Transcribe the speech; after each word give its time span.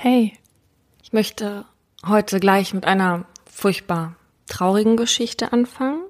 Hey. 0.00 0.32
Ich 1.02 1.12
möchte 1.12 1.64
heute 2.06 2.38
gleich 2.38 2.72
mit 2.72 2.84
einer 2.84 3.24
furchtbar 3.50 4.14
traurigen 4.46 4.96
Geschichte 4.96 5.52
anfangen. 5.52 6.04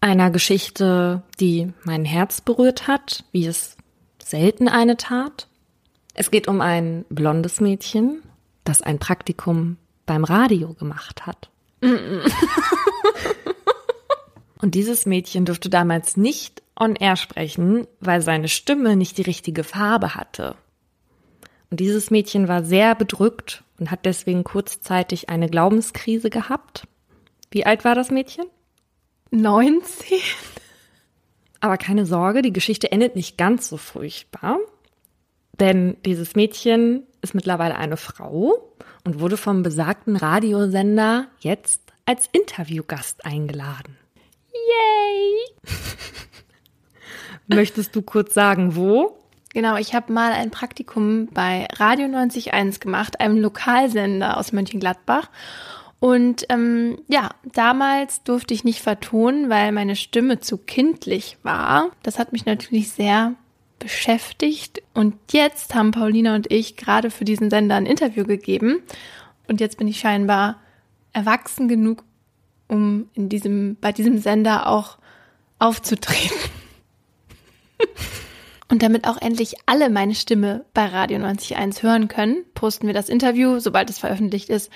Einer 0.00 0.32
Geschichte, 0.32 1.22
die 1.38 1.72
mein 1.84 2.04
Herz 2.04 2.40
berührt 2.40 2.88
hat, 2.88 3.22
wie 3.30 3.46
es 3.46 3.76
selten 4.20 4.66
eine 4.66 4.96
tat. 4.96 5.46
Es 6.12 6.32
geht 6.32 6.48
um 6.48 6.60
ein 6.60 7.04
blondes 7.08 7.60
Mädchen, 7.60 8.20
das 8.64 8.82
ein 8.82 8.98
Praktikum 8.98 9.76
beim 10.04 10.24
Radio 10.24 10.74
gemacht 10.74 11.26
hat. 11.26 11.50
Und 14.60 14.74
dieses 14.74 15.06
Mädchen 15.06 15.44
durfte 15.44 15.70
damals 15.70 16.16
nicht 16.16 16.64
on 16.74 16.96
air 16.96 17.14
sprechen, 17.14 17.86
weil 18.00 18.22
seine 18.22 18.48
Stimme 18.48 18.96
nicht 18.96 19.18
die 19.18 19.22
richtige 19.22 19.62
Farbe 19.62 20.16
hatte. 20.16 20.56
Und 21.74 21.80
dieses 21.80 22.12
Mädchen 22.12 22.46
war 22.46 22.62
sehr 22.62 22.94
bedrückt 22.94 23.64
und 23.80 23.90
hat 23.90 24.06
deswegen 24.06 24.44
kurzzeitig 24.44 25.28
eine 25.28 25.48
Glaubenskrise 25.48 26.30
gehabt. 26.30 26.86
Wie 27.50 27.66
alt 27.66 27.84
war 27.84 27.96
das 27.96 28.12
Mädchen? 28.12 28.44
19? 29.32 30.18
Aber 31.58 31.76
keine 31.76 32.06
Sorge, 32.06 32.42
die 32.42 32.52
Geschichte 32.52 32.92
endet 32.92 33.16
nicht 33.16 33.36
ganz 33.36 33.68
so 33.68 33.76
furchtbar. 33.76 34.58
Denn 35.58 35.96
dieses 36.04 36.36
Mädchen 36.36 37.08
ist 37.22 37.34
mittlerweile 37.34 37.74
eine 37.74 37.96
Frau 37.96 38.72
und 39.02 39.18
wurde 39.18 39.36
vom 39.36 39.64
besagten 39.64 40.14
Radiosender 40.14 41.26
jetzt 41.40 41.82
als 42.06 42.28
Interviewgast 42.30 43.26
eingeladen. 43.26 43.98
Yay! 44.52 45.72
Möchtest 47.48 47.96
du 47.96 48.02
kurz 48.02 48.32
sagen, 48.32 48.76
wo? 48.76 49.23
Genau, 49.54 49.76
ich 49.76 49.94
habe 49.94 50.12
mal 50.12 50.32
ein 50.32 50.50
Praktikum 50.50 51.28
bei 51.28 51.68
Radio 51.76 52.06
91 52.06 52.80
gemacht, 52.80 53.20
einem 53.20 53.38
Lokalsender 53.38 54.36
aus 54.36 54.52
Mönchengladbach. 54.52 55.30
Und 56.00 56.44
ähm, 56.48 56.98
ja, 57.06 57.30
damals 57.52 58.24
durfte 58.24 58.52
ich 58.52 58.64
nicht 58.64 58.80
vertonen, 58.80 59.48
weil 59.48 59.70
meine 59.70 59.94
Stimme 59.94 60.40
zu 60.40 60.58
kindlich 60.58 61.38
war. 61.44 61.90
Das 62.02 62.18
hat 62.18 62.32
mich 62.32 62.46
natürlich 62.46 62.90
sehr 62.90 63.34
beschäftigt. 63.78 64.82
Und 64.92 65.14
jetzt 65.30 65.72
haben 65.76 65.92
Paulina 65.92 66.34
und 66.34 66.50
ich 66.50 66.76
gerade 66.76 67.10
für 67.10 67.24
diesen 67.24 67.48
Sender 67.48 67.76
ein 67.76 67.86
Interview 67.86 68.24
gegeben. 68.24 68.82
Und 69.46 69.60
jetzt 69.60 69.78
bin 69.78 69.86
ich 69.86 70.00
scheinbar 70.00 70.60
erwachsen 71.12 71.68
genug, 71.68 72.02
um 72.66 73.08
in 73.14 73.28
diesem, 73.28 73.76
bei 73.80 73.92
diesem 73.92 74.18
Sender 74.18 74.66
auch 74.66 74.98
aufzutreten. 75.60 76.36
Und 78.68 78.82
damit 78.82 79.06
auch 79.06 79.20
endlich 79.20 79.56
alle 79.66 79.90
meine 79.90 80.14
Stimme 80.14 80.64
bei 80.72 80.86
Radio 80.86 81.18
90.1 81.18 81.82
hören 81.82 82.08
können, 82.08 82.44
posten 82.54 82.86
wir 82.86 82.94
das 82.94 83.08
Interview, 83.08 83.58
sobald 83.58 83.90
es 83.90 83.98
veröffentlicht 83.98 84.48
ist, 84.48 84.70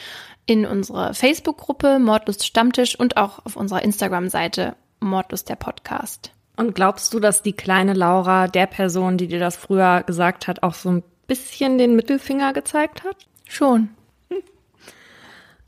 in 0.46 0.66
unsere 0.66 1.14
Facebook-Gruppe 1.14 1.98
Mordlust 1.98 2.44
Stammtisch 2.44 2.98
und 2.98 3.16
auch 3.16 3.44
auf 3.44 3.56
unserer 3.56 3.82
Instagram-Seite 3.82 4.76
Mordlust 5.00 5.48
der 5.48 5.56
Podcast. 5.56 6.32
Und 6.56 6.74
glaubst 6.74 7.14
du, 7.14 7.20
dass 7.20 7.42
die 7.42 7.52
kleine 7.52 7.94
Laura 7.94 8.48
der 8.48 8.66
Person, 8.66 9.16
die 9.16 9.28
dir 9.28 9.38
das 9.38 9.56
früher 9.56 10.02
gesagt 10.02 10.48
hat, 10.48 10.62
auch 10.62 10.74
so 10.74 10.90
ein 10.90 11.02
bisschen 11.26 11.78
den 11.78 11.94
Mittelfinger 11.94 12.52
gezeigt 12.52 13.04
hat? 13.04 13.16
Schon. 13.46 13.90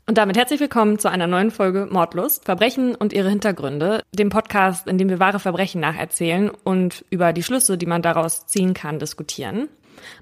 Und 0.07 0.17
damit 0.17 0.35
herzlich 0.35 0.59
willkommen 0.59 0.97
zu 0.99 1.09
einer 1.09 1.27
neuen 1.27 1.51
Folge 1.51 1.87
Mordlust, 1.89 2.45
Verbrechen 2.45 2.95
und 2.95 3.13
ihre 3.13 3.29
Hintergründe, 3.29 4.01
dem 4.11 4.29
Podcast, 4.29 4.87
in 4.87 4.97
dem 4.97 5.09
wir 5.09 5.19
wahre 5.19 5.39
Verbrechen 5.39 5.79
nacherzählen 5.79 6.49
und 6.49 7.05
über 7.11 7.33
die 7.33 7.43
Schlüsse, 7.43 7.77
die 7.77 7.85
man 7.85 8.01
daraus 8.01 8.47
ziehen 8.47 8.73
kann, 8.73 8.99
diskutieren. 8.99 9.69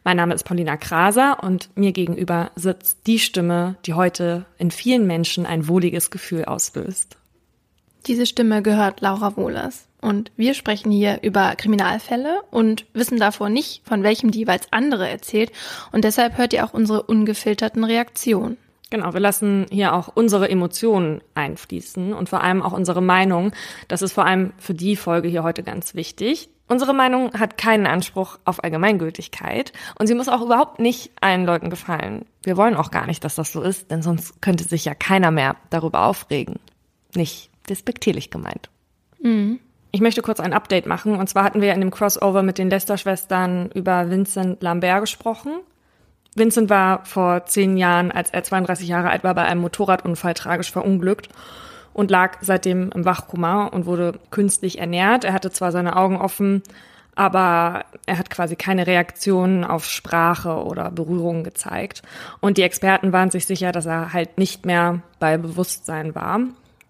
Mein 0.04 0.18
Name 0.18 0.34
ist 0.34 0.44
Paulina 0.44 0.76
Kraser 0.76 1.42
und 1.42 1.70
mir 1.76 1.94
gegenüber 1.94 2.52
sitzt 2.56 3.08
die 3.08 3.20
Stimme, 3.20 3.78
die 3.86 3.94
heute 3.94 4.46
in 4.58 4.70
vielen 4.70 5.08
Menschen 5.08 5.46
ein 5.46 5.68
wohliges 5.70 6.12
Gefühl 6.12 6.46
auslöst. 6.46 7.16
Diese 8.06 8.26
Stimme 8.26 8.62
gehört 8.62 9.02
Laura 9.02 9.38
Wohlers. 9.38 9.88
Und 10.02 10.32
wir 10.36 10.54
sprechen 10.54 10.92
hier 10.92 11.20
über 11.24 11.56
Kriminalfälle 11.56 12.42
und 12.52 12.86
wissen 12.94 13.18
davor 13.18 13.50
nicht, 13.50 13.82
von 13.86 14.04
welchem 14.04 14.32
die 14.32 14.40
jeweils 14.40 14.72
andere 14.72 15.10
erzählt. 15.10 15.52
Und 15.92 16.04
deshalb 16.06 16.38
hört 16.38 16.54
ihr 16.54 16.66
auch 16.66 16.74
unsere 16.74 17.04
ungefilterten 17.04 17.84
Reaktionen. 17.84 18.58
Genau, 18.90 19.14
wir 19.14 19.20
lassen 19.20 19.68
hier 19.70 19.94
auch 19.94 20.10
unsere 20.14 20.50
Emotionen 20.50 21.22
einfließen 21.36 22.14
und 22.14 22.30
vor 22.30 22.42
allem 22.42 22.64
auch 22.64 22.74
unsere 22.74 23.02
Meinung. 23.02 23.52
Das 23.88 24.02
ist 24.02 24.14
vor 24.14 24.26
allem 24.26 24.54
für 24.58 24.74
die 24.74 24.96
Folge 24.96 25.28
hier 25.28 25.44
heute 25.44 25.62
ganz 25.62 25.94
wichtig. 25.94 26.50
Unsere 26.68 26.94
Meinung 26.94 27.34
hat 27.34 27.58
keinen 27.58 27.88
Anspruch 27.88 28.38
auf 28.46 28.64
Allgemeingültigkeit 28.64 29.74
und 29.98 30.08
sie 30.08 30.16
muss 30.16 30.30
auch 30.30 30.42
überhaupt 30.42 30.80
nicht 30.80 31.12
allen 31.20 31.46
Leuten 31.46 31.70
gefallen. 31.70 32.26
Wir 32.44 32.58
wollen 32.58 32.76
auch 32.76 32.92
gar 32.92 33.08
nicht, 33.08 33.24
dass 33.24 33.36
das 33.36 33.52
so 33.52 33.62
ist, 33.62 33.92
denn 33.92 34.02
sonst 34.02 34.42
könnte 34.42 34.64
sich 34.64 34.86
ja 34.86 34.94
keiner 34.94 35.32
mehr 35.32 35.56
darüber 35.70 36.06
aufregen. 36.06 36.60
Nicht 37.16 37.50
despektierlich 37.70 38.30
gemeint. 38.30 38.70
Mhm. 39.22 39.60
Ich 39.92 40.02
möchte 40.02 40.22
kurz 40.22 40.40
ein 40.40 40.54
Update 40.54 40.86
machen. 40.86 41.16
Und 41.16 41.28
zwar 41.28 41.44
hatten 41.44 41.62
wir 41.62 41.74
in 41.74 41.80
dem 41.82 41.92
Crossover 41.92 42.44
mit 42.44 42.58
den 42.58 42.70
Lester-Schwestern 42.70 43.72
über 43.74 44.10
Vincent 44.10 44.62
Lambert 44.62 45.02
gesprochen. 45.02 45.60
Vincent 46.36 46.70
war 46.70 47.06
vor 47.06 47.46
zehn 47.46 47.78
Jahren, 47.78 48.12
als 48.12 48.30
er 48.30 48.44
32 48.44 48.88
Jahre 48.88 49.10
alt 49.10 49.24
war, 49.24 49.34
bei 49.34 49.44
einem 49.44 49.62
Motorradunfall 49.62 50.34
tragisch 50.34 50.72
verunglückt 50.72 51.30
und 51.94 52.12
lag 52.12 52.38
seitdem 52.42 52.92
im 52.94 53.06
Wachkoma 53.06 53.66
und 53.66 53.86
wurde 53.86 54.20
künstlich 54.30 54.80
ernährt. 54.80 55.24
Er 55.24 55.34
hatte 55.34 55.52
zwar 55.52 55.72
seine 55.72 55.96
Augen 55.96 56.18
offen, 56.18 56.64
aber 57.16 57.84
er 58.06 58.18
hat 58.18 58.30
quasi 58.30 58.56
keine 58.56 58.88
Reaktionen 58.88 59.66
auf 59.66 59.86
Sprache 59.86 60.64
oder 60.64 60.92
Berührungen 60.92 61.44
gezeigt. 61.44 62.02
Und 62.40 62.58
die 62.58 62.64
Experten 62.64 63.12
waren 63.12 63.32
sich 63.32 63.46
sicher, 63.46 63.72
dass 63.72 63.86
er 63.86 64.14
halt 64.14 64.38
nicht 64.38 64.66
mehr 64.66 65.02
bei 65.20 65.38
Bewusstsein 65.38 66.16
war. 66.16 66.40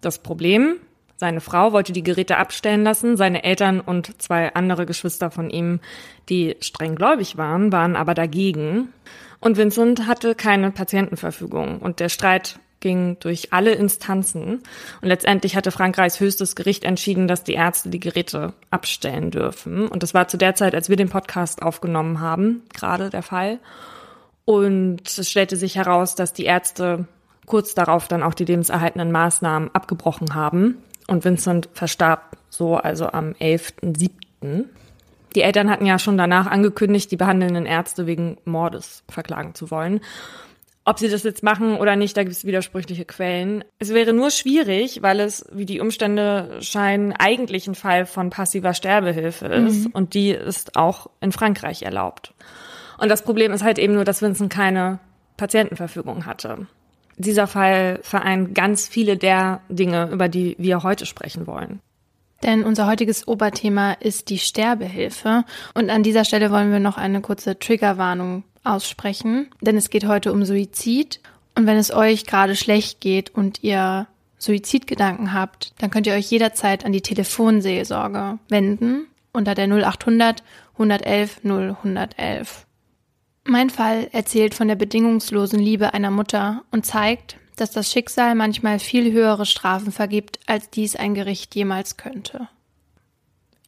Das 0.00 0.20
Problem, 0.20 0.76
seine 1.16 1.40
Frau 1.40 1.72
wollte 1.72 1.92
die 1.92 2.02
Geräte 2.02 2.36
abstellen 2.36 2.84
lassen, 2.84 3.16
seine 3.16 3.42
Eltern 3.42 3.80
und 3.80 4.22
zwei 4.22 4.54
andere 4.54 4.86
Geschwister 4.86 5.30
von 5.30 5.50
ihm, 5.50 5.80
die 6.28 6.56
streng 6.60 6.94
gläubig 6.94 7.36
waren, 7.36 7.72
waren 7.72 7.96
aber 7.96 8.14
dagegen. 8.14 8.92
Und 9.40 9.56
Vincent 9.56 10.06
hatte 10.06 10.34
keine 10.34 10.70
Patientenverfügung 10.70 11.78
und 11.78 12.00
der 12.00 12.08
Streit 12.08 12.58
ging 12.80 13.18
durch 13.20 13.52
alle 13.52 13.72
Instanzen. 13.72 14.62
Und 15.00 15.08
letztendlich 15.08 15.54
hatte 15.54 15.70
Frankreichs 15.70 16.18
höchstes 16.18 16.56
Gericht 16.56 16.84
entschieden, 16.84 17.28
dass 17.28 17.44
die 17.44 17.54
Ärzte 17.54 17.90
die 17.90 18.00
Geräte 18.00 18.54
abstellen 18.70 19.30
dürfen. 19.30 19.86
Und 19.86 20.02
das 20.02 20.14
war 20.14 20.28
zu 20.28 20.36
der 20.36 20.54
Zeit, 20.54 20.74
als 20.74 20.88
wir 20.88 20.96
den 20.96 21.10
Podcast 21.10 21.62
aufgenommen 21.62 22.20
haben, 22.20 22.62
gerade 22.74 23.10
der 23.10 23.22
Fall. 23.22 23.58
Und 24.44 25.06
es 25.06 25.30
stellte 25.30 25.56
sich 25.56 25.76
heraus, 25.76 26.14
dass 26.14 26.32
die 26.32 26.44
Ärzte 26.44 27.06
kurz 27.46 27.74
darauf 27.74 28.08
dann 28.08 28.22
auch 28.22 28.34
die 28.34 28.44
lebenserhaltenden 28.44 29.12
Maßnahmen 29.12 29.70
abgebrochen 29.74 30.34
haben. 30.34 30.78
Und 31.06 31.24
Vincent 31.24 31.68
verstarb 31.72 32.36
so 32.48 32.76
also 32.76 33.06
am 33.06 33.32
11.07. 33.32 34.64
Die 35.34 35.42
Eltern 35.42 35.70
hatten 35.70 35.86
ja 35.86 35.98
schon 35.98 36.18
danach 36.18 36.46
angekündigt, 36.46 37.10
die 37.10 37.16
behandelnden 37.16 37.66
Ärzte 37.66 38.06
wegen 38.06 38.38
Mordes 38.44 39.04
verklagen 39.08 39.54
zu 39.54 39.70
wollen. 39.70 40.00
Ob 40.84 40.98
sie 40.98 41.08
das 41.08 41.22
jetzt 41.22 41.42
machen 41.42 41.76
oder 41.76 41.94
nicht, 41.94 42.16
da 42.16 42.22
gibt 42.22 42.34
es 42.34 42.44
widersprüchliche 42.44 43.04
Quellen. 43.04 43.64
Es 43.78 43.92
wäre 43.92 44.12
nur 44.12 44.30
schwierig, 44.30 45.02
weil 45.02 45.20
es, 45.20 45.46
wie 45.52 45.66
die 45.66 45.78
Umstände 45.78 46.58
scheinen, 46.62 47.12
eigentlich 47.12 47.68
ein 47.68 47.74
Fall 47.74 48.06
von 48.06 48.30
passiver 48.30 48.72
Sterbehilfe 48.72 49.46
ist. 49.46 49.84
Mhm. 49.84 49.90
Und 49.92 50.14
die 50.14 50.30
ist 50.30 50.76
auch 50.76 51.08
in 51.20 51.32
Frankreich 51.32 51.82
erlaubt. 51.82 52.34
Und 52.98 53.08
das 53.08 53.22
Problem 53.22 53.52
ist 53.52 53.62
halt 53.62 53.78
eben 53.78 53.94
nur, 53.94 54.04
dass 54.04 54.22
Vincent 54.22 54.52
keine 54.52 55.00
Patientenverfügung 55.36 56.26
hatte. 56.26 56.66
Dieser 57.18 57.46
Fall 57.46 58.00
vereint 58.02 58.54
ganz 58.54 58.88
viele 58.88 59.18
der 59.18 59.60
Dinge, 59.68 60.08
über 60.10 60.28
die 60.28 60.56
wir 60.58 60.82
heute 60.82 61.04
sprechen 61.04 61.46
wollen. 61.46 61.80
Denn 62.42 62.64
unser 62.64 62.86
heutiges 62.86 63.28
Oberthema 63.28 63.92
ist 63.92 64.30
die 64.30 64.38
Sterbehilfe. 64.38 65.44
Und 65.74 65.90
an 65.90 66.02
dieser 66.02 66.24
Stelle 66.24 66.50
wollen 66.50 66.72
wir 66.72 66.80
noch 66.80 66.96
eine 66.96 67.20
kurze 67.20 67.58
Triggerwarnung 67.58 68.44
aussprechen. 68.64 69.50
Denn 69.60 69.76
es 69.76 69.90
geht 69.90 70.06
heute 70.06 70.32
um 70.32 70.44
Suizid. 70.44 71.20
Und 71.54 71.66
wenn 71.66 71.76
es 71.76 71.92
euch 71.92 72.26
gerade 72.26 72.56
schlecht 72.56 73.00
geht 73.00 73.34
und 73.34 73.62
ihr 73.62 74.06
Suizidgedanken 74.38 75.34
habt, 75.34 75.74
dann 75.78 75.90
könnt 75.90 76.06
ihr 76.06 76.14
euch 76.14 76.30
jederzeit 76.30 76.84
an 76.84 76.92
die 76.92 77.02
Telefonseelsorge 77.02 78.38
wenden 78.48 79.06
unter 79.32 79.54
der 79.54 79.66
0800 79.66 80.42
111 80.74 81.40
0111. 81.44 82.66
Mein 83.44 83.70
Fall 83.70 84.08
erzählt 84.12 84.54
von 84.54 84.68
der 84.68 84.76
bedingungslosen 84.76 85.60
Liebe 85.60 85.92
einer 85.92 86.10
Mutter 86.10 86.62
und 86.70 86.86
zeigt, 86.86 87.36
dass 87.60 87.70
das 87.70 87.90
Schicksal 87.90 88.34
manchmal 88.34 88.78
viel 88.78 89.12
höhere 89.12 89.46
Strafen 89.46 89.92
vergibt, 89.92 90.40
als 90.46 90.70
dies 90.70 90.96
ein 90.96 91.14
Gericht 91.14 91.54
jemals 91.54 91.96
könnte. 91.96 92.48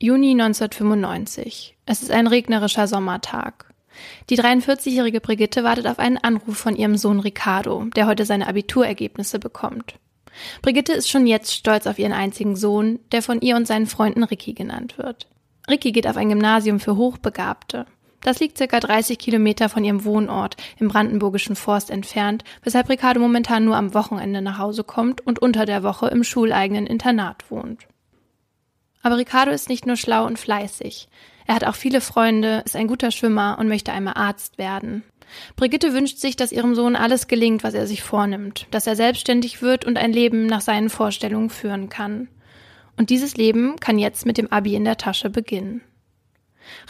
Juni 0.00 0.32
1995. 0.32 1.76
Es 1.86 2.02
ist 2.02 2.10
ein 2.10 2.26
regnerischer 2.26 2.88
Sommertag. 2.88 3.72
Die 4.30 4.38
43-jährige 4.38 5.20
Brigitte 5.20 5.64
wartet 5.64 5.86
auf 5.86 5.98
einen 5.98 6.18
Anruf 6.18 6.56
von 6.56 6.74
ihrem 6.74 6.96
Sohn 6.96 7.20
Ricardo, 7.20 7.84
der 7.94 8.06
heute 8.06 8.24
seine 8.24 8.48
Abiturergebnisse 8.48 9.38
bekommt. 9.38 9.94
Brigitte 10.62 10.92
ist 10.92 11.10
schon 11.10 11.26
jetzt 11.26 11.52
stolz 11.52 11.86
auf 11.86 11.98
ihren 11.98 12.12
einzigen 12.12 12.56
Sohn, 12.56 13.00
der 13.12 13.22
von 13.22 13.40
ihr 13.40 13.56
und 13.56 13.66
seinen 13.66 13.86
Freunden 13.86 14.24
Ricky 14.24 14.54
genannt 14.54 14.98
wird. 14.98 15.28
Ricky 15.68 15.92
geht 15.92 16.06
auf 16.06 16.16
ein 16.16 16.30
Gymnasium 16.30 16.80
für 16.80 16.96
Hochbegabte. 16.96 17.86
Das 18.22 18.38
liegt 18.38 18.56
circa 18.56 18.80
30 18.80 19.18
Kilometer 19.18 19.68
von 19.68 19.84
ihrem 19.84 20.04
Wohnort 20.04 20.56
im 20.78 20.88
brandenburgischen 20.88 21.56
Forst 21.56 21.90
entfernt, 21.90 22.44
weshalb 22.62 22.88
Ricardo 22.88 23.20
momentan 23.20 23.64
nur 23.64 23.76
am 23.76 23.94
Wochenende 23.94 24.40
nach 24.40 24.58
Hause 24.58 24.84
kommt 24.84 25.20
und 25.26 25.40
unter 25.40 25.66
der 25.66 25.82
Woche 25.82 26.06
im 26.08 26.24
schuleigenen 26.24 26.86
Internat 26.86 27.50
wohnt. 27.50 27.86
Aber 29.02 29.18
Ricardo 29.18 29.50
ist 29.50 29.68
nicht 29.68 29.86
nur 29.86 29.96
schlau 29.96 30.24
und 30.24 30.38
fleißig. 30.38 31.08
Er 31.46 31.56
hat 31.56 31.64
auch 31.64 31.74
viele 31.74 32.00
Freunde, 32.00 32.62
ist 32.64 32.76
ein 32.76 32.86
guter 32.86 33.10
Schwimmer 33.10 33.56
und 33.58 33.66
möchte 33.66 33.92
einmal 33.92 34.14
Arzt 34.14 34.58
werden. 34.58 35.02
Brigitte 35.56 35.92
wünscht 35.92 36.18
sich, 36.18 36.36
dass 36.36 36.52
ihrem 36.52 36.74
Sohn 36.74 36.94
alles 36.94 37.26
gelingt, 37.26 37.64
was 37.64 37.74
er 37.74 37.86
sich 37.86 38.02
vornimmt, 38.02 38.66
dass 38.70 38.86
er 38.86 38.94
selbstständig 38.94 39.62
wird 39.62 39.84
und 39.84 39.96
ein 39.96 40.12
Leben 40.12 40.46
nach 40.46 40.60
seinen 40.60 40.90
Vorstellungen 40.90 41.50
führen 41.50 41.88
kann. 41.88 42.28
Und 42.96 43.10
dieses 43.10 43.36
Leben 43.36 43.76
kann 43.80 43.98
jetzt 43.98 44.26
mit 44.26 44.38
dem 44.38 44.52
Abi 44.52 44.74
in 44.74 44.84
der 44.84 44.98
Tasche 44.98 45.30
beginnen. 45.30 45.80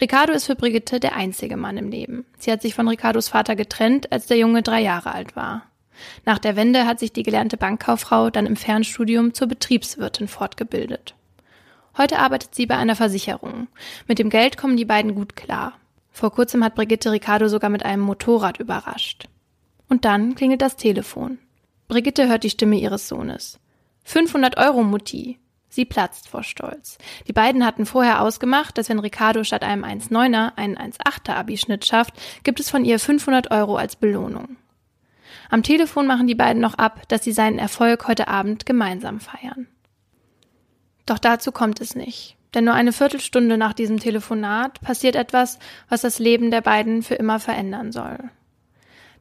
Ricardo 0.00 0.32
ist 0.32 0.46
für 0.46 0.54
Brigitte 0.54 1.00
der 1.00 1.16
einzige 1.16 1.56
Mann 1.56 1.76
im 1.76 1.90
Leben. 1.90 2.24
Sie 2.38 2.50
hat 2.52 2.62
sich 2.62 2.74
von 2.74 2.88
Ricardos 2.88 3.28
Vater 3.28 3.56
getrennt, 3.56 4.12
als 4.12 4.26
der 4.26 4.38
Junge 4.38 4.62
drei 4.62 4.80
Jahre 4.80 5.12
alt 5.12 5.36
war. 5.36 5.62
Nach 6.24 6.38
der 6.38 6.56
Wende 6.56 6.86
hat 6.86 6.98
sich 6.98 7.12
die 7.12 7.22
gelernte 7.22 7.56
Bankkauffrau 7.56 8.30
dann 8.30 8.46
im 8.46 8.56
Fernstudium 8.56 9.34
zur 9.34 9.48
Betriebswirtin 9.48 10.28
fortgebildet. 10.28 11.14
Heute 11.96 12.18
arbeitet 12.18 12.54
sie 12.54 12.66
bei 12.66 12.76
einer 12.76 12.96
Versicherung. 12.96 13.68
Mit 14.08 14.18
dem 14.18 14.30
Geld 14.30 14.56
kommen 14.56 14.76
die 14.76 14.84
beiden 14.84 15.14
gut 15.14 15.36
klar. 15.36 15.74
Vor 16.10 16.32
kurzem 16.32 16.64
hat 16.64 16.74
Brigitte 16.74 17.10
Ricardo 17.12 17.48
sogar 17.48 17.70
mit 17.70 17.84
einem 17.84 18.02
Motorrad 18.02 18.58
überrascht. 18.58 19.28
Und 19.88 20.04
dann 20.04 20.34
klingelt 20.34 20.62
das 20.62 20.76
Telefon. 20.76 21.38
Brigitte 21.88 22.28
hört 22.28 22.44
die 22.44 22.50
Stimme 22.50 22.76
ihres 22.76 23.08
Sohnes. 23.08 23.58
500 24.04 24.56
Euro, 24.56 24.82
Mutti. 24.82 25.38
Sie 25.72 25.86
platzt 25.86 26.28
vor 26.28 26.42
Stolz. 26.42 26.98
Die 27.26 27.32
beiden 27.32 27.64
hatten 27.64 27.86
vorher 27.86 28.20
ausgemacht, 28.20 28.76
dass 28.76 28.90
wenn 28.90 28.98
Ricardo 28.98 29.42
statt 29.42 29.62
einem 29.62 29.84
1,9er 29.84 30.52
einen 30.54 30.76
1,8er 30.76 31.32
Abischnitt 31.32 31.86
schafft, 31.86 32.12
gibt 32.44 32.60
es 32.60 32.68
von 32.68 32.84
ihr 32.84 32.98
500 32.98 33.50
Euro 33.50 33.76
als 33.76 33.96
Belohnung. 33.96 34.58
Am 35.48 35.62
Telefon 35.62 36.06
machen 36.06 36.26
die 36.26 36.34
beiden 36.34 36.60
noch 36.60 36.74
ab, 36.74 37.08
dass 37.08 37.24
sie 37.24 37.32
seinen 37.32 37.58
Erfolg 37.58 38.06
heute 38.06 38.28
Abend 38.28 38.66
gemeinsam 38.66 39.18
feiern. 39.18 39.66
Doch 41.06 41.18
dazu 41.18 41.52
kommt 41.52 41.80
es 41.80 41.94
nicht. 41.94 42.36
Denn 42.52 42.64
nur 42.64 42.74
eine 42.74 42.92
Viertelstunde 42.92 43.56
nach 43.56 43.72
diesem 43.72 43.98
Telefonat 43.98 44.78
passiert 44.82 45.16
etwas, 45.16 45.58
was 45.88 46.02
das 46.02 46.18
Leben 46.18 46.50
der 46.50 46.60
beiden 46.60 47.02
für 47.02 47.14
immer 47.14 47.40
verändern 47.40 47.92
soll. 47.92 48.18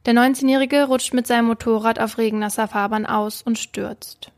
Der 0.04 0.12
19-Jährige 0.12 0.84
rutscht 0.84 1.14
mit 1.14 1.26
seinem 1.26 1.46
Motorrad 1.46 1.98
auf 1.98 2.18
regennasser 2.18 2.68
Fahrbahn 2.68 3.06
aus 3.06 3.40
und 3.40 3.58
stürzt. 3.58 4.32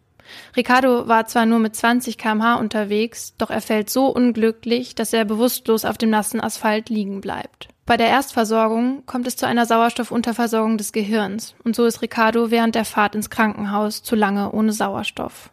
Ricardo 0.56 1.08
war 1.08 1.26
zwar 1.26 1.46
nur 1.46 1.58
mit 1.58 1.76
20 1.76 2.18
kmh 2.18 2.54
unterwegs, 2.54 3.34
doch 3.38 3.50
er 3.50 3.60
fällt 3.60 3.90
so 3.90 4.06
unglücklich, 4.06 4.94
dass 4.94 5.12
er 5.12 5.24
bewusstlos 5.24 5.84
auf 5.84 5.98
dem 5.98 6.10
nassen 6.10 6.40
Asphalt 6.40 6.88
liegen 6.88 7.20
bleibt. 7.20 7.68
Bei 7.86 7.98
der 7.98 8.08
Erstversorgung 8.08 9.04
kommt 9.04 9.26
es 9.26 9.36
zu 9.36 9.46
einer 9.46 9.66
Sauerstoffunterversorgung 9.66 10.78
des 10.78 10.92
Gehirns 10.92 11.54
und 11.64 11.76
so 11.76 11.84
ist 11.84 12.00
Ricardo 12.00 12.50
während 12.50 12.74
der 12.74 12.86
Fahrt 12.86 13.14
ins 13.14 13.28
Krankenhaus 13.28 14.02
zu 14.02 14.16
lange 14.16 14.52
ohne 14.52 14.72
Sauerstoff. 14.72 15.50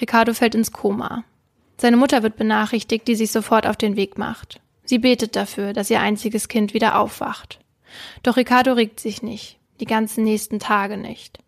Ricardo 0.00 0.34
fällt 0.34 0.54
ins 0.54 0.72
Koma. 0.72 1.24
Seine 1.76 1.96
Mutter 1.96 2.24
wird 2.24 2.36
benachrichtigt, 2.36 3.06
die 3.06 3.14
sich 3.14 3.30
sofort 3.30 3.66
auf 3.66 3.76
den 3.76 3.94
Weg 3.94 4.18
macht. 4.18 4.60
Sie 4.84 4.98
betet 4.98 5.36
dafür, 5.36 5.72
dass 5.72 5.90
ihr 5.90 6.00
einziges 6.00 6.48
Kind 6.48 6.74
wieder 6.74 6.98
aufwacht. 6.98 7.60
Doch 8.22 8.36
Ricardo 8.36 8.72
regt 8.72 8.98
sich 8.98 9.22
nicht, 9.22 9.58
die 9.80 9.86
ganzen 9.86 10.24
nächsten 10.24 10.58
Tage 10.58 10.96
nicht. 10.96 11.38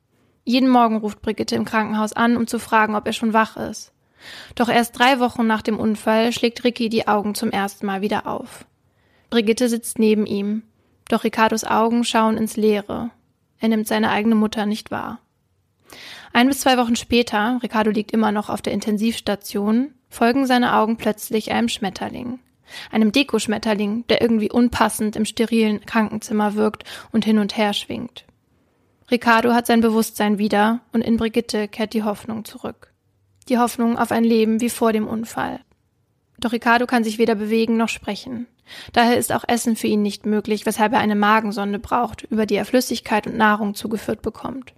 Jeden 0.50 0.68
Morgen 0.68 0.96
ruft 0.96 1.22
Brigitte 1.22 1.54
im 1.54 1.64
Krankenhaus 1.64 2.12
an, 2.12 2.36
um 2.36 2.48
zu 2.48 2.58
fragen, 2.58 2.96
ob 2.96 3.06
er 3.06 3.12
schon 3.12 3.32
wach 3.32 3.56
ist. 3.56 3.92
Doch 4.56 4.68
erst 4.68 4.98
drei 4.98 5.20
Wochen 5.20 5.46
nach 5.46 5.62
dem 5.62 5.78
Unfall 5.78 6.32
schlägt 6.32 6.64
Ricky 6.64 6.88
die 6.88 7.06
Augen 7.06 7.36
zum 7.36 7.52
ersten 7.52 7.86
Mal 7.86 8.00
wieder 8.00 8.26
auf. 8.26 8.64
Brigitte 9.30 9.68
sitzt 9.68 10.00
neben 10.00 10.26
ihm, 10.26 10.64
doch 11.08 11.22
Ricardos 11.22 11.62
Augen 11.62 12.02
schauen 12.02 12.36
ins 12.36 12.56
Leere. 12.56 13.10
Er 13.60 13.68
nimmt 13.68 13.86
seine 13.86 14.10
eigene 14.10 14.34
Mutter 14.34 14.66
nicht 14.66 14.90
wahr. 14.90 15.20
Ein 16.32 16.48
bis 16.48 16.62
zwei 16.62 16.76
Wochen 16.78 16.96
später, 16.96 17.60
Ricardo 17.62 17.92
liegt 17.92 18.10
immer 18.10 18.32
noch 18.32 18.48
auf 18.48 18.60
der 18.60 18.72
Intensivstation, 18.72 19.94
folgen 20.08 20.46
seine 20.46 20.74
Augen 20.74 20.96
plötzlich 20.96 21.52
einem 21.52 21.68
Schmetterling. 21.68 22.40
Einem 22.90 23.12
Dekoschmetterling, 23.12 24.04
der 24.08 24.20
irgendwie 24.20 24.50
unpassend 24.50 25.14
im 25.14 25.26
sterilen 25.26 25.86
Krankenzimmer 25.86 26.56
wirkt 26.56 26.82
und 27.12 27.24
hin 27.24 27.38
und 27.38 27.56
her 27.56 27.72
schwingt. 27.72 28.24
Ricardo 29.10 29.52
hat 29.52 29.66
sein 29.66 29.80
Bewusstsein 29.80 30.38
wieder 30.38 30.80
und 30.92 31.02
in 31.02 31.16
Brigitte 31.16 31.66
kehrt 31.66 31.94
die 31.94 32.04
Hoffnung 32.04 32.44
zurück. 32.44 32.92
Die 33.48 33.58
Hoffnung 33.58 33.98
auf 33.98 34.12
ein 34.12 34.22
Leben 34.22 34.60
wie 34.60 34.70
vor 34.70 34.92
dem 34.92 35.08
Unfall. 35.08 35.60
Doch 36.38 36.52
Ricardo 36.52 36.86
kann 36.86 37.02
sich 37.02 37.18
weder 37.18 37.34
bewegen 37.34 37.76
noch 37.76 37.88
sprechen. 37.88 38.46
Daher 38.92 39.18
ist 39.18 39.32
auch 39.32 39.44
Essen 39.48 39.74
für 39.74 39.88
ihn 39.88 40.02
nicht 40.02 40.26
möglich, 40.26 40.64
weshalb 40.64 40.92
er 40.92 41.00
eine 41.00 41.16
Magensonde 41.16 41.80
braucht, 41.80 42.22
über 42.22 42.46
die 42.46 42.54
er 42.54 42.64
Flüssigkeit 42.64 43.26
und 43.26 43.36
Nahrung 43.36 43.74
zugeführt 43.74 44.22
bekommt. 44.22 44.74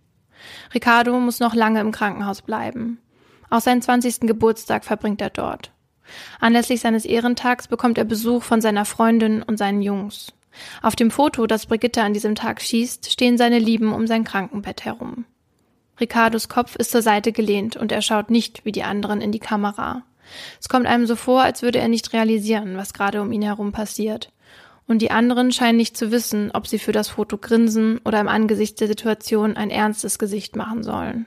Ricardo 0.75 1.19
muss 1.21 1.41
noch 1.41 1.55
lange 1.55 1.81
im 1.81 1.93
Krankenhaus 1.93 2.41
bleiben. 2.41 2.99
Auch 3.51 3.61
seinen 3.61 3.83
20. 3.83 4.21
Geburtstag 4.21 4.85
verbringt 4.85 5.21
er 5.21 5.31
dort. 5.31 5.73
Anlässlich 6.41 6.81
seines 6.81 7.05
Ehrentags 7.05 7.69
bekommt 7.69 7.99
er 7.99 8.05
Besuch 8.05 8.43
von 8.43 8.61
seiner 8.61 8.87
Freundin 8.87 9.43
und 9.43 9.59
seinen 9.59 9.83
Jungs. 9.83 10.33
Auf 10.83 10.97
dem 10.97 11.11
Foto, 11.11 11.47
das 11.47 11.67
Brigitte 11.67 12.03
an 12.03 12.15
diesem 12.15 12.35
Tag 12.35 12.61
schießt, 12.61 13.11
stehen 13.11 13.39
seine 13.39 13.59
Lieben 13.59 13.93
um 13.93 14.07
sein 14.07 14.25
Krankenbett 14.25 14.85
herum. 14.85 15.25
Ricardos 16.01 16.49
Kopf 16.49 16.77
ist 16.77 16.91
zur 16.91 17.03
Seite 17.03 17.33
gelehnt 17.33 17.77
und 17.77 17.93
er 17.93 18.03
schaut 18.03 18.31
nicht 18.31 18.65
wie 18.65 18.73
die 18.73 18.83
anderen 18.83 19.21
in 19.21 19.33
die 19.33 19.39
Kamera. 19.39 20.03
Es 20.61 20.69
kommt 20.69 20.87
einem 20.87 21.07
so 21.07 21.17
vor, 21.17 21.43
als 21.43 21.63
würde 21.63 21.79
er 21.79 21.89
nicht 21.89 22.13
realisieren, 22.13 22.77
was 22.77 22.95
gerade 22.95 23.21
um 23.21 23.33
ihn 23.33 23.43
herum 23.43 23.73
passiert. 23.73 24.33
Und 24.87 25.01
die 25.01 25.11
anderen 25.11 25.53
scheinen 25.53 25.77
nicht 25.77 25.97
zu 25.97 26.11
wissen, 26.11 26.51
ob 26.53 26.67
sie 26.67 26.79
für 26.79 26.93
das 26.93 27.09
Foto 27.09 27.39
grinsen 27.39 28.01
oder 28.05 28.21
im 28.21 28.29
Angesicht 28.29 28.81
der 28.81 28.89
Situation 28.89 29.57
ein 29.57 29.71
ernstes 29.71 30.19
Gesicht 30.19 30.57
machen 30.57 30.83
sollen. 30.83 31.27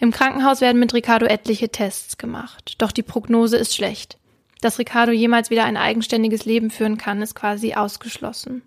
Im 0.00 0.10
Krankenhaus 0.10 0.60
werden 0.60 0.80
mit 0.80 0.94
Ricardo 0.94 1.26
etliche 1.26 1.68
Tests 1.68 2.18
gemacht, 2.18 2.74
doch 2.78 2.90
die 2.90 3.02
Prognose 3.04 3.56
ist 3.56 3.74
schlecht. 3.74 4.18
Dass 4.62 4.78
Ricardo 4.78 5.12
jemals 5.12 5.50
wieder 5.50 5.64
ein 5.64 5.76
eigenständiges 5.76 6.46
Leben 6.46 6.70
führen 6.70 6.96
kann, 6.96 7.20
ist 7.20 7.34
quasi 7.34 7.74
ausgeschlossen. 7.74 8.62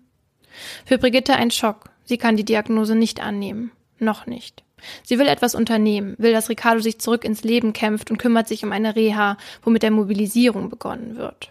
Für 0.84 0.98
Brigitte 0.98 1.34
ein 1.34 1.50
Schock. 1.50 1.90
Sie 2.04 2.18
kann 2.18 2.36
die 2.36 2.44
Diagnose 2.44 2.94
nicht 2.94 3.20
annehmen. 3.20 3.72
Noch 3.98 4.26
nicht. 4.26 4.62
Sie 5.02 5.18
will 5.18 5.26
etwas 5.26 5.54
unternehmen, 5.54 6.14
will, 6.18 6.32
dass 6.32 6.50
Ricardo 6.50 6.80
sich 6.80 6.98
zurück 6.98 7.24
ins 7.24 7.44
Leben 7.44 7.72
kämpft 7.72 8.10
und 8.10 8.18
kümmert 8.18 8.46
sich 8.46 8.62
um 8.62 8.72
eine 8.72 8.94
Reha, 8.94 9.38
womit 9.62 9.82
der 9.82 9.90
Mobilisierung 9.90 10.68
begonnen 10.68 11.16
wird. 11.16 11.50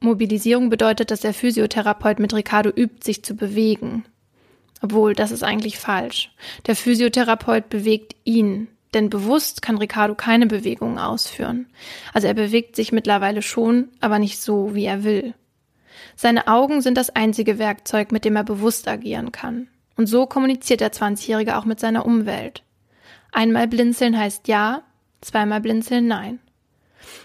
Mobilisierung 0.00 0.70
bedeutet, 0.70 1.10
dass 1.10 1.20
der 1.20 1.34
Physiotherapeut 1.34 2.18
mit 2.18 2.34
Ricardo 2.34 2.70
übt, 2.70 3.04
sich 3.04 3.22
zu 3.22 3.34
bewegen. 3.34 4.04
Obwohl, 4.80 5.14
das 5.14 5.32
ist 5.32 5.44
eigentlich 5.44 5.78
falsch. 5.78 6.32
Der 6.66 6.76
Physiotherapeut 6.76 7.68
bewegt 7.68 8.16
ihn, 8.24 8.68
denn 8.94 9.10
bewusst 9.10 9.62
kann 9.62 9.78
Ricardo 9.78 10.14
keine 10.14 10.46
Bewegungen 10.46 10.98
ausführen. 10.98 11.66
Also 12.12 12.26
er 12.28 12.34
bewegt 12.34 12.76
sich 12.76 12.92
mittlerweile 12.92 13.42
schon, 13.42 13.88
aber 14.00 14.18
nicht 14.18 14.40
so, 14.40 14.74
wie 14.74 14.84
er 14.84 15.04
will. 15.04 15.34
Seine 16.16 16.48
Augen 16.48 16.82
sind 16.82 16.96
das 16.96 17.10
einzige 17.10 17.58
Werkzeug, 17.58 18.12
mit 18.12 18.24
dem 18.24 18.36
er 18.36 18.44
bewusst 18.44 18.88
agieren 18.88 19.32
kann. 19.32 19.68
Und 19.96 20.06
so 20.06 20.26
kommuniziert 20.26 20.80
der 20.80 20.92
20-Jährige 20.92 21.56
auch 21.56 21.64
mit 21.64 21.80
seiner 21.80 22.06
Umwelt. 22.06 22.62
Einmal 23.30 23.68
blinzeln 23.68 24.18
heißt 24.18 24.48
ja, 24.48 24.82
zweimal 25.20 25.60
blinzeln 25.60 26.06
nein. 26.06 26.38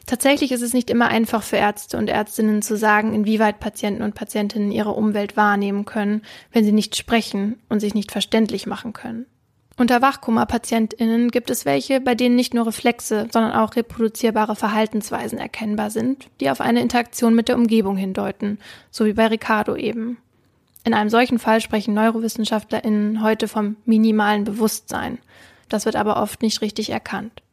Tatsächlich 0.06 0.52
ist 0.52 0.62
es 0.62 0.74
nicht 0.74 0.90
immer 0.90 1.08
einfach 1.08 1.44
für 1.44 1.58
Ärzte 1.58 1.98
und 1.98 2.10
Ärztinnen 2.10 2.62
zu 2.62 2.78
sagen, 2.78 3.14
inwieweit 3.14 3.60
Patienten 3.60 4.02
und 4.02 4.16
Patientinnen 4.16 4.72
ihre 4.72 4.92
Umwelt 4.92 5.38
wahrnehmen 5.38 5.86
können, 5.86 6.24
wenn 6.52 6.64
sie 6.64 6.72
nicht 6.72 6.96
sprechen 6.96 7.60
und 7.70 7.80
sich 7.80 7.94
nicht 7.94 8.12
verständlich 8.12 8.66
machen 8.68 8.94
können. 8.94 9.28
Unter 9.80 10.02
Wachkoma-PatientInnen 10.02 11.30
gibt 11.30 11.52
es 11.52 11.64
welche, 11.64 12.02
bei 12.02 12.16
denen 12.16 12.36
nicht 12.36 12.56
nur 12.56 12.66
Reflexe, 12.66 13.28
sondern 13.32 13.52
auch 13.52 13.76
reproduzierbare 13.76 14.56
Verhaltensweisen 14.56 15.38
erkennbar 15.38 15.92
sind, 15.92 16.30
die 16.40 16.50
auf 16.50 16.62
eine 16.62 16.82
Interaktion 16.82 17.36
mit 17.36 17.48
der 17.48 17.58
Umgebung 17.58 17.96
hindeuten, 17.96 18.58
so 18.90 19.06
wie 19.06 19.14
bei 19.14 19.28
Ricardo 19.28 19.76
eben. 19.76 20.18
In 20.84 20.96
einem 20.96 21.12
solchen 21.12 21.38
Fall 21.38 21.62
sprechen 21.62 21.94
NeurowissenschaftlerInnen 21.94 23.22
heute 23.22 23.48
vom 23.48 23.76
minimalen 23.86 24.46
Bewusstsein. 24.46 25.20
Das 25.70 25.86
wird 25.86 25.96
aber 25.96 26.24
oft 26.24 26.42
nicht 26.42 26.62
richtig 26.62 26.90
erkannt. 26.90 27.44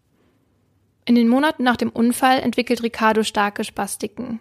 In 1.05 1.17
den 1.17 1.29
Monaten 1.29 1.63
nach 1.63 1.77
dem 1.77 1.91
Unfall 1.91 2.39
entwickelt 2.39 2.83
Ricardo 2.83 3.23
starke 3.23 3.65
Spastiken. 3.65 4.41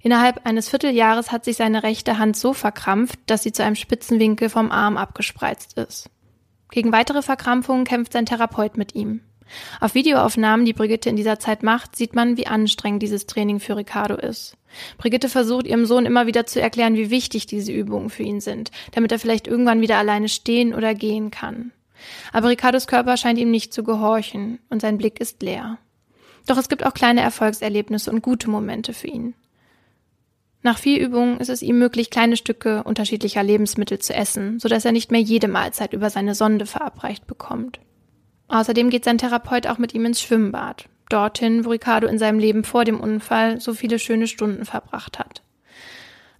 Innerhalb 0.00 0.46
eines 0.46 0.70
Vierteljahres 0.70 1.30
hat 1.30 1.44
sich 1.44 1.58
seine 1.58 1.82
rechte 1.82 2.16
Hand 2.16 2.38
so 2.38 2.54
verkrampft, 2.54 3.18
dass 3.26 3.42
sie 3.42 3.52
zu 3.52 3.62
einem 3.62 3.76
Spitzenwinkel 3.76 4.48
vom 4.48 4.70
Arm 4.70 4.96
abgespreizt 4.96 5.76
ist. 5.76 6.08
Gegen 6.70 6.92
weitere 6.92 7.22
Verkrampfungen 7.22 7.84
kämpft 7.84 8.12
sein 8.12 8.26
Therapeut 8.26 8.76
mit 8.76 8.94
ihm. 8.94 9.20
Auf 9.80 9.94
Videoaufnahmen, 9.94 10.66
die 10.66 10.74
Brigitte 10.74 11.08
in 11.08 11.16
dieser 11.16 11.38
Zeit 11.38 11.62
macht, 11.62 11.96
sieht 11.96 12.14
man, 12.14 12.36
wie 12.36 12.46
anstrengend 12.46 13.02
dieses 13.02 13.26
Training 13.26 13.60
für 13.60 13.76
Ricardo 13.76 14.14
ist. 14.14 14.56
Brigitte 14.98 15.28
versucht 15.28 15.66
ihrem 15.66 15.86
Sohn 15.86 16.04
immer 16.04 16.26
wieder 16.26 16.44
zu 16.44 16.60
erklären, 16.60 16.96
wie 16.96 17.10
wichtig 17.10 17.46
diese 17.46 17.72
Übungen 17.72 18.10
für 18.10 18.22
ihn 18.22 18.40
sind, 18.40 18.70
damit 18.92 19.10
er 19.12 19.18
vielleicht 19.18 19.46
irgendwann 19.46 19.80
wieder 19.80 19.96
alleine 19.96 20.28
stehen 20.28 20.74
oder 20.74 20.94
gehen 20.94 21.30
kann. 21.30 21.72
Aber 22.32 22.48
Ricardos 22.48 22.86
Körper 22.86 23.16
scheint 23.16 23.38
ihm 23.38 23.50
nicht 23.50 23.72
zu 23.72 23.82
gehorchen 23.82 24.58
und 24.68 24.82
sein 24.82 24.98
Blick 24.98 25.20
ist 25.20 25.42
leer. 25.42 25.78
Doch 26.46 26.58
es 26.58 26.68
gibt 26.68 26.84
auch 26.84 26.94
kleine 26.94 27.22
Erfolgserlebnisse 27.22 28.10
und 28.10 28.22
gute 28.22 28.50
Momente 28.50 28.92
für 28.92 29.08
ihn. 29.08 29.34
Nach 30.68 30.76
viel 30.76 30.98
Übung 30.98 31.38
ist 31.38 31.48
es 31.48 31.62
ihm 31.62 31.78
möglich, 31.78 32.10
kleine 32.10 32.36
Stücke 32.36 32.82
unterschiedlicher 32.82 33.42
Lebensmittel 33.42 34.00
zu 34.00 34.12
essen, 34.12 34.58
sodass 34.60 34.84
er 34.84 34.92
nicht 34.92 35.10
mehr 35.10 35.22
jede 35.22 35.48
Mahlzeit 35.48 35.94
über 35.94 36.10
seine 36.10 36.34
Sonde 36.34 36.66
verabreicht 36.66 37.26
bekommt. 37.26 37.80
Außerdem 38.48 38.90
geht 38.90 39.06
sein 39.06 39.16
Therapeut 39.16 39.66
auch 39.66 39.78
mit 39.78 39.94
ihm 39.94 40.04
ins 40.04 40.20
Schwimmbad, 40.20 40.90
dorthin, 41.08 41.64
wo 41.64 41.70
Ricardo 41.70 42.06
in 42.06 42.18
seinem 42.18 42.38
Leben 42.38 42.64
vor 42.64 42.84
dem 42.84 43.00
Unfall 43.00 43.62
so 43.62 43.72
viele 43.72 43.98
schöne 43.98 44.26
Stunden 44.26 44.66
verbracht 44.66 45.18
hat. 45.18 45.40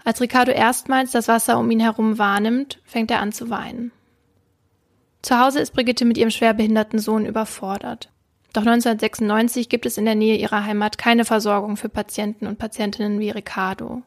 Als 0.04 0.20
Ricardo 0.20 0.52
erstmals 0.52 1.10
das 1.10 1.26
Wasser 1.26 1.58
um 1.58 1.70
ihn 1.70 1.80
herum 1.80 2.18
wahrnimmt, 2.18 2.82
fängt 2.84 3.10
er 3.10 3.20
an 3.20 3.32
zu 3.32 3.48
weinen. 3.48 3.92
Zu 5.22 5.40
Hause 5.40 5.60
ist 5.60 5.72
Brigitte 5.72 6.04
mit 6.04 6.18
ihrem 6.18 6.30
schwerbehinderten 6.30 6.98
Sohn 6.98 7.24
überfordert. 7.24 8.10
Doch 8.52 8.60
1996 8.60 9.70
gibt 9.70 9.86
es 9.86 9.96
in 9.96 10.04
der 10.04 10.16
Nähe 10.16 10.36
ihrer 10.36 10.66
Heimat 10.66 10.98
keine 10.98 11.24
Versorgung 11.24 11.78
für 11.78 11.88
Patienten 11.88 12.46
und 12.46 12.58
Patientinnen 12.58 13.20
wie 13.20 13.30
Ricardo. 13.30 14.02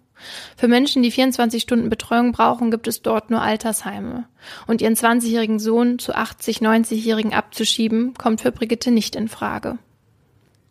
Für 0.57 0.67
Menschen, 0.67 1.03
die 1.03 1.11
24 1.11 1.61
Stunden 1.61 1.89
Betreuung 1.89 2.31
brauchen, 2.31 2.71
gibt 2.71 2.87
es 2.87 3.01
dort 3.01 3.29
nur 3.29 3.41
Altersheime. 3.41 4.25
Und 4.67 4.81
ihren 4.81 4.95
20-jährigen 4.95 5.59
Sohn 5.59 5.99
zu 5.99 6.13
80, 6.13 6.59
90-jährigen 6.59 7.33
abzuschieben, 7.33 8.13
kommt 8.13 8.41
für 8.41 8.51
Brigitte 8.51 8.91
nicht 8.91 9.15
in 9.15 9.27
Frage. 9.27 9.77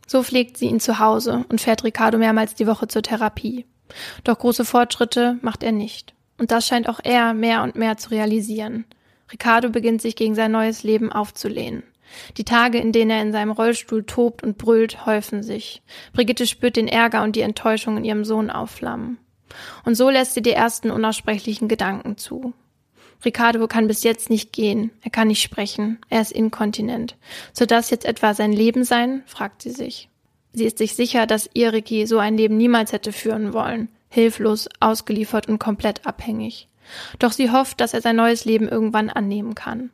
So 0.06 0.22
pflegt 0.22 0.56
sie 0.56 0.66
ihn 0.66 0.80
zu 0.80 0.98
Hause 0.98 1.44
und 1.48 1.60
fährt 1.60 1.84
Ricardo 1.84 2.18
mehrmals 2.18 2.54
die 2.54 2.66
Woche 2.66 2.88
zur 2.88 3.02
Therapie. 3.02 3.66
Doch 4.24 4.38
große 4.38 4.64
Fortschritte 4.64 5.38
macht 5.42 5.62
er 5.62 5.72
nicht. 5.72 6.14
Und 6.38 6.50
das 6.50 6.66
scheint 6.66 6.88
auch 6.88 7.00
er 7.02 7.34
mehr 7.34 7.62
und 7.62 7.76
mehr 7.76 7.96
zu 7.96 8.10
realisieren. 8.10 8.86
Ricardo 9.32 9.68
beginnt 9.68 10.02
sich 10.02 10.16
gegen 10.16 10.34
sein 10.34 10.52
neues 10.52 10.82
Leben 10.82 11.12
aufzulehnen. 11.12 11.84
Die 12.36 12.44
Tage, 12.44 12.78
in 12.78 12.92
denen 12.92 13.10
er 13.10 13.22
in 13.22 13.32
seinem 13.32 13.52
Rollstuhl 13.52 14.04
tobt 14.04 14.42
und 14.42 14.58
brüllt, 14.58 15.06
häufen 15.06 15.42
sich. 15.42 15.82
Brigitte 16.12 16.46
spürt 16.46 16.76
den 16.76 16.88
Ärger 16.88 17.22
und 17.22 17.36
die 17.36 17.42
Enttäuschung 17.42 17.96
in 17.96 18.04
ihrem 18.04 18.24
Sohn 18.24 18.50
aufflammen. 18.50 19.18
Und 19.84 19.94
so 19.94 20.10
lässt 20.10 20.34
sie 20.34 20.42
die 20.42 20.52
ersten 20.52 20.90
unaussprechlichen 20.90 21.68
Gedanken 21.68 22.16
zu. 22.16 22.54
Ricardo 23.24 23.66
kann 23.68 23.86
bis 23.86 24.02
jetzt 24.02 24.30
nicht 24.30 24.52
gehen, 24.52 24.90
er 25.02 25.10
kann 25.10 25.28
nicht 25.28 25.42
sprechen, 25.42 25.98
er 26.08 26.22
ist 26.22 26.32
inkontinent. 26.32 27.16
Soll 27.52 27.66
das 27.66 27.90
jetzt 27.90 28.06
etwa 28.06 28.32
sein 28.34 28.52
Leben 28.52 28.84
sein? 28.84 29.22
fragt 29.26 29.62
sie 29.62 29.70
sich. 29.70 30.08
Sie 30.52 30.64
ist 30.64 30.78
sich 30.78 30.94
sicher, 30.94 31.26
dass 31.26 31.50
ihr 31.54 31.72
Ricky 31.72 32.06
so 32.06 32.18
ein 32.18 32.36
Leben 32.36 32.56
niemals 32.56 32.92
hätte 32.92 33.12
führen 33.12 33.52
wollen, 33.52 33.88
hilflos, 34.08 34.68
ausgeliefert 34.80 35.48
und 35.48 35.58
komplett 35.58 36.06
abhängig. 36.06 36.68
Doch 37.18 37.32
sie 37.32 37.50
hofft, 37.50 37.80
dass 37.80 37.94
er 37.94 38.00
sein 38.00 38.16
neues 38.16 38.44
Leben 38.44 38.68
irgendwann 38.68 39.10
annehmen 39.10 39.54
kann. 39.54 39.90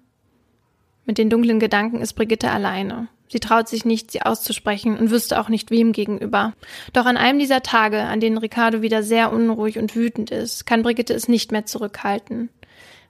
Mit 1.04 1.18
den 1.18 1.30
dunklen 1.30 1.60
Gedanken 1.60 2.00
ist 2.00 2.14
Brigitte 2.14 2.50
alleine. 2.50 3.08
Sie 3.28 3.40
traut 3.40 3.68
sich 3.68 3.84
nicht, 3.84 4.10
sie 4.10 4.22
auszusprechen 4.22 4.98
und 4.98 5.10
wüsste 5.10 5.40
auch 5.40 5.48
nicht 5.48 5.70
wem 5.70 5.92
gegenüber. 5.92 6.52
Doch 6.92 7.06
an 7.06 7.16
einem 7.16 7.38
dieser 7.38 7.62
Tage, 7.62 8.02
an 8.02 8.20
denen 8.20 8.38
Ricardo 8.38 8.82
wieder 8.82 9.02
sehr 9.02 9.32
unruhig 9.32 9.78
und 9.78 9.96
wütend 9.96 10.30
ist, 10.30 10.66
kann 10.66 10.82
Brigitte 10.82 11.14
es 11.14 11.28
nicht 11.28 11.52
mehr 11.52 11.66
zurückhalten. 11.66 12.50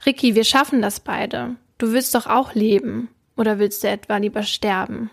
Ricky, 0.04 0.34
wir 0.34 0.44
schaffen 0.44 0.82
das 0.82 1.00
beide. 1.00 1.56
Du 1.78 1.92
willst 1.92 2.14
doch 2.14 2.26
auch 2.26 2.54
leben. 2.54 3.08
Oder 3.36 3.58
willst 3.58 3.84
du 3.84 3.88
etwa 3.88 4.16
lieber 4.16 4.42
sterben? 4.42 5.10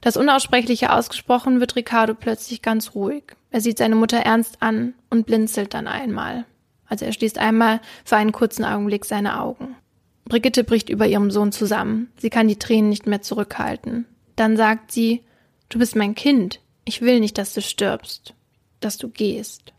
Das 0.00 0.16
Unaussprechliche 0.16 0.92
ausgesprochen 0.92 1.60
wird 1.60 1.76
Ricardo 1.76 2.14
plötzlich 2.14 2.60
ganz 2.60 2.94
ruhig. 2.94 3.24
Er 3.50 3.60
sieht 3.60 3.78
seine 3.78 3.94
Mutter 3.94 4.18
ernst 4.18 4.60
an 4.60 4.94
und 5.10 5.26
blinzelt 5.26 5.74
dann 5.74 5.86
einmal. 5.86 6.44
Also 6.86 7.04
er 7.04 7.12
schließt 7.12 7.38
einmal 7.38 7.80
für 8.04 8.16
einen 8.16 8.32
kurzen 8.32 8.64
Augenblick 8.64 9.04
seine 9.04 9.40
Augen. 9.40 9.76
Brigitte 10.26 10.64
bricht 10.64 10.88
über 10.88 11.06
ihrem 11.06 11.30
Sohn 11.30 11.52
zusammen. 11.52 12.10
Sie 12.16 12.30
kann 12.30 12.48
die 12.48 12.58
Tränen 12.58 12.88
nicht 12.88 13.06
mehr 13.06 13.22
zurückhalten. 13.22 14.06
Dann 14.36 14.56
sagt 14.56 14.90
sie, 14.90 15.22
du 15.68 15.78
bist 15.78 15.96
mein 15.96 16.14
Kind. 16.14 16.60
Ich 16.84 17.02
will 17.02 17.20
nicht, 17.20 17.38
dass 17.38 17.54
du 17.54 17.60
stirbst, 17.60 18.34
dass 18.80 18.96
du 18.96 19.08
gehst. 19.08 19.72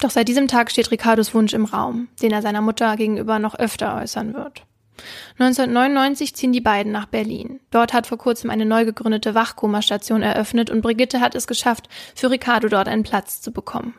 Doch 0.00 0.10
seit 0.10 0.28
diesem 0.28 0.46
Tag 0.46 0.70
steht 0.70 0.90
Ricardos 0.90 1.34
Wunsch 1.34 1.52
im 1.54 1.64
Raum, 1.64 2.08
den 2.22 2.32
er 2.32 2.42
seiner 2.42 2.60
Mutter 2.60 2.96
gegenüber 2.96 3.38
noch 3.38 3.56
öfter 3.56 3.96
äußern 3.96 4.34
wird. 4.34 4.62
1999 5.38 6.34
ziehen 6.34 6.52
die 6.52 6.60
beiden 6.60 6.92
nach 6.92 7.06
Berlin. 7.06 7.60
Dort 7.70 7.92
hat 7.92 8.06
vor 8.06 8.18
kurzem 8.18 8.50
eine 8.50 8.64
neu 8.64 8.84
gegründete 8.84 9.34
Wachkomastation 9.34 10.22
eröffnet 10.22 10.70
und 10.70 10.80
Brigitte 10.80 11.20
hat 11.20 11.34
es 11.34 11.46
geschafft, 11.46 11.88
für 12.14 12.30
Ricardo 12.30 12.68
dort 12.68 12.88
einen 12.88 13.04
Platz 13.04 13.40
zu 13.40 13.52
bekommen. 13.52 13.94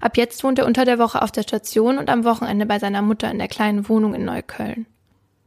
Ab 0.00 0.16
jetzt 0.16 0.42
wohnt 0.42 0.58
er 0.58 0.66
unter 0.66 0.84
der 0.84 0.98
Woche 0.98 1.22
auf 1.22 1.32
der 1.32 1.42
Station 1.42 1.98
und 1.98 2.10
am 2.10 2.24
Wochenende 2.24 2.66
bei 2.66 2.78
seiner 2.78 3.02
Mutter 3.02 3.30
in 3.30 3.38
der 3.38 3.48
kleinen 3.48 3.88
Wohnung 3.88 4.14
in 4.14 4.24
Neukölln. 4.24 4.86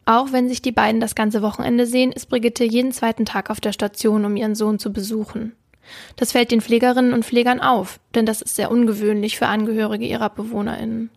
Auch 0.08 0.32
wenn 0.32 0.48
sich 0.48 0.62
die 0.62 0.72
beiden 0.72 1.02
das 1.02 1.16
ganze 1.16 1.42
Wochenende 1.42 1.86
sehen, 1.86 2.14
ist 2.14 2.30
Brigitte 2.30 2.64
jeden 2.64 2.94
zweiten 2.94 3.26
Tag 3.26 3.50
auf 3.50 3.60
der 3.60 3.74
Station, 3.74 4.24
um 4.24 4.38
ihren 4.38 4.56
Sohn 4.56 4.80
zu 4.80 4.94
besuchen. 4.94 5.52
Das 6.16 6.32
fällt 6.32 6.52
den 6.52 6.62
Pflegerinnen 6.62 7.12
und 7.12 7.26
Pflegern 7.26 7.60
auf, 7.60 8.00
denn 8.16 8.26
das 8.26 8.42
ist 8.42 8.56
sehr 8.56 8.72
ungewöhnlich 8.72 9.38
für 9.38 9.48
Angehörige 9.48 10.06
ihrer 10.06 10.30
BewohnerInnen. 10.30 11.10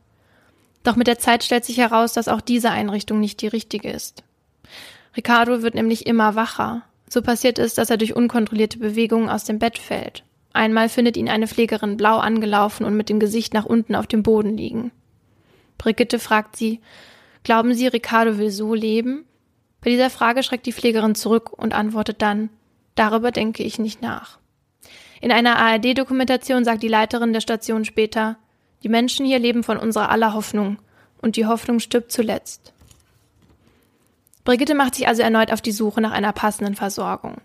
Doch 0.82 0.96
mit 0.96 1.06
der 1.06 1.20
Zeit 1.20 1.44
stellt 1.44 1.64
sich 1.64 1.78
heraus, 1.78 2.14
dass 2.14 2.26
auch 2.26 2.40
diese 2.40 2.70
Einrichtung 2.70 3.20
nicht 3.20 3.40
die 3.42 3.46
richtige 3.46 3.88
ist. 3.88 4.24
Ricardo 5.16 5.62
wird 5.62 5.76
nämlich 5.76 6.08
immer 6.08 6.34
wacher. 6.34 6.82
So 7.08 7.22
passiert 7.22 7.60
es, 7.60 7.74
dass 7.74 7.90
er 7.90 7.96
durch 7.96 8.16
unkontrollierte 8.16 8.80
Bewegungen 8.80 9.28
aus 9.28 9.44
dem 9.44 9.60
Bett 9.60 9.78
fällt. 9.78 10.24
Einmal 10.52 10.88
findet 10.88 11.16
ihn 11.16 11.28
eine 11.28 11.46
Pflegerin 11.46 11.96
blau 11.96 12.18
angelaufen 12.18 12.84
und 12.84 12.96
mit 12.96 13.08
dem 13.08 13.20
Gesicht 13.20 13.54
nach 13.54 13.66
unten 13.66 13.94
auf 13.94 14.08
dem 14.08 14.24
Boden 14.24 14.56
liegen. 14.56 14.90
Brigitte 15.78 16.18
fragt 16.18 16.56
sie, 16.56 16.80
Glauben 17.50 17.74
Sie, 17.74 17.88
Ricardo 17.88 18.38
will 18.38 18.52
so 18.52 18.74
leben? 18.74 19.24
Bei 19.80 19.90
dieser 19.90 20.08
Frage 20.08 20.44
schreckt 20.44 20.66
die 20.66 20.72
Pflegerin 20.72 21.16
zurück 21.16 21.50
und 21.52 21.74
antwortet 21.74 22.22
dann, 22.22 22.48
darüber 22.94 23.32
denke 23.32 23.64
ich 23.64 23.80
nicht 23.80 24.00
nach. 24.00 24.38
In 25.20 25.32
einer 25.32 25.56
ARD-Dokumentation 25.56 26.64
sagt 26.64 26.80
die 26.80 26.86
Leiterin 26.86 27.32
der 27.32 27.40
Station 27.40 27.84
später, 27.84 28.36
die 28.84 28.88
Menschen 28.88 29.26
hier 29.26 29.40
leben 29.40 29.64
von 29.64 29.78
unserer 29.78 30.10
aller 30.10 30.32
Hoffnung 30.32 30.78
und 31.20 31.34
die 31.34 31.46
Hoffnung 31.46 31.80
stirbt 31.80 32.12
zuletzt. 32.12 32.72
Brigitte 34.44 34.76
macht 34.76 34.94
sich 34.94 35.08
also 35.08 35.22
erneut 35.22 35.52
auf 35.52 35.60
die 35.60 35.72
Suche 35.72 36.00
nach 36.00 36.12
einer 36.12 36.32
passenden 36.32 36.76
Versorgung. 36.76 37.38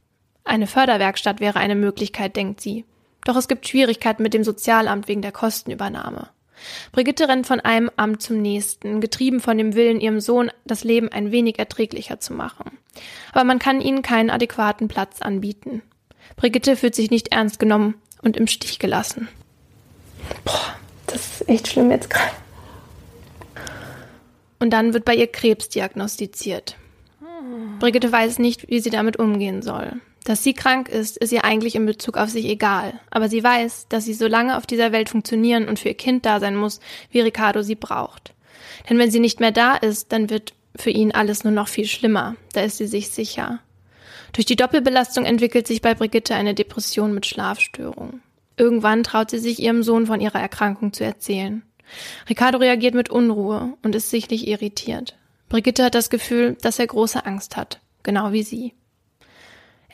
Eine 0.44 0.68
Förderwerkstatt 0.68 1.40
wäre 1.40 1.58
eine 1.58 1.74
Möglichkeit, 1.74 2.36
denkt 2.36 2.62
sie. 2.62 2.86
Doch 3.24 3.38
es 3.38 3.48
gibt 3.48 3.68
Schwierigkeiten 3.68 4.22
mit 4.22 4.36
dem 4.36 4.44
Sozialamt 4.44 5.08
wegen 5.08 5.24
der 5.24 5.32
Kostenübernahme. 5.32 6.30
Brigitte 6.92 7.28
rennt 7.28 7.48
von 7.48 7.60
einem 7.60 7.92
Amt 7.96 8.22
zum 8.22 8.42
nächsten, 8.42 9.02
getrieben 9.02 9.40
von 9.40 9.58
dem 9.58 9.76
Willen, 9.76 10.00
ihrem 10.00 10.20
Sohn 10.20 10.52
das 10.66 10.84
Leben 10.84 11.10
ein 11.10 11.32
wenig 11.32 11.60
erträglicher 11.60 12.20
zu 12.20 12.34
machen. 12.34 12.78
Aber 13.32 13.44
man 13.44 13.60
kann 13.60 13.82
ihnen 13.82 14.02
keinen 14.02 14.30
adäquaten 14.30 14.88
Platz 14.88 15.22
anbieten. 15.22 15.82
Brigitte 16.36 16.76
fühlt 16.76 16.96
sich 16.96 17.12
nicht 17.12 17.30
ernst 17.30 17.60
genommen 17.60 17.96
und 18.22 18.38
im 18.38 18.48
Stich 18.48 18.80
gelassen. 18.80 19.28
Boah, 20.44 20.76
das 21.08 21.42
ist 21.42 21.50
echt 21.50 21.68
schlimm 21.68 21.92
jetzt 21.92 22.10
gerade. 22.10 22.32
Und 24.60 24.72
dann 24.72 24.94
wird 24.94 25.06
bei 25.06 25.16
ihr 25.16 25.28
Krebs 25.28 25.70
diagnostiziert. 25.70 26.78
Brigitte 27.80 28.12
weiß 28.12 28.40
nicht, 28.40 28.70
wie 28.70 28.80
sie 28.80 28.90
damit 28.90 29.18
umgehen 29.18 29.62
soll. 29.62 30.00
Dass 30.26 30.44
sie 30.44 30.54
krank 30.54 30.90
ist, 30.90 31.18
ist 31.18 31.32
ihr 31.32 31.46
eigentlich 31.46 31.76
in 31.76 31.86
Bezug 31.86 32.18
auf 32.18 32.30
sich 32.30 32.46
egal. 32.46 33.00
Aber 33.12 33.30
sie 33.30 33.44
weiß, 33.44 33.88
dass 33.90 34.06
sie 34.06 34.16
so 34.16 34.28
lange 34.28 34.58
auf 34.58 34.66
dieser 34.66 34.92
Welt 34.92 35.08
funktionieren 35.08 35.70
und 35.70 35.80
für 35.80 35.90
ihr 35.90 35.96
Kind 35.96 36.26
da 36.26 36.40
sein 36.40 36.56
muss, 36.56 36.80
wie 37.12 37.22
Ricardo 37.22 37.62
sie 37.62 37.76
braucht. 37.76 38.34
Denn 38.90 38.98
wenn 38.98 39.12
sie 39.12 39.20
nicht 39.20 39.40
mehr 39.40 39.52
da 39.52 39.76
ist, 39.76 40.12
dann 40.12 40.32
wird 40.32 40.54
für 40.76 40.90
ihn 40.90 41.12
alles 41.12 41.44
nur 41.44 41.54
noch 41.54 41.68
viel 41.68 41.86
schlimmer. 41.86 42.36
Da 42.54 42.62
ist 42.62 42.78
sie 42.78 42.88
sich 42.88 43.12
sicher. 43.12 43.60
Durch 44.34 44.48
die 44.48 44.56
Doppelbelastung 44.56 45.26
entwickelt 45.26 45.68
sich 45.68 45.84
bei 45.84 45.94
Brigitte 45.94 46.34
eine 46.34 46.56
Depression 46.56 47.14
mit 47.14 47.28
Schlafstörung. 47.28 48.22
Irgendwann 48.58 49.04
traut 49.04 49.30
sie 49.30 49.40
sich 49.40 49.62
ihrem 49.62 49.84
Sohn 49.84 50.08
von 50.08 50.22
ihrer 50.22 50.40
Erkrankung 50.40 50.92
zu 50.92 51.04
erzählen. 51.04 51.62
Ricardo 52.28 52.58
reagiert 52.58 52.96
mit 52.96 53.12
Unruhe 53.12 53.74
und 53.84 53.94
ist 53.94 54.10
sichtlich 54.10 54.48
irritiert. 54.48 55.16
Brigitte 55.50 55.84
hat 55.84 55.94
das 55.94 56.10
Gefühl, 56.10 56.58
dass 56.62 56.80
er 56.80 56.88
große 56.88 57.28
Angst 57.28 57.58
hat, 57.58 57.80
genau 58.02 58.32
wie 58.32 58.42
sie. 58.42 58.74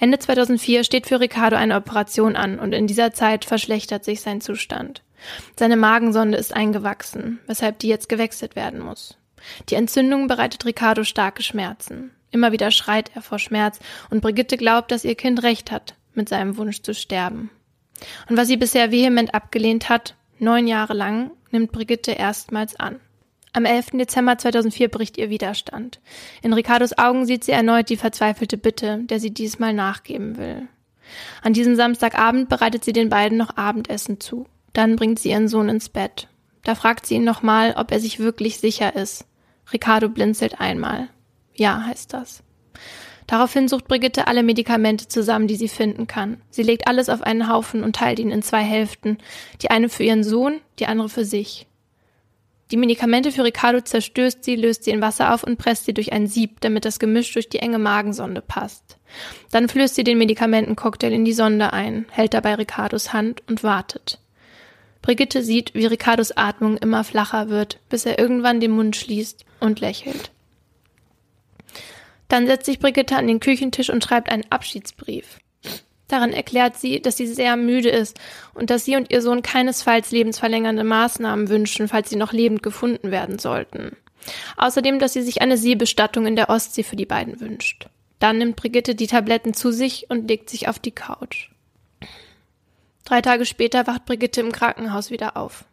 Ende 0.02 0.18
2004 0.18 0.84
steht 0.84 1.06
für 1.06 1.20
Ricardo 1.20 1.56
eine 1.56 1.76
Operation 1.76 2.36
an 2.36 2.58
und 2.58 2.74
in 2.74 2.88
dieser 2.88 3.14
Zeit 3.14 3.46
verschlechtert 3.46 4.04
sich 4.04 4.22
sein 4.22 4.42
Zustand. 4.42 5.04
Seine 5.56 5.78
Magensonde 5.78 6.40
ist 6.40 6.56
eingewachsen, 6.56 7.40
weshalb 7.46 7.78
die 7.78 7.88
jetzt 7.88 8.10
gewechselt 8.10 8.56
werden 8.56 8.80
muss. 8.80 9.16
Die 9.70 9.76
Entzündung 9.76 10.28
bereitet 10.28 10.66
Ricardo 10.66 11.04
starke 11.04 11.44
Schmerzen. 11.44 12.10
Immer 12.32 12.52
wieder 12.52 12.72
schreit 12.72 13.12
er 13.14 13.22
vor 13.22 13.38
Schmerz 13.38 13.78
und 14.10 14.22
Brigitte 14.22 14.58
glaubt, 14.58 14.90
dass 14.90 15.06
ihr 15.06 15.14
Kind 15.14 15.44
recht 15.44 15.70
hat 15.70 15.94
mit 16.16 16.30
seinem 16.30 16.58
Wunsch 16.58 16.82
zu 16.82 16.96
sterben. 16.96 17.52
Und 18.28 18.38
was 18.38 18.48
sie 18.48 18.58
bisher 18.58 18.92
vehement 18.92 19.36
abgelehnt 19.36 19.90
hat, 19.90 20.16
neun 20.40 20.66
Jahre 20.66 20.96
lang, 20.96 21.30
nimmt 21.52 21.72
Brigitte 21.72 22.14
erstmals 22.14 22.76
an. 22.76 23.00
Am 23.54 23.66
11. 23.66 23.92
Dezember 23.94 24.38
2004 24.38 24.88
bricht 24.88 25.18
ihr 25.18 25.30
Widerstand. 25.30 26.00
In 26.42 26.54
Ricardos 26.54 26.98
Augen 26.98 27.26
sieht 27.26 27.44
sie 27.44 27.52
erneut 27.52 27.90
die 27.90 27.98
verzweifelte 27.98 28.58
Bitte, 28.58 29.00
der 29.04 29.20
sie 29.20 29.34
diesmal 29.34 29.74
nachgeben 29.74 30.38
will. 30.38 30.68
An 31.42 31.52
diesem 31.52 31.76
Samstagabend 31.76 32.48
bereitet 32.48 32.86
sie 32.86 32.94
den 32.94 33.10
beiden 33.10 33.38
noch 33.38 33.58
Abendessen 33.58 34.22
zu. 34.22 34.46
Dann 34.72 34.96
bringt 34.96 35.20
sie 35.20 35.32
ihren 35.32 35.50
Sohn 35.50 35.68
ins 35.68 35.90
Bett. 35.90 36.30
Da 36.64 36.76
fragt 36.76 37.06
sie 37.06 37.16
ihn 37.16 37.26
nochmal, 37.26 37.74
ob 37.76 37.92
er 37.92 38.00
sich 38.00 38.20
wirklich 38.20 38.60
sicher 38.60 38.96
ist. 38.96 39.26
Ricardo 39.74 40.08
blinzelt 40.08 40.62
einmal. 40.62 41.10
Ja, 41.54 41.84
heißt 41.86 42.14
das. 42.14 42.44
Daraufhin 43.28 43.68
sucht 43.68 43.88
Brigitte 43.88 44.28
alle 44.28 44.44
Medikamente 44.44 45.08
zusammen, 45.08 45.48
die 45.48 45.56
sie 45.56 45.68
finden 45.68 46.08
kann. 46.08 46.42
Sie 46.50 46.64
legt 46.64 46.88
alles 46.88 47.10
auf 47.10 47.22
einen 47.22 47.50
Haufen 47.50 47.84
und 47.84 47.96
teilt 47.96 48.20
ihn 48.20 48.32
in 48.32 48.42
zwei 48.44 48.62
Hälften, 48.62 49.18
die 49.62 49.72
eine 49.72 49.90
für 49.90 50.04
ihren 50.04 50.24
Sohn, 50.24 50.62
die 50.80 50.86
andere 50.86 51.10
für 51.10 51.26
sich. 51.26 51.68
Die 52.72 52.78
Medikamente 52.78 53.34
für 53.34 53.44
Ricardo 53.44 53.82
zerstößt 53.82 54.46
sie, 54.46 54.56
löst 54.56 54.86
sie 54.86 54.92
in 54.92 55.02
Wasser 55.02 55.34
auf 55.34 55.44
und 55.44 55.58
presst 55.58 55.86
sie 55.86 55.94
durch 55.94 56.14
ein 56.14 56.28
Sieb, 56.28 56.62
damit 56.62 56.86
das 56.86 57.00
Gemisch 57.00 57.34
durch 57.34 57.50
die 57.50 57.60
enge 57.60 57.80
Magensonde 57.80 58.42
passt. 58.42 58.98
Dann 59.52 59.68
flößt 59.68 59.96
sie 59.96 60.06
den 60.06 60.18
Medikamentencocktail 60.18 61.12
in 61.12 61.26
die 61.26 61.34
Sonde 61.34 61.74
ein, 61.74 62.06
hält 62.12 62.34
dabei 62.34 62.56
Ricardos 62.56 63.12
Hand 63.12 63.44
und 63.50 63.64
wartet. 63.64 64.20
Brigitte 65.02 65.44
sieht, 65.44 65.74
wie 65.74 65.86
Ricardos 65.86 66.32
Atmung 66.38 66.78
immer 66.78 67.04
flacher 67.04 67.50
wird, 67.50 67.80
bis 67.90 68.06
er 68.06 68.18
irgendwann 68.18 68.62
den 68.62 68.72
Mund 68.72 68.96
schließt 68.96 69.46
und 69.60 69.82
lächelt. 69.82 70.32
Dann 72.30 72.48
setzt 72.48 72.68
sich 72.68 72.80
Brigitte 72.80 73.18
an 73.18 73.28
den 73.28 73.42
Küchentisch 73.42 73.90
und 73.90 74.02
schreibt 74.02 74.30
einen 74.30 74.50
Abschiedsbrief. 74.50 75.41
Darin 76.12 76.34
erklärt 76.34 76.76
sie, 76.76 77.02
dass 77.02 77.16
sie 77.16 77.26
sehr 77.26 77.56
müde 77.56 77.90
ist 77.90 78.20
und 78.54 78.70
dass 78.70 78.84
sie 78.84 78.98
und 78.98 79.10
ihr 79.12 79.22
Sohn 79.22 79.44
keinesfalls 79.44 80.12
lebensverlängernde 80.12 80.84
Maßnahmen 80.84 81.48
wünschen, 81.48 81.88
falls 81.88 82.10
sie 82.10 82.18
noch 82.18 82.34
lebend 82.34 82.62
gefunden 82.62 83.12
werden 83.12 83.40
sollten. 83.40 83.96
Außerdem, 84.58 85.00
dass 85.00 85.14
sie 85.14 85.22
sich 85.22 85.42
eine 85.42 85.56
Seebestattung 85.56 86.26
in 86.26 86.36
der 86.36 86.50
Ostsee 86.50 86.84
für 86.84 86.98
die 86.98 87.06
beiden 87.06 87.40
wünscht. 87.40 87.88
Dann 88.20 88.40
nimmt 88.40 88.58
Brigitte 88.58 88.94
die 88.94 89.08
Tabletten 89.08 89.54
zu 89.54 89.72
sich 89.72 90.08
und 90.10 90.28
legt 90.28 90.50
sich 90.50 90.68
auf 90.68 90.80
die 90.80 90.92
Couch. 90.92 91.50
Drei 93.06 93.22
Tage 93.22 93.46
später 93.46 93.88
wacht 93.88 94.06
Brigitte 94.06 94.42
im 94.42 94.52
Krankenhaus 94.52 95.12
wieder 95.12 95.38
auf. 95.38 95.64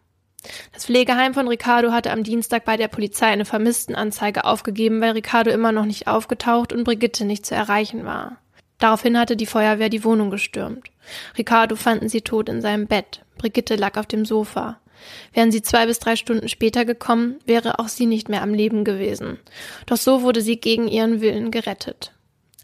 Das 0.71 0.85
Pflegeheim 0.85 1.33
von 1.33 1.49
Ricardo 1.49 1.91
hatte 1.91 2.11
am 2.11 2.23
Dienstag 2.23 2.63
bei 2.63 2.77
der 2.77 2.87
Polizei 2.87 3.27
eine 3.27 3.43
Vermisstenanzeige 3.43 4.45
aufgegeben, 4.45 5.01
weil 5.01 5.11
Ricardo 5.11 5.51
immer 5.51 5.73
noch 5.73 5.85
nicht 5.85 6.07
aufgetaucht 6.07 6.71
und 6.71 6.85
Brigitte 6.85 7.25
nicht 7.25 7.45
zu 7.45 7.55
erreichen 7.55 8.05
war. 8.05 8.37
Daraufhin 8.79 9.17
hatte 9.17 9.35
die 9.35 9.45
Feuerwehr 9.45 9.89
die 9.89 10.03
Wohnung 10.03 10.31
gestürmt. 10.31 10.89
Ricardo 11.37 11.75
fanden 11.75 12.09
sie 12.09 12.21
tot 12.21 12.49
in 12.49 12.61
seinem 12.61 12.87
Bett. 12.87 13.21
Brigitte 13.37 13.75
lag 13.75 13.97
auf 13.97 14.05
dem 14.05 14.25
Sofa. 14.25 14.79
Wären 15.33 15.51
sie 15.51 15.61
zwei 15.61 15.85
bis 15.85 15.99
drei 15.99 16.15
Stunden 16.15 16.49
später 16.49 16.85
gekommen, 16.85 17.39
wäre 17.45 17.79
auch 17.79 17.87
sie 17.87 18.05
nicht 18.05 18.29
mehr 18.29 18.41
am 18.41 18.53
Leben 18.53 18.83
gewesen. 18.83 19.39
Doch 19.85 19.97
so 19.97 20.23
wurde 20.23 20.41
sie 20.41 20.57
gegen 20.57 20.87
ihren 20.87 21.21
Willen 21.21 21.51
gerettet. 21.51 22.13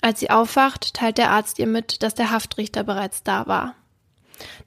Als 0.02 0.20
sie 0.20 0.30
aufwacht, 0.30 0.94
teilt 0.94 1.18
der 1.18 1.32
Arzt 1.32 1.60
ihr 1.60 1.68
mit, 1.68 2.04
dass 2.04 2.14
der 2.14 2.32
Haftrichter 2.32 2.84
bereits 2.84 3.24
da 3.24 3.48
war. 3.48 3.76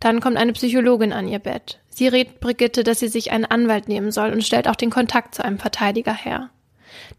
Dann 0.01 0.21
kommt 0.21 0.37
eine 0.37 0.53
Psychologin 0.53 1.13
an 1.13 1.29
ihr 1.29 1.39
Bett. 1.39 1.79
Sie 1.91 2.09
rät 2.09 2.41
Brigitte, 2.41 2.85
dass 2.85 3.01
sie 3.01 3.09
sich 3.09 3.33
einen 3.33 3.45
Anwalt 3.45 3.89
nehmen 3.89 4.11
soll 4.13 4.33
und 4.33 4.45
stellt 4.45 4.69
auch 4.69 4.77
den 4.77 4.91
Kontakt 4.91 5.35
zu 5.35 5.45
einem 5.45 5.59
Verteidiger 5.59 6.15
her. 6.15 6.51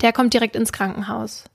Der 0.01 0.13
kommt 0.13 0.33
direkt 0.33 0.55
ins 0.55 0.71
Krankenhaus. 0.71 1.45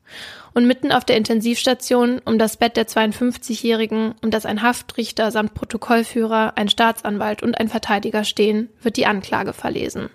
Und 0.54 0.66
mitten 0.66 0.92
auf 0.92 1.04
der 1.04 1.16
Intensivstation 1.16 2.20
um 2.24 2.38
das 2.38 2.56
Bett 2.56 2.76
der 2.76 2.86
52-Jährigen, 2.86 4.14
um 4.22 4.30
das 4.30 4.46
ein 4.46 4.62
Haftrichter 4.62 5.32
samt 5.32 5.54
Protokollführer, 5.54 6.52
ein 6.56 6.68
Staatsanwalt 6.68 7.42
und 7.42 7.58
ein 7.58 7.68
Verteidiger 7.68 8.22
stehen, 8.22 8.70
wird 8.80 8.96
die 8.96 9.06
Anklage 9.06 9.52
verlesen. 9.52 10.10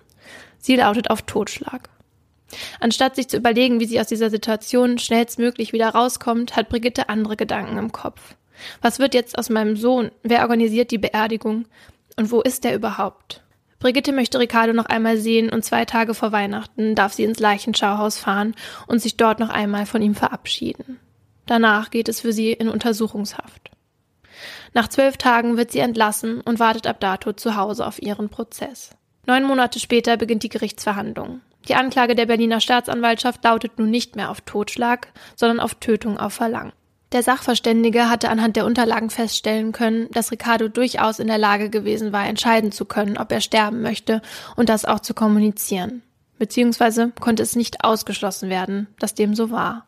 Sie 0.58 0.76
lautet 0.76 1.10
auf 1.10 1.22
Totschlag. 1.22 1.90
Anstatt 2.80 3.16
sich 3.16 3.28
zu 3.28 3.36
überlegen, 3.36 3.80
wie 3.80 3.84
sie 3.84 4.00
aus 4.00 4.08
dieser 4.08 4.30
Situation 4.30 4.98
schnellstmöglich 4.98 5.72
wieder 5.72 5.90
rauskommt, 5.90 6.56
hat 6.56 6.70
Brigitte 6.70 7.08
andere 7.08 7.36
Gedanken 7.36 7.76
im 7.76 7.92
Kopf. 7.92 8.34
Was 8.80 8.98
wird 8.98 9.14
jetzt 9.14 9.38
aus 9.38 9.50
meinem 9.50 9.76
Sohn? 9.76 10.10
Wer 10.22 10.42
organisiert 10.42 10.90
die 10.90 10.98
Beerdigung? 10.98 11.66
Und 12.16 12.30
wo 12.30 12.40
ist 12.40 12.64
er 12.64 12.74
überhaupt? 12.74 13.42
Brigitte 13.80 14.12
möchte 14.12 14.38
Ricardo 14.38 14.74
noch 14.74 14.84
einmal 14.84 15.16
sehen 15.16 15.50
und 15.50 15.64
zwei 15.64 15.86
Tage 15.86 16.12
vor 16.14 16.32
Weihnachten 16.32 16.94
darf 16.94 17.14
sie 17.14 17.24
ins 17.24 17.40
Leichenschauhaus 17.40 18.18
fahren 18.18 18.54
und 18.86 19.00
sich 19.00 19.16
dort 19.16 19.40
noch 19.40 19.48
einmal 19.48 19.86
von 19.86 20.02
ihm 20.02 20.14
verabschieden. 20.14 21.00
Danach 21.46 21.90
geht 21.90 22.08
es 22.08 22.20
für 22.20 22.32
sie 22.32 22.52
in 22.52 22.68
Untersuchungshaft. 22.68 23.70
Nach 24.74 24.86
zwölf 24.86 25.16
Tagen 25.16 25.56
wird 25.56 25.72
sie 25.72 25.80
entlassen 25.80 26.42
und 26.42 26.60
wartet 26.60 26.86
ab 26.86 27.00
dato 27.00 27.32
zu 27.32 27.56
Hause 27.56 27.86
auf 27.86 28.00
ihren 28.00 28.28
Prozess. 28.28 28.90
Neun 29.26 29.44
Monate 29.44 29.80
später 29.80 30.16
beginnt 30.16 30.42
die 30.42 30.48
Gerichtsverhandlung. 30.50 31.40
Die 31.68 31.74
Anklage 31.74 32.14
der 32.14 32.26
Berliner 32.26 32.60
Staatsanwaltschaft 32.60 33.42
lautet 33.44 33.78
nun 33.78 33.90
nicht 33.90 34.14
mehr 34.14 34.30
auf 34.30 34.42
Totschlag, 34.42 35.08
sondern 35.36 35.58
auf 35.60 35.74
Tötung 35.74 36.18
auf 36.18 36.34
Verlangen. 36.34 36.72
Der 37.12 37.24
Sachverständige 37.24 38.08
hatte 38.08 38.28
anhand 38.28 38.54
der 38.54 38.64
Unterlagen 38.64 39.10
feststellen 39.10 39.72
können, 39.72 40.08
dass 40.12 40.30
Ricardo 40.30 40.68
durchaus 40.68 41.18
in 41.18 41.26
der 41.26 41.38
Lage 41.38 41.68
gewesen 41.68 42.12
war, 42.12 42.26
entscheiden 42.26 42.70
zu 42.70 42.84
können, 42.84 43.18
ob 43.18 43.32
er 43.32 43.40
sterben 43.40 43.82
möchte 43.82 44.22
und 44.54 44.68
das 44.68 44.84
auch 44.84 45.00
zu 45.00 45.12
kommunizieren. 45.12 46.02
Beziehungsweise 46.38 47.12
konnte 47.20 47.42
es 47.42 47.56
nicht 47.56 47.84
ausgeschlossen 47.84 48.48
werden, 48.48 48.86
dass 49.00 49.14
dem 49.14 49.34
so 49.34 49.50
war. 49.50 49.86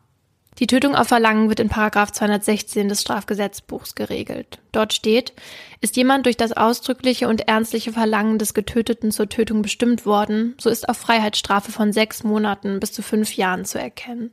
Die 0.59 0.67
Tötung 0.67 0.95
auf 0.95 1.07
Verlangen 1.07 1.49
wird 1.49 1.59
in 1.59 1.69
Paragraph 1.69 2.11
216 2.11 2.87
des 2.87 3.01
Strafgesetzbuchs 3.01 3.95
geregelt. 3.95 4.59
Dort 4.71 4.93
steht, 4.93 5.33
ist 5.81 5.97
jemand 5.97 6.25
durch 6.25 6.37
das 6.37 6.51
ausdrückliche 6.51 7.27
und 7.27 7.47
ernstliche 7.47 7.93
Verlangen 7.93 8.37
des 8.37 8.53
Getöteten 8.53 9.11
zur 9.11 9.29
Tötung 9.29 9.63
bestimmt 9.63 10.05
worden, 10.05 10.55
so 10.59 10.69
ist 10.69 10.87
auf 10.87 10.97
Freiheitsstrafe 10.97 11.71
von 11.71 11.91
sechs 11.91 12.23
Monaten 12.23 12.79
bis 12.79 12.91
zu 12.91 13.01
fünf 13.01 13.35
Jahren 13.35 13.65
zu 13.65 13.79
erkennen. 13.79 14.31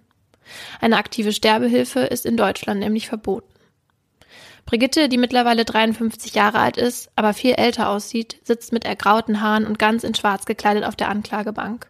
Eine 0.81 0.97
aktive 0.97 1.33
Sterbehilfe 1.33 2.01
ist 2.01 2.27
in 2.27 2.37
Deutschland 2.37 2.81
nämlich 2.81 3.09
verboten. 3.09 3.49
Brigitte, 4.67 5.09
die 5.09 5.19
mittlerweile 5.19 5.65
53 5.65 6.35
Jahre 6.35 6.61
alt 6.61 6.77
ist, 6.77 7.11
aber 7.17 7.35
viel 7.35 7.55
älter 7.55 7.89
aussieht, 7.89 8.39
sitzt 8.45 8.73
mit 8.73 8.85
ergrauten 8.85 9.41
Haaren 9.41 9.67
und 9.67 9.79
ganz 9.79 10.05
in 10.05 10.15
schwarz 10.15 10.47
gekleidet 10.47 10.85
auf 10.85 10.97
der 10.97 11.09
Anklagebank. 11.09 11.89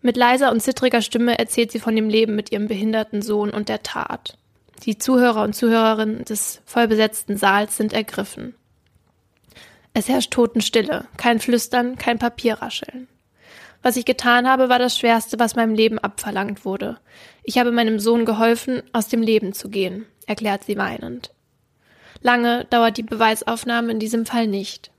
Mit 0.00 0.16
leiser 0.16 0.50
und 0.50 0.60
zittriger 0.60 1.02
Stimme 1.02 1.38
erzählt 1.38 1.72
sie 1.72 1.78
von 1.78 1.94
dem 1.94 2.08
Leben 2.08 2.34
mit 2.34 2.52
ihrem 2.52 2.68
behinderten 2.68 3.22
Sohn 3.22 3.50
und 3.50 3.68
der 3.68 3.82
Tat. 3.82 4.36
Die 4.82 4.98
Zuhörer 4.98 5.42
und 5.42 5.54
Zuhörerinnen 5.54 6.24
des 6.24 6.60
vollbesetzten 6.66 7.36
Saals 7.36 7.76
sind 7.76 7.92
ergriffen. 7.92 8.54
Es 9.94 10.08
herrscht 10.08 10.32
Totenstille, 10.32 11.06
kein 11.16 11.38
Flüstern, 11.38 11.96
kein 11.96 12.18
Papierrascheln. 12.18 13.08
Was 13.84 13.98
ich 13.98 14.06
getan 14.06 14.48
habe, 14.48 14.70
war 14.70 14.78
das 14.78 14.96
Schwerste, 14.96 15.38
was 15.38 15.56
meinem 15.56 15.74
Leben 15.74 15.98
abverlangt 15.98 16.64
wurde. 16.64 16.96
Ich 17.42 17.58
habe 17.58 17.70
meinem 17.70 18.00
Sohn 18.00 18.24
geholfen, 18.24 18.82
aus 18.94 19.08
dem 19.08 19.20
Leben 19.20 19.52
zu 19.52 19.68
gehen, 19.68 20.06
erklärt 20.26 20.64
sie 20.64 20.78
weinend. 20.78 21.32
Lange 22.22 22.64
dauert 22.70 22.96
die 22.96 23.02
Beweisaufnahme 23.02 23.92
in 23.92 23.98
diesem 23.98 24.24
Fall 24.24 24.46
nicht. 24.46 24.90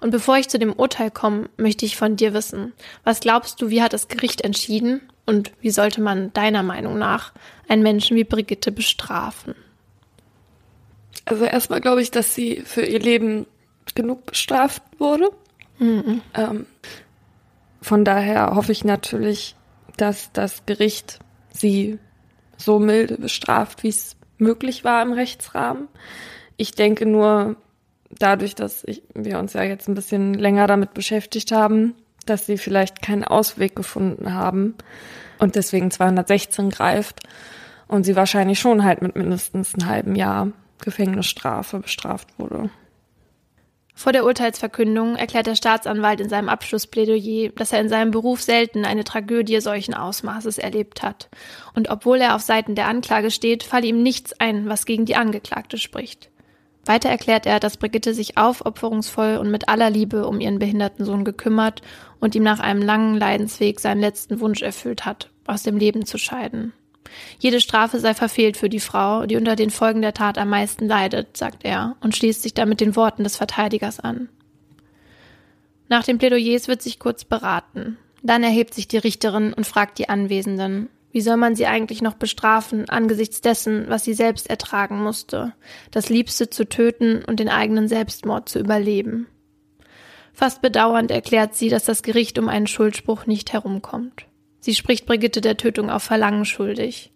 Und 0.00 0.10
bevor 0.10 0.36
ich 0.36 0.48
zu 0.48 0.58
dem 0.58 0.72
Urteil 0.72 1.12
komme, 1.12 1.48
möchte 1.56 1.86
ich 1.86 1.96
von 1.96 2.16
dir 2.16 2.34
wissen, 2.34 2.72
was 3.04 3.20
glaubst 3.20 3.62
du, 3.62 3.70
wie 3.70 3.82
hat 3.82 3.92
das 3.92 4.08
Gericht 4.08 4.40
entschieden 4.40 5.00
und 5.24 5.52
wie 5.60 5.70
sollte 5.70 6.00
man 6.00 6.32
deiner 6.32 6.64
Meinung 6.64 6.98
nach 6.98 7.32
einen 7.68 7.84
Menschen 7.84 8.16
wie 8.16 8.24
Brigitte 8.24 8.72
bestrafen? 8.72 9.54
Also 11.24 11.44
erstmal 11.44 11.80
glaube 11.80 12.02
ich, 12.02 12.10
dass 12.10 12.34
sie 12.34 12.62
für 12.64 12.82
ihr 12.82 12.98
Leben 12.98 13.46
genug 13.94 14.26
bestraft 14.26 14.82
wurde. 14.98 15.30
Mhm. 15.78 16.22
Ähm, 16.34 16.66
von 17.80 18.04
daher 18.04 18.54
hoffe 18.54 18.72
ich 18.72 18.84
natürlich, 18.84 19.54
dass 19.96 20.32
das 20.32 20.64
Gericht 20.66 21.18
sie 21.52 21.98
so 22.56 22.78
milde 22.78 23.16
bestraft, 23.16 23.82
wie 23.82 23.88
es 23.88 24.16
möglich 24.38 24.84
war 24.84 25.02
im 25.02 25.12
Rechtsrahmen. 25.12 25.88
Ich 26.56 26.72
denke 26.72 27.06
nur, 27.06 27.56
dadurch, 28.18 28.54
dass 28.54 28.84
ich, 28.84 29.02
wir 29.14 29.38
uns 29.38 29.52
ja 29.52 29.62
jetzt 29.62 29.88
ein 29.88 29.94
bisschen 29.94 30.34
länger 30.34 30.66
damit 30.66 30.94
beschäftigt 30.94 31.52
haben, 31.52 31.94
dass 32.26 32.46
sie 32.46 32.58
vielleicht 32.58 33.02
keinen 33.02 33.24
Ausweg 33.24 33.74
gefunden 33.76 34.34
haben 34.34 34.74
und 35.38 35.54
deswegen 35.54 35.90
216 35.90 36.70
greift 36.70 37.20
und 37.86 38.04
sie 38.04 38.16
wahrscheinlich 38.16 38.58
schon 38.58 38.84
halt 38.84 39.02
mit 39.02 39.16
mindestens 39.16 39.74
einem 39.74 39.88
halben 39.88 40.14
Jahr 40.14 40.52
Gefängnisstrafe 40.80 41.80
bestraft 41.80 42.28
wurde. 42.38 42.70
Vor 43.98 44.12
der 44.12 44.24
Urteilsverkündung 44.24 45.16
erklärt 45.16 45.48
der 45.48 45.56
Staatsanwalt 45.56 46.20
in 46.20 46.28
seinem 46.28 46.48
Abschlussplädoyer, 46.48 47.50
dass 47.56 47.72
er 47.72 47.80
in 47.80 47.88
seinem 47.88 48.12
Beruf 48.12 48.40
selten 48.40 48.84
eine 48.84 49.02
Tragödie 49.02 49.60
solchen 49.60 49.92
Ausmaßes 49.92 50.58
erlebt 50.58 51.02
hat. 51.02 51.28
Und 51.74 51.90
obwohl 51.90 52.18
er 52.18 52.36
auf 52.36 52.42
Seiten 52.42 52.76
der 52.76 52.86
Anklage 52.86 53.32
steht, 53.32 53.64
falle 53.64 53.88
ihm 53.88 54.04
nichts 54.04 54.38
ein, 54.38 54.68
was 54.68 54.86
gegen 54.86 55.04
die 55.04 55.16
Angeklagte 55.16 55.78
spricht. 55.78 56.30
Weiter 56.84 57.08
erklärt 57.08 57.44
er, 57.44 57.58
dass 57.58 57.76
Brigitte 57.76 58.14
sich 58.14 58.38
aufopferungsvoll 58.38 59.36
und 59.36 59.50
mit 59.50 59.68
aller 59.68 59.90
Liebe 59.90 60.28
um 60.28 60.38
ihren 60.38 60.60
behinderten 60.60 61.04
Sohn 61.04 61.24
gekümmert 61.24 61.82
und 62.20 62.36
ihm 62.36 62.44
nach 62.44 62.60
einem 62.60 62.82
langen 62.82 63.16
Leidensweg 63.16 63.80
seinen 63.80 64.00
letzten 64.00 64.38
Wunsch 64.38 64.62
erfüllt 64.62 65.06
hat, 65.06 65.28
aus 65.44 65.64
dem 65.64 65.76
Leben 65.76 66.06
zu 66.06 66.18
scheiden. 66.18 66.72
Jede 67.38 67.60
Strafe 67.60 68.00
sei 68.00 68.14
verfehlt 68.14 68.56
für 68.56 68.68
die 68.68 68.80
Frau, 68.80 69.26
die 69.26 69.36
unter 69.36 69.56
den 69.56 69.70
Folgen 69.70 70.02
der 70.02 70.14
Tat 70.14 70.38
am 70.38 70.50
meisten 70.50 70.86
leidet, 70.86 71.36
sagt 71.36 71.64
er 71.64 71.96
und 72.00 72.16
schließt 72.16 72.42
sich 72.42 72.54
damit 72.54 72.80
den 72.80 72.96
Worten 72.96 73.24
des 73.24 73.36
Verteidigers 73.36 74.00
an. 74.00 74.28
Nach 75.88 76.04
den 76.04 76.18
Plädoyers 76.18 76.68
wird 76.68 76.82
sich 76.82 76.98
kurz 76.98 77.24
beraten. 77.24 77.96
Dann 78.22 78.42
erhebt 78.42 78.74
sich 78.74 78.88
die 78.88 78.98
Richterin 78.98 79.52
und 79.52 79.66
fragt 79.66 79.98
die 79.98 80.08
Anwesenden, 80.08 80.88
wie 81.12 81.20
soll 81.20 81.36
man 81.36 81.56
sie 81.56 81.66
eigentlich 81.66 82.02
noch 82.02 82.14
bestrafen 82.14 82.88
angesichts 82.88 83.40
dessen, 83.40 83.86
was 83.88 84.04
sie 84.04 84.14
selbst 84.14 84.50
ertragen 84.50 85.02
musste, 85.02 85.54
das 85.90 86.10
Liebste 86.10 86.50
zu 86.50 86.68
töten 86.68 87.24
und 87.24 87.40
den 87.40 87.48
eigenen 87.48 87.88
Selbstmord 87.88 88.48
zu 88.48 88.58
überleben. 88.58 89.26
Fast 90.34 90.62
bedauernd 90.62 91.10
erklärt 91.10 91.54
sie, 91.54 91.68
dass 91.68 91.84
das 91.84 92.02
Gericht 92.02 92.38
um 92.38 92.48
einen 92.48 92.66
Schuldspruch 92.66 93.26
nicht 93.26 93.52
herumkommt. 93.52 94.26
Sie 94.68 94.74
spricht 94.74 95.06
Brigitte 95.06 95.40
der 95.40 95.56
Tötung 95.56 95.88
auf 95.88 96.02
Verlangen 96.02 96.44
schuldig. 96.44 97.10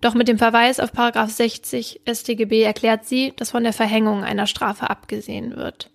Doch 0.00 0.14
mit 0.14 0.26
dem 0.26 0.38
Verweis 0.38 0.80
auf 0.80 0.90
Paragraph 0.90 1.28
60 1.28 2.00
StGB 2.10 2.62
erklärt 2.62 3.04
sie, 3.04 3.34
dass 3.36 3.50
von 3.50 3.62
der 3.62 3.74
Verhängung 3.74 4.24
einer 4.24 4.46
Strafe 4.46 4.88
abgesehen 4.88 5.54
wird. 5.54 5.90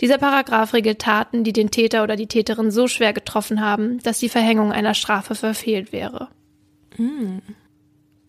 Dieser 0.00 0.16
Paragraph 0.16 0.74
regelt 0.74 1.00
Taten, 1.00 1.42
die 1.42 1.52
den 1.52 1.72
Täter 1.72 2.04
oder 2.04 2.14
die 2.14 2.28
Täterin 2.28 2.70
so 2.70 2.86
schwer 2.86 3.12
getroffen 3.12 3.60
haben, 3.60 3.98
dass 4.04 4.20
die 4.20 4.28
Verhängung 4.28 4.70
einer 4.70 4.94
Strafe 4.94 5.34
verfehlt 5.34 5.90
wäre. 5.90 6.28
Mm. 6.98 7.38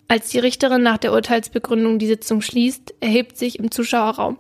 Als 0.08 0.30
die 0.30 0.40
Richterin 0.40 0.82
nach 0.82 0.98
der 0.98 1.14
Urteilsbegründung 1.14 2.00
die 2.00 2.08
Sitzung 2.08 2.42
schließt, 2.42 2.96
erhebt 3.02 3.38
sich 3.38 3.60
im 3.60 3.70
Zuschauerraum 3.70 4.40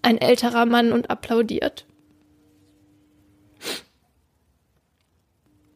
ein 0.00 0.16
älterer 0.16 0.64
Mann 0.64 0.90
und 0.90 1.10
applaudiert. 1.10 1.84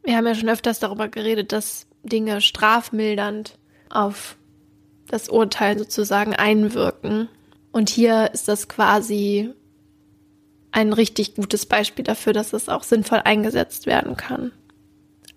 Wir 0.02 0.16
haben 0.16 0.26
ja 0.26 0.34
schon 0.34 0.48
öfters 0.48 0.80
darüber 0.80 1.08
geredet, 1.08 1.52
dass 1.52 1.86
Dinge 2.02 2.40
strafmildernd 2.40 3.58
auf 3.88 4.36
das 5.08 5.28
Urteil 5.28 5.78
sozusagen 5.78 6.34
einwirken. 6.34 7.28
Und 7.70 7.88
hier 7.88 8.30
ist 8.32 8.48
das 8.48 8.68
quasi 8.68 9.50
ein 10.72 10.92
richtig 10.92 11.34
gutes 11.34 11.66
Beispiel 11.66 12.04
dafür, 12.04 12.32
dass 12.32 12.52
es 12.52 12.68
auch 12.68 12.82
sinnvoll 12.82 13.20
eingesetzt 13.24 13.86
werden 13.86 14.16
kann. 14.16 14.52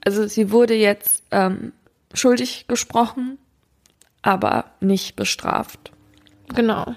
Also 0.03 0.27
sie 0.27 0.51
wurde 0.51 0.75
jetzt 0.75 1.23
ähm, 1.31 1.73
schuldig 2.13 2.67
gesprochen, 2.67 3.37
aber 4.21 4.71
nicht 4.79 5.15
bestraft. 5.15 5.91
Genau. 6.53 6.95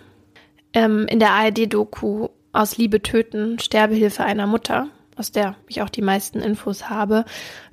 Ähm, 0.72 1.06
in 1.08 1.18
der 1.18 1.30
ARD-Doku 1.32 2.28
aus 2.52 2.76
Liebe 2.76 3.02
töten, 3.02 3.58
Sterbehilfe 3.58 4.24
einer 4.24 4.46
Mutter, 4.46 4.88
aus 5.18 5.32
der 5.32 5.56
ich 5.66 5.82
auch 5.82 5.88
die 5.88 6.02
meisten 6.02 6.40
Infos 6.40 6.88
habe, 6.88 7.24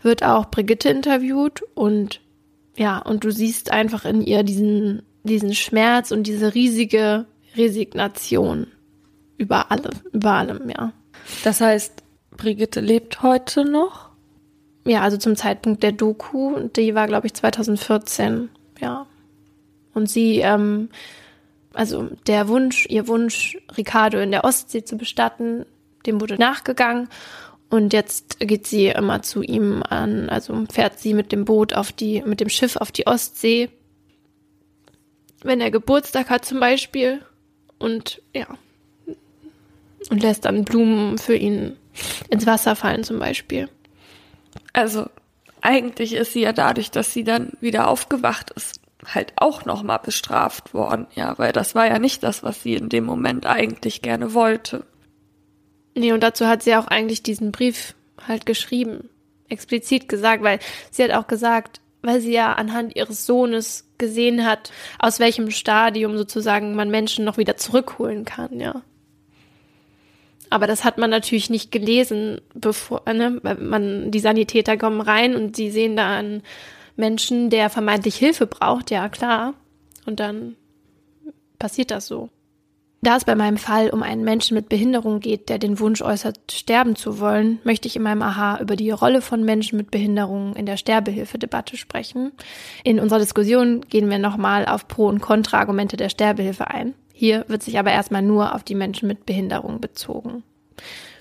wird 0.02 0.24
auch 0.24 0.50
Brigitte 0.50 0.90
interviewt 0.90 1.62
und 1.74 2.22
ja, 2.78 3.00
und 3.00 3.24
du 3.24 3.32
siehst 3.32 3.72
einfach 3.72 4.06
in 4.06 4.22
ihr 4.22 4.44
diesen, 4.44 5.04
diesen 5.24 5.54
Schmerz 5.54 6.12
und 6.12 6.28
diese 6.28 6.54
riesige 6.54 7.26
Resignation 7.56 8.68
über 9.38 9.72
alle, 9.72 9.92
über 10.12 10.32
allem, 10.32 10.70
ja. 10.70 10.92
Das 11.44 11.62
heißt, 11.62 12.04
Brigitte 12.32 12.82
lebt 12.82 13.22
heute 13.22 13.64
noch? 13.64 14.10
Ja, 14.86 15.02
also 15.02 15.18
zum 15.18 15.36
Zeitpunkt 15.36 15.84
der 15.84 15.94
Doku, 15.94 16.68
die 16.76 16.94
war, 16.96 17.08
glaube 17.08 17.28
ich, 17.28 17.34
2014, 17.34 18.50
ja. 18.80 19.08
Und 19.94 20.10
sie, 20.10 20.40
ähm, 20.40 20.90
also 21.74 22.10
der 22.28 22.48
Wunsch, 22.48 22.86
ihr 22.90 23.08
Wunsch, 23.08 23.58
Ricardo 23.78 24.20
in 24.20 24.32
der 24.32 24.44
Ostsee 24.44 24.84
zu 24.84 24.98
bestatten, 24.98 25.66
dem 26.08 26.22
wurde 26.22 26.38
nachgegangen. 26.38 27.10
Und 27.70 27.94
jetzt 27.94 28.40
geht 28.40 28.68
sie 28.68 28.88
immer 28.88 29.22
zu 29.22 29.42
ihm 29.42 29.84
an, 29.84 30.30
also 30.30 30.66
fährt 30.72 31.00
sie 31.00 31.14
mit 31.14 31.32
dem 31.32 31.46
Boot 31.46 31.74
auf 31.74 31.92
die, 31.92 32.22
mit 32.22 32.40
dem 32.40 32.50
Schiff 32.50 32.76
auf 32.76 32.92
die 32.92 33.08
Ostsee. 33.08 33.70
Wenn 35.44 35.62
er 35.62 35.72
Geburtstag 35.72 36.30
hat 36.30 36.46
zum 36.46 36.60
Beispiel. 36.60 37.22
Und 37.80 38.22
ja. 38.34 38.48
Und 40.10 40.22
lässt 40.22 40.46
dann 40.46 40.64
Blumen 40.64 41.18
für 41.18 41.36
ihn 41.36 41.76
ins 42.30 42.46
Wasser 42.46 42.76
fallen 42.76 43.04
zum 43.04 43.20
Beispiel. 43.20 43.70
Also 44.74 45.08
eigentlich 45.62 46.14
ist 46.14 46.34
sie 46.34 46.42
ja 46.42 46.54
dadurch, 46.54 46.92
dass 46.92 47.12
sie 47.12 47.24
dann 47.24 47.54
wieder 47.60 47.88
aufgewacht 47.88 48.52
ist, 48.52 48.80
halt 49.14 49.34
auch 49.36 49.66
nochmal 49.66 50.00
bestraft 50.00 50.74
worden, 50.74 51.08
ja, 51.16 51.38
weil 51.38 51.52
das 51.52 51.76
war 51.76 51.88
ja 51.88 52.00
nicht 52.00 52.24
das, 52.24 52.44
was 52.44 52.62
sie 52.62 52.76
in 52.76 52.90
dem 52.90 53.06
Moment 53.06 53.46
eigentlich 53.46 54.02
gerne 54.02 54.34
wollte. 54.34 54.86
Nee, 55.96 56.12
und 56.12 56.22
dazu 56.22 56.46
hat 56.46 56.62
sie 56.62 56.76
auch 56.76 56.88
eigentlich 56.88 57.24
diesen 57.24 57.52
Brief 57.52 57.96
halt 58.28 58.46
geschrieben, 58.46 59.10
explizit 59.50 60.10
gesagt, 60.10 60.44
weil 60.44 60.60
sie 60.92 61.04
hat 61.04 61.12
auch 61.12 61.28
gesagt, 61.28 61.80
weil 62.02 62.22
sie 62.22 62.34
ja 62.34 62.54
anhand 62.54 62.96
ihres 62.96 63.26
Sohnes 63.26 63.90
gesehen 63.98 64.46
hat, 64.46 64.72
aus 65.00 65.20
welchem 65.20 65.50
Stadium 65.52 66.18
sozusagen 66.18 66.76
man 66.76 66.90
Menschen 66.90 67.26
noch 67.26 67.38
wieder 67.38 67.58
zurückholen 67.58 68.26
kann, 68.26 68.60
ja. 68.60 68.82
Aber 70.50 70.68
das 70.68 70.84
hat 70.84 70.98
man 70.98 71.10
natürlich 71.10 71.50
nicht 71.50 71.72
gelesen, 71.72 72.40
bevor, 72.54 73.02
ne, 73.12 73.40
weil 73.42 73.56
man, 73.56 74.12
die 74.12 74.20
Sanitäter 74.20 74.78
kommen 74.78 75.02
rein 75.02 75.36
und 75.36 75.56
sie 75.56 75.72
sehen 75.72 75.96
da 75.96 76.16
einen 76.16 76.44
Menschen, 76.96 77.50
der 77.50 77.70
vermeintlich 77.70 78.16
Hilfe 78.16 78.46
braucht, 78.46 78.92
ja 78.92 79.10
klar. 79.10 79.56
Und 80.06 80.20
dann 80.20 80.56
passiert 81.58 81.92
das 81.92 82.08
so. 82.08 82.30
Da 83.06 83.18
es 83.18 83.24
bei 83.24 83.36
meinem 83.36 83.58
Fall 83.58 83.92
um 83.92 84.02
einen 84.02 84.24
Menschen 84.24 84.56
mit 84.56 84.68
Behinderung 84.68 85.20
geht, 85.20 85.50
der 85.50 85.60
den 85.60 85.80
Wunsch 85.80 86.02
äußert, 86.02 86.52
sterben 86.52 86.96
zu 86.96 87.20
wollen, 87.20 87.60
möchte 87.64 87.88
ich 87.88 87.96
in 87.96 88.02
meinem 88.02 88.24
Aha 88.24 88.60
über 88.60 88.76
die 88.76 88.90
Rolle 88.90 89.22
von 89.22 89.44
Menschen 89.44 89.78
mit 89.78 89.92
Behinderung 89.92 90.56
in 90.56 90.66
der 90.66 90.76
Sterbehilfedebatte 90.76 91.78
sprechen. 91.78 92.32
In 92.84 93.00
unserer 93.00 93.20
Diskussion 93.20 93.82
gehen 93.82 94.10
wir 94.10 94.18
nochmal 94.18 94.66
auf 94.66 94.88
Pro- 94.88 95.06
und 95.06 95.22
Kontraargumente 95.22 95.98
der 95.98 96.10
Sterbehilfe 96.10 96.72
ein. 96.72 96.96
Hier 97.14 97.46
wird 97.48 97.62
sich 97.62 97.78
aber 97.78 97.92
erstmal 97.92 98.24
nur 98.24 98.56
auf 98.56 98.64
die 98.64 98.74
Menschen 98.74 99.08
mit 99.08 99.28
Behinderung 99.28 99.82
bezogen. 99.82 100.42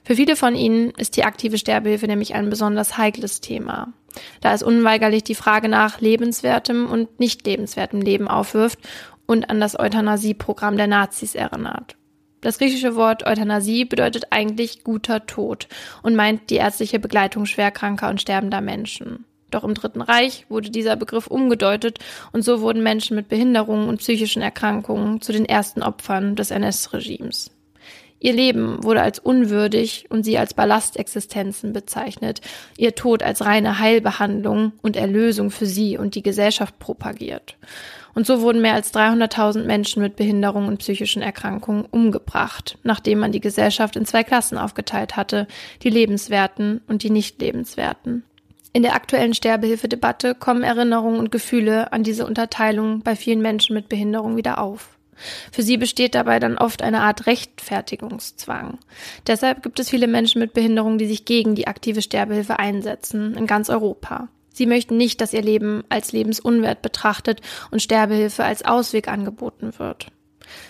Für 0.05 0.17
viele 0.17 0.37
von 0.37 0.55
ihnen 0.55 0.91
ist 0.93 1.19
die 1.19 1.25
aktive 1.25 1.59
Sterbehilfe 1.59 2.07
nämlich 2.07 2.35
ein 2.35 2.49
besonders 2.49 2.97
heikles 2.97 3.43
Thema, 3.43 3.93
da 4.41 4.55
es 4.55 4.63
unweigerlich 4.63 5.23
die 5.23 5.35
Frage 5.35 5.69
nach 5.69 6.01
lebenswertem 6.01 6.91
und 6.91 7.21
nicht 7.21 7.47
lebenswertem 7.47 8.01
Leben 8.01 8.27
aufwirft 8.27 8.79
und 9.27 9.51
an 9.51 9.61
das 9.61 9.79
Euthanasieprogramm 9.79 10.77
der 10.77 10.87
Nazis 10.87 11.35
erinnert. 11.35 11.97
Das 12.41 12.59
griechische 12.59 12.95
Wort 12.95 13.27
Euthanasie 13.27 13.87
bedeutet 13.87 14.27
eigentlich 14.31 14.85
guter 14.85 15.25
Tod 15.25 15.67
und 16.03 16.15
meint 16.15 16.51
die 16.51 16.57
ärztliche 16.57 16.99
Begleitung 16.99 17.47
schwerkranker 17.47 18.11
und 18.11 18.21
sterbender 18.21 18.61
Menschen. 18.61 19.25
Doch 19.51 19.65
im 19.65 19.75
Dritten 19.75 20.03
Reich 20.03 20.45
wurde 20.49 20.71
dieser 20.71 20.97
Begriff 20.97 21.27
umgedeutet 21.27 22.01
und 22.33 22.43
so 22.43 22.61
wurden 22.61 22.83
Menschen 22.83 23.17
mit 23.17 23.29
Behinderungen 23.29 23.89
und 23.89 23.99
psychischen 23.99 24.43
Erkrankungen 24.43 25.21
zu 25.21 25.33
den 25.33 25.47
ersten 25.47 25.83
Opfern 25.83 26.37
des 26.37 26.51
NS-Regimes. 26.51 27.51
Ihr 28.21 28.33
Leben 28.33 28.83
wurde 28.83 29.03
als 29.03 29.19
unwürdig 29.19 30.07
und 30.09 30.25
sie 30.25 30.39
als 30.39 30.55
Ballastexistenzen 30.55 31.73
bezeichnet, 31.73 32.41
ihr 32.77 32.95
Tod 32.95 33.23
als 33.23 33.45
reine 33.45 33.79
Heilbehandlung 33.79 34.73
und 34.83 34.97
Erlösung 34.97 35.51
für 35.51 35.67
sie 35.67 35.99
und 35.99 36.15
die 36.15 36.23
Gesellschaft 36.23 36.79
propagiert. 36.79 37.57
Und 38.15 38.27
so 38.27 38.41
wurden 38.41 38.63
mehr 38.63 38.75
als 38.75 38.95
300.000 38.95 39.65
Menschen 39.65 40.03
mit 40.03 40.17
Behinderungen 40.17 40.69
und 40.69 40.79
psychischen 40.79 41.23
Erkrankungen 41.23 41.85
umgebracht, 41.85 42.79
nachdem 42.83 43.19
man 43.19 43.33
die 43.33 43.41
Gesellschaft 43.41 43.97
in 43.97 44.07
zwei 44.07 44.23
Klassen 44.23 44.57
aufgeteilt 44.57 45.17
hatte, 45.17 45.49
die 45.83 45.91
Lebenswerten 45.91 46.81
und 46.87 47.03
die 47.03 47.11
nicht 47.11 47.41
lebenswerten. 47.41 48.25
In 48.73 48.83
der 48.83 48.95
aktuellen 48.95 49.35
Sterbehilfedebatte 49.35 50.35
kommen 50.35 50.65
Erinnerungen 50.65 51.19
und 51.19 51.31
Gefühle 51.31 51.93
an 51.93 52.03
diese 52.03 52.27
Unterteilung 52.27 53.03
bei 53.03 53.15
vielen 53.15 53.41
Menschen 53.41 53.75
mit 53.75 53.89
Behinderung 53.89 54.37
wieder 54.37 54.59
auf. 54.59 54.99
Für 55.53 55.63
sie 55.63 55.77
besteht 55.77 56.17
dabei 56.17 56.41
dann 56.41 56.59
oft 56.59 56.83
eine 56.83 57.03
Art 57.03 57.27
Rechtfertigungszwang. 57.27 58.79
Deshalb 59.29 59.63
gibt 59.63 59.79
es 59.79 59.91
viele 59.91 60.09
Menschen 60.09 60.41
mit 60.41 60.55
Behinderung, 60.55 60.99
die 60.99 61.07
sich 61.07 61.25
gegen 61.25 61.55
die 61.55 61.69
aktive 61.69 62.03
Sterbehilfe 62.03 62.59
einsetzen, 62.59 63.37
in 63.37 63.47
ganz 63.47 63.71
Europa. 63.71 64.29
Sie 64.55 64.67
möchten 64.67 64.97
nicht, 64.97 65.21
dass 65.21 65.35
ihr 65.35 65.43
Leben 65.43 65.85
als 65.91 66.13
lebensunwert 66.13 66.81
betrachtet 66.81 67.43
und 67.71 67.83
Sterbehilfe 67.83 68.45
als 68.45 68.65
Ausweg 68.65 69.09
angeboten 69.09 69.75
wird. 69.79 70.07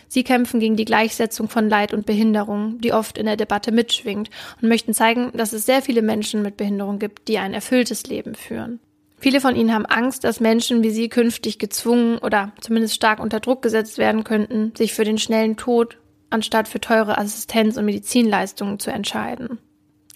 Sie 0.09 0.25
kämpfen 0.25 0.59
gegen 0.59 0.77
die 0.77 0.85
Gleichsetzung 0.85 1.49
von 1.49 1.69
Leid 1.69 1.93
und 1.93 2.07
Behinderung, 2.07 2.81
die 2.81 2.93
oft 2.93 3.19
in 3.19 3.27
der 3.27 3.37
Debatte 3.37 3.73
mitschwingt, 3.73 4.31
und 4.61 4.69
möchten 4.69 4.95
zeigen, 4.95 5.31
dass 5.35 5.53
es 5.53 5.67
sehr 5.67 5.83
viele 5.83 6.03
Menschen 6.03 6.43
mit 6.43 6.57
Behinderung 6.57 6.99
gibt, 6.99 7.29
die 7.29 7.39
ein 7.39 7.55
erfülltes 7.55 8.07
Leben 8.07 8.35
führen. 8.35 8.81
Viele 9.19 9.41
von 9.41 9.57
ihnen 9.57 9.73
haben 9.73 9.87
Angst, 9.87 10.25
dass 10.25 10.41
Menschen 10.41 10.83
wie 10.83 10.91
sie 10.91 11.09
künftig 11.09 11.59
gezwungen 11.59 12.19
oder 12.19 12.53
zumindest 12.61 12.95
stark 12.95 13.21
unter 13.21 13.41
Druck 13.41 13.63
gesetzt 13.63 13.99
werden 13.99 14.25
könnten, 14.25 14.73
sich 14.77 14.95
für 14.95 15.05
den 15.05 15.19
schnellen 15.19 15.57
Tod 15.57 15.99
anstatt 16.31 16.69
für 16.69 16.81
teure 16.81 17.17
Assistenz- 17.19 17.77
und 17.77 17.85
Medizinleistungen 17.85 18.79
zu 18.79 18.91
entscheiden. 18.91 19.59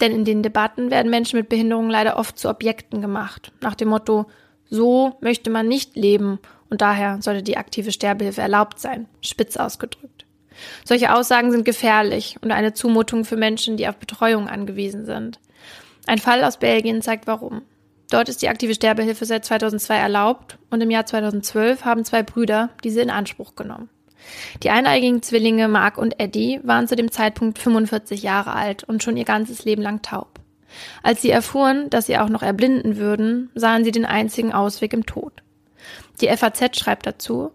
Denn 0.00 0.12
in 0.12 0.24
den 0.24 0.42
Debatten 0.42 0.90
werden 0.90 1.10
Menschen 1.10 1.38
mit 1.38 1.48
Behinderungen 1.48 1.90
leider 1.90 2.16
oft 2.18 2.38
zu 2.38 2.48
Objekten 2.48 3.02
gemacht, 3.02 3.52
nach 3.60 3.74
dem 3.74 3.88
Motto, 3.88 4.26
so 4.70 5.16
möchte 5.20 5.50
man 5.50 5.66
nicht 5.66 5.96
leben 5.96 6.38
und 6.70 6.80
daher 6.80 7.20
sollte 7.22 7.42
die 7.42 7.56
aktive 7.56 7.92
Sterbehilfe 7.92 8.42
erlaubt 8.42 8.78
sein, 8.78 9.08
spitz 9.22 9.56
ausgedrückt. 9.56 10.26
Solche 10.84 11.14
Aussagen 11.14 11.50
sind 11.52 11.64
gefährlich 11.64 12.36
und 12.42 12.50
eine 12.50 12.74
Zumutung 12.74 13.24
für 13.24 13.36
Menschen, 13.36 13.76
die 13.76 13.88
auf 13.88 13.96
Betreuung 13.96 14.48
angewiesen 14.48 15.04
sind. 15.04 15.38
Ein 16.06 16.18
Fall 16.18 16.42
aus 16.44 16.58
Belgien 16.58 17.02
zeigt 17.02 17.26
warum. 17.26 17.62
Dort 18.10 18.28
ist 18.28 18.42
die 18.42 18.48
aktive 18.48 18.74
Sterbehilfe 18.74 19.24
seit 19.26 19.44
2002 19.44 19.96
erlaubt 19.96 20.58
und 20.70 20.80
im 20.80 20.90
Jahr 20.90 21.06
2012 21.06 21.84
haben 21.84 22.04
zwei 22.04 22.22
Brüder 22.22 22.70
diese 22.82 23.02
in 23.02 23.10
Anspruch 23.10 23.54
genommen. 23.54 23.90
Die 24.62 24.70
eineigigen 24.70 25.22
Zwillinge 25.22 25.68
Mark 25.68 25.98
und 25.98 26.20
Eddie 26.20 26.60
waren 26.62 26.88
zu 26.88 26.96
dem 26.96 27.10
Zeitpunkt 27.10 27.58
45 27.58 28.22
Jahre 28.22 28.52
alt 28.52 28.84
und 28.84 29.02
schon 29.02 29.16
ihr 29.16 29.24
ganzes 29.24 29.64
Leben 29.64 29.82
lang 29.82 30.02
taub. 30.02 30.40
Als 31.02 31.22
sie 31.22 31.30
erfuhren, 31.30 31.88
dass 31.90 32.06
sie 32.06 32.18
auch 32.18 32.28
noch 32.28 32.42
erblinden 32.42 32.96
würden, 32.96 33.50
sahen 33.54 33.84
sie 33.84 33.92
den 33.92 34.04
einzigen 34.04 34.52
Ausweg 34.52 34.92
im 34.92 35.06
Tod. 35.06 35.32
Die 36.20 36.28
FAZ 36.28 36.78
schreibt 36.78 37.06
dazu, 37.06 37.52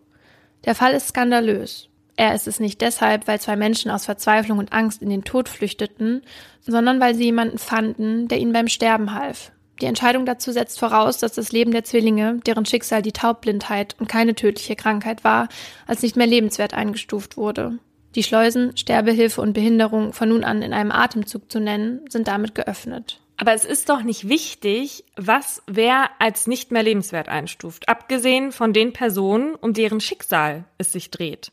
der 0.66 0.76
Fall 0.76 0.94
ist 0.94 1.10
skandalös. 1.10 1.90
Er 2.16 2.36
ist 2.36 2.48
es 2.48 2.60
nicht 2.60 2.82
deshalb, 2.82 3.28
weil 3.28 3.40
zwei 3.40 3.56
Menschen 3.56 3.90
aus 3.92 4.06
Verzweiflung 4.06 4.60
und 4.60 4.72
Angst 4.72 5.02
in 5.02 5.10
den 5.10 5.24
Tod 5.24 5.50
flüchteten, 5.50 6.22
sondern 6.62 7.00
weil 7.00 7.16
sie 7.16 7.26
jemanden 7.26 7.58
fanden, 7.58 8.28
der 8.28 8.40
ihnen 8.40 8.54
beim 8.54 8.68
Sterben 8.68 9.14
half, 9.14 9.52
Die 9.84 9.88
Entscheidung 9.88 10.26
dazu 10.26 10.54
setzt 10.54 10.80
voraus, 10.80 11.18
dass 11.18 11.34
das 11.34 11.52
Leben 11.52 11.72
der 11.72 11.84
Zwillinge, 11.84 12.40
deren 12.46 12.66
Schicksal 12.66 13.02
die 13.02 13.12
Taubblindheit 13.12 13.98
und 14.00 14.08
keine 14.08 14.34
tödliche 14.34 14.78
Krankheit 14.78 15.26
war, 15.26 15.50
als 15.86 16.02
nicht 16.02 16.16
mehr 16.16 16.26
lebenswert 16.26 16.74
eingestuft 16.74 17.36
wurde. 17.36 17.80
Die 18.16 18.24
Schleusen, 18.24 18.78
Sterbehilfe 18.78 19.42
und 19.42 19.52
Behinderung 19.52 20.14
von 20.14 20.30
nun 20.30 20.46
an 20.46 20.62
in 20.62 20.72
einem 20.72 20.94
Atemzug 20.94 21.52
zu 21.52 21.60
nennen, 21.60 22.00
sind 22.08 22.30
damit 22.30 22.56
geöffnet. 22.56 23.20
Aber 23.36 23.52
es 23.52 23.66
ist 23.66 23.90
doch 23.90 24.04
nicht 24.04 24.30
wichtig, 24.30 25.04
was 25.18 25.62
wer 25.68 26.12
als 26.18 26.48
nicht 26.48 26.72
mehr 26.72 26.84
lebenswert 26.84 27.28
einstuft, 27.28 27.90
abgesehen 27.90 28.54
von 28.54 28.72
den 28.72 28.94
Personen, 28.94 29.54
um 29.54 29.74
deren 29.74 30.00
Schicksal 30.00 30.64
es 30.78 30.94
sich 30.94 31.12
dreht. 31.12 31.52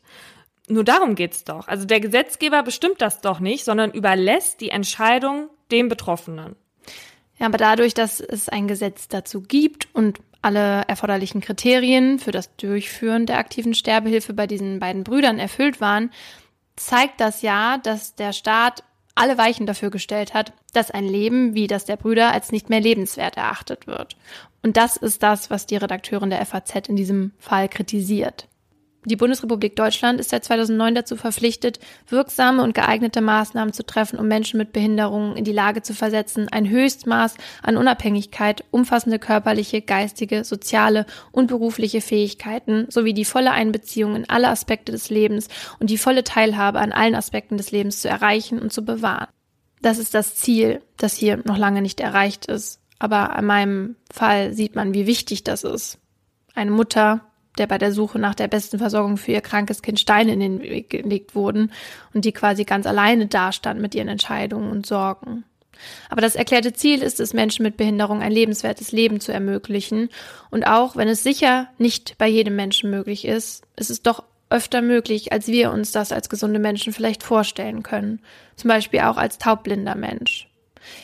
Nur 0.69 0.85
darum 0.85 1.15
geht's 1.15 1.43
doch. 1.43 1.67
Also 1.67 1.83
der 1.85 1.99
Gesetzgeber 1.99 2.63
bestimmt 2.63 3.01
das 3.01 3.19
doch 3.19 3.41
nicht, 3.41 3.65
sondern 3.65 3.91
überlässt 3.91 4.61
die 4.61 4.69
Entscheidung 4.69 5.49
dem 5.69 5.89
Betroffenen. 5.89 6.55
Ja, 7.41 7.47
aber 7.47 7.57
dadurch, 7.57 7.95
dass 7.95 8.19
es 8.19 8.49
ein 8.49 8.67
Gesetz 8.67 9.07
dazu 9.07 9.41
gibt 9.41 9.87
und 9.93 10.19
alle 10.43 10.83
erforderlichen 10.87 11.41
Kriterien 11.41 12.19
für 12.19 12.29
das 12.29 12.55
Durchführen 12.55 13.25
der 13.25 13.39
aktiven 13.39 13.73
Sterbehilfe 13.73 14.35
bei 14.35 14.45
diesen 14.45 14.79
beiden 14.79 15.03
Brüdern 15.03 15.39
erfüllt 15.39 15.81
waren, 15.81 16.11
zeigt 16.75 17.19
das 17.19 17.41
ja, 17.41 17.79
dass 17.79 18.13
der 18.13 18.31
Staat 18.31 18.83
alle 19.15 19.39
Weichen 19.39 19.65
dafür 19.65 19.89
gestellt 19.89 20.35
hat, 20.35 20.53
dass 20.73 20.91
ein 20.91 21.07
Leben 21.07 21.55
wie 21.55 21.65
das 21.65 21.85
der 21.85 21.97
Brüder 21.97 22.31
als 22.31 22.51
nicht 22.51 22.69
mehr 22.69 22.79
lebenswert 22.79 23.37
erachtet 23.37 23.87
wird. 23.87 24.17
Und 24.61 24.77
das 24.77 24.95
ist 24.95 25.23
das, 25.23 25.49
was 25.49 25.65
die 25.65 25.77
Redakteurin 25.77 26.29
der 26.29 26.45
FAZ 26.45 26.89
in 26.89 26.95
diesem 26.95 27.31
Fall 27.39 27.67
kritisiert. 27.69 28.47
Die 29.03 29.15
Bundesrepublik 29.15 29.75
Deutschland 29.75 30.19
ist 30.19 30.29
seit 30.29 30.45
2009 30.45 30.93
dazu 30.93 31.15
verpflichtet, 31.15 31.79
wirksame 32.07 32.61
und 32.61 32.75
geeignete 32.75 33.21
Maßnahmen 33.21 33.73
zu 33.73 33.83
treffen, 33.83 34.19
um 34.19 34.27
Menschen 34.27 34.59
mit 34.59 34.73
Behinderungen 34.73 35.35
in 35.35 35.43
die 35.43 35.51
Lage 35.51 35.81
zu 35.81 35.95
versetzen, 35.95 36.49
ein 36.51 36.69
Höchstmaß 36.69 37.35
an 37.63 37.77
Unabhängigkeit, 37.77 38.63
umfassende 38.69 39.17
körperliche, 39.17 39.81
geistige, 39.81 40.43
soziale 40.43 41.07
und 41.31 41.47
berufliche 41.47 41.99
Fähigkeiten 41.99 42.85
sowie 42.89 43.15
die 43.15 43.25
volle 43.25 43.51
Einbeziehung 43.51 44.15
in 44.15 44.29
alle 44.29 44.49
Aspekte 44.49 44.91
des 44.91 45.09
Lebens 45.09 45.47
und 45.79 45.89
die 45.89 45.97
volle 45.97 46.23
Teilhabe 46.23 46.79
an 46.79 46.91
allen 46.91 47.15
Aspekten 47.15 47.57
des 47.57 47.71
Lebens 47.71 48.01
zu 48.01 48.07
erreichen 48.07 48.59
und 48.59 48.71
zu 48.71 48.85
bewahren. 48.85 49.29
Das 49.81 49.97
ist 49.97 50.13
das 50.13 50.35
Ziel, 50.35 50.83
das 50.97 51.15
hier 51.15 51.41
noch 51.45 51.57
lange 51.57 51.81
nicht 51.81 51.99
erreicht 51.99 52.45
ist. 52.45 52.79
Aber 52.99 53.35
an 53.35 53.45
meinem 53.45 53.95
Fall 54.11 54.53
sieht 54.53 54.75
man, 54.75 54.93
wie 54.93 55.07
wichtig 55.07 55.43
das 55.43 55.63
ist. 55.63 55.97
Eine 56.53 56.69
Mutter, 56.69 57.30
der 57.61 57.67
bei 57.67 57.77
der 57.77 57.93
Suche 57.93 58.19
nach 58.19 58.35
der 58.35 58.47
besten 58.47 58.79
Versorgung 58.79 59.15
für 59.17 59.31
ihr 59.31 59.41
krankes 59.41 59.81
Kind 59.81 59.99
Steine 59.99 60.33
in 60.33 60.39
den 60.41 60.61
Weg 60.61 60.89
gelegt 60.89 61.35
wurden 61.35 61.71
und 62.13 62.25
die 62.25 62.33
quasi 62.33 62.65
ganz 62.65 62.85
alleine 62.85 63.27
dastand 63.27 63.79
mit 63.79 63.95
ihren 63.95 64.09
Entscheidungen 64.09 64.69
und 64.69 64.85
Sorgen. 64.85 65.45
Aber 66.09 66.21
das 66.21 66.35
erklärte 66.35 66.73
Ziel 66.73 67.01
ist 67.01 67.19
es, 67.19 67.33
Menschen 67.33 67.63
mit 67.63 67.77
Behinderung 67.77 68.21
ein 68.21 68.31
lebenswertes 68.31 68.91
Leben 68.91 69.19
zu 69.19 69.31
ermöglichen. 69.31 70.09
Und 70.49 70.65
auch 70.65 70.95
wenn 70.95 71.07
es 71.07 71.23
sicher 71.23 71.67
nicht 71.77 72.17
bei 72.17 72.27
jedem 72.27 72.55
Menschen 72.55 72.91
möglich 72.91 73.25
ist, 73.25 73.63
ist 73.77 73.89
es 73.89 74.01
doch 74.01 74.23
öfter 74.49 74.81
möglich, 74.81 75.31
als 75.31 75.47
wir 75.47 75.71
uns 75.71 75.91
das 75.91 76.11
als 76.11 76.29
gesunde 76.29 76.59
Menschen 76.59 76.93
vielleicht 76.93 77.23
vorstellen 77.23 77.83
können. 77.83 78.19
Zum 78.57 78.67
Beispiel 78.67 78.99
auch 79.01 79.17
als 79.17 79.37
taubblinder 79.37 79.95
Mensch. 79.95 80.50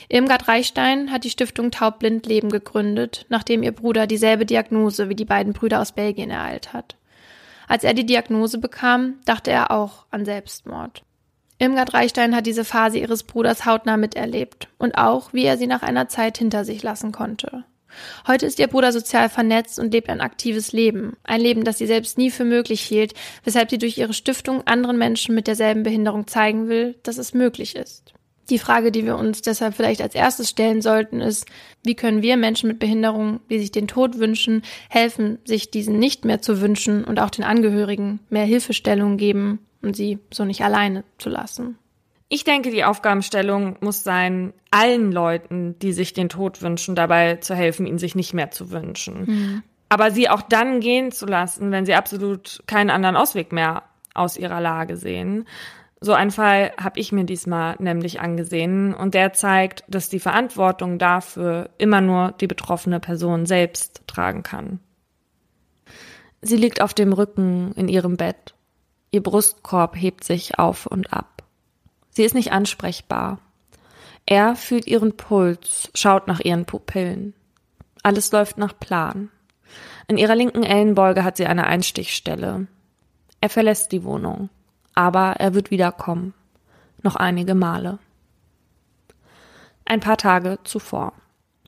Irmgard 0.09 0.47
Reichstein 0.47 1.11
hat 1.11 1.23
die 1.23 1.29
Stiftung 1.29 1.71
Taubblind 1.71 2.25
Leben 2.25 2.49
gegründet, 2.49 3.25
nachdem 3.29 3.63
ihr 3.63 3.71
Bruder 3.71 4.07
dieselbe 4.07 4.45
Diagnose 4.45 5.09
wie 5.09 5.15
die 5.15 5.25
beiden 5.25 5.53
Brüder 5.53 5.81
aus 5.81 5.91
Belgien 5.91 6.29
ereilt 6.29 6.73
hat. 6.73 6.95
Als 7.67 7.83
er 7.83 7.93
die 7.93 8.05
Diagnose 8.05 8.57
bekam, 8.57 9.15
dachte 9.25 9.51
er 9.51 9.71
auch 9.71 10.05
an 10.09 10.25
Selbstmord. 10.25 11.03
Irmgard 11.59 11.93
Reichstein 11.93 12.35
hat 12.35 12.45
diese 12.45 12.63
Phase 12.63 12.99
ihres 12.99 13.23
Bruders 13.23 13.65
hautnah 13.65 13.97
miterlebt 13.97 14.69
und 14.77 14.97
auch, 14.97 15.33
wie 15.33 15.43
er 15.43 15.57
sie 15.57 15.67
nach 15.67 15.81
einer 15.81 16.07
Zeit 16.07 16.37
hinter 16.37 16.65
sich 16.65 16.83
lassen 16.83 17.11
konnte. 17.11 17.65
Heute 18.27 18.45
ist 18.45 18.59
ihr 18.59 18.67
Bruder 18.67 18.91
sozial 18.91 19.27
vernetzt 19.29 19.79
und 19.79 19.91
lebt 19.91 20.09
ein 20.09 20.21
aktives 20.21 20.71
Leben, 20.71 21.17
ein 21.23 21.41
Leben, 21.41 21.63
das 21.63 21.79
sie 21.79 21.87
selbst 21.87 22.17
nie 22.17 22.29
für 22.29 22.45
möglich 22.45 22.81
hielt, 22.81 23.13
weshalb 23.43 23.71
sie 23.71 23.79
durch 23.79 23.97
ihre 23.97 24.13
Stiftung 24.13 24.65
anderen 24.67 24.97
Menschen 24.97 25.33
mit 25.33 25.47
derselben 25.47 25.83
Behinderung 25.83 26.27
zeigen 26.27 26.67
will, 26.67 26.95
dass 27.03 27.17
es 27.17 27.33
möglich 27.33 27.75
ist. 27.75 28.13
Die 28.49 28.59
Frage, 28.59 28.91
die 28.91 29.05
wir 29.05 29.17
uns 29.17 29.41
deshalb 29.41 29.75
vielleicht 29.75 30.01
als 30.01 30.15
erstes 30.15 30.49
stellen 30.49 30.81
sollten, 30.81 31.19
ist, 31.19 31.45
wie 31.83 31.95
können 31.95 32.21
wir 32.21 32.37
Menschen 32.37 32.69
mit 32.69 32.79
Behinderung, 32.79 33.41
die 33.49 33.59
sich 33.59 33.71
den 33.71 33.87
Tod 33.87 34.19
wünschen, 34.19 34.63
helfen, 34.89 35.39
sich 35.43 35.69
diesen 35.69 35.99
nicht 35.99 36.23
mehr 36.23 36.41
zu 36.41 36.61
wünschen 36.61 37.03
und 37.03 37.19
auch 37.19 37.29
den 37.29 37.43
Angehörigen 37.43 38.19
mehr 38.29 38.45
Hilfestellung 38.45 39.17
geben 39.17 39.59
und 39.81 39.95
sie 39.95 40.19
so 40.31 40.45
nicht 40.45 40.61
alleine 40.61 41.03
zu 41.17 41.29
lassen? 41.29 41.77
Ich 42.29 42.43
denke, 42.43 42.71
die 42.71 42.83
Aufgabenstellung 42.83 43.77
muss 43.79 44.03
sein, 44.03 44.53
allen 44.71 45.11
Leuten, 45.11 45.79
die 45.79 45.93
sich 45.93 46.13
den 46.13 46.29
Tod 46.29 46.61
wünschen, 46.61 46.95
dabei 46.95 47.35
zu 47.35 47.55
helfen, 47.55 47.85
ihn 47.85 47.99
sich 47.99 48.15
nicht 48.15 48.33
mehr 48.33 48.51
zu 48.51 48.71
wünschen. 48.71 49.25
Mhm. 49.25 49.63
Aber 49.89 50.11
sie 50.11 50.29
auch 50.29 50.41
dann 50.41 50.81
gehen 50.81 51.11
zu 51.11 51.25
lassen, 51.25 51.71
wenn 51.71 51.85
sie 51.85 51.95
absolut 51.95 52.61
keinen 52.67 52.89
anderen 52.89 53.15
Ausweg 53.15 53.53
mehr 53.53 53.83
aus 54.13 54.35
ihrer 54.35 54.59
Lage 54.59 54.97
sehen. 54.97 55.47
So 55.99 56.13
einen 56.13 56.31
Fall 56.31 56.73
habe 56.79 56.99
ich 56.99 57.11
mir 57.11 57.23
diesmal 57.23 57.75
nämlich 57.79 58.21
angesehen 58.21 58.93
und 58.93 59.15
der 59.15 59.33
zeigt, 59.33 59.83
dass 59.87 60.09
die 60.09 60.19
Verantwortung 60.19 60.99
dafür 60.99 61.71
immer 61.79 62.01
nur 62.01 62.33
die 62.39 62.47
betroffene 62.47 62.99
Person 62.99 63.47
selbst 63.47 64.03
tragen 64.05 64.43
kann. 64.43 64.79
Sie 66.41 66.55
liegt 66.55 66.81
auf 66.81 66.93
dem 66.93 67.13
Rücken 67.13 67.71
in 67.73 67.87
ihrem 67.87 68.15
Bett. 68.15 68.53
Ihr 69.09 69.23
Brustkorb 69.23 69.95
hebt 69.95 70.23
sich 70.23 70.59
auf 70.59 70.85
und 70.85 71.11
ab. 71.11 71.43
Sie 72.11 72.23
ist 72.23 72.35
nicht 72.35 72.51
ansprechbar. 72.51 73.39
Er 74.27 74.55
fühlt 74.55 74.85
ihren 74.85 75.17
Puls, 75.17 75.89
schaut 75.95 76.27
nach 76.27 76.41
ihren 76.41 76.65
Pupillen. 76.65 77.33
Alles 78.03 78.31
läuft 78.31 78.59
nach 78.59 78.77
Plan. 78.77 79.29
In 80.07 80.17
ihrer 80.17 80.35
linken 80.35 80.63
Ellenbeuge 80.63 81.23
hat 81.23 81.37
sie 81.37 81.47
eine 81.47 81.65
Einstichstelle. 81.65 82.67
Er 83.41 83.49
verlässt 83.49 83.91
die 83.91 84.03
Wohnung 84.03 84.49
aber 84.97 85.35
er 85.37 85.53
wird 85.53 85.69
wiederkommen. 85.69 86.33
Noch 87.03 87.15
einige 87.15 87.53
Male. 87.53 87.99
Ein 89.85 89.99
paar 89.99 90.17
Tage 90.17 90.57
zuvor. 90.63 91.13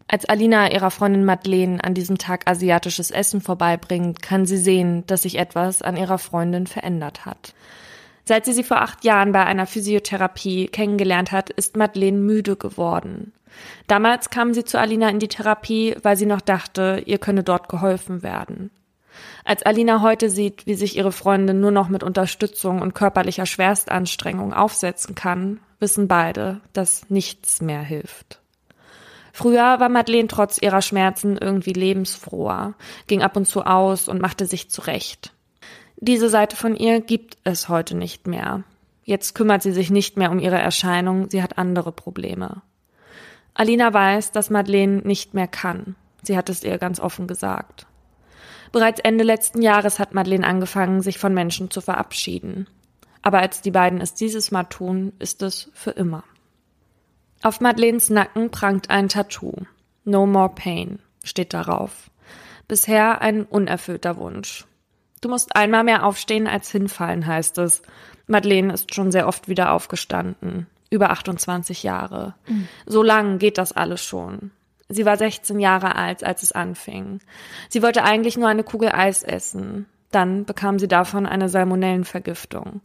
Als 0.08 0.26
Alina 0.26 0.72
ihrer 0.72 0.90
Freundin 0.90 1.26
Madeleine 1.26 1.84
an 1.84 1.94
diesem 1.94 2.18
Tag 2.18 2.50
asiatisches 2.50 3.12
Essen 3.12 3.40
vorbeibringt, 3.40 4.24
kann 4.24 4.48
sie 4.48 4.58
sehen, 4.58 5.06
dass 5.06 5.22
sich 5.22 5.38
etwas 5.38 5.84
an 5.84 5.96
ihrer 5.96 6.18
Freundin 6.18 6.66
verändert 6.66 7.28
hat. 7.28 7.54
Seit 8.26 8.46
sie 8.46 8.54
sie 8.54 8.64
vor 8.64 8.82
acht 8.82 9.04
Jahren 9.04 9.32
bei 9.32 9.46
einer 9.46 9.68
Physiotherapie 9.68 10.66
kennengelernt 10.66 11.32
hat, 11.32 11.52
ist 11.52 11.78
Madeleine 11.78 12.18
müde 12.18 12.56
geworden. 12.56 13.32
Damals 13.86 14.32
kam 14.32 14.56
sie 14.56 14.66
zu 14.66 14.80
Alina 14.80 15.08
in 15.08 15.20
die 15.20 15.28
Therapie, 15.28 15.96
weil 16.02 16.18
sie 16.18 16.26
noch 16.26 16.42
dachte, 16.42 17.04
ihr 17.06 17.20
könne 17.20 17.44
dort 17.44 17.70
geholfen 17.70 18.24
werden. 18.24 18.72
Als 19.44 19.64
Alina 19.64 20.02
heute 20.02 20.30
sieht, 20.30 20.66
wie 20.66 20.76
sich 20.76 20.98
ihre 20.98 21.12
Freundin 21.12 21.60
nur 21.60 21.72
noch 21.72 21.90
mit 21.90 22.04
Unterstützung 22.04 22.82
und 22.82 22.96
körperlicher 22.96 23.46
Schwerstanstrengung 23.46 24.54
aufsetzen 24.54 25.16
kann, 25.16 25.60
wissen 25.80 26.08
beide, 26.08 26.62
dass 26.74 27.10
nichts 27.10 27.62
mehr 27.62 27.82
hilft. 27.82 28.40
Früher 29.34 29.80
war 29.80 29.90
Madeleine 29.90 30.28
trotz 30.28 30.62
ihrer 30.62 30.82
Schmerzen 30.82 31.38
irgendwie 31.38 31.74
lebensfroher, 31.74 32.74
ging 33.08 33.22
ab 33.22 33.38
und 33.38 33.46
zu 33.46 33.64
aus 33.64 34.08
und 34.08 34.22
machte 34.22 34.46
sich 34.46 34.70
zurecht. 34.70 35.34
Diese 35.98 36.30
Seite 36.30 36.56
von 36.56 36.76
ihr 36.76 37.02
gibt 37.02 37.38
es 37.44 37.70
heute 37.70 37.96
nicht 37.96 38.28
mehr. 38.28 38.64
Jetzt 39.04 39.36
kümmert 39.36 39.64
sie 39.64 39.72
sich 39.72 39.90
nicht 39.90 40.18
mehr 40.18 40.32
um 40.32 40.40
ihre 40.40 40.58
Erscheinung, 40.60 41.30
sie 41.30 41.42
hat 41.42 41.58
andere 41.58 41.92
Probleme. 41.92 42.62
Alina 43.54 43.94
weiß, 43.94 44.32
dass 44.32 44.50
Madeleine 44.50 44.98
nicht 44.98 45.34
mehr 45.34 45.48
kann. 45.48 45.96
Sie 46.22 46.38
hat 46.38 46.50
es 46.50 46.64
ihr 46.64 46.78
ganz 46.78 47.00
offen 47.00 47.28
gesagt. 47.28 47.88
Bereits 48.72 49.00
Ende 49.00 49.24
letzten 49.24 49.62
Jahres 49.62 50.00
hat 50.00 50.14
Madeleine 50.14 50.46
angefangen, 50.46 51.02
sich 51.02 51.18
von 51.18 51.34
Menschen 51.34 51.72
zu 51.72 51.82
verabschieden. 51.82 52.68
Aber 53.22 53.40
als 53.40 53.62
die 53.62 53.72
beiden 53.72 54.02
es 54.02 54.14
dieses 54.14 54.52
Mal 54.52 54.66
tun, 54.66 55.14
ist 55.20 55.42
es 55.42 55.70
für 55.74 55.92
immer. 55.92 56.24
Auf 57.42 57.62
Madeleines 57.62 58.10
Nacken 58.10 58.52
prangt 58.52 58.90
ein 58.90 59.10
Tattoo. 59.10 59.54
No 60.04 60.26
more 60.26 60.50
pain 60.50 61.00
steht 61.24 61.54
darauf. 61.54 62.10
Bisher 62.68 63.22
ein 63.22 63.46
unerfüllter 63.46 64.18
Wunsch. 64.18 64.66
Du 65.22 65.30
musst 65.30 65.56
einmal 65.56 65.84
mehr 65.84 66.06
aufstehen 66.06 66.48
als 66.48 66.72
hinfallen, 66.72 67.26
heißt 67.26 67.58
es. 67.58 67.82
Madeleine 68.28 68.74
ist 68.74 68.94
schon 68.94 69.12
sehr 69.12 69.28
oft 69.28 69.48
wieder 69.48 69.74
aufgestanden. 69.74 70.68
Über 70.90 71.10
28 71.12 71.84
Jahre. 71.84 72.36
Mhm. 72.48 72.68
So 72.86 73.04
lang 73.04 73.38
geht 73.38 73.58
das 73.58 73.72
alles 73.72 74.04
schon. 74.04 74.52
Sie 74.90 75.06
war 75.06 75.18
16 75.18 75.60
Jahre 75.60 75.96
alt, 75.96 76.24
als 76.24 76.42
es 76.42 76.52
anfing. 76.52 77.20
Sie 77.70 77.84
wollte 77.84 78.04
eigentlich 78.04 78.38
nur 78.38 78.48
eine 78.48 78.64
Kugel 78.64 78.92
Eis 78.92 79.22
essen. 79.22 79.86
Dann 80.12 80.46
bekam 80.46 80.80
sie 80.80 80.88
davon 80.88 81.28
eine 81.28 81.48
Salmonellenvergiftung. 81.48 82.82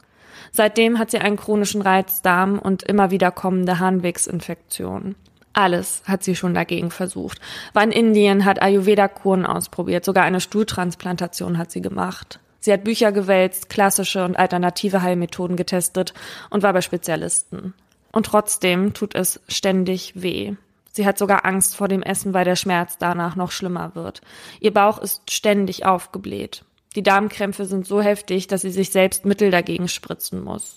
Seitdem 0.52 0.98
hat 0.98 1.10
sie 1.10 1.18
einen 1.18 1.36
chronischen 1.36 1.80
Reizdarm 1.80 2.58
und 2.58 2.82
immer 2.82 3.10
wieder 3.10 3.30
kommende 3.30 3.78
Harnwegsinfektionen. 3.78 5.14
Alles 5.54 6.02
hat 6.06 6.24
sie 6.24 6.36
schon 6.36 6.52
dagegen 6.52 6.90
versucht. 6.90 7.40
War 7.72 7.84
in 7.84 7.92
Indien, 7.92 8.44
hat 8.44 8.60
Ayurveda-Kuren 8.60 9.46
ausprobiert, 9.46 10.04
sogar 10.04 10.24
eine 10.24 10.40
Stuhltransplantation 10.40 11.56
hat 11.56 11.70
sie 11.70 11.80
gemacht. 11.80 12.40
Sie 12.58 12.72
hat 12.72 12.84
Bücher 12.84 13.12
gewälzt, 13.12 13.68
klassische 13.68 14.24
und 14.24 14.36
alternative 14.36 15.02
Heilmethoden 15.02 15.56
getestet 15.56 16.12
und 16.50 16.62
war 16.62 16.72
bei 16.72 16.80
Spezialisten. 16.80 17.72
Und 18.10 18.26
trotzdem 18.26 18.94
tut 18.94 19.14
es 19.14 19.40
ständig 19.48 20.12
weh. 20.16 20.54
Sie 20.94 21.06
hat 21.06 21.18
sogar 21.18 21.44
Angst 21.44 21.74
vor 21.74 21.88
dem 21.88 22.04
Essen, 22.04 22.34
weil 22.34 22.44
der 22.44 22.54
Schmerz 22.54 22.98
danach 22.98 23.34
noch 23.34 23.50
schlimmer 23.50 23.96
wird. 23.96 24.20
Ihr 24.60 24.72
Bauch 24.72 24.98
ist 24.98 25.28
ständig 25.32 25.84
aufgebläht. 25.84 26.64
Die 26.94 27.02
Darmkrämpfe 27.02 27.66
sind 27.66 27.84
so 27.84 28.00
heftig, 28.00 28.46
dass 28.46 28.60
sie 28.60 28.70
sich 28.70 28.90
selbst 28.90 29.24
Mittel 29.24 29.50
dagegen 29.50 29.88
spritzen 29.88 30.44
muss. 30.44 30.76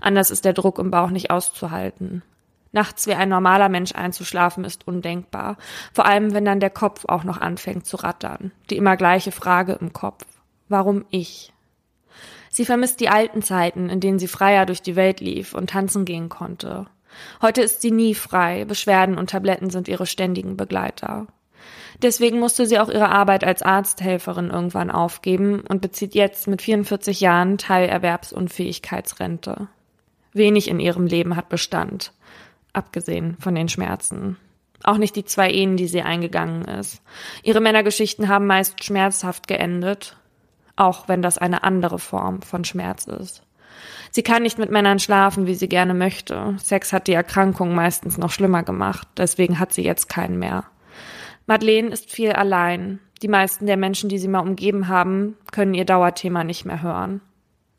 Anders 0.00 0.32
ist 0.32 0.44
der 0.44 0.52
Druck 0.52 0.80
im 0.80 0.90
Bauch 0.90 1.10
nicht 1.10 1.30
auszuhalten. 1.30 2.22
Nachts 2.72 3.06
wie 3.06 3.14
ein 3.14 3.28
normaler 3.28 3.68
Mensch 3.68 3.94
einzuschlafen 3.94 4.64
ist 4.64 4.88
undenkbar. 4.88 5.56
Vor 5.92 6.06
allem, 6.06 6.34
wenn 6.34 6.44
dann 6.44 6.58
der 6.58 6.70
Kopf 6.70 7.04
auch 7.06 7.22
noch 7.22 7.40
anfängt 7.40 7.86
zu 7.86 7.98
rattern. 7.98 8.50
Die 8.68 8.76
immer 8.76 8.96
gleiche 8.96 9.30
Frage 9.30 9.74
im 9.74 9.92
Kopf. 9.92 10.24
Warum 10.68 11.04
ich? 11.10 11.52
Sie 12.50 12.64
vermisst 12.64 12.98
die 12.98 13.10
alten 13.10 13.42
Zeiten, 13.42 13.88
in 13.88 14.00
denen 14.00 14.18
sie 14.18 14.26
freier 14.26 14.66
durch 14.66 14.82
die 14.82 14.96
Welt 14.96 15.20
lief 15.20 15.54
und 15.54 15.70
tanzen 15.70 16.04
gehen 16.04 16.28
konnte. 16.28 16.86
Heute 17.40 17.62
ist 17.62 17.82
sie 17.82 17.90
nie 17.90 18.14
frei. 18.14 18.64
Beschwerden 18.64 19.18
und 19.18 19.30
Tabletten 19.30 19.70
sind 19.70 19.88
ihre 19.88 20.06
ständigen 20.06 20.56
Begleiter. 20.56 21.26
Deswegen 22.00 22.40
musste 22.40 22.66
sie 22.66 22.78
auch 22.78 22.88
ihre 22.88 23.10
Arbeit 23.10 23.44
als 23.44 23.62
Arzthelferin 23.62 24.50
irgendwann 24.50 24.90
aufgeben 24.90 25.62
und 25.68 25.80
bezieht 25.80 26.14
jetzt 26.14 26.48
mit 26.48 26.62
44 26.62 27.20
Jahren 27.20 27.58
Teilerwerbsunfähigkeitsrente. 27.58 29.68
Wenig 30.32 30.68
in 30.68 30.80
ihrem 30.80 31.06
Leben 31.06 31.36
hat 31.36 31.48
Bestand 31.48 32.12
abgesehen 32.72 33.36
von 33.38 33.54
den 33.54 33.68
Schmerzen. 33.68 34.36
Auch 34.82 34.98
nicht 34.98 35.14
die 35.14 35.24
zwei 35.24 35.50
Ehen, 35.50 35.76
die 35.76 35.86
sie 35.86 36.02
eingegangen 36.02 36.64
ist. 36.64 37.02
Ihre 37.42 37.60
Männergeschichten 37.60 38.28
haben 38.28 38.46
meist 38.46 38.82
schmerzhaft 38.82 39.46
geendet, 39.46 40.16
auch 40.74 41.08
wenn 41.08 41.22
das 41.22 41.38
eine 41.38 41.62
andere 41.62 41.98
Form 41.98 42.42
von 42.42 42.64
Schmerz 42.64 43.06
ist. 43.06 43.42
Sie 44.10 44.22
kann 44.22 44.42
nicht 44.42 44.58
mit 44.58 44.70
Männern 44.70 44.98
schlafen, 44.98 45.46
wie 45.46 45.54
sie 45.54 45.68
gerne 45.68 45.94
möchte. 45.94 46.54
Sex 46.62 46.92
hat 46.92 47.06
die 47.06 47.14
Erkrankung 47.14 47.74
meistens 47.74 48.18
noch 48.18 48.30
schlimmer 48.30 48.62
gemacht, 48.62 49.08
deswegen 49.16 49.58
hat 49.58 49.72
sie 49.72 49.82
jetzt 49.82 50.08
keinen 50.08 50.38
mehr. 50.38 50.64
Madeleine 51.46 51.88
ist 51.88 52.10
viel 52.10 52.32
allein. 52.32 53.00
Die 53.22 53.28
meisten 53.28 53.66
der 53.66 53.76
Menschen, 53.76 54.08
die 54.08 54.18
sie 54.18 54.28
mal 54.28 54.40
umgeben 54.40 54.88
haben, 54.88 55.36
können 55.50 55.74
ihr 55.74 55.84
Dauerthema 55.84 56.44
nicht 56.44 56.64
mehr 56.64 56.82
hören. 56.82 57.20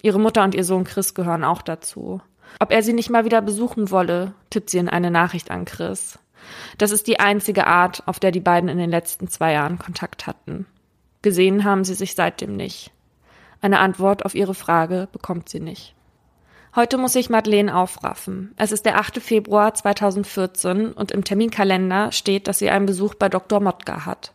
Ihre 0.01 0.19
Mutter 0.19 0.43
und 0.43 0.55
ihr 0.55 0.63
Sohn 0.63 0.83
Chris 0.85 1.13
gehören 1.13 1.43
auch 1.43 1.61
dazu. 1.61 2.21
Ob 2.59 2.71
er 2.71 2.83
sie 2.83 2.93
nicht 2.93 3.09
mal 3.09 3.25
wieder 3.25 3.41
besuchen 3.41 3.91
wolle, 3.91 4.33
tippt 4.49 4.69
sie 4.69 4.77
in 4.77 4.89
eine 4.89 5.11
Nachricht 5.11 5.51
an 5.51 5.65
Chris. 5.65 6.19
Das 6.77 6.91
ist 6.91 7.07
die 7.07 7.19
einzige 7.19 7.67
Art, 7.67 8.03
auf 8.05 8.19
der 8.19 8.31
die 8.31 8.39
beiden 8.39 8.69
in 8.69 8.77
den 8.77 8.89
letzten 8.89 9.27
zwei 9.27 9.53
Jahren 9.53 9.79
Kontakt 9.79 10.27
hatten. 10.27 10.65
Gesehen 11.21 11.63
haben 11.63 11.83
sie 11.83 11.93
sich 11.93 12.15
seitdem 12.15 12.55
nicht. 12.55 12.91
Eine 13.63 13.79
Antwort 13.79 14.25
auf 14.25 14.35
ihre 14.35 14.55
Frage 14.55 15.07
bekommt 15.13 15.47
sie 15.47 15.61
nicht. 15.61 15.95
Heute 16.75 16.97
muss 16.97 17.13
sich 17.13 17.29
Madeleine 17.29 17.73
aufraffen. 17.73 18.53
Es 18.57 18.73
ist 18.73 18.85
der 18.85 18.99
8. 18.99 19.21
Februar 19.21 19.73
2014 19.73 20.91
und 20.91 21.13
im 21.13 21.23
Terminkalender 21.23 22.11
steht, 22.11 22.49
dass 22.49 22.59
sie 22.59 22.69
einen 22.69 22.87
Besuch 22.87 23.13
bei 23.13 23.29
Dr. 23.29 23.61
Motka 23.61 24.05
hat. 24.05 24.33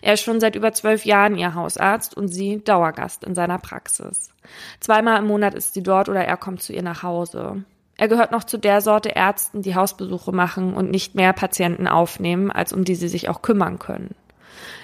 Er 0.00 0.14
ist 0.14 0.22
schon 0.22 0.38
seit 0.38 0.54
über 0.54 0.72
zwölf 0.72 1.04
Jahren 1.04 1.36
ihr 1.36 1.56
Hausarzt 1.56 2.16
und 2.16 2.28
sie 2.28 2.62
Dauergast 2.62 3.24
in 3.24 3.34
seiner 3.34 3.58
Praxis. 3.58 4.30
Zweimal 4.78 5.18
im 5.18 5.26
Monat 5.26 5.54
ist 5.54 5.74
sie 5.74 5.82
dort 5.82 6.08
oder 6.08 6.24
er 6.24 6.36
kommt 6.36 6.62
zu 6.62 6.72
ihr 6.72 6.82
nach 6.82 7.02
Hause. 7.02 7.64
Er 7.96 8.06
gehört 8.06 8.30
noch 8.30 8.44
zu 8.44 8.58
der 8.58 8.80
Sorte 8.80 9.08
Ärzten, 9.08 9.62
die 9.62 9.74
Hausbesuche 9.74 10.30
machen 10.30 10.74
und 10.74 10.88
nicht 10.88 11.16
mehr 11.16 11.32
Patienten 11.32 11.88
aufnehmen, 11.88 12.52
als 12.52 12.72
um 12.72 12.84
die 12.84 12.94
sie 12.94 13.08
sich 13.08 13.28
auch 13.28 13.42
kümmern 13.42 13.80
können. 13.80 14.14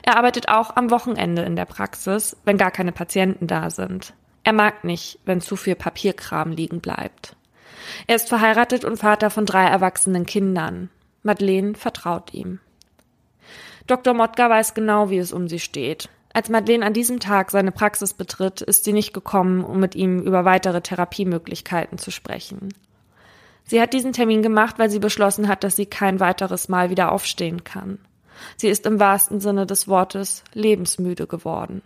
Er 0.03 0.17
arbeitet 0.17 0.49
auch 0.49 0.77
am 0.77 0.91
Wochenende 0.91 1.43
in 1.43 1.57
der 1.57 1.65
Praxis, 1.65 2.37
wenn 2.45 2.59
gar 2.59 2.71
keine 2.71 2.93
Patienten 2.93 3.47
da 3.47 3.71
sind. 3.71 4.15
Er 4.45 4.53
mag 4.53 4.85
nicht, 4.85 5.19
wenn 5.25 5.41
zu 5.41 5.57
viel 5.57 5.75
Papierkram 5.75 6.53
liegen 6.53 6.81
bleibt. 6.81 7.37
Er 8.07 8.17
ist 8.17 8.29
verheiratet 8.29 8.85
und 8.85 8.99
Vater 8.99 9.31
von 9.31 9.47
drei 9.47 9.65
erwachsenen 9.65 10.27
Kindern. 10.27 10.91
Madeleine 11.23 11.75
vertraut 11.75 12.35
ihm. 12.35 12.61
Dr. 13.87 14.15
Motka 14.15 14.49
weiß 14.49 14.75
genau, 14.75 15.11
wie 15.11 15.19
es 15.19 15.33
um 15.33 15.49
sie 15.49 15.61
steht. 15.61 16.09
Als 16.33 16.49
Madeleine 16.49 16.85
an 16.85 16.93
diesem 16.93 17.21
Tag 17.21 17.51
seine 17.51 17.73
Praxis 17.73 18.13
betritt, 18.13 18.61
ist 18.61 18.85
sie 18.85 18.93
nicht 18.93 19.13
gekommen, 19.13 19.65
um 19.65 19.79
mit 19.79 19.95
ihm 19.95 20.21
über 20.21 20.45
weitere 20.45 20.81
Therapiemöglichkeiten 20.81 21.99
zu 21.99 22.11
sprechen. 22.11 22.75
Sie 23.65 23.81
hat 23.81 23.93
diesen 23.93 24.13
Termin 24.13 24.43
gemacht, 24.43 24.79
weil 24.79 24.91
sie 24.91 24.99
beschlossen 24.99 25.49
hat, 25.49 25.65
dass 25.65 25.77
sie 25.77 25.87
kein 25.87 26.21
weiteres 26.21 26.69
Mal 26.69 26.91
wieder 26.91 27.13
aufstehen 27.13 27.65
kann. 27.65 27.99
Sie 28.57 28.69
ist 28.69 28.87
im 28.87 29.01
wahrsten 29.01 29.41
Sinne 29.41 29.67
des 29.67 29.89
Wortes 29.89 30.45
lebensmüde 30.53 31.27
geworden. 31.27 31.83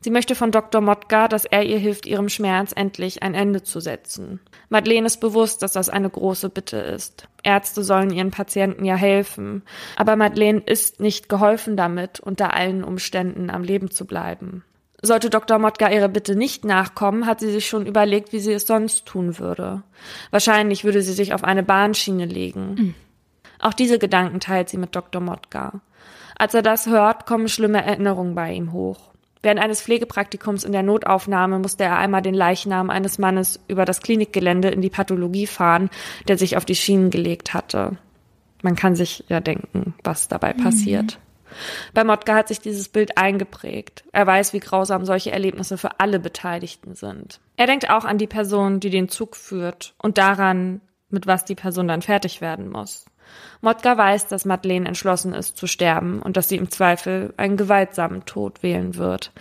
Sie 0.00 0.10
möchte 0.10 0.36
von 0.36 0.52
Dr. 0.52 0.80
Motka, 0.80 1.26
dass 1.26 1.44
er 1.44 1.64
ihr 1.64 1.78
hilft, 1.78 2.06
ihrem 2.06 2.28
Schmerz 2.28 2.72
endlich 2.74 3.22
ein 3.22 3.34
Ende 3.34 3.64
zu 3.64 3.80
setzen. 3.80 4.40
Madeleine 4.68 5.06
ist 5.06 5.18
bewusst, 5.18 5.62
dass 5.62 5.72
das 5.72 5.88
eine 5.88 6.08
große 6.08 6.50
Bitte 6.50 6.76
ist. 6.76 7.26
Ärzte 7.42 7.82
sollen 7.82 8.10
ihren 8.10 8.30
Patienten 8.30 8.84
ja 8.84 8.94
helfen. 8.94 9.62
Aber 9.96 10.14
Madeleine 10.14 10.60
ist 10.60 11.00
nicht 11.00 11.28
geholfen 11.28 11.76
damit, 11.76 12.20
unter 12.20 12.54
allen 12.54 12.84
Umständen 12.84 13.50
am 13.50 13.64
Leben 13.64 13.90
zu 13.90 14.06
bleiben. 14.06 14.62
Sollte 15.02 15.30
Dr. 15.30 15.58
Motka 15.58 15.90
ihre 15.90 16.08
Bitte 16.08 16.36
nicht 16.36 16.64
nachkommen, 16.64 17.26
hat 17.26 17.40
sie 17.40 17.50
sich 17.50 17.68
schon 17.68 17.86
überlegt, 17.86 18.32
wie 18.32 18.40
sie 18.40 18.52
es 18.52 18.66
sonst 18.66 19.06
tun 19.06 19.38
würde. 19.38 19.82
Wahrscheinlich 20.30 20.84
würde 20.84 21.02
sie 21.02 21.12
sich 21.12 21.34
auf 21.34 21.44
eine 21.44 21.62
Bahnschiene 21.62 22.24
legen. 22.24 22.74
Mhm. 22.74 22.94
Auch 23.60 23.74
diese 23.74 23.98
Gedanken 23.98 24.40
teilt 24.40 24.68
sie 24.68 24.76
mit 24.76 24.94
Dr. 24.94 25.20
Motka. 25.20 25.80
Als 26.38 26.54
er 26.54 26.62
das 26.62 26.86
hört, 26.86 27.26
kommen 27.26 27.48
schlimme 27.48 27.84
Erinnerungen 27.84 28.34
bei 28.34 28.52
ihm 28.52 28.72
hoch. 28.72 28.98
Während 29.42 29.60
eines 29.60 29.82
Pflegepraktikums 29.82 30.64
in 30.64 30.72
der 30.72 30.82
Notaufnahme 30.82 31.58
musste 31.58 31.84
er 31.84 31.98
einmal 31.98 32.22
den 32.22 32.34
Leichnam 32.34 32.90
eines 32.90 33.18
Mannes 33.18 33.60
über 33.68 33.84
das 33.84 34.00
Klinikgelände 34.00 34.68
in 34.68 34.82
die 34.82 34.90
Pathologie 34.90 35.46
fahren, 35.46 35.90
der 36.26 36.38
sich 36.38 36.56
auf 36.56 36.64
die 36.64 36.74
Schienen 36.74 37.10
gelegt 37.10 37.54
hatte. 37.54 37.96
Man 38.62 38.74
kann 38.74 38.96
sich 38.96 39.24
ja 39.28 39.40
denken, 39.40 39.94
was 40.02 40.28
dabei 40.28 40.54
mhm. 40.54 40.62
passiert. 40.62 41.18
Bei 41.94 42.04
Motka 42.04 42.34
hat 42.34 42.48
sich 42.48 42.60
dieses 42.60 42.88
Bild 42.88 43.16
eingeprägt. 43.16 44.04
Er 44.12 44.26
weiß, 44.26 44.52
wie 44.52 44.60
grausam 44.60 45.04
solche 45.04 45.30
Erlebnisse 45.30 45.78
für 45.78 46.00
alle 46.00 46.18
Beteiligten 46.18 46.94
sind. 46.94 47.40
Er 47.56 47.66
denkt 47.66 47.90
auch 47.90 48.04
an 48.04 48.18
die 48.18 48.26
Person, 48.26 48.80
die 48.80 48.90
den 48.90 49.08
Zug 49.08 49.36
führt 49.36 49.94
und 49.98 50.18
daran, 50.18 50.80
mit 51.10 51.26
was 51.26 51.44
die 51.44 51.54
Person 51.54 51.88
dann 51.88 52.02
fertig 52.02 52.40
werden 52.40 52.68
muss. 52.68 53.06
Motka 53.60 53.96
weiß, 53.96 54.28
dass 54.28 54.44
Madeleine 54.44 54.86
entschlossen 54.86 55.34
ist 55.34 55.56
zu 55.56 55.66
sterben 55.66 56.20
und 56.22 56.36
dass 56.36 56.48
sie 56.48 56.56
im 56.56 56.70
Zweifel 56.70 57.34
einen 57.36 57.56
gewaltsamen 57.56 58.24
Tod 58.24 58.62
wählen 58.62 58.96
wird, 58.96 59.32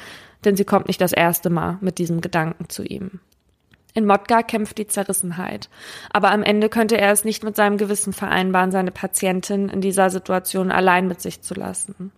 denn 0.45 0.55
sie 0.55 0.65
kommt 0.65 0.87
nicht 0.87 1.01
das 1.01 1.13
erste 1.13 1.49
Mal 1.49 1.77
mit 1.81 1.97
diesem 1.97 2.21
Gedanken 2.21 2.69
zu 2.69 2.83
ihm. 2.83 3.19
In 3.93 4.05
Motka 4.05 4.43
kämpft 4.43 4.77
die 4.77 4.85
Zerrissenheit, 4.87 5.69
aber 6.11 6.31
am 6.31 6.43
Ende 6.43 6.69
könnte 6.69 6.99
er 6.99 7.11
es 7.11 7.25
nicht 7.25 7.43
mit 7.43 7.55
seinem 7.55 7.77
Gewissen 7.77 8.13
vereinbaren, 8.13 8.71
seine 8.71 8.91
Patientin 8.91 9.69
in 9.69 9.81
dieser 9.81 10.11
Situation 10.11 10.71
allein 10.71 11.07
mit 11.07 11.19
sich 11.19 11.41
zu 11.41 11.55
lassen. 11.55 12.11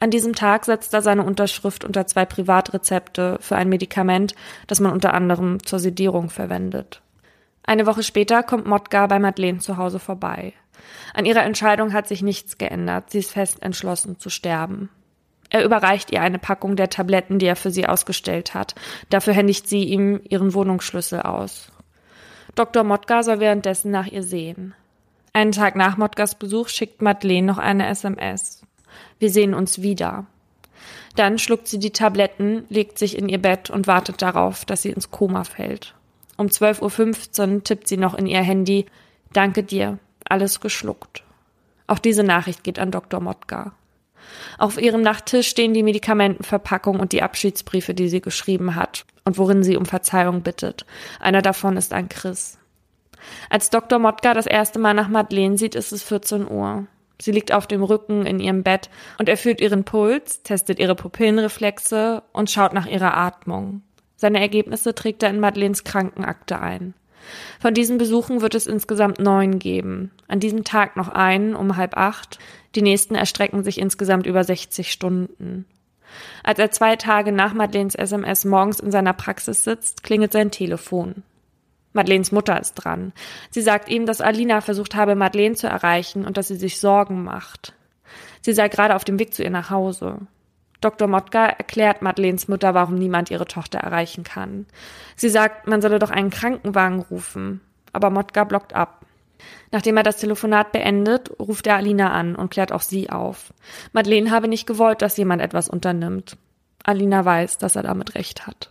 An 0.00 0.10
diesem 0.10 0.34
Tag 0.34 0.64
setzt 0.64 0.94
er 0.94 1.02
seine 1.02 1.22
Unterschrift 1.22 1.84
unter 1.84 2.06
zwei 2.06 2.24
Privatrezepte 2.24 3.36
für 3.40 3.56
ein 3.56 3.68
Medikament, 3.68 4.34
das 4.66 4.80
man 4.80 4.90
unter 4.90 5.14
anderem 5.14 5.62
zur 5.64 5.78
Sedierung 5.78 6.30
verwendet. 6.30 7.02
Eine 7.62 7.86
Woche 7.86 8.02
später 8.02 8.42
kommt 8.42 8.66
Motka 8.66 9.06
bei 9.06 9.18
Madeleine 9.18 9.58
zu 9.58 9.76
Hause 9.76 9.98
vorbei. 9.98 10.54
An 11.14 11.24
ihrer 11.24 11.42
Entscheidung 11.42 11.92
hat 11.92 12.08
sich 12.08 12.22
nichts 12.22 12.58
geändert. 12.58 13.10
Sie 13.10 13.18
ist 13.18 13.32
fest 13.32 13.62
entschlossen 13.62 14.18
zu 14.18 14.30
sterben. 14.30 14.88
Er 15.50 15.64
überreicht 15.64 16.10
ihr 16.10 16.22
eine 16.22 16.38
Packung 16.38 16.76
der 16.76 16.88
Tabletten, 16.88 17.38
die 17.38 17.46
er 17.46 17.56
für 17.56 17.70
sie 17.70 17.86
ausgestellt 17.86 18.54
hat. 18.54 18.74
Dafür 19.10 19.34
händigt 19.34 19.68
sie 19.68 19.84
ihm 19.84 20.20
ihren 20.28 20.54
Wohnungsschlüssel 20.54 21.20
aus. 21.20 21.70
Dr. 22.54 22.84
Motka 22.84 23.22
soll 23.22 23.40
währenddessen 23.40 23.90
nach 23.90 24.06
ihr 24.06 24.22
sehen. 24.22 24.74
Einen 25.34 25.52
Tag 25.52 25.76
nach 25.76 25.96
Motkas 25.96 26.34
Besuch 26.34 26.68
schickt 26.68 27.02
Madeleine 27.02 27.46
noch 27.46 27.58
eine 27.58 27.86
SMS. 27.88 28.62
Wir 29.18 29.30
sehen 29.30 29.54
uns 29.54 29.82
wieder. 29.82 30.26
Dann 31.16 31.38
schluckt 31.38 31.68
sie 31.68 31.78
die 31.78 31.92
Tabletten, 31.92 32.64
legt 32.68 32.98
sich 32.98 33.16
in 33.16 33.28
ihr 33.28 33.40
Bett 33.40 33.70
und 33.70 33.86
wartet 33.86 34.22
darauf, 34.22 34.64
dass 34.64 34.82
sie 34.82 34.90
ins 34.90 35.10
Koma 35.10 35.44
fällt. 35.44 35.94
Um 36.36 36.46
12.15 36.46 37.54
Uhr 37.56 37.64
tippt 37.64 37.88
sie 37.88 37.96
noch 37.96 38.14
in 38.14 38.26
ihr 38.26 38.42
Handy. 38.42 38.86
Danke 39.32 39.62
dir, 39.62 39.98
alles 40.28 40.60
geschluckt. 40.60 41.22
Auch 41.86 41.98
diese 41.98 42.22
Nachricht 42.22 42.64
geht 42.64 42.78
an 42.78 42.90
Dr. 42.90 43.20
Motka. 43.20 43.72
Auf 44.58 44.80
ihrem 44.80 45.02
Nachttisch 45.02 45.48
stehen 45.48 45.74
die 45.74 45.82
Medikamentenverpackung 45.82 47.00
und 47.00 47.12
die 47.12 47.22
Abschiedsbriefe, 47.22 47.94
die 47.94 48.08
sie 48.08 48.20
geschrieben 48.20 48.74
hat 48.74 49.04
und 49.24 49.38
worin 49.38 49.62
sie 49.62 49.76
um 49.76 49.86
Verzeihung 49.86 50.42
bittet. 50.42 50.86
Einer 51.20 51.42
davon 51.42 51.76
ist 51.76 51.92
an 51.92 52.08
Chris. 52.08 52.58
Als 53.50 53.70
Dr. 53.70 53.98
Motka 53.98 54.34
das 54.34 54.46
erste 54.46 54.78
Mal 54.78 54.94
nach 54.94 55.08
Madeleine 55.08 55.58
sieht, 55.58 55.74
ist 55.74 55.92
es 55.92 56.02
14 56.02 56.48
Uhr. 56.48 56.86
Sie 57.20 57.30
liegt 57.30 57.52
auf 57.52 57.68
dem 57.68 57.84
Rücken 57.84 58.26
in 58.26 58.40
ihrem 58.40 58.64
Bett 58.64 58.90
und 59.18 59.28
er 59.28 59.36
fühlt 59.36 59.60
ihren 59.60 59.84
Puls, 59.84 60.42
testet 60.42 60.80
ihre 60.80 60.96
Pupillenreflexe 60.96 62.22
und 62.32 62.50
schaut 62.50 62.72
nach 62.72 62.86
ihrer 62.86 63.16
Atmung. 63.16 63.82
Seine 64.16 64.40
Ergebnisse 64.40 64.94
trägt 64.94 65.22
er 65.22 65.30
in 65.30 65.38
Madeleines 65.40 65.84
Krankenakte 65.84 66.60
ein. 66.60 66.94
Von 67.60 67.74
diesen 67.74 67.98
Besuchen 67.98 68.40
wird 68.40 68.54
es 68.54 68.66
insgesamt 68.66 69.18
neun 69.18 69.58
geben. 69.58 70.10
An 70.28 70.40
diesem 70.40 70.64
Tag 70.64 70.96
noch 70.96 71.08
einen 71.08 71.54
um 71.54 71.76
halb 71.76 71.96
acht. 71.96 72.38
Die 72.74 72.82
nächsten 72.82 73.14
erstrecken 73.14 73.62
sich 73.62 73.78
insgesamt 73.78 74.26
über 74.26 74.44
60 74.44 74.90
Stunden. 74.90 75.66
Als 76.42 76.58
er 76.58 76.70
zwei 76.70 76.96
Tage 76.96 77.32
nach 77.32 77.54
Madeleines 77.54 77.94
SMS 77.94 78.44
morgens 78.44 78.80
in 78.80 78.90
seiner 78.90 79.12
Praxis 79.12 79.64
sitzt, 79.64 80.02
klingelt 80.02 80.32
sein 80.32 80.50
Telefon. 80.50 81.22
Madeleines 81.92 82.32
Mutter 82.32 82.58
ist 82.58 82.74
dran. 82.74 83.12
Sie 83.50 83.60
sagt 83.60 83.88
ihm, 83.88 84.06
dass 84.06 84.20
Alina 84.20 84.60
versucht 84.60 84.94
habe, 84.94 85.14
Madeleine 85.14 85.54
zu 85.54 85.66
erreichen 85.66 86.24
und 86.24 86.36
dass 86.36 86.48
sie 86.48 86.56
sich 86.56 86.80
Sorgen 86.80 87.22
macht. 87.22 87.74
Sie 88.40 88.52
sei 88.52 88.68
gerade 88.68 88.96
auf 88.96 89.04
dem 89.04 89.18
Weg 89.18 89.34
zu 89.34 89.42
ihr 89.42 89.50
nach 89.50 89.70
Hause. 89.70 90.18
Dr. 90.82 91.08
Motka 91.08 91.46
erklärt 91.46 92.02
Madeleines 92.02 92.48
Mutter, 92.48 92.74
warum 92.74 92.96
niemand 92.96 93.30
ihre 93.30 93.46
Tochter 93.46 93.78
erreichen 93.78 94.24
kann. 94.24 94.66
Sie 95.16 95.28
sagt, 95.28 95.66
man 95.66 95.80
solle 95.80 95.98
doch 95.98 96.10
einen 96.10 96.30
Krankenwagen 96.30 97.00
rufen. 97.00 97.60
Aber 97.92 98.10
Motka 98.10 98.44
blockt 98.44 98.74
ab. 98.74 99.06
Nachdem 99.70 99.96
er 99.96 100.02
das 100.02 100.18
Telefonat 100.18 100.72
beendet, 100.72 101.30
ruft 101.38 101.66
er 101.66 101.76
Alina 101.76 102.12
an 102.12 102.36
und 102.36 102.50
klärt 102.50 102.72
auch 102.72 102.82
sie 102.82 103.10
auf. 103.10 103.52
Madeleine 103.92 104.30
habe 104.30 104.48
nicht 104.48 104.66
gewollt, 104.66 105.02
dass 105.02 105.16
jemand 105.16 105.42
etwas 105.42 105.68
unternimmt. 105.68 106.36
Alina 106.84 107.24
weiß, 107.24 107.58
dass 107.58 107.76
er 107.76 107.82
damit 107.82 108.14
recht 108.14 108.46
hat. 108.46 108.70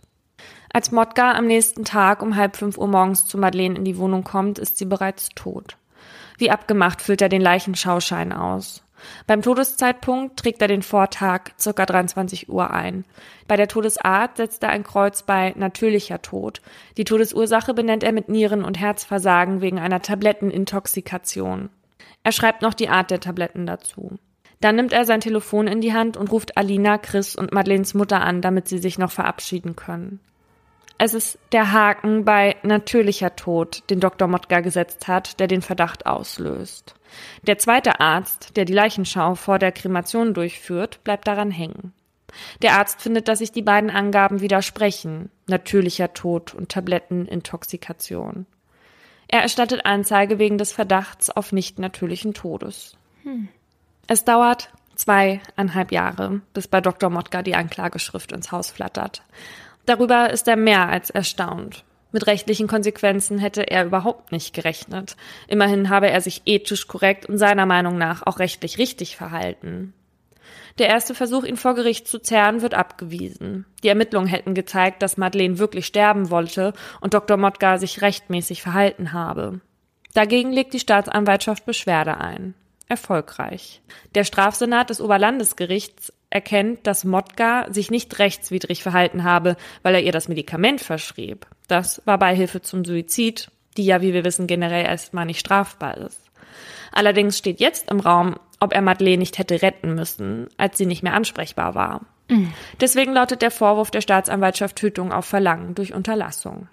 Als 0.72 0.90
Motka 0.90 1.32
am 1.32 1.46
nächsten 1.46 1.84
Tag 1.84 2.22
um 2.22 2.36
halb 2.36 2.56
fünf 2.56 2.78
Uhr 2.78 2.88
morgens 2.88 3.26
zu 3.26 3.36
Madeleine 3.36 3.76
in 3.76 3.84
die 3.84 3.98
Wohnung 3.98 4.24
kommt, 4.24 4.58
ist 4.58 4.78
sie 4.78 4.86
bereits 4.86 5.28
tot. 5.34 5.76
Wie 6.38 6.50
abgemacht 6.50 7.02
füllt 7.02 7.20
er 7.20 7.28
den 7.28 7.42
Leichenschauschein 7.42 8.32
aus. 8.32 8.82
Beim 9.26 9.42
Todeszeitpunkt 9.42 10.38
trägt 10.38 10.62
er 10.62 10.68
den 10.68 10.82
Vortag 10.82 11.50
ca. 11.62 11.86
23 11.86 12.48
Uhr 12.48 12.70
ein. 12.70 13.04
Bei 13.48 13.56
der 13.56 13.68
Todesart 13.68 14.36
setzt 14.36 14.62
er 14.62 14.70
ein 14.70 14.84
Kreuz 14.84 15.22
bei 15.22 15.52
natürlicher 15.56 16.22
Tod. 16.22 16.60
Die 16.96 17.04
Todesursache 17.04 17.74
benennt 17.74 18.02
er 18.02 18.12
mit 18.12 18.28
Nieren- 18.28 18.64
und 18.64 18.78
Herzversagen 18.78 19.60
wegen 19.60 19.78
einer 19.78 20.02
Tablettenintoxikation. 20.02 21.70
Er 22.24 22.32
schreibt 22.32 22.62
noch 22.62 22.74
die 22.74 22.88
Art 22.88 23.10
der 23.10 23.20
Tabletten 23.20 23.66
dazu. 23.66 24.18
Dann 24.60 24.76
nimmt 24.76 24.92
er 24.92 25.04
sein 25.04 25.20
Telefon 25.20 25.66
in 25.66 25.80
die 25.80 25.92
Hand 25.92 26.16
und 26.16 26.30
ruft 26.30 26.56
Alina, 26.56 26.96
Chris 26.96 27.34
und 27.34 27.52
Madeleines 27.52 27.94
Mutter 27.94 28.20
an, 28.20 28.40
damit 28.40 28.68
sie 28.68 28.78
sich 28.78 28.96
noch 28.96 29.10
verabschieden 29.10 29.74
können. 29.74 30.20
Es 30.98 31.14
ist 31.14 31.36
der 31.50 31.72
Haken 31.72 32.24
bei 32.24 32.54
natürlicher 32.62 33.34
Tod, 33.34 33.82
den 33.90 33.98
Dr. 33.98 34.28
Motka 34.28 34.60
gesetzt 34.60 35.08
hat, 35.08 35.40
der 35.40 35.48
den 35.48 35.60
Verdacht 35.60 36.06
auslöst. 36.06 36.94
Der 37.46 37.58
zweite 37.58 38.00
Arzt, 38.00 38.56
der 38.56 38.64
die 38.64 38.72
Leichenschau 38.72 39.34
vor 39.34 39.58
der 39.58 39.72
Kremation 39.72 40.34
durchführt, 40.34 41.02
bleibt 41.04 41.26
daran 41.26 41.50
hängen. 41.50 41.92
Der 42.62 42.78
Arzt 42.78 43.02
findet, 43.02 43.28
dass 43.28 43.40
sich 43.40 43.52
die 43.52 43.62
beiden 43.62 43.90
Angaben 43.90 44.40
widersprechen, 44.40 45.30
natürlicher 45.46 46.14
Tod 46.14 46.54
und 46.54 46.70
Tablettenintoxikation. 46.70 48.46
Er 49.28 49.42
erstattet 49.42 49.86
Anzeige 49.86 50.38
wegen 50.38 50.58
des 50.58 50.72
Verdachts 50.72 51.30
auf 51.30 51.52
nicht 51.52 51.78
natürlichen 51.78 52.34
Todes. 52.34 52.96
Hm. 53.22 53.48
Es 54.06 54.24
dauert 54.24 54.70
zweieinhalb 54.94 55.92
Jahre, 55.92 56.40
bis 56.52 56.68
bei 56.68 56.80
Dr. 56.80 57.10
Motka 57.10 57.42
die 57.42 57.54
Anklageschrift 57.54 58.32
ins 58.32 58.52
Haus 58.52 58.70
flattert. 58.70 59.22
Darüber 59.86 60.30
ist 60.30 60.48
er 60.48 60.56
mehr 60.56 60.88
als 60.88 61.10
erstaunt. 61.10 61.84
Mit 62.12 62.26
rechtlichen 62.26 62.68
Konsequenzen 62.68 63.38
hätte 63.38 63.62
er 63.62 63.84
überhaupt 63.86 64.32
nicht 64.32 64.54
gerechnet. 64.54 65.16
Immerhin 65.48 65.88
habe 65.88 66.10
er 66.10 66.20
sich 66.20 66.42
ethisch 66.44 66.86
korrekt 66.86 67.26
und 67.26 67.38
seiner 67.38 67.66
Meinung 67.66 67.96
nach 67.96 68.26
auch 68.26 68.38
rechtlich 68.38 68.78
richtig 68.78 69.16
verhalten. 69.16 69.94
Der 70.78 70.88
erste 70.88 71.14
Versuch, 71.14 71.44
ihn 71.44 71.56
vor 71.56 71.74
Gericht 71.74 72.08
zu 72.08 72.18
zerren, 72.18 72.62
wird 72.62 72.74
abgewiesen. 72.74 73.66
Die 73.82 73.88
Ermittlungen 73.88 74.28
hätten 74.28 74.54
gezeigt, 74.54 75.02
dass 75.02 75.16
Madeleine 75.16 75.58
wirklich 75.58 75.86
sterben 75.86 76.30
wollte 76.30 76.72
und 77.00 77.14
Dr. 77.14 77.36
Motka 77.36 77.78
sich 77.78 78.02
rechtmäßig 78.02 78.62
verhalten 78.62 79.12
habe. 79.12 79.60
Dagegen 80.14 80.52
legt 80.52 80.74
die 80.74 80.80
Staatsanwaltschaft 80.80 81.64
Beschwerde 81.64 82.18
ein. 82.18 82.54
Erfolgreich. 82.88 83.80
Der 84.14 84.24
Strafsenat 84.24 84.90
des 84.90 85.00
Oberlandesgerichts 85.00 86.12
erkennt, 86.28 86.86
dass 86.86 87.04
Motka 87.04 87.66
sich 87.70 87.90
nicht 87.90 88.18
rechtswidrig 88.18 88.82
verhalten 88.82 89.24
habe, 89.24 89.56
weil 89.82 89.94
er 89.94 90.02
ihr 90.02 90.12
das 90.12 90.28
Medikament 90.28 90.80
verschrieb. 90.80 91.46
Das 91.72 92.02
war 92.04 92.18
Beihilfe 92.18 92.60
zum 92.60 92.84
Suizid, 92.84 93.50
die 93.78 93.86
ja, 93.86 94.02
wie 94.02 94.12
wir 94.12 94.26
wissen, 94.26 94.46
generell 94.46 94.84
erstmal 94.84 95.24
nicht 95.24 95.40
strafbar 95.40 95.96
ist. 95.96 96.20
Allerdings 96.92 97.38
steht 97.38 97.60
jetzt 97.60 97.90
im 97.90 97.98
Raum, 97.98 98.36
ob 98.60 98.74
er 98.74 98.82
Madeleine 98.82 99.16
nicht 99.16 99.38
hätte 99.38 99.62
retten 99.62 99.94
müssen, 99.94 100.48
als 100.58 100.76
sie 100.76 100.84
nicht 100.84 101.02
mehr 101.02 101.14
ansprechbar 101.14 101.74
war. 101.74 102.02
Deswegen 102.78 103.14
lautet 103.14 103.40
der 103.40 103.50
Vorwurf 103.50 103.90
der 103.90 104.02
Staatsanwaltschaft 104.02 104.76
Tötung 104.76 105.12
auf 105.12 105.24
Verlangen 105.24 105.74
durch 105.74 105.94
Unterlassung. 105.94 106.68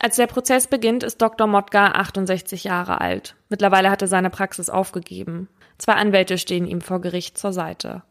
Als 0.00 0.16
der 0.16 0.26
Prozess 0.26 0.66
beginnt, 0.66 1.04
ist 1.04 1.22
Dr. 1.22 1.46
Motka 1.46 1.92
68 1.92 2.64
Jahre 2.64 3.00
alt. 3.00 3.36
Mittlerweile 3.48 3.92
hat 3.92 4.02
er 4.02 4.08
seine 4.08 4.30
Praxis 4.30 4.70
aufgegeben. 4.70 5.48
Zwei 5.78 5.92
Anwälte 5.92 6.36
stehen 6.36 6.66
ihm 6.66 6.80
vor 6.80 7.00
Gericht 7.00 7.38
zur 7.38 7.52
Seite. 7.52 8.02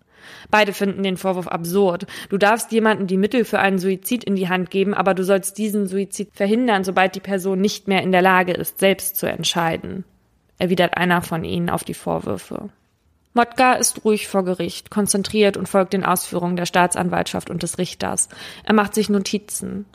Beide 0.49 0.73
finden 0.73 1.03
den 1.03 1.17
Vorwurf 1.17 1.47
absurd. 1.47 2.07
Du 2.29 2.37
darfst 2.37 2.71
jemandem 2.71 3.07
die 3.07 3.17
Mittel 3.17 3.45
für 3.45 3.59
einen 3.59 3.79
Suizid 3.79 4.23
in 4.23 4.35
die 4.35 4.49
Hand 4.49 4.69
geben, 4.69 4.93
aber 4.93 5.13
du 5.13 5.23
sollst 5.23 5.57
diesen 5.57 5.87
Suizid 5.87 6.29
verhindern, 6.33 6.83
sobald 6.83 7.15
die 7.15 7.19
Person 7.19 7.61
nicht 7.61 7.87
mehr 7.87 8.03
in 8.03 8.11
der 8.11 8.21
Lage 8.21 8.53
ist, 8.53 8.79
selbst 8.79 9.17
zu 9.17 9.27
entscheiden, 9.27 10.03
erwidert 10.57 10.97
einer 10.97 11.21
von 11.21 11.43
ihnen 11.43 11.69
auf 11.69 11.83
die 11.83 11.93
Vorwürfe. 11.93 12.69
Motka 13.33 13.73
ist 13.73 14.03
ruhig 14.03 14.27
vor 14.27 14.43
Gericht, 14.43 14.91
konzentriert 14.91 15.55
und 15.55 15.69
folgt 15.69 15.93
den 15.93 16.03
Ausführungen 16.03 16.57
der 16.57 16.65
Staatsanwaltschaft 16.65 17.49
und 17.49 17.63
des 17.63 17.77
Richters. 17.77 18.27
Er 18.63 18.73
macht 18.73 18.93
sich 18.93 19.09
Notizen. 19.09 19.85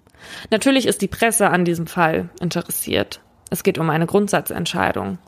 Natürlich 0.50 0.86
ist 0.86 1.02
die 1.02 1.08
Presse 1.08 1.50
an 1.50 1.66
diesem 1.66 1.86
Fall 1.86 2.30
interessiert. 2.40 3.20
Es 3.50 3.62
geht 3.62 3.78
um 3.78 3.90
eine 3.90 4.06
Grundsatzentscheidung. 4.06 5.18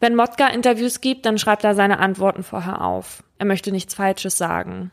Wenn 0.00 0.14
Motka 0.14 0.48
Interviews 0.48 1.00
gibt, 1.00 1.24
dann 1.24 1.38
schreibt 1.38 1.64
er 1.64 1.74
seine 1.74 1.98
Antworten 1.98 2.42
vorher 2.42 2.82
auf. 2.82 3.22
Er 3.38 3.46
möchte 3.46 3.72
nichts 3.72 3.94
Falsches 3.94 4.36
sagen. 4.36 4.90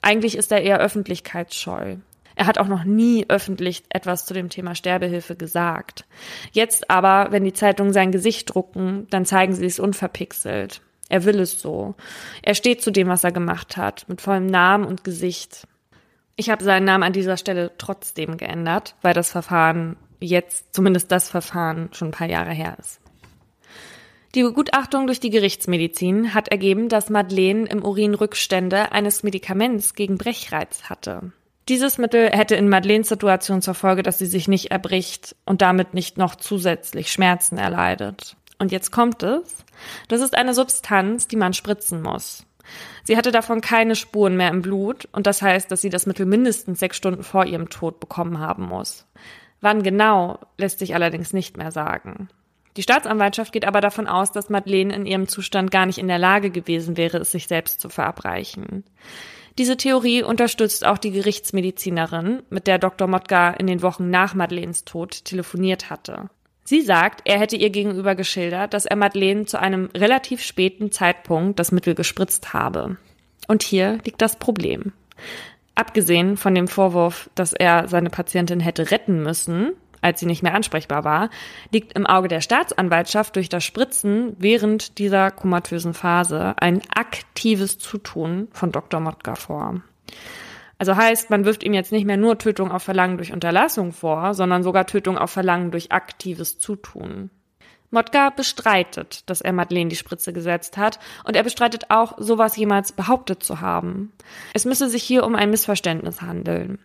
Eigentlich 0.00 0.36
ist 0.36 0.52
er 0.52 0.62
eher 0.62 0.78
öffentlichkeitsscheu. 0.78 1.96
Er 2.36 2.46
hat 2.46 2.58
auch 2.58 2.68
noch 2.68 2.84
nie 2.84 3.24
öffentlich 3.28 3.84
etwas 3.88 4.26
zu 4.26 4.34
dem 4.34 4.50
Thema 4.50 4.74
Sterbehilfe 4.74 5.36
gesagt. 5.36 6.04
Jetzt 6.52 6.90
aber, 6.90 7.32
wenn 7.32 7.44
die 7.44 7.54
Zeitungen 7.54 7.94
sein 7.94 8.12
Gesicht 8.12 8.54
drucken, 8.54 9.06
dann 9.10 9.24
zeigen 9.24 9.54
sie 9.54 9.64
es 9.64 9.80
unverpixelt. 9.80 10.82
Er 11.08 11.24
will 11.24 11.40
es 11.40 11.60
so. 11.60 11.94
Er 12.42 12.54
steht 12.54 12.82
zu 12.82 12.90
dem, 12.90 13.08
was 13.08 13.24
er 13.24 13.32
gemacht 13.32 13.76
hat, 13.76 14.06
mit 14.08 14.20
vollem 14.20 14.46
Namen 14.46 14.84
und 14.84 15.04
Gesicht. 15.04 15.66
Ich 16.36 16.50
habe 16.50 16.62
seinen 16.62 16.84
Namen 16.84 17.04
an 17.04 17.12
dieser 17.14 17.38
Stelle 17.38 17.72
trotzdem 17.78 18.36
geändert, 18.36 18.96
weil 19.00 19.14
das 19.14 19.30
Verfahren 19.30 19.96
jetzt, 20.20 20.74
zumindest 20.74 21.10
das 21.10 21.30
Verfahren, 21.30 21.88
schon 21.92 22.08
ein 22.08 22.12
paar 22.12 22.28
Jahre 22.28 22.52
her 22.52 22.76
ist. 22.78 23.00
Die 24.36 24.42
Begutachtung 24.42 25.06
durch 25.06 25.18
die 25.18 25.30
Gerichtsmedizin 25.30 26.34
hat 26.34 26.48
ergeben, 26.48 26.90
dass 26.90 27.08
Madeleine 27.08 27.66
im 27.70 27.82
Urin 27.82 28.12
Rückstände 28.12 28.92
eines 28.92 29.22
Medikaments 29.22 29.94
gegen 29.94 30.18
Brechreiz 30.18 30.90
hatte. 30.90 31.32
Dieses 31.70 31.96
Mittel 31.96 32.28
hätte 32.28 32.54
in 32.54 32.68
Madeleines 32.68 33.08
Situation 33.08 33.62
zur 33.62 33.72
Folge, 33.72 34.02
dass 34.02 34.18
sie 34.18 34.26
sich 34.26 34.46
nicht 34.46 34.70
erbricht 34.70 35.34
und 35.46 35.62
damit 35.62 35.94
nicht 35.94 36.18
noch 36.18 36.34
zusätzlich 36.34 37.10
Schmerzen 37.10 37.56
erleidet. 37.56 38.36
Und 38.58 38.72
jetzt 38.72 38.92
kommt 38.92 39.22
es. 39.22 39.64
Das 40.08 40.20
ist 40.20 40.36
eine 40.36 40.52
Substanz, 40.52 41.28
die 41.28 41.36
man 41.36 41.54
spritzen 41.54 42.02
muss. 42.02 42.44
Sie 43.04 43.16
hatte 43.16 43.32
davon 43.32 43.62
keine 43.62 43.96
Spuren 43.96 44.36
mehr 44.36 44.50
im 44.50 44.60
Blut 44.60 45.08
und 45.12 45.26
das 45.26 45.40
heißt, 45.40 45.72
dass 45.72 45.80
sie 45.80 45.88
das 45.88 46.04
Mittel 46.04 46.26
mindestens 46.26 46.78
sechs 46.78 46.98
Stunden 46.98 47.22
vor 47.22 47.46
ihrem 47.46 47.70
Tod 47.70 48.00
bekommen 48.00 48.38
haben 48.38 48.64
muss. 48.64 49.06
Wann 49.62 49.82
genau, 49.82 50.40
lässt 50.58 50.80
sich 50.80 50.94
allerdings 50.94 51.32
nicht 51.32 51.56
mehr 51.56 51.70
sagen. 51.72 52.28
Die 52.76 52.82
Staatsanwaltschaft 52.82 53.52
geht 53.52 53.66
aber 53.66 53.80
davon 53.80 54.06
aus, 54.06 54.32
dass 54.32 54.50
Madeleine 54.50 54.94
in 54.94 55.06
ihrem 55.06 55.28
Zustand 55.28 55.70
gar 55.70 55.86
nicht 55.86 55.98
in 55.98 56.08
der 56.08 56.18
Lage 56.18 56.50
gewesen 56.50 56.96
wäre, 56.96 57.18
es 57.18 57.30
sich 57.30 57.46
selbst 57.46 57.80
zu 57.80 57.88
verabreichen. 57.88 58.84
Diese 59.58 59.78
Theorie 59.78 60.22
unterstützt 60.22 60.84
auch 60.84 60.98
die 60.98 61.12
Gerichtsmedizinerin, 61.12 62.42
mit 62.50 62.66
der 62.66 62.78
Dr. 62.78 63.08
Motka 63.08 63.50
in 63.52 63.66
den 63.66 63.80
Wochen 63.80 64.10
nach 64.10 64.34
Madeleines 64.34 64.84
Tod 64.84 65.24
telefoniert 65.24 65.88
hatte. 65.88 66.28
Sie 66.64 66.82
sagt, 66.82 67.22
er 67.24 67.38
hätte 67.38 67.56
ihr 67.56 67.70
gegenüber 67.70 68.14
geschildert, 68.14 68.74
dass 68.74 68.86
er 68.86 68.96
Madeleine 68.96 69.46
zu 69.46 69.58
einem 69.58 69.88
relativ 69.96 70.42
späten 70.42 70.92
Zeitpunkt 70.92 71.58
das 71.58 71.72
Mittel 71.72 71.94
gespritzt 71.94 72.52
habe. 72.52 72.98
Und 73.48 73.62
hier 73.62 73.98
liegt 74.04 74.20
das 74.20 74.36
Problem. 74.36 74.92
Abgesehen 75.76 76.36
von 76.36 76.54
dem 76.54 76.68
Vorwurf, 76.68 77.30
dass 77.34 77.52
er 77.52 77.86
seine 77.88 78.10
Patientin 78.10 78.60
hätte 78.60 78.90
retten 78.90 79.22
müssen, 79.22 79.72
als 80.06 80.20
sie 80.20 80.26
nicht 80.26 80.44
mehr 80.44 80.54
ansprechbar 80.54 81.02
war, 81.02 81.30
liegt 81.72 81.92
im 81.94 82.06
Auge 82.06 82.28
der 82.28 82.40
Staatsanwaltschaft 82.40 83.34
durch 83.34 83.48
das 83.48 83.64
Spritzen 83.64 84.36
während 84.38 84.98
dieser 84.98 85.32
komatösen 85.32 85.94
Phase 85.94 86.54
ein 86.58 86.80
aktives 86.94 87.78
Zutun 87.78 88.46
von 88.52 88.70
Dr. 88.70 89.00
Motka 89.00 89.34
vor. 89.34 89.82
Also 90.78 90.94
heißt, 90.94 91.28
man 91.30 91.44
wirft 91.44 91.64
ihm 91.64 91.74
jetzt 91.74 91.90
nicht 91.90 92.04
mehr 92.04 92.16
nur 92.16 92.38
Tötung 92.38 92.70
auf 92.70 92.84
Verlangen 92.84 93.16
durch 93.16 93.32
Unterlassung 93.32 93.92
vor, 93.92 94.32
sondern 94.34 94.62
sogar 94.62 94.86
Tötung 94.86 95.18
auf 95.18 95.32
Verlangen 95.32 95.72
durch 95.72 95.90
aktives 95.90 96.58
Zutun. 96.58 97.30
Motka 97.90 98.30
bestreitet, 98.30 99.28
dass 99.28 99.40
er 99.40 99.52
Madeleine 99.52 99.88
die 99.88 99.96
Spritze 99.96 100.32
gesetzt 100.32 100.76
hat 100.76 101.00
und 101.24 101.34
er 101.34 101.42
bestreitet 101.42 101.90
auch, 101.90 102.14
sowas 102.18 102.56
jemals 102.56 102.92
behauptet 102.92 103.42
zu 103.42 103.60
haben. 103.60 104.12
Es 104.54 104.66
müsse 104.66 104.88
sich 104.88 105.02
hier 105.02 105.24
um 105.24 105.34
ein 105.34 105.50
Missverständnis 105.50 106.22
handeln. 106.22 106.78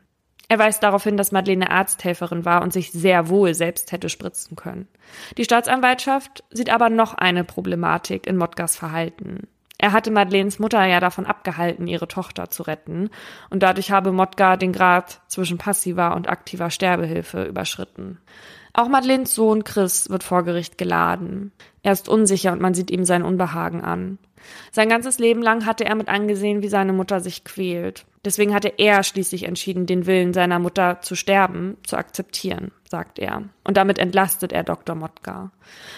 Er 0.51 0.59
weist 0.59 0.83
darauf 0.83 1.05
hin, 1.05 1.15
dass 1.15 1.31
Madeleine 1.31 1.71
Arzthelferin 1.71 2.43
war 2.43 2.61
und 2.61 2.73
sich 2.73 2.91
sehr 2.91 3.29
wohl 3.29 3.53
selbst 3.53 3.93
hätte 3.93 4.09
spritzen 4.09 4.57
können. 4.57 4.89
Die 5.37 5.45
Staatsanwaltschaft 5.45 6.43
sieht 6.49 6.69
aber 6.69 6.89
noch 6.89 7.13
eine 7.13 7.45
Problematik 7.45 8.27
in 8.27 8.35
Motkas 8.35 8.75
Verhalten. 8.75 9.47
Er 9.77 9.93
hatte 9.93 10.11
Madeleines 10.11 10.59
Mutter 10.59 10.83
ja 10.83 10.99
davon 10.99 11.25
abgehalten, 11.25 11.87
ihre 11.87 12.09
Tochter 12.09 12.49
zu 12.49 12.63
retten, 12.63 13.11
und 13.49 13.63
dadurch 13.63 13.91
habe 13.91 14.11
Motka 14.11 14.57
den 14.57 14.73
Grad 14.73 15.21
zwischen 15.27 15.57
passiver 15.57 16.17
und 16.17 16.27
aktiver 16.27 16.69
Sterbehilfe 16.69 17.45
überschritten. 17.45 18.19
Auch 18.73 18.89
Madeleines 18.89 19.33
Sohn 19.33 19.63
Chris 19.63 20.09
wird 20.09 20.23
vor 20.23 20.43
Gericht 20.43 20.77
geladen. 20.77 21.53
Er 21.81 21.93
ist 21.93 22.09
unsicher 22.09 22.51
und 22.51 22.59
man 22.59 22.73
sieht 22.73 22.91
ihm 22.91 23.05
sein 23.05 23.23
Unbehagen 23.23 23.85
an. 23.85 24.17
Sein 24.71 24.89
ganzes 24.89 25.19
Leben 25.19 25.41
lang 25.41 25.65
hatte 25.65 25.85
er 25.85 25.95
mit 25.95 26.07
angesehen, 26.07 26.61
wie 26.61 26.69
seine 26.69 26.93
Mutter 26.93 27.19
sich 27.19 27.43
quält. 27.43 28.05
Deswegen 28.23 28.53
hatte 28.53 28.73
er 28.77 29.03
schließlich 29.03 29.43
entschieden, 29.43 29.85
den 29.85 30.05
Willen 30.05 30.33
seiner 30.33 30.59
Mutter 30.59 31.01
zu 31.01 31.15
sterben, 31.15 31.77
zu 31.85 31.97
akzeptieren, 31.97 32.71
sagt 32.89 33.17
er. 33.17 33.43
Und 33.63 33.77
damit 33.77 33.97
entlastet 33.97 34.51
er 34.51 34.63
Dr. 34.63 34.95
Motka. 34.95 35.51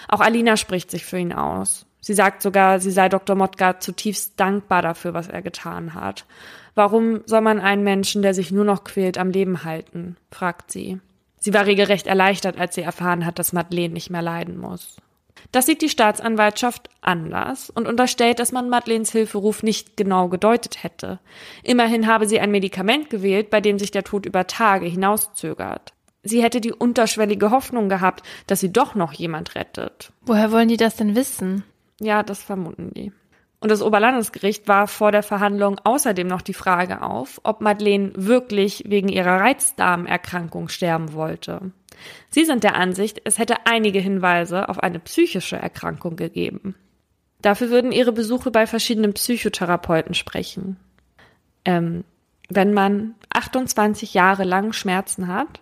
Auch 0.08 0.20
Alina 0.20 0.56
spricht 0.56 0.90
sich 0.90 1.04
für 1.04 1.18
ihn 1.18 1.32
aus. 1.32 1.86
Sie 2.00 2.14
sagt 2.14 2.42
sogar, 2.42 2.80
sie 2.80 2.90
sei 2.90 3.08
Dr. 3.08 3.36
Motka 3.36 3.80
zutiefst 3.80 4.38
dankbar 4.38 4.82
dafür, 4.82 5.14
was 5.14 5.28
er 5.28 5.42
getan 5.42 5.94
hat. 5.94 6.26
Warum 6.74 7.22
soll 7.26 7.40
man 7.40 7.60
einen 7.60 7.84
Menschen, 7.84 8.22
der 8.22 8.34
sich 8.34 8.50
nur 8.50 8.64
noch 8.64 8.84
quält, 8.84 9.16
am 9.16 9.30
Leben 9.30 9.64
halten? 9.64 10.16
fragt 10.30 10.70
sie. 10.70 11.00
Sie 11.38 11.52
war 11.54 11.66
regelrecht 11.66 12.06
erleichtert, 12.06 12.58
als 12.58 12.74
sie 12.74 12.82
erfahren 12.82 13.26
hat, 13.26 13.38
dass 13.38 13.52
Madeleine 13.52 13.94
nicht 13.94 14.10
mehr 14.10 14.22
leiden 14.22 14.56
muss. 14.56 14.96
Das 15.52 15.66
sieht 15.66 15.82
die 15.82 15.88
Staatsanwaltschaft 15.88 16.88
anders 17.00 17.70
und 17.70 17.86
unterstellt, 17.86 18.38
dass 18.38 18.52
man 18.52 18.68
Madeleines 18.68 19.12
Hilferuf 19.12 19.62
nicht 19.62 19.96
genau 19.96 20.28
gedeutet 20.28 20.82
hätte. 20.82 21.20
Immerhin 21.62 22.06
habe 22.06 22.26
sie 22.26 22.40
ein 22.40 22.50
Medikament 22.50 23.10
gewählt, 23.10 23.50
bei 23.50 23.60
dem 23.60 23.78
sich 23.78 23.90
der 23.90 24.04
Tod 24.04 24.26
über 24.26 24.46
Tage 24.46 24.86
hinauszögert. 24.86 25.92
Sie 26.22 26.42
hätte 26.42 26.60
die 26.60 26.72
unterschwellige 26.72 27.50
Hoffnung 27.50 27.88
gehabt, 27.88 28.24
dass 28.46 28.60
sie 28.60 28.72
doch 28.72 28.94
noch 28.94 29.12
jemand 29.12 29.54
rettet. 29.54 30.10
Woher 30.22 30.50
wollen 30.50 30.68
die 30.68 30.78
das 30.78 30.96
denn 30.96 31.14
wissen? 31.14 31.64
Ja, 32.00 32.22
das 32.22 32.42
vermuten 32.42 32.92
die. 32.94 33.12
Und 33.60 33.70
das 33.70 33.80
Oberlandesgericht 33.80 34.68
war 34.68 34.88
vor 34.88 35.10
der 35.10 35.22
Verhandlung 35.22 35.80
außerdem 35.84 36.26
noch 36.26 36.42
die 36.42 36.52
Frage 36.52 37.02
auf, 37.02 37.40
ob 37.44 37.60
Madeleine 37.60 38.12
wirklich 38.14 38.84
wegen 38.86 39.08
ihrer 39.08 39.40
Reizdarmerkrankung 39.40 40.68
sterben 40.68 41.14
wollte. 41.14 41.72
Sie 42.30 42.44
sind 42.44 42.64
der 42.64 42.76
Ansicht, 42.76 43.20
es 43.24 43.38
hätte 43.38 43.66
einige 43.66 43.98
Hinweise 43.98 44.68
auf 44.68 44.78
eine 44.78 44.98
psychische 44.98 45.56
Erkrankung 45.56 46.16
gegeben. 46.16 46.74
Dafür 47.42 47.70
würden 47.70 47.92
ihre 47.92 48.12
Besuche 48.12 48.50
bei 48.50 48.66
verschiedenen 48.66 49.12
Psychotherapeuten 49.12 50.14
sprechen. 50.14 50.76
Ähm, 51.64 52.04
wenn 52.48 52.72
man 52.72 53.14
28 53.32 54.14
Jahre 54.14 54.44
lang 54.44 54.72
Schmerzen 54.72 55.28
hat, 55.28 55.60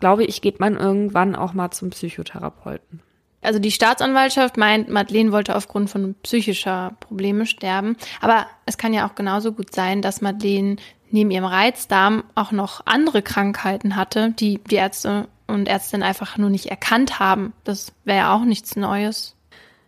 glaube 0.00 0.24
ich, 0.24 0.42
geht 0.42 0.60
man 0.60 0.76
irgendwann 0.76 1.36
auch 1.36 1.52
mal 1.52 1.70
zum 1.70 1.90
Psychotherapeuten. 1.90 3.00
Also 3.40 3.60
die 3.60 3.70
Staatsanwaltschaft 3.70 4.56
meint, 4.56 4.88
Madeleine 4.88 5.32
wollte 5.32 5.54
aufgrund 5.54 5.90
von 5.90 6.14
psychischer 6.22 6.96
Probleme 7.00 7.46
sterben. 7.46 7.96
Aber 8.20 8.46
es 8.66 8.78
kann 8.78 8.92
ja 8.92 9.08
auch 9.08 9.14
genauso 9.14 9.52
gut 9.52 9.72
sein, 9.74 10.02
dass 10.02 10.20
Madeleine 10.20 10.76
neben 11.10 11.30
ihrem 11.30 11.44
Reizdarm 11.44 12.24
auch 12.34 12.52
noch 12.52 12.82
andere 12.86 13.22
Krankheiten 13.22 13.96
hatte, 13.96 14.34
die 14.38 14.58
die 14.64 14.76
Ärzte 14.76 15.28
und 15.48 15.66
Ärztinnen 15.66 16.06
einfach 16.06 16.38
nur 16.38 16.50
nicht 16.50 16.66
erkannt 16.66 17.18
haben. 17.18 17.52
Das 17.64 17.92
wäre 18.04 18.18
ja 18.18 18.34
auch 18.34 18.44
nichts 18.44 18.76
Neues. 18.76 19.34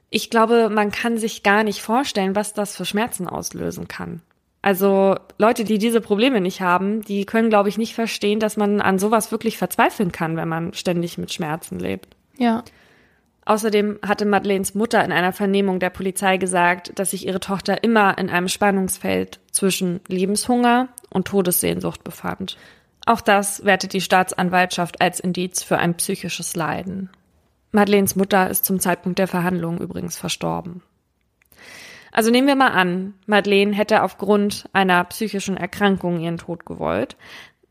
Ich 0.09 0.29
glaube, 0.31 0.71
man 0.71 0.91
kann 0.91 1.19
sich 1.19 1.45
gar 1.45 1.63
nicht 1.63 1.81
vorstellen, 1.81 2.35
was 2.35 2.53
das 2.53 2.77
für 2.77 2.85
Schmerzen 2.85 3.29
auslösen 3.29 3.87
kann. 3.87 4.23
Also 4.63 5.17
Leute, 5.39 5.65
die 5.65 5.79
diese 5.79 6.01
Probleme 6.01 6.41
nicht 6.41 6.61
haben, 6.61 7.03
die 7.03 7.25
können, 7.25 7.49
glaube 7.49 7.69
ich, 7.69 7.79
nicht 7.79 7.95
verstehen, 7.95 8.41
dass 8.41 8.57
man 8.57 8.81
an 8.81 8.99
sowas 8.99 9.31
wirklich 9.31 9.57
verzweifeln 9.57 10.13
kann, 10.13 10.37
wenn 10.37 10.49
man 10.49 10.75
ständig 10.75 11.17
mit 11.17 11.33
Schmerzen 11.33 11.79
lebt. 11.79 12.17
Ja. 12.37 12.65
Außerdem 13.47 14.01
hatte 14.07 14.27
Madeleines 14.27 14.75
Mutter 14.75 15.03
in 15.03 15.13
einer 15.13 15.33
Vernehmung 15.33 15.81
der 15.81 15.91
Polizei 15.91 16.37
gesagt, 16.37 16.93
dass 16.99 17.13
sich 17.13 17.27
ihre 17.27 17.41
Tochter 17.41 17.83
immer 17.83 18.19
in 18.19 18.29
einem 18.29 18.49
Spannungsfeld 18.49 19.41
zwischen 19.51 20.01
Lebenshunger 20.09 20.89
und 21.09 21.27
Todessehnsucht 21.27 22.05
befand. 22.05 22.59
Auch 23.07 23.21
das 23.21 23.65
wertet 23.65 23.93
die 23.93 24.01
Staatsanwaltschaft 24.01 25.01
als 25.01 25.21
Indiz 25.21 25.63
für 25.63 25.79
ein 25.79 25.97
psychisches 25.97 26.55
Leiden. 26.55 27.11
Madeleines 27.73 28.17
Mutter 28.17 28.51
ist 28.51 28.65
zum 28.65 28.81
Zeitpunkt 28.81 29.19
der 29.19 29.29
Verhandlung 29.29 29.79
übrigens 29.79 30.17
verstorben. 30.17 30.83
Also 32.13 32.31
nehmen 32.31 32.49
wir 32.49 32.57
mal 32.57 32.73
an, 32.73 33.15
Madeleine 33.27 33.73
hätte 33.73 34.03
aufgrund 34.03 34.69
einer 34.73 35.05
psychischen 35.05 35.57
Erkrankung 35.57 36.21
ihren 36.21 36.39
Tod 36.39 36.67
gewollt. 36.67 37.17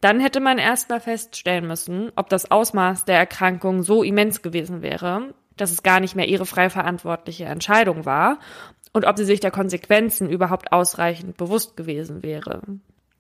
Dann 0.02 0.22
hätte 0.22 0.40
man 0.40 0.58
erstmal 0.58 1.02
feststellen 1.02 1.68
müssen, 1.68 2.12
ob 2.16 2.30
das 2.30 2.50
Ausmaß 2.50 3.04
der 3.04 3.18
Erkrankung 3.18 3.84
so 3.84 4.02
immens 4.02 4.42
gewesen 4.42 4.82
wäre, 4.82 5.34
dass 5.58 5.72
es 5.72 5.84
gar 5.84 6.00
nicht 6.00 6.16
mehr 6.16 6.30
ihre 6.30 6.46
frei 6.46 6.70
verantwortliche 6.70 7.46
Entscheidung 7.46 8.06
war 8.06 8.40
und 8.94 9.06
ob 9.06 9.18
sie 9.18 9.26
sich 9.26 9.42
der 9.42 9.52
Konsequenzen 9.52 10.30
überhaupt 10.30 10.72
ausreichend 10.72 11.36
bewusst 11.36 11.76
gewesen 11.76 12.24
wäre. 12.24 12.62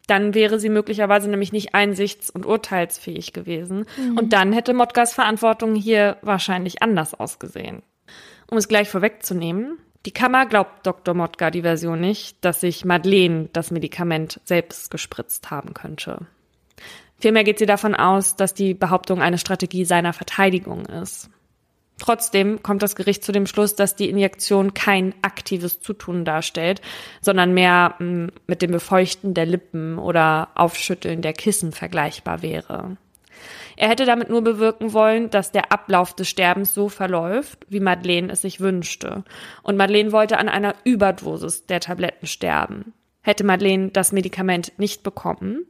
Dann 0.10 0.34
wäre 0.34 0.60
sie 0.60 0.70
möglicherweise 0.70 1.30
nämlich 1.30 1.52
nicht 1.52 1.76
einsichts- 1.76 2.32
und 2.32 2.46
urteilsfähig 2.46 3.32
gewesen. 3.32 3.86
Mhm. 3.96 4.18
Und 4.18 4.34
dann 4.34 4.52
hätte 4.54 4.74
Motkas 4.74 5.14
Verantwortung 5.14 5.76
hier 5.76 6.18
wahrscheinlich 6.24 6.82
anders 6.82 7.14
ausgesehen. 7.14 7.84
Um 8.50 8.58
es 8.58 8.68
gleich 8.68 8.90
vorwegzunehmen, 8.90 9.78
die 10.08 10.12
Kammer 10.12 10.48
glaubt 10.48 10.88
Dr. 10.88 11.14
Motka 11.14 11.52
die 11.52 11.62
Version 11.62 12.00
nicht, 12.00 12.44
dass 12.44 12.62
sich 12.62 12.86
Madeleine 12.86 13.50
das 13.54 13.70
Medikament 13.70 14.42
selbst 14.46 14.90
gespritzt 14.90 15.52
haben 15.52 15.76
könnte. 15.76 16.26
Vielmehr 17.20 17.44
geht 17.44 17.60
sie 17.60 17.68
davon 17.68 17.94
aus, 17.94 18.36
dass 18.36 18.56
die 18.56 18.74
Behauptung 18.74 19.22
eine 19.22 19.38
Strategie 19.38 19.86
seiner 19.86 20.14
Verteidigung 20.14 20.88
ist. 20.88 21.30
Trotzdem 22.00 22.64
kommt 22.64 22.82
das 22.82 22.96
Gericht 22.96 23.24
zu 23.24 23.32
dem 23.32 23.46
Schluss, 23.46 23.76
dass 23.76 23.96
die 23.96 24.10
Injektion 24.10 24.74
kein 24.74 25.14
aktives 25.22 25.80
Zutun 25.82 26.26
darstellt, 26.26 26.82
sondern 27.22 27.54
mehr 27.54 27.96
mm, 28.00 28.28
mit 28.48 28.62
dem 28.62 28.72
Befeuchten 28.72 29.34
der 29.34 29.46
Lippen 29.46 30.00
oder 30.00 30.50
Aufschütteln 30.56 31.22
der 31.22 31.34
Kissen 31.34 31.72
vergleichbar 31.72 32.42
wäre. 32.42 32.98
Er 33.76 33.90
hätte 33.90 34.06
damit 34.06 34.30
nur 34.30 34.42
bewirken 34.42 34.94
wollen, 34.94 35.30
dass 35.30 35.52
der 35.52 35.72
Ablauf 35.72 36.14
des 36.14 36.28
Sterbens 36.28 36.74
so 36.74 36.90
verläuft, 36.90 37.66
wie 37.70 37.80
Madeleine 37.80 38.32
es 38.34 38.42
sich 38.42 38.60
wünschte. 38.60 39.24
Und 39.64 39.78
Madeleine 39.78 40.12
wollte 40.12 40.38
an 40.38 40.50
einer 40.50 40.76
Überdosis 40.84 41.66
der 41.66 41.80
Tabletten 41.80 42.28
sterben. 42.28 42.94
Hätte 43.22 43.46
Madeleine 43.46 43.90
das 43.90 44.12
Medikament 44.12 44.74
nicht 44.78 45.04
bekommen, 45.04 45.66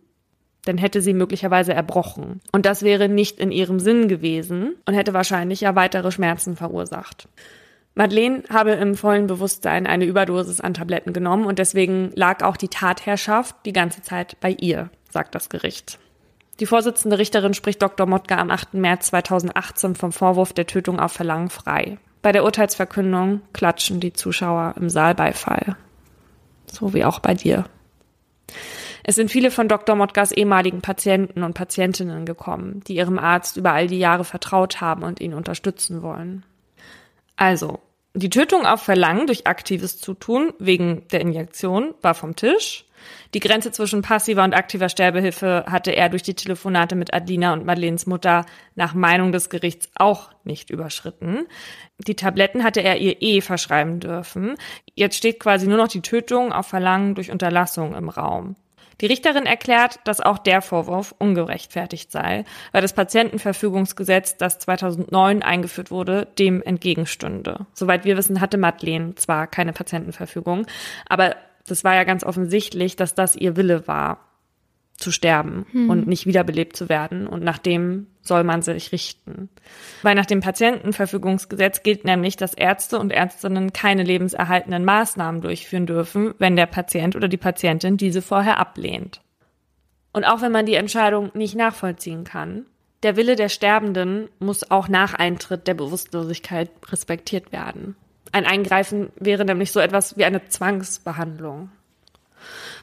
dann 0.66 0.78
hätte 0.78 1.02
sie 1.02 1.14
möglicherweise 1.14 1.74
erbrochen. 1.74 2.42
Und 2.52 2.66
das 2.66 2.84
wäre 2.84 3.10
nicht 3.10 3.40
in 3.40 3.52
ihrem 3.52 3.80
Sinn 3.80 4.08
gewesen 4.08 4.76
und 4.86 4.94
hätte 4.94 5.14
wahrscheinlich 5.14 5.62
ja 5.62 5.76
weitere 5.76 6.12
Schmerzen 6.12 6.56
verursacht. 6.56 7.28
Madeleine 7.96 8.44
habe 8.50 8.72
im 8.72 8.96
vollen 8.96 9.28
Bewusstsein 9.28 9.88
eine 9.88 10.06
Überdosis 10.06 10.62
an 10.62 10.74
Tabletten 10.74 11.12
genommen 11.12 11.46
und 11.46 11.60
deswegen 11.60 12.12
lag 12.16 12.44
auch 12.44 12.56
die 12.56 12.68
Tatherrschaft 12.68 13.56
die 13.66 13.74
ganze 13.74 14.02
Zeit 14.02 14.38
bei 14.40 14.52
ihr, 14.52 14.90
sagt 15.10 15.36
das 15.36 15.50
Gericht. 15.50 16.00
Die 16.60 16.66
Vorsitzende 16.66 17.18
Richterin 17.18 17.54
spricht 17.54 17.82
Dr. 17.82 18.06
Motka 18.06 18.38
am 18.38 18.52
8. 18.52 18.74
März 18.76 19.08
2018 19.08 19.96
vom 19.96 20.12
Vorwurf 20.12 20.54
der 20.54 20.68
Tötung 20.68 21.00
auf 21.00 21.14
Verlangen 21.14 21.50
frei. 21.50 21.98
Bei 22.22 22.34
der 22.34 22.44
Urteilsverkündung 22.44 23.42
klatschen 23.54 24.02
die 24.02 24.14
Zuschauer 24.14 24.76
im 24.78 24.90
Saal 24.90 25.16
Beifall. 25.16 25.78
So 26.68 26.94
wie 26.94 27.06
auch 27.06 27.20
bei 27.20 27.34
dir. 27.34 27.66
Es 29.10 29.16
sind 29.16 29.32
viele 29.32 29.50
von 29.50 29.68
Dr. 29.68 29.96
Motkas 29.96 30.32
ehemaligen 30.32 30.82
Patienten 30.82 31.42
und 31.42 31.56
Patientinnen 31.56 32.28
gekommen, 32.28 32.84
die 32.86 32.94
ihrem 32.94 33.18
Arzt 33.18 33.58
über 33.58 33.74
all 33.74 33.88
die 33.88 33.98
Jahre 33.98 34.24
vertraut 34.24 34.82
haben 34.82 35.02
und 35.02 35.20
ihn 35.20 35.34
unterstützen 35.34 36.04
wollen. 36.04 36.46
Also, 37.36 37.80
die 38.14 38.30
Tötung 38.30 38.68
auf 38.68 38.84
Verlangen 38.84 39.26
durch 39.26 39.48
aktives 39.48 40.00
Zutun 40.00 40.54
wegen 40.60 41.08
der 41.08 41.22
Injektion 41.22 41.96
war 42.04 42.14
vom 42.14 42.36
Tisch. 42.36 42.86
Die 43.34 43.40
Grenze 43.40 43.72
zwischen 43.72 44.04
passiver 44.04 44.44
und 44.44 44.54
aktiver 44.54 44.90
Sterbehilfe 44.90 45.66
hatte 45.68 45.90
er 45.90 46.10
durch 46.10 46.22
die 46.22 46.36
Telefonate 46.36 46.94
mit 46.96 47.12
Adlina 47.12 47.54
und 47.54 47.66
Madeleines 47.66 48.06
Mutter 48.06 48.46
nach 48.76 48.94
Meinung 48.94 49.32
des 49.32 49.50
Gerichts 49.50 49.90
auch 49.96 50.30
nicht 50.44 50.70
überschritten. 50.70 51.48
Die 51.98 52.16
Tabletten 52.16 52.64
hatte 52.64 52.82
er 52.82 53.00
ihr 53.00 53.24
eh 53.24 53.42
verschreiben 53.42 54.02
dürfen. 54.02 54.54
Jetzt 54.94 55.16
steht 55.16 55.40
quasi 55.40 55.66
nur 55.66 55.78
noch 55.78 55.88
die 55.88 56.02
Tötung 56.02 56.52
auf 56.52 56.68
Verlangen 56.68 57.16
durch 57.16 57.32
Unterlassung 57.32 57.96
im 57.96 58.10
Raum. 58.10 58.56
Die 59.02 59.06
Richterin 59.06 59.46
erklärt, 59.46 60.00
dass 60.04 60.22
auch 60.22 60.38
der 60.38 60.62
Vorwurf 60.62 61.16
ungerechtfertigt 61.18 62.12
sei, 62.12 62.44
weil 62.72 62.82
das 62.82 62.94
Patientenverfügungsgesetz, 62.94 64.38
das 64.38 64.60
2009 64.60 65.42
eingeführt 65.42 65.92
wurde, 65.92 66.28
dem 66.38 66.62
entgegenstünde. 66.62 67.66
Soweit 67.74 68.06
wir 68.06 68.18
wissen, 68.18 68.42
hatte 68.42 68.58
Madeleine 68.58 69.16
zwar 69.16 69.48
keine 69.48 69.74
Patientenverfügung, 69.74 70.66
aber 71.08 71.36
das 71.68 71.84
war 71.84 71.96
ja 71.96 72.04
ganz 72.04 72.24
offensichtlich, 72.24 72.96
dass 72.96 73.16
das 73.16 73.36
ihr 73.36 73.56
Wille 73.56 73.88
war 73.88 74.29
zu 75.00 75.12
sterben 75.12 75.66
hm. 75.72 75.90
und 75.90 76.08
nicht 76.08 76.26
wiederbelebt 76.26 76.76
zu 76.76 76.90
werden. 76.90 77.28
Und 77.28 77.44
nach 77.44 77.58
dem 77.58 78.08
soll 78.22 78.44
man 78.44 78.62
sich 78.62 78.92
richten. 78.92 79.50
Weil 80.02 80.16
nach 80.16 80.26
dem 80.26 80.42
Patientenverfügungsgesetz 80.42 81.84
gilt 81.84 82.06
nämlich, 82.06 82.36
dass 82.36 82.54
Ärzte 82.54 83.00
und 83.00 83.12
Ärztinnen 83.12 83.74
keine 83.74 84.04
lebenserhaltenden 84.04 84.86
Maßnahmen 84.86 85.42
durchführen 85.42 85.86
dürfen, 85.86 86.34
wenn 86.38 86.56
der 86.56 86.68
Patient 86.68 87.16
oder 87.16 87.28
die 87.28 87.38
Patientin 87.38 87.98
diese 87.98 88.22
vorher 88.22 88.58
ablehnt. 88.58 89.22
Und 90.14 90.26
auch 90.26 90.42
wenn 90.42 90.52
man 90.52 90.66
die 90.66 90.76
Entscheidung 90.76 91.32
nicht 91.34 91.56
nachvollziehen 91.56 92.24
kann, 92.24 92.66
der 93.04 93.16
Wille 93.16 93.36
der 93.36 93.50
Sterbenden 93.50 94.30
muss 94.40 94.70
auch 94.70 94.90
nach 94.90 95.14
Eintritt 95.14 95.68
der 95.68 95.74
Bewusstlosigkeit 95.74 96.70
respektiert 96.92 97.52
werden. 97.52 97.96
Ein 98.32 98.46
Eingreifen 98.46 99.10
wäre 99.16 99.46
nämlich 99.46 99.72
so 99.72 99.80
etwas 99.80 100.18
wie 100.18 100.26
eine 100.26 100.46
Zwangsbehandlung. 100.48 101.72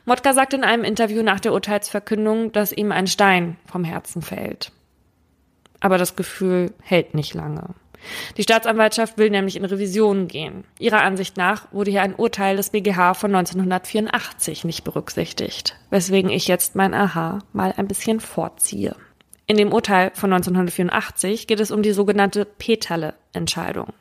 Motka 0.07 0.33
sagt 0.33 0.55
in 0.55 0.63
einem 0.63 0.85
Interview 0.85 1.23
nach 1.23 1.41
der 1.41 1.53
Urteilsverkündung, 1.53 2.53
dass 2.53 2.73
ihm 2.73 2.93
ein 2.93 3.09
Stein 3.09 3.57
vom 3.67 3.83
Herzen 3.83 4.23
fällt. 4.23 4.71
Aber 5.81 5.99
das 5.99 6.15
Gefühl 6.15 6.73
hält 6.81 7.15
nicht 7.15 7.35
lange. 7.35 7.75
Die 8.37 8.45
Staatsanwaltschaft 8.45 9.19
will 9.19 9.31
nämlich 9.31 9.57
in 9.57 9.65
Revision 9.65 10.29
gehen. 10.29 10.63
Ihrer 10.79 11.03
Ansicht 11.03 11.37
nach 11.37 11.73
wurde 11.73 11.91
hier 11.91 12.03
ein 12.03 12.15
Urteil 12.15 12.57
des 12.57 12.71
BGH 12.71 13.15
von 13.15 13.35
1984 13.35 14.65
nicht 14.65 14.85
berücksichtigt, 14.85 15.77
weswegen 15.91 16.31
ich 16.31 16.47
jetzt 16.47 16.77
mein 16.77 16.95
Aha 16.95 17.41
mal 17.53 17.75
ein 17.77 17.89
bisschen 17.89 18.21
vorziehe. 18.21 18.95
In 19.49 19.57
dem 19.57 19.73
Urteil 19.73 20.13
von 20.15 20.33
1984 20.33 21.49
geht 21.49 21.59
es 21.59 21.73
um 21.73 21.83
die 21.83 21.93
sogenannte 21.93 22.45
Peterle-Entscheidung. 22.45 23.93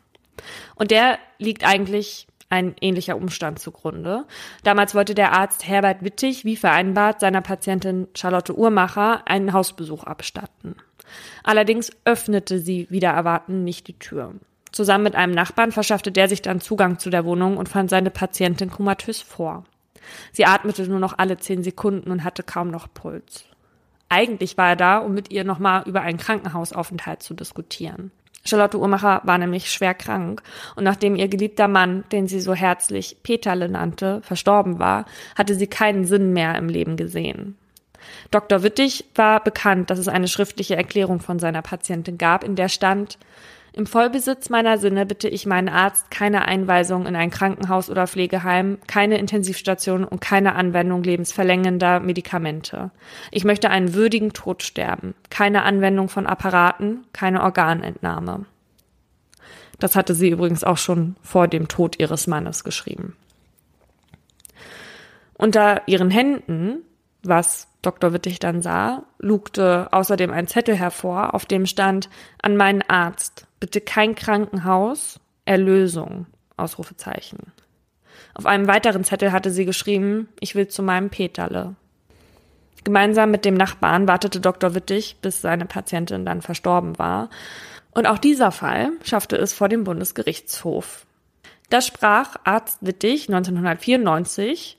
Und 0.75 0.91
der 0.91 1.17
liegt 1.39 1.65
eigentlich 1.65 2.27
ein 2.55 2.75
ähnlicher 2.81 3.17
Umstand 3.17 3.59
zugrunde. 3.59 4.25
Damals 4.63 4.95
wollte 4.95 5.13
der 5.13 5.33
Arzt 5.33 5.67
Herbert 5.67 6.03
Wittig, 6.03 6.45
wie 6.45 6.55
vereinbart, 6.55 7.19
seiner 7.19 7.41
Patientin 7.41 8.07
Charlotte 8.15 8.57
Uhrmacher 8.57 9.27
einen 9.27 9.53
Hausbesuch 9.53 10.03
abstatten. 10.03 10.75
Allerdings 11.43 11.91
öffnete 12.05 12.59
sie 12.59 12.87
wieder 12.89 13.09
erwarten 13.09 13.63
nicht 13.63 13.87
die 13.87 13.99
Tür. 13.99 14.33
Zusammen 14.71 15.05
mit 15.05 15.15
einem 15.15 15.33
Nachbarn 15.33 15.71
verschaffte 15.71 16.11
der 16.11 16.27
sich 16.27 16.41
dann 16.41 16.59
Zugang 16.59 16.99
zu 16.99 17.09
der 17.09 17.25
Wohnung 17.25 17.57
und 17.57 17.69
fand 17.69 17.89
seine 17.89 18.09
Patientin 18.09 18.69
komatös 18.69 19.21
vor. 19.21 19.63
Sie 20.31 20.45
atmete 20.45 20.87
nur 20.87 20.99
noch 20.99 21.17
alle 21.17 21.37
zehn 21.37 21.63
Sekunden 21.63 22.11
und 22.11 22.23
hatte 22.23 22.43
kaum 22.43 22.71
noch 22.71 22.87
Puls. 22.93 23.45
Eigentlich 24.09 24.57
war 24.57 24.69
er 24.69 24.75
da, 24.75 24.97
um 24.99 25.13
mit 25.13 25.31
ihr 25.31 25.43
nochmal 25.43 25.83
über 25.87 26.01
einen 26.01 26.17
Krankenhausaufenthalt 26.17 27.23
zu 27.23 27.33
diskutieren. 27.33 28.11
Charlotte 28.47 28.79
Uhrmacher 28.79 29.21
war 29.23 29.37
nämlich 29.37 29.71
schwer 29.71 29.93
krank 29.93 30.43
und 30.75 30.83
nachdem 30.83 31.15
ihr 31.15 31.27
geliebter 31.27 31.67
Mann, 31.67 32.03
den 32.11 32.27
sie 32.27 32.39
so 32.39 32.53
herzlich 32.53 33.17
Peterle 33.23 33.69
nannte, 33.69 34.21
verstorben 34.21 34.79
war, 34.79 35.05
hatte 35.35 35.55
sie 35.55 35.67
keinen 35.67 36.05
Sinn 36.05 36.33
mehr 36.33 36.55
im 36.55 36.69
Leben 36.69 36.95
gesehen. 36.95 37.57
Dr. 38.31 38.61
Wittig 38.63 39.05
war 39.15 39.43
bekannt, 39.43 39.89
dass 39.89 39.99
es 39.99 40.07
eine 40.07 40.27
schriftliche 40.27 40.75
Erklärung 40.75 41.19
von 41.19 41.39
seiner 41.39 41.61
Patientin 41.61 42.17
gab, 42.17 42.43
in 42.43 42.55
der 42.55 42.69
stand, 42.69 43.17
im 43.75 43.85
Vollbesitz 43.85 44.49
meiner 44.49 44.77
Sinne 44.77 45.05
bitte 45.05 45.27
ich 45.27 45.45
meinen 45.45 45.67
Arzt 45.67 46.09
keine 46.09 46.45
Einweisung 46.45 47.05
in 47.05 47.15
ein 47.17 47.29
Krankenhaus 47.29 47.89
oder 47.89 48.07
Pflegeheim, 48.07 48.77
keine 48.87 49.17
Intensivstation 49.17 50.05
und 50.05 50.21
keine 50.21 50.55
Anwendung 50.55 51.03
lebensverlängender 51.03 51.99
Medikamente. 51.99 52.91
Ich 53.31 53.43
möchte 53.43 53.69
einen 53.69 53.93
würdigen 53.93 54.31
Tod 54.31 54.63
sterben, 54.63 55.13
keine 55.29 55.63
Anwendung 55.63 56.07
von 56.07 56.25
Apparaten, 56.25 57.03
keine 57.11 57.43
Organentnahme. 57.43 58.45
Das 59.77 59.97
hatte 59.97 60.15
sie 60.15 60.29
übrigens 60.29 60.63
auch 60.63 60.77
schon 60.77 61.17
vor 61.21 61.49
dem 61.49 61.67
Tod 61.67 61.99
ihres 61.99 62.27
Mannes 62.27 62.63
geschrieben. 62.63 63.17
Unter 65.33 65.85
ihren 65.85 66.11
Händen, 66.11 66.77
was 67.23 67.67
Dr. 67.81 68.13
Wittig 68.13 68.39
dann 68.39 68.61
sah, 68.61 69.03
lugte 69.19 69.89
außerdem 69.91 70.31
ein 70.31 70.47
Zettel 70.47 70.75
hervor, 70.75 71.33
auf 71.33 71.45
dem 71.45 71.65
stand 71.65 72.09
an 72.41 72.55
meinen 72.55 72.81
Arzt, 72.81 73.47
bitte 73.65 73.81
kein 73.81 74.13
Krankenhaus, 74.13 75.19
Erlösung, 75.45 76.27
Ausrufezeichen. 76.55 77.51
Auf 78.35 78.45
einem 78.45 78.67
weiteren 78.67 79.03
Zettel 79.03 79.31
hatte 79.31 79.49
sie 79.49 79.65
geschrieben, 79.65 80.29
ich 80.39 80.53
will 80.53 80.67
zu 80.67 80.83
meinem 80.83 81.09
Peterle. 81.09 81.75
Gemeinsam 82.83 83.31
mit 83.31 83.43
dem 83.43 83.55
Nachbarn 83.55 84.07
wartete 84.07 84.39
Dr. 84.39 84.75
Wittig, 84.75 85.15
bis 85.19 85.41
seine 85.41 85.65
Patientin 85.65 86.25
dann 86.25 86.43
verstorben 86.43 86.99
war. 86.99 87.31
Und 87.89 88.05
auch 88.05 88.19
dieser 88.19 88.51
Fall 88.51 88.91
schaffte 89.03 89.35
es 89.35 89.51
vor 89.51 89.67
dem 89.67 89.83
Bundesgerichtshof. 89.83 91.07
Da 91.71 91.81
sprach 91.81 92.35
Arzt 92.43 92.77
Wittig 92.81 93.29
1994 93.29 94.77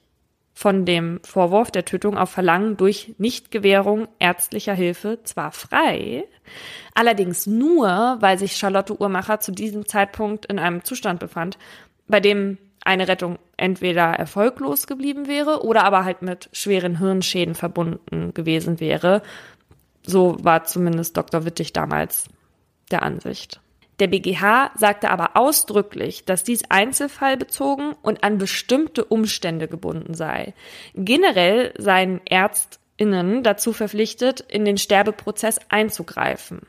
von 0.56 0.86
dem 0.86 1.20
Vorwurf 1.22 1.70
der 1.70 1.84
Tötung 1.84 2.16
auf 2.16 2.30
Verlangen 2.30 2.78
durch 2.78 3.14
Nichtgewährung 3.18 4.08
ärztlicher 4.18 4.72
Hilfe 4.72 5.18
zwar 5.22 5.52
frei, 5.52 6.24
allerdings 6.94 7.46
nur, 7.46 8.16
weil 8.20 8.38
sich 8.38 8.56
Charlotte 8.56 8.98
Uhrmacher 8.98 9.38
zu 9.38 9.52
diesem 9.52 9.86
Zeitpunkt 9.86 10.46
in 10.46 10.58
einem 10.58 10.82
Zustand 10.82 11.20
befand, 11.20 11.58
bei 12.08 12.20
dem 12.20 12.56
eine 12.82 13.06
Rettung 13.06 13.38
entweder 13.58 14.04
erfolglos 14.14 14.86
geblieben 14.86 15.26
wäre 15.26 15.62
oder 15.62 15.84
aber 15.84 16.06
halt 16.06 16.22
mit 16.22 16.48
schweren 16.52 17.00
Hirnschäden 17.00 17.54
verbunden 17.54 18.32
gewesen 18.32 18.80
wäre. 18.80 19.20
So 20.04 20.38
war 20.42 20.64
zumindest 20.64 21.18
Dr. 21.18 21.44
Wittig 21.44 21.74
damals 21.74 22.30
der 22.90 23.02
Ansicht. 23.02 23.60
Der 23.98 24.08
BGH 24.08 24.72
sagte 24.74 25.10
aber 25.10 25.36
ausdrücklich, 25.36 26.24
dass 26.24 26.44
dies 26.44 26.62
einzelfallbezogen 26.68 27.94
und 28.02 28.24
an 28.24 28.38
bestimmte 28.38 29.04
Umstände 29.04 29.68
gebunden 29.68 30.14
sei. 30.14 30.54
Generell 30.94 31.72
seien 31.78 32.20
Ärztinnen 32.26 33.42
dazu 33.42 33.72
verpflichtet, 33.72 34.40
in 34.40 34.64
den 34.64 34.76
Sterbeprozess 34.76 35.58
einzugreifen. 35.68 36.62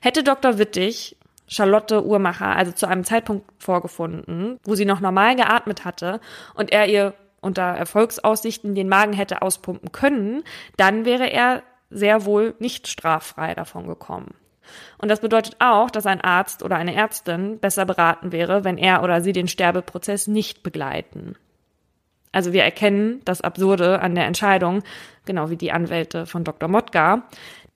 Hätte 0.00 0.22
Dr. 0.22 0.58
Wittig 0.58 1.16
Charlotte 1.46 2.04
Uhrmacher 2.04 2.54
also 2.54 2.72
zu 2.72 2.86
einem 2.86 3.04
Zeitpunkt 3.04 3.50
vorgefunden, 3.58 4.58
wo 4.64 4.74
sie 4.74 4.84
noch 4.84 5.00
normal 5.00 5.34
geatmet 5.36 5.84
hatte 5.86 6.20
und 6.54 6.72
er 6.72 6.86
ihr 6.88 7.14
unter 7.40 7.62
Erfolgsaussichten 7.62 8.74
den 8.74 8.88
Magen 8.88 9.14
hätte 9.14 9.42
auspumpen 9.42 9.92
können, 9.92 10.42
dann 10.76 11.04
wäre 11.04 11.30
er 11.30 11.62
sehr 11.90 12.26
wohl 12.26 12.54
nicht 12.58 12.88
straffrei 12.88 13.54
davon 13.54 13.86
gekommen. 13.86 14.34
Und 14.98 15.08
das 15.08 15.20
bedeutet 15.20 15.56
auch, 15.58 15.90
dass 15.90 16.06
ein 16.06 16.20
Arzt 16.20 16.62
oder 16.62 16.76
eine 16.76 16.94
Ärztin 16.94 17.58
besser 17.58 17.84
beraten 17.84 18.32
wäre, 18.32 18.64
wenn 18.64 18.78
er 18.78 19.02
oder 19.02 19.20
sie 19.20 19.32
den 19.32 19.48
Sterbeprozess 19.48 20.26
nicht 20.26 20.62
begleiten. 20.62 21.36
Also 22.32 22.52
wir 22.52 22.62
erkennen 22.62 23.20
das 23.24 23.40
Absurde 23.40 24.00
an 24.00 24.14
der 24.14 24.26
Entscheidung, 24.26 24.82
genau 25.24 25.50
wie 25.50 25.56
die 25.56 25.72
Anwälte 25.72 26.26
von 26.26 26.44
Dr. 26.44 26.68
Motka. 26.68 27.22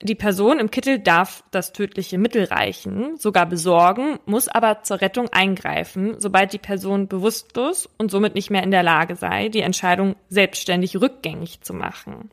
Die 0.05 0.17
Person 0.17 0.59
im 0.59 0.73
Kittel 0.73 0.99
darf 0.99 1.45
das 1.53 1.73
tödliche 1.73 2.19
Mittel 2.19 2.45
reichen, 2.45 3.17
sogar 3.19 3.47
besorgen, 3.47 4.19
muss 4.27 4.49
aber 4.49 4.83
zur 4.83 5.01
Rettung 5.01 5.29
eingreifen, 5.29 6.17
sobald 6.19 6.53
die 6.53 6.59
Person 6.59 7.07
bewusstlos 7.07 7.89
und 7.99 8.11
somit 8.11 8.35
nicht 8.35 8.51
mehr 8.51 8.65
in 8.65 8.73
der 8.73 8.83
Lage 8.83 9.15
sei, 9.15 9.49
die 9.49 9.61
Entscheidung 9.61 10.17
selbstständig 10.29 11.01
rückgängig 11.01 11.61
zu 11.61 11.73
machen. 11.73 12.31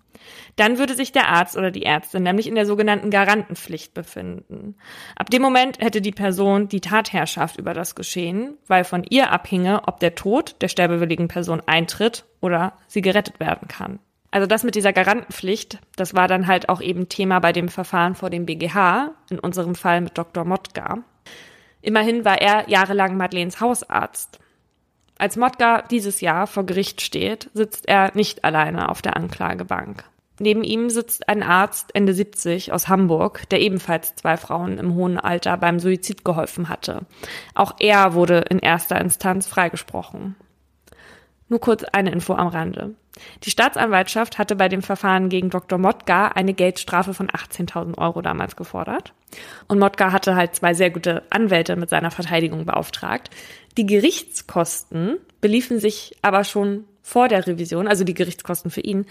Dann 0.55 0.80
würde 0.80 0.95
sich 0.95 1.11
der 1.11 1.30
Arzt 1.30 1.57
oder 1.57 1.70
die 1.70 1.86
Ärztin 1.86 2.24
nämlich 2.24 2.47
in 2.47 2.55
der 2.55 2.65
sogenannten 2.65 3.11
Garantenpflicht 3.11 3.93
befinden. 3.93 4.76
Ab 5.15 5.30
dem 5.30 5.43
Moment 5.43 5.80
hätte 5.80 6.01
die 6.01 6.11
Person 6.11 6.70
die 6.70 6.82
Tatherrschaft 6.82 7.57
über 7.57 7.76
das 7.76 7.93
Geschehen, 7.93 8.57
weil 8.65 8.84
von 8.84 9.05
ihr 9.07 9.32
abhinge, 9.32 9.84
ob 9.88 9.99
der 9.99 10.15
Tod 10.15 10.55
der 10.61 10.70
sterbewilligen 10.70 11.28
Person 11.28 11.61
eintritt 11.67 12.26
oder 12.41 12.74
sie 12.88 13.01
gerettet 13.01 13.39
werden 13.39 13.67
kann. 13.67 13.99
Also 14.32 14.45
das 14.45 14.63
mit 14.63 14.75
dieser 14.75 14.93
Garantenpflicht, 14.93 15.80
das 15.95 16.13
war 16.13 16.27
dann 16.27 16.47
halt 16.47 16.69
auch 16.69 16.82
eben 16.82 17.09
Thema 17.09 17.39
bei 17.39 17.51
dem 17.51 17.67
Verfahren 17.67 18.15
vor 18.15 18.30
dem 18.30 18.45
BGH, 18.45 19.11
in 19.30 19.39
unserem 19.39 19.75
Fall 19.75 20.01
mit 20.01 20.17
Dr. 20.17 20.45
Motka. 20.45 20.99
Immerhin 21.82 22.25
war 22.25 22.39
er 22.39 22.69
jahrelang 22.69 23.17
Madeleines 23.17 23.59
Hausarzt. 23.59 24.39
Als 25.17 25.36
Motka 25.36 25.82
dieses 25.82 26.21
Jahr 26.21 26.47
vor 26.47 26.65
Gericht 26.65 27.01
steht, 27.01 27.49
sitzt 27.53 27.88
er 27.88 28.11
nicht 28.15 28.45
alleine 28.45 28.89
auf 28.89 29.01
der 29.01 29.17
Anklagebank. 29.17 30.03
Neben 30.39 30.63
ihm 30.63 30.89
sitzt 30.89 31.27
ein 31.27 31.43
Arzt 31.43 31.93
Ende 31.93 32.13
70 32.13 32.71
aus 32.71 32.88
Hamburg, 32.88 33.49
der 33.49 33.59
ebenfalls 33.59 34.15
zwei 34.15 34.38
Frauen 34.38 34.77
im 34.77 34.95
hohen 34.95 35.19
Alter 35.19 35.57
beim 35.57 35.80
Suizid 35.80 36.23
geholfen 36.23 36.69
hatte. 36.69 37.01
Auch 37.55 37.75
er 37.80 38.13
wurde 38.13 38.45
in 38.49 38.59
erster 38.59 38.99
Instanz 39.01 39.47
freigesprochen. 39.47 40.36
Nur 41.49 41.59
kurz 41.59 41.84
eine 41.84 42.11
Info 42.11 42.34
am 42.36 42.47
Rande. 42.47 42.95
Die 43.43 43.51
Staatsanwaltschaft 43.51 44.38
hatte 44.38 44.55
bei 44.55 44.70
dem 44.70 44.82
Verfahren 44.82 45.30
gegen 45.30 45.49
Dr. 45.49 45.78
Motka 45.78 46.30
eine 46.30 46.53
Geldstrafe 46.53 47.13
von 47.13 47.30
18.000 47.30 47.97
Euro 47.97 48.22
damals 48.22 48.55
gefordert. 48.55 49.13
Und 49.67 49.80
Motka 49.80 50.11
hatte 50.11 50.36
halt 50.36 50.55
zwei 50.55 50.74
sehr 50.74 50.89
gute 50.89 51.24
Anwälte 51.30 51.76
mit 51.76 51.89
seiner 51.89 52.11
Verteidigung 52.11 52.65
beauftragt. 52.65 53.30
Die 53.78 53.86
Gerichtskosten 53.86 55.17
beliefen 55.41 55.80
sich 55.80 56.17
aber 56.22 56.43
schon 56.43 56.86
vor 57.01 57.28
der 57.28 57.47
Revision, 57.47 57.88
also 57.88 58.03
die 58.03 58.13
Gerichtskosten 58.13 58.72
für 58.72 58.82
ihn, 58.82 59.05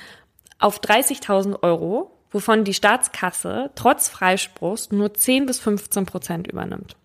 auf 0.58 0.80
30.000 0.80 1.62
Euro, 1.62 2.10
wovon 2.30 2.64
die 2.64 2.74
Staatskasse 2.74 3.70
trotz 3.74 4.08
Freispruchs 4.08 4.90
nur 4.90 5.14
10 5.14 5.46
bis 5.46 5.58
15 5.60 6.06
Prozent 6.06 6.46
übernimmt. 6.46 6.96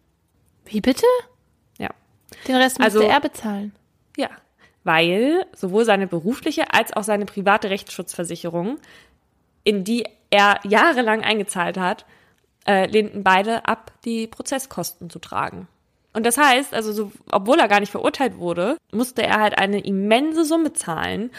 Wie 0.65 0.81
bitte? 0.81 1.05
Ja. 1.77 1.89
Den 2.47 2.55
Rest 2.55 2.79
müsste 2.79 2.99
Also- 2.99 3.09
er 3.09 3.19
bezahlen. 3.21 3.73
Ja. 4.17 4.29
Weil 4.83 5.45
sowohl 5.55 5.85
seine 5.85 6.07
berufliche 6.07 6.73
als 6.73 6.93
auch 6.93 7.03
seine 7.03 7.25
private 7.25 7.69
Rechtsschutzversicherung, 7.69 8.79
in 9.63 9.83
die 9.83 10.05
er 10.29 10.59
jahrelang 10.63 11.23
eingezahlt 11.23 11.77
hat, 11.77 12.05
äh, 12.67 12.85
lehnten 12.87 13.23
beide 13.23 13.65
ab, 13.65 13.91
die 14.03 14.27
Prozesskosten 14.27 15.09
zu 15.09 15.19
tragen. 15.19 15.67
Und 16.13 16.25
das 16.25 16.37
heißt, 16.37 16.73
also 16.73 16.91
so, 16.93 17.11
obwohl 17.31 17.59
er 17.59 17.67
gar 17.67 17.79
nicht 17.79 17.91
verurteilt 17.91 18.37
wurde, 18.37 18.77
musste 18.91 19.23
er 19.23 19.39
halt 19.39 19.57
eine 19.57 19.79
immense 19.79 20.45
Summe 20.45 20.73
zahlen. 20.73 21.31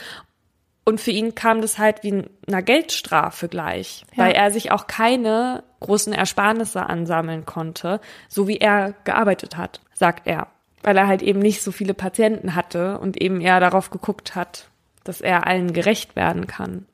Und 0.85 1.01
für 1.01 1.13
ihn 1.13 1.35
kam 1.35 1.63
das 1.63 1.79
halt 1.79 2.03
wie 2.03 2.25
einer 2.47 2.63
Geldstrafe 2.63 3.49
gleich, 3.49 4.05
Ja. 4.15 4.25
weil 4.25 4.33
er 4.33 4.51
sich 4.51 4.71
auch 4.71 4.87
keine 4.87 5.65
großen 5.81 6.13
Ersparnisse 6.13 6.87
ansammeln 6.87 7.47
konnte, 7.47 8.01
so 8.29 8.49
wie 8.49 8.59
er 8.59 8.95
gearbeitet 9.05 9.57
hat, 9.57 9.81
sagt 9.95 10.27
er. 10.27 10.49
Weil 10.85 10.97
er 10.97 11.09
halt 11.09 11.22
eben 11.22 11.41
nicht 11.41 11.62
so 11.62 11.72
viele 11.72 11.95
Patienten 11.95 12.55
hatte 12.55 12.99
und 12.99 13.20
eben 13.20 13.41
eher 13.41 13.59
darauf 13.59 13.91
geguckt 13.91 14.37
hat, 14.37 14.70
dass 15.03 15.20
er 15.20 15.47
allen 15.47 15.72
gerecht 15.72 16.14
werden 16.14 16.47
kann. 16.47 16.87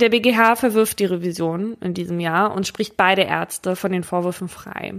Der 0.00 0.10
BGH 0.10 0.56
verwirft 0.56 0.98
die 0.98 1.06
Revision 1.06 1.76
in 1.80 1.94
diesem 1.94 2.20
Jahr 2.20 2.54
und 2.54 2.66
spricht 2.66 2.96
beide 2.96 3.22
Ärzte 3.22 3.74
von 3.74 3.90
den 3.90 4.04
Vorwürfen 4.04 4.48
frei. 4.48 4.94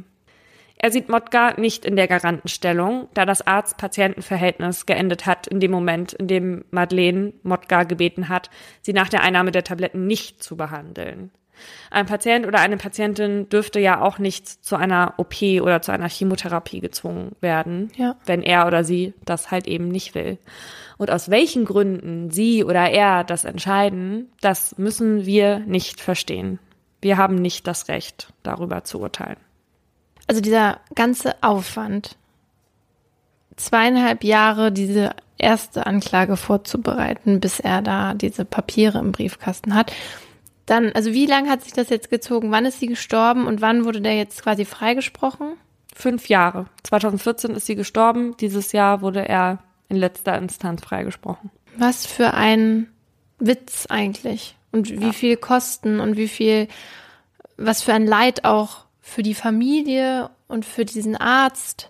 Er 0.81 0.91
sieht 0.91 1.09
Motka 1.09 1.55
nicht 1.57 1.83
in 1.83 1.97
der 1.97 2.07
Garantenstellung, 2.07 3.09
da 3.13 3.25
das 3.25 3.45
Arzt-Patienten-Verhältnis 3.45 4.85
geendet 4.85 5.25
hat 5.25 5.45
in 5.47 5.59
dem 5.59 5.71
Moment, 5.71 6.13
in 6.13 6.27
dem 6.27 6.63
Madeleine 6.71 7.33
Motka 7.43 7.83
gebeten 7.83 8.29
hat, 8.29 8.49
sie 8.81 8.93
nach 8.93 9.09
der 9.09 9.21
Einnahme 9.21 9.51
der 9.51 9.65
Tabletten 9.65 10.07
nicht 10.07 10.41
zu 10.41 10.55
behandeln. 10.55 11.31
Ein 11.91 12.05
Patient 12.05 12.45
oder 12.47 12.59
eine 12.59 12.77
Patientin 12.77 13.49
dürfte 13.49 13.79
ja 13.79 14.01
auch 14.01 14.19
nicht 14.19 14.47
zu 14.47 14.75
einer 14.75 15.13
OP 15.17 15.41
oder 15.61 15.81
zu 15.81 15.91
einer 15.91 16.09
Chemotherapie 16.09 16.79
gezwungen 16.79 17.35
werden, 17.41 17.91
Ja. 17.95 18.15
wenn 18.25 18.41
er 18.41 18.67
oder 18.67 18.83
sie 18.83 19.13
das 19.25 19.51
halt 19.51 19.67
eben 19.67 19.87
nicht 19.89 20.15
will. 20.15 20.37
Und 20.97 21.11
aus 21.11 21.29
welchen 21.29 21.65
Gründen 21.65 22.29
sie 22.31 22.63
oder 22.63 22.89
er 22.89 23.23
das 23.23 23.45
entscheiden, 23.45 24.29
das 24.41 24.77
müssen 24.77 25.25
wir 25.25 25.59
nicht 25.59 26.01
verstehen. 26.01 26.59
Wir 27.01 27.17
haben 27.17 27.35
nicht 27.35 27.65
das 27.67 27.87
Recht, 27.87 28.33
darüber 28.43 28.83
zu 28.83 28.99
urteilen. 28.99 29.37
Also 30.27 30.41
dieser 30.41 30.79
ganze 30.95 31.41
Aufwand, 31.41 32.17
zweieinhalb 33.55 34.23
Jahre 34.23 34.71
diese 34.71 35.11
erste 35.37 35.85
Anklage 35.85 36.37
vorzubereiten, 36.37 37.39
bis 37.39 37.59
er 37.59 37.81
da 37.81 38.13
diese 38.13 38.45
Papiere 38.45 38.99
im 38.99 39.11
Briefkasten 39.11 39.73
hat. 39.73 39.91
Dann, 40.69 40.91
also 40.91 41.13
wie 41.13 41.25
lange 41.25 41.49
hat 41.49 41.63
sich 41.63 41.73
das 41.73 41.89
jetzt 41.89 42.11
gezogen? 42.11 42.51
Wann 42.51 42.65
ist 42.65 42.79
sie 42.79 42.85
gestorben 42.85 43.47
und 43.47 43.59
wann 43.59 43.85
wurde 43.85 44.01
der 44.01 44.15
jetzt 44.15 44.43
quasi 44.43 44.65
freigesprochen? 44.65 45.53
Fünf 45.95 46.29
Jahre. 46.29 46.67
2014 46.83 47.51
ist 47.51 47.65
sie 47.65 47.75
gestorben. 47.75 48.37
Dieses 48.37 48.71
Jahr 48.71 49.01
wurde 49.01 49.27
er 49.27 49.59
in 49.87 49.97
letzter 49.97 50.37
Instanz 50.37 50.83
freigesprochen. 50.83 51.49
Was 51.75 52.05
für 52.05 52.35
ein 52.35 52.87
Witz 53.39 53.87
eigentlich. 53.89 54.55
Und 54.71 55.01
wie 55.01 55.11
viel 55.13 55.37
Kosten 55.37 55.99
und 55.99 56.17
wie 56.17 56.27
viel, 56.27 56.67
was 57.57 57.81
für 57.81 57.93
ein 57.93 58.05
Leid 58.05 58.45
auch 58.45 58.85
für 59.01 59.23
die 59.23 59.33
Familie 59.33 60.29
und 60.47 60.65
für 60.65 60.85
diesen 60.85 61.15
Arzt. 61.15 61.89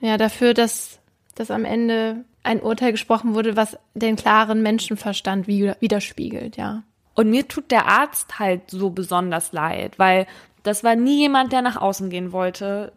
Ja, 0.00 0.16
dafür, 0.16 0.54
dass, 0.54 1.00
dass 1.34 1.50
am 1.50 1.66
Ende 1.66 2.24
ein 2.42 2.62
Urteil 2.62 2.92
gesprochen 2.92 3.34
wurde, 3.34 3.56
was 3.56 3.76
den 3.92 4.16
klaren 4.16 4.62
Menschenverstand 4.62 5.46
wider- 5.46 5.76
widerspiegelt, 5.80 6.56
ja. 6.56 6.82
Und 7.20 7.28
mir 7.28 7.46
tut 7.46 7.70
der 7.70 7.86
Arzt 7.86 8.38
halt 8.38 8.70
so 8.70 8.88
besonders 8.88 9.52
leid, 9.52 9.98
weil 9.98 10.26
das 10.62 10.82
war 10.84 10.96
nie 10.96 11.18
jemand, 11.18 11.52
der 11.52 11.60
nach 11.60 11.76
außen 11.76 12.08
gehen 12.08 12.32
wollte. 12.32 12.94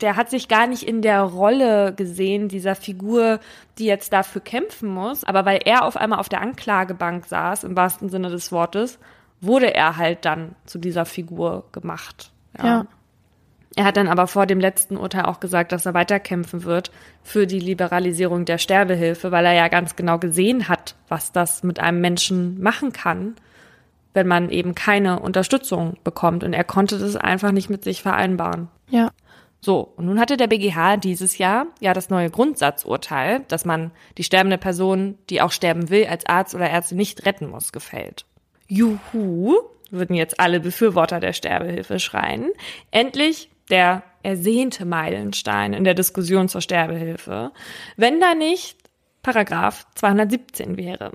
Der 0.00 0.16
hat 0.16 0.30
sich 0.30 0.48
gar 0.48 0.66
nicht 0.66 0.82
in 0.82 1.00
der 1.00 1.22
Rolle 1.22 1.94
gesehen, 1.94 2.48
dieser 2.48 2.74
Figur, 2.74 3.38
die 3.78 3.84
jetzt 3.84 4.12
dafür 4.12 4.40
kämpfen 4.40 4.88
muss. 4.88 5.22
Aber 5.22 5.44
weil 5.44 5.60
er 5.64 5.84
auf 5.84 5.96
einmal 5.96 6.18
auf 6.18 6.28
der 6.28 6.40
Anklagebank 6.40 7.26
saß, 7.26 7.62
im 7.62 7.76
wahrsten 7.76 8.08
Sinne 8.08 8.30
des 8.30 8.50
Wortes, 8.50 8.98
wurde 9.40 9.72
er 9.72 9.96
halt 9.96 10.24
dann 10.24 10.56
zu 10.66 10.80
dieser 10.80 11.04
Figur 11.04 11.68
gemacht. 11.70 12.32
Ja. 12.60 12.84
Er 13.76 13.84
hat 13.84 13.96
dann 13.96 14.08
aber 14.08 14.26
vor 14.26 14.46
dem 14.46 14.58
letzten 14.58 14.96
Urteil 14.96 15.26
auch 15.26 15.38
gesagt, 15.38 15.70
dass 15.70 15.86
er 15.86 15.94
weiterkämpfen 15.94 16.64
wird 16.64 16.90
für 17.22 17.46
die 17.46 17.60
Liberalisierung 17.60 18.44
der 18.44 18.58
Sterbehilfe, 18.58 19.30
weil 19.30 19.46
er 19.46 19.54
ja 19.54 19.68
ganz 19.68 19.94
genau 19.94 20.18
gesehen 20.18 20.68
hat, 20.68 20.96
was 21.06 21.30
das 21.30 21.62
mit 21.62 21.78
einem 21.78 22.00
Menschen 22.00 22.60
machen 22.60 22.92
kann, 22.92 23.36
wenn 24.14 24.26
man 24.26 24.50
eben 24.50 24.74
keine 24.74 25.20
Unterstützung 25.20 25.96
bekommt. 26.04 26.44
Und 26.44 26.52
er 26.52 26.64
konnte 26.64 26.98
das 26.98 27.16
einfach 27.16 27.52
nicht 27.52 27.70
mit 27.70 27.84
sich 27.84 28.02
vereinbaren. 28.02 28.68
Ja. 28.90 29.10
So, 29.60 29.92
und 29.96 30.06
nun 30.06 30.18
hatte 30.18 30.36
der 30.36 30.48
BGH 30.48 30.96
dieses 30.96 31.38
Jahr 31.38 31.66
ja 31.80 31.92
das 31.92 32.10
neue 32.10 32.30
Grundsatzurteil, 32.30 33.44
dass 33.46 33.64
man 33.64 33.92
die 34.18 34.24
sterbende 34.24 34.58
Person, 34.58 35.18
die 35.30 35.40
auch 35.40 35.52
sterben 35.52 35.88
will, 35.88 36.06
als 36.06 36.26
Arzt 36.26 36.54
oder 36.54 36.68
Ärzte 36.68 36.96
nicht 36.96 37.24
retten 37.26 37.48
muss, 37.48 37.72
gefällt. 37.72 38.26
Juhu, 38.66 39.54
würden 39.92 40.16
jetzt 40.16 40.40
alle 40.40 40.58
Befürworter 40.58 41.20
der 41.20 41.32
Sterbehilfe 41.32 42.00
schreien. 42.00 42.50
Endlich 42.90 43.50
der 43.70 44.02
ersehnte 44.22 44.84
Meilenstein 44.84 45.74
in 45.74 45.84
der 45.84 45.94
Diskussion 45.94 46.48
zur 46.48 46.60
Sterbehilfe, 46.60 47.52
wenn 47.96 48.20
da 48.20 48.34
nicht 48.34 48.78
Paragraph 49.22 49.86
217 49.94 50.76
wäre. 50.76 51.12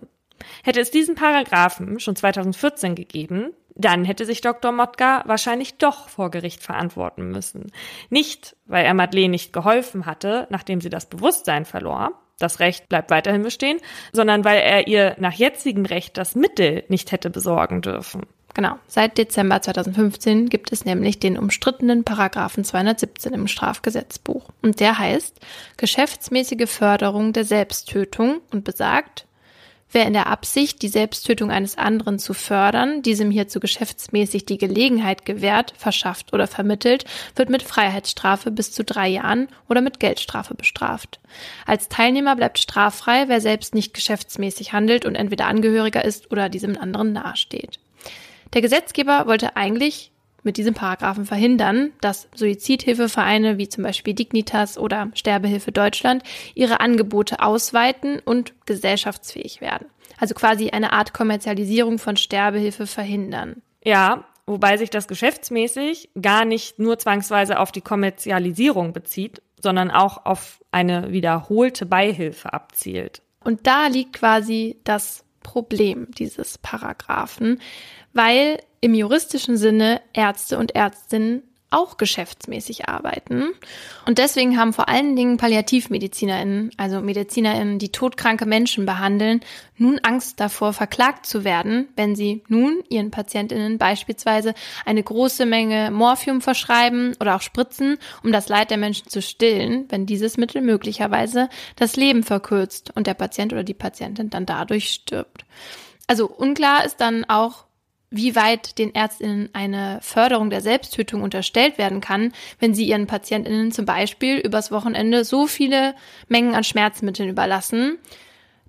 Hätte 0.63 0.79
es 0.79 0.91
diesen 0.91 1.15
Paragraphen 1.15 1.99
schon 1.99 2.15
2014 2.15 2.95
gegeben, 2.95 3.53
dann 3.75 4.05
hätte 4.05 4.25
sich 4.25 4.41
Dr. 4.41 4.71
Motka 4.71 5.23
wahrscheinlich 5.27 5.77
doch 5.77 6.09
vor 6.09 6.31
Gericht 6.31 6.63
verantworten 6.63 7.29
müssen. 7.29 7.71
Nicht, 8.09 8.55
weil 8.65 8.85
er 8.85 8.93
Madeleine 8.93 9.29
nicht 9.29 9.53
geholfen 9.53 10.05
hatte, 10.05 10.47
nachdem 10.49 10.81
sie 10.81 10.89
das 10.89 11.05
Bewusstsein 11.05 11.65
verlor, 11.65 12.11
das 12.39 12.59
Recht 12.59 12.89
bleibt 12.89 13.09
weiterhin 13.09 13.43
bestehen, 13.43 13.79
sondern 14.11 14.45
weil 14.45 14.59
er 14.59 14.88
ihr 14.88 15.15
nach 15.19 15.33
jetzigem 15.33 15.85
Recht 15.85 16.17
das 16.17 16.35
Mittel 16.35 16.83
nicht 16.88 17.11
hätte 17.11 17.29
besorgen 17.29 17.81
dürfen. 17.81 18.23
Genau. 18.53 18.77
Seit 18.88 19.19
Dezember 19.19 19.61
2015 19.61 20.49
gibt 20.49 20.71
es 20.71 20.83
nämlich 20.83 21.19
den 21.19 21.38
umstrittenen 21.38 22.03
Paragraphen 22.03 22.63
217 22.63 23.33
im 23.33 23.47
Strafgesetzbuch. 23.47 24.49
Und 24.63 24.79
der 24.79 24.97
heißt 24.97 25.39
geschäftsmäßige 25.77 26.67
Förderung 26.67 27.33
der 27.33 27.45
Selbsttötung 27.45 28.41
und 28.51 28.63
besagt, 28.63 29.26
wer 29.91 30.05
in 30.05 30.13
der 30.13 30.27
Absicht, 30.27 30.81
die 30.81 30.88
Selbsttötung 30.88 31.51
eines 31.51 31.77
anderen 31.77 32.19
zu 32.19 32.33
fördern, 32.33 33.01
diesem 33.01 33.31
hierzu 33.31 33.59
geschäftsmäßig 33.59 34.45
die 34.45 34.57
Gelegenheit 34.57 35.25
gewährt, 35.25 35.73
verschafft 35.77 36.33
oder 36.33 36.47
vermittelt, 36.47 37.05
wird 37.35 37.49
mit 37.49 37.63
Freiheitsstrafe 37.63 38.51
bis 38.51 38.71
zu 38.71 38.83
drei 38.83 39.07
Jahren 39.07 39.47
oder 39.69 39.81
mit 39.81 39.99
Geldstrafe 39.99 40.55
bestraft. 40.55 41.19
Als 41.65 41.89
Teilnehmer 41.89 42.35
bleibt 42.35 42.59
straffrei, 42.59 43.25
wer 43.27 43.41
selbst 43.41 43.73
nicht 43.73 43.93
geschäftsmäßig 43.93 44.73
handelt 44.73 45.05
und 45.05 45.15
entweder 45.15 45.47
Angehöriger 45.47 46.03
ist 46.03 46.31
oder 46.31 46.49
diesem 46.49 46.77
anderen 46.77 47.13
nahesteht. 47.13 47.79
Der 48.53 48.61
Gesetzgeber 48.61 49.27
wollte 49.27 49.55
eigentlich 49.55 50.11
mit 50.47 50.57
diesem 50.57 50.73
Paragraphen 50.73 51.25
verhindern, 51.25 51.91
dass 52.01 52.29
Suizidhilfevereine 52.33 53.57
wie 53.57 53.67
zum 53.67 53.83
Beispiel 53.83 54.13
Dignitas 54.13 54.77
oder 54.77 55.11
Sterbehilfe 55.13 55.71
Deutschland 55.71 56.23
ihre 56.55 56.79
Angebote 56.79 57.41
ausweiten 57.41 58.19
und 58.19 58.53
gesellschaftsfähig 58.65 59.61
werden. 59.61 59.87
Also 60.17 60.33
quasi 60.33 60.69
eine 60.69 60.93
Art 60.93 61.13
Kommerzialisierung 61.13 61.99
von 61.99 62.15
Sterbehilfe 62.15 62.87
verhindern. 62.87 63.61
Ja, 63.83 64.23
wobei 64.45 64.77
sich 64.77 64.89
das 64.89 65.07
geschäftsmäßig 65.07 66.09
gar 66.19 66.45
nicht 66.45 66.79
nur 66.79 66.97
zwangsweise 66.97 67.59
auf 67.59 67.71
die 67.73 67.81
Kommerzialisierung 67.81 68.93
bezieht, 68.93 69.41
sondern 69.61 69.91
auch 69.91 70.25
auf 70.25 70.63
eine 70.71 71.11
wiederholte 71.11 71.85
Beihilfe 71.85 72.53
abzielt. 72.53 73.21
Und 73.43 73.67
da 73.67 73.87
liegt 73.87 74.13
quasi 74.13 74.79
das 74.85 75.25
Problem 75.43 76.07
dieses 76.17 76.57
Paragraphen, 76.57 77.59
weil 78.13 78.59
im 78.82 78.93
juristischen 78.93 79.57
Sinne 79.57 80.01
Ärzte 80.13 80.57
und 80.57 80.75
Ärztinnen 80.75 81.43
auch 81.69 81.97
geschäftsmäßig 81.97 82.88
arbeiten. 82.88 83.49
Und 84.05 84.19
deswegen 84.19 84.57
haben 84.57 84.71
vor 84.71 84.88
allen 84.88 85.17
Dingen 85.17 85.36
PalliativmedizinerInnen, 85.36 86.71
also 86.78 87.01
MedizinerInnen, 87.01 87.78
die 87.78 87.91
todkranke 87.91 88.45
Menschen 88.45 88.86
behandeln, 88.86 89.41
nun 89.75 89.99
Angst 89.99 90.39
davor, 90.39 90.71
verklagt 90.71 91.25
zu 91.25 91.43
werden, 91.43 91.89
wenn 91.97 92.15
sie 92.15 92.41
nun 92.47 92.84
ihren 92.88 93.11
PatientInnen 93.11 93.78
beispielsweise 93.78 94.53
eine 94.86 95.03
große 95.03 95.45
Menge 95.45 95.91
Morphium 95.91 96.39
verschreiben 96.39 97.15
oder 97.19 97.36
auch 97.36 97.41
spritzen, 97.41 97.97
um 98.23 98.32
das 98.32 98.47
Leid 98.47 98.71
der 98.71 98.78
Menschen 98.78 99.09
zu 99.09 99.21
stillen, 99.21 99.86
wenn 99.89 100.05
dieses 100.05 100.38
Mittel 100.38 100.61
möglicherweise 100.61 101.49
das 101.75 101.97
Leben 101.97 102.23
verkürzt 102.23 102.91
und 102.95 103.07
der 103.07 103.13
Patient 103.13 103.51
oder 103.51 103.63
die 103.63 103.73
Patientin 103.73 104.30
dann 104.30 104.45
dadurch 104.45 104.89
stirbt. 104.89 105.43
Also 106.07 106.30
unklar 106.30 106.86
ist 106.86 107.01
dann 107.01 107.25
auch, 107.25 107.66
wie 108.10 108.36
weit 108.36 108.78
den 108.78 108.95
Ärztinnen 108.95 109.49
eine 109.53 109.99
Förderung 110.01 110.49
der 110.49 110.62
Selbsttötung 110.62 111.22
unterstellt 111.22 111.78
werden 111.78 112.01
kann, 112.01 112.32
wenn 112.60 112.74
sie 112.74 112.88
ihren 112.88 113.08
Patientinnen 113.08 113.72
zum 113.72 113.86
Beispiel 113.86 114.38
übers 114.38 114.72
Wochenende 114.72 115.26
so 115.26 115.47
viele 115.47 115.93
Mengen 116.28 116.55
an 116.55 116.64
Schmerzmitteln 116.64 117.30
überlassen, 117.30 117.97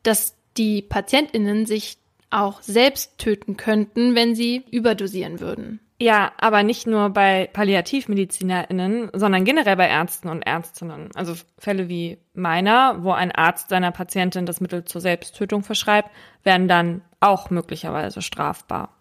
dass 0.03 0.35
die 0.57 0.83
Patientinnen 0.83 1.67
sich 1.67 1.99
auch 2.31 2.61
selbst 2.63 3.19
töten 3.19 3.57
könnten, 3.57 4.15
wenn 4.15 4.35
sie 4.35 4.65
überdosieren 4.71 5.41
würden. 5.41 5.81
Ja, 6.01 6.33
aber 6.39 6.63
nicht 6.63 6.87
nur 6.87 7.11
bei 7.11 7.49
PalliativmedizinerInnen, 7.53 9.11
sondern 9.15 9.45
generell 9.45 9.77
bei 9.77 9.89
Ärzten 9.89 10.29
und 10.29 10.43
Ärztinnen. 10.43 11.11
Also 11.15 11.35
Fälle 11.59 11.89
wie 11.89 12.19
meiner, 12.35 13.03
wo 13.03 13.11
ein 13.11 13.33
Arzt 13.33 13.71
seiner 13.71 13.91
Patientin 13.91 14.47
das 14.47 14.61
Mittel 14.61 14.85
zur 14.85 15.01
Selbsttötung 15.01 15.65
verschreibt, 15.65 16.11
werden 16.45 16.69
dann 16.69 17.03
auch 17.19 17.51
möglicherweise 17.51 18.23
strafbar. 18.23 18.98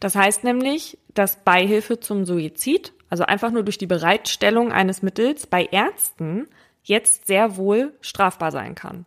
Das 0.00 0.16
heißt 0.16 0.44
nämlich, 0.44 0.98
dass 1.14 1.44
Beihilfe 1.44 2.00
zum 2.00 2.24
Suizid, 2.24 2.92
also 3.08 3.24
einfach 3.24 3.50
nur 3.50 3.62
durch 3.62 3.78
die 3.78 3.86
Bereitstellung 3.86 4.72
eines 4.72 5.02
Mittels 5.02 5.46
bei 5.46 5.64
Ärzten, 5.64 6.48
jetzt 6.82 7.26
sehr 7.26 7.56
wohl 7.56 7.94
strafbar 8.00 8.50
sein 8.50 8.74
kann. 8.74 9.06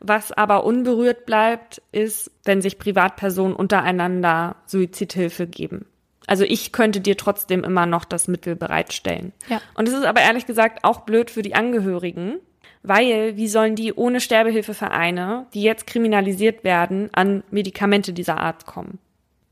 Was 0.00 0.32
aber 0.32 0.64
unberührt 0.64 1.26
bleibt, 1.26 1.82
ist, 1.92 2.30
wenn 2.44 2.62
sich 2.62 2.78
Privatpersonen 2.78 3.54
untereinander 3.54 4.56
Suizidhilfe 4.66 5.46
geben. 5.46 5.86
Also 6.26 6.44
ich 6.44 6.72
könnte 6.72 7.00
dir 7.00 7.16
trotzdem 7.16 7.64
immer 7.64 7.86
noch 7.86 8.04
das 8.04 8.28
Mittel 8.28 8.54
bereitstellen. 8.54 9.32
Ja. 9.48 9.60
Und 9.74 9.88
es 9.88 9.94
ist 9.94 10.04
aber 10.04 10.20
ehrlich 10.20 10.46
gesagt 10.46 10.84
auch 10.84 11.00
blöd 11.00 11.30
für 11.30 11.42
die 11.42 11.54
Angehörigen, 11.54 12.38
weil 12.82 13.36
wie 13.36 13.48
sollen 13.48 13.76
die 13.76 13.94
ohne 13.94 14.20
Sterbehilfevereine, 14.20 15.46
die 15.54 15.62
jetzt 15.62 15.86
kriminalisiert 15.86 16.64
werden, 16.64 17.08
an 17.12 17.42
Medikamente 17.50 18.12
dieser 18.12 18.38
Art 18.38 18.66
kommen? 18.66 18.98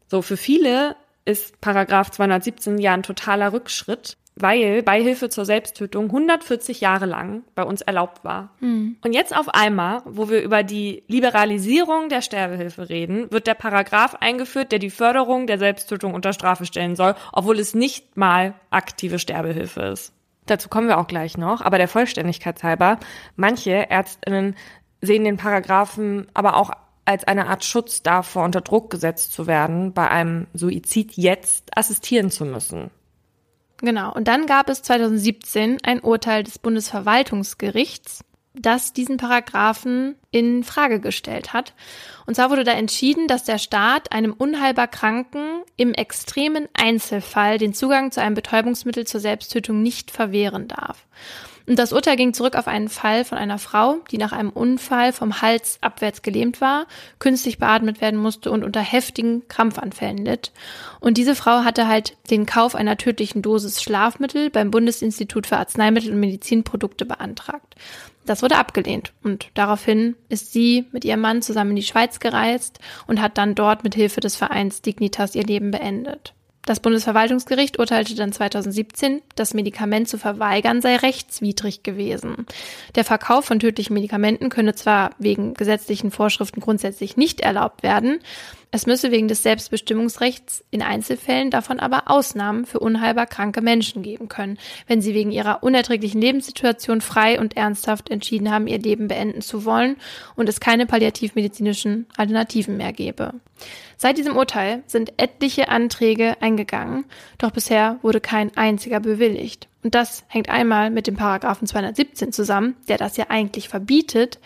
So, 0.08 0.22
für 0.22 0.36
viele 0.36 0.96
ist 1.24 1.60
Paragraph 1.60 2.10
217 2.10 2.78
ja 2.78 2.94
ein 2.94 3.02
totaler 3.02 3.52
Rückschritt, 3.52 4.16
weil 4.36 4.82
Beihilfe 4.82 5.30
zur 5.30 5.46
Selbsttötung 5.46 6.04
140 6.04 6.80
Jahre 6.80 7.06
lang 7.06 7.42
bei 7.54 7.62
uns 7.64 7.80
erlaubt 7.80 8.22
war. 8.22 8.50
Mhm. 8.60 8.96
Und 9.02 9.14
jetzt 9.14 9.36
auf 9.36 9.48
einmal, 9.48 10.02
wo 10.04 10.28
wir 10.28 10.42
über 10.42 10.62
die 10.62 11.02
Liberalisierung 11.08 12.10
der 12.10 12.20
Sterbehilfe 12.20 12.88
reden, 12.88 13.32
wird 13.32 13.46
der 13.46 13.54
Paragraph 13.54 14.14
eingeführt, 14.20 14.72
der 14.72 14.78
die 14.78 14.90
Förderung 14.90 15.46
der 15.46 15.58
Selbsttötung 15.58 16.14
unter 16.14 16.34
Strafe 16.34 16.66
stellen 16.66 16.96
soll, 16.96 17.14
obwohl 17.32 17.58
es 17.58 17.74
nicht 17.74 18.16
mal 18.16 18.54
aktive 18.70 19.18
Sterbehilfe 19.18 19.80
ist. 19.80 20.12
Dazu 20.44 20.68
kommen 20.68 20.86
wir 20.86 20.98
auch 20.98 21.08
gleich 21.08 21.36
noch, 21.38 21.62
aber 21.62 21.78
der 21.78 21.88
Vollständigkeit 21.88 22.62
halber, 22.62 23.00
manche 23.34 23.90
Ärztinnen 23.90 24.54
sehen 25.00 25.24
den 25.24 25.38
Paragraphen 25.38 26.28
aber 26.34 26.56
auch 26.56 26.70
als 27.06 27.24
eine 27.24 27.46
Art 27.46 27.64
Schutz 27.64 28.02
davor, 28.02 28.44
unter 28.44 28.60
Druck 28.60 28.90
gesetzt 28.90 29.32
zu 29.32 29.46
werden, 29.46 29.92
bei 29.92 30.10
einem 30.10 30.46
Suizid 30.52 31.12
jetzt 31.16 31.76
assistieren 31.76 32.30
zu 32.30 32.44
müssen. 32.44 32.90
Genau. 33.78 34.12
Und 34.12 34.28
dann 34.28 34.46
gab 34.46 34.68
es 34.68 34.82
2017 34.82 35.78
ein 35.82 36.00
Urteil 36.00 36.42
des 36.42 36.58
Bundesverwaltungsgerichts, 36.58 38.24
das 38.54 38.92
diesen 38.94 39.18
Paragraphen 39.18 40.16
in 40.30 40.64
Frage 40.64 40.98
gestellt 40.98 41.52
hat. 41.52 41.74
Und 42.24 42.36
zwar 42.36 42.50
wurde 42.50 42.64
da 42.64 42.72
entschieden, 42.72 43.28
dass 43.28 43.44
der 43.44 43.58
Staat 43.58 44.12
einem 44.12 44.32
unheilbar 44.32 44.88
Kranken 44.88 45.62
im 45.76 45.92
extremen 45.92 46.66
Einzelfall 46.72 47.58
den 47.58 47.74
Zugang 47.74 48.12
zu 48.12 48.22
einem 48.22 48.34
Betäubungsmittel 48.34 49.06
zur 49.06 49.20
Selbsttötung 49.20 49.82
nicht 49.82 50.10
verwehren 50.10 50.68
darf. 50.68 51.06
Und 51.66 51.78
das 51.78 51.92
Urteil 51.92 52.16
ging 52.16 52.32
zurück 52.32 52.54
auf 52.54 52.68
einen 52.68 52.88
Fall 52.88 53.24
von 53.24 53.38
einer 53.38 53.58
Frau, 53.58 53.96
die 54.10 54.18
nach 54.18 54.32
einem 54.32 54.50
Unfall 54.50 55.12
vom 55.12 55.42
Hals 55.42 55.78
abwärts 55.80 56.22
gelähmt 56.22 56.60
war, 56.60 56.86
künstlich 57.18 57.58
beatmet 57.58 58.00
werden 58.00 58.20
musste 58.20 58.52
und 58.52 58.62
unter 58.62 58.80
heftigen 58.80 59.48
Krampfanfällen 59.48 60.24
litt. 60.24 60.52
Und 61.00 61.18
diese 61.18 61.34
Frau 61.34 61.64
hatte 61.64 61.88
halt 61.88 62.16
den 62.30 62.46
Kauf 62.46 62.76
einer 62.76 62.96
tödlichen 62.96 63.42
Dosis 63.42 63.82
Schlafmittel 63.82 64.50
beim 64.50 64.70
Bundesinstitut 64.70 65.48
für 65.48 65.56
Arzneimittel 65.56 66.12
und 66.12 66.20
Medizinprodukte 66.20 67.04
beantragt. 67.04 67.74
Das 68.26 68.42
wurde 68.42 68.56
abgelehnt 68.56 69.12
und 69.22 69.50
daraufhin 69.54 70.16
ist 70.28 70.52
sie 70.52 70.86
mit 70.90 71.04
ihrem 71.04 71.20
Mann 71.20 71.42
zusammen 71.42 71.70
in 71.70 71.76
die 71.76 71.82
Schweiz 71.82 72.18
gereist 72.18 72.80
und 73.06 73.20
hat 73.20 73.38
dann 73.38 73.54
dort 73.54 73.84
mit 73.84 73.94
Hilfe 73.94 74.20
des 74.20 74.34
Vereins 74.34 74.82
Dignitas 74.82 75.36
ihr 75.36 75.44
Leben 75.44 75.70
beendet. 75.70 76.34
Das 76.66 76.80
Bundesverwaltungsgericht 76.80 77.78
urteilte 77.78 78.16
dann 78.16 78.32
2017, 78.32 79.22
das 79.36 79.54
Medikament 79.54 80.08
zu 80.08 80.18
verweigern 80.18 80.82
sei 80.82 80.96
rechtswidrig 80.96 81.84
gewesen. 81.84 82.44
Der 82.96 83.04
Verkauf 83.04 83.44
von 83.44 83.60
tödlichen 83.60 83.94
Medikamenten 83.94 84.50
könne 84.50 84.74
zwar 84.74 85.10
wegen 85.18 85.54
gesetzlichen 85.54 86.10
Vorschriften 86.10 86.60
grundsätzlich 86.60 87.16
nicht 87.16 87.40
erlaubt 87.40 87.84
werden, 87.84 88.18
es 88.70 88.86
müsse 88.86 89.10
wegen 89.10 89.28
des 89.28 89.42
Selbstbestimmungsrechts 89.42 90.64
in 90.70 90.82
Einzelfällen 90.82 91.50
davon 91.50 91.80
aber 91.80 92.10
Ausnahmen 92.10 92.66
für 92.66 92.80
unheilbar 92.80 93.26
kranke 93.26 93.60
Menschen 93.60 94.02
geben 94.02 94.28
können, 94.28 94.58
wenn 94.86 95.00
sie 95.00 95.14
wegen 95.14 95.30
ihrer 95.30 95.62
unerträglichen 95.62 96.20
Lebenssituation 96.20 97.00
frei 97.00 97.40
und 97.40 97.56
ernsthaft 97.56 98.10
entschieden 98.10 98.50
haben, 98.50 98.66
ihr 98.66 98.78
Leben 98.78 99.08
beenden 99.08 99.40
zu 99.40 99.64
wollen 99.64 99.96
und 100.34 100.48
es 100.48 100.60
keine 100.60 100.86
palliativmedizinischen 100.86 102.06
Alternativen 102.16 102.76
mehr 102.76 102.92
gäbe. 102.92 103.34
Seit 103.96 104.18
diesem 104.18 104.36
Urteil 104.36 104.82
sind 104.86 105.14
etliche 105.16 105.68
Anträge 105.68 106.36
eingegangen, 106.40 107.06
doch 107.38 107.52
bisher 107.52 107.98
wurde 108.02 108.20
kein 108.20 108.54
einziger 108.56 109.00
bewilligt. 109.00 109.68
Und 109.86 109.94
das 109.94 110.24
hängt 110.26 110.48
einmal 110.48 110.90
mit 110.90 111.06
dem 111.06 111.14
Paragraphen 111.14 111.68
217 111.68 112.32
zusammen, 112.32 112.74
der 112.88 112.98
das 112.98 113.16
ja 113.16 113.26
eigentlich 113.28 113.68
verbietet, 113.68 114.40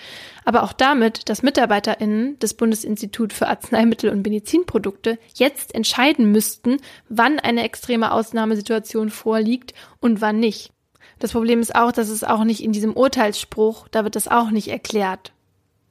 aber 0.45 0.62
auch 0.62 0.74
damit, 0.74 1.30
dass 1.30 1.43
MitarbeiterInnen 1.43 2.38
des 2.41 2.53
Bundesinstituts 2.53 3.34
für 3.34 3.49
Arzneimittel 3.49 4.11
und 4.11 4.22
Medizinprodukte 4.22 5.18
jetzt 5.34 5.74
entscheiden 5.74 6.30
müssten, 6.30 6.76
wann 7.09 7.38
eine 7.38 7.62
extreme 7.62 8.12
Ausnahmesituation 8.12 9.09
vorliegt 9.09 9.72
und 9.99 10.20
wann 10.20 10.41
nicht. 10.41 10.72
Das 11.20 11.32
Problem 11.32 11.61
ist 11.61 11.74
auch, 11.74 11.91
dass 11.91 12.11
es 12.11 12.22
auch 12.22 12.45
nicht 12.45 12.62
in 12.62 12.72
diesem 12.72 12.93
Urteilsspruch, 12.93 13.88
da 13.88 14.05
wird 14.05 14.16
das 14.16 14.28
auch 14.28 14.51
nicht 14.51 14.68
erklärt, 14.68 15.32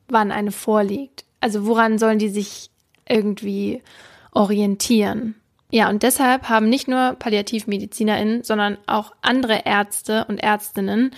wann 0.10 0.32
eine 0.32 0.52
vorliegt. 0.52 1.26
Also 1.41 1.66
woran 1.66 1.97
sollen 1.97 2.20
die 2.20 2.30
sich 2.30 2.70
irgendwie 3.08 3.82
orientieren? 4.32 5.39
Ja, 5.72 5.89
und 5.89 6.01
deshalb 6.03 6.49
haben 6.49 6.67
nicht 6.67 6.88
nur 6.88 7.15
PalliativmedizinerInnen, 7.20 8.43
sondern 8.43 8.78
auch 8.88 9.13
andere 9.22 9.65
Ärzte 9.65 10.26
und 10.28 10.39
Ärztinnen, 10.39 11.11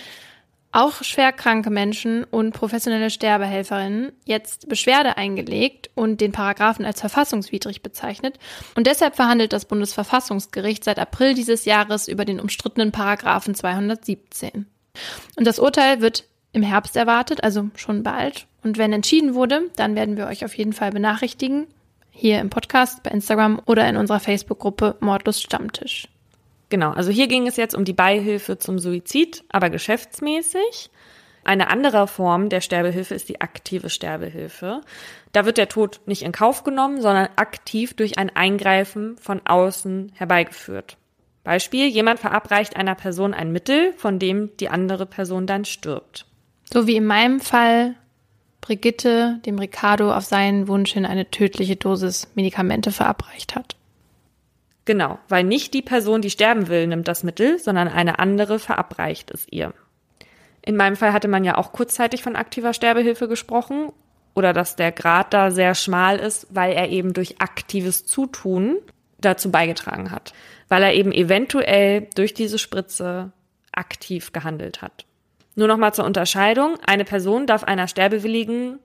auch 0.72 1.02
schwerkranke 1.02 1.70
Menschen 1.70 2.24
und 2.24 2.52
professionelle 2.52 3.10
Sterbehelferinnen 3.10 4.12
jetzt 4.24 4.68
Beschwerde 4.68 5.18
eingelegt 5.18 5.90
und 5.94 6.20
den 6.22 6.32
Paragraphen 6.32 6.86
als 6.86 7.00
verfassungswidrig 7.00 7.82
bezeichnet. 7.82 8.38
Und 8.74 8.86
deshalb 8.86 9.16
verhandelt 9.16 9.52
das 9.52 9.66
Bundesverfassungsgericht 9.66 10.82
seit 10.82 10.98
April 10.98 11.34
dieses 11.34 11.66
Jahres 11.66 12.08
über 12.08 12.24
den 12.24 12.40
umstrittenen 12.40 12.90
Paragraphen 12.90 13.54
217. 13.54 14.66
Und 15.36 15.46
das 15.46 15.58
Urteil 15.58 16.00
wird 16.00 16.24
im 16.52 16.62
Herbst 16.62 16.96
erwartet, 16.96 17.44
also 17.44 17.68
schon 17.76 18.02
bald. 18.02 18.46
Und 18.62 18.78
wenn 18.78 18.92
entschieden 18.92 19.34
wurde, 19.34 19.70
dann 19.76 19.94
werden 19.94 20.16
wir 20.16 20.26
euch 20.26 20.44
auf 20.44 20.56
jeden 20.56 20.72
Fall 20.72 20.90
benachrichtigen 20.90 21.66
hier 22.12 22.40
im 22.40 22.50
Podcast, 22.50 23.02
bei 23.02 23.10
Instagram 23.10 23.60
oder 23.66 23.88
in 23.88 23.96
unserer 23.96 24.20
Facebook-Gruppe 24.20 24.96
Mordlust 25.00 25.42
Stammtisch. 25.42 26.08
Genau, 26.68 26.92
also 26.92 27.10
hier 27.10 27.26
ging 27.26 27.46
es 27.46 27.56
jetzt 27.56 27.74
um 27.74 27.84
die 27.84 27.92
Beihilfe 27.92 28.58
zum 28.58 28.78
Suizid, 28.78 29.44
aber 29.48 29.70
geschäftsmäßig. 29.70 30.90
Eine 31.44 31.68
andere 31.68 32.06
Form 32.06 32.48
der 32.48 32.60
Sterbehilfe 32.60 33.14
ist 33.14 33.28
die 33.28 33.40
aktive 33.40 33.90
Sterbehilfe. 33.90 34.82
Da 35.32 35.44
wird 35.44 35.58
der 35.58 35.68
Tod 35.68 36.00
nicht 36.06 36.22
in 36.22 36.32
Kauf 36.32 36.62
genommen, 36.62 37.00
sondern 37.00 37.28
aktiv 37.36 37.94
durch 37.94 38.16
ein 38.18 38.30
Eingreifen 38.30 39.18
von 39.18 39.40
außen 39.44 40.12
herbeigeführt. 40.14 40.96
Beispiel, 41.44 41.88
jemand 41.88 42.20
verabreicht 42.20 42.76
einer 42.76 42.94
Person 42.94 43.34
ein 43.34 43.50
Mittel, 43.50 43.92
von 43.94 44.20
dem 44.20 44.56
die 44.58 44.68
andere 44.68 45.06
Person 45.06 45.46
dann 45.46 45.64
stirbt. 45.64 46.26
So 46.72 46.86
wie 46.86 46.96
in 46.96 47.04
meinem 47.04 47.40
Fall 47.40 47.96
Brigitte 48.62 49.40
dem 49.44 49.58
Ricardo 49.58 50.14
auf 50.14 50.24
seinen 50.24 50.68
Wunsch 50.68 50.92
hin 50.92 51.04
eine 51.04 51.30
tödliche 51.30 51.76
Dosis 51.76 52.28
Medikamente 52.34 52.92
verabreicht 52.92 53.54
hat. 53.54 53.76
Genau, 54.84 55.18
weil 55.28 55.44
nicht 55.44 55.74
die 55.74 55.82
Person, 55.82 56.22
die 56.22 56.30
sterben 56.30 56.68
will, 56.68 56.86
nimmt 56.86 57.06
das 57.06 57.24
Mittel, 57.24 57.58
sondern 57.58 57.88
eine 57.88 58.18
andere 58.18 58.58
verabreicht 58.58 59.30
es 59.30 59.46
ihr. 59.50 59.74
In 60.64 60.76
meinem 60.76 60.96
Fall 60.96 61.12
hatte 61.12 61.28
man 61.28 61.44
ja 61.44 61.58
auch 61.58 61.72
kurzzeitig 61.72 62.22
von 62.22 62.36
aktiver 62.36 62.72
Sterbehilfe 62.72 63.28
gesprochen 63.28 63.92
oder 64.34 64.52
dass 64.52 64.76
der 64.76 64.92
Grad 64.92 65.34
da 65.34 65.50
sehr 65.50 65.74
schmal 65.74 66.18
ist, 66.18 66.46
weil 66.50 66.72
er 66.72 66.88
eben 66.88 67.12
durch 67.12 67.40
aktives 67.40 68.06
Zutun 68.06 68.76
dazu 69.18 69.50
beigetragen 69.50 70.12
hat, 70.12 70.32
weil 70.68 70.82
er 70.84 70.94
eben 70.94 71.12
eventuell 71.12 72.08
durch 72.14 72.32
diese 72.32 72.58
Spritze 72.58 73.32
aktiv 73.72 74.32
gehandelt 74.32 74.82
hat. 74.82 75.04
Nur 75.54 75.68
nochmal 75.68 75.94
zur 75.94 76.04
Unterscheidung. 76.04 76.76
Eine 76.86 77.04
Person 77.04 77.46
darf 77.46 77.64
einer 77.64 77.88
sterbewilligen 77.88 78.78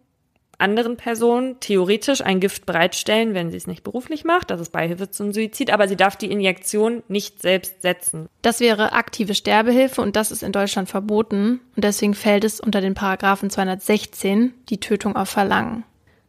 anderen 0.60 0.98
Person 0.98 1.58
theoretisch 1.60 2.22
ein 2.22 2.40
Gift 2.40 2.66
bereitstellen, 2.66 3.34
wenn 3.34 3.52
sie 3.52 3.58
es 3.58 3.68
nicht 3.68 3.84
beruflich 3.84 4.24
macht. 4.24 4.50
Das 4.50 4.60
ist 4.60 4.72
Beihilfe 4.72 5.10
zum 5.10 5.32
Suizid, 5.32 5.72
aber 5.72 5.88
sie 5.88 5.96
darf 5.96 6.16
die 6.16 6.32
Injektion 6.32 7.04
nicht 7.08 7.42
selbst 7.42 7.82
setzen. 7.82 8.28
Das 8.42 8.60
wäre 8.60 8.94
aktive 8.94 9.36
Sterbehilfe 9.36 10.02
und 10.02 10.16
das 10.16 10.32
ist 10.32 10.44
in 10.44 10.52
Deutschland 10.52 10.90
verboten. 10.90 11.62
Und 11.76 11.84
deswegen 11.84 12.16
fällt 12.16 12.44
es 12.44 12.60
unter 12.60 12.82
den 12.82 12.96
Paragraphen 12.96 13.50
216, 13.50 14.54
die 14.70 14.80
Tötung 14.80 15.16
auf 15.16 15.30
Verlangen. 15.30 15.84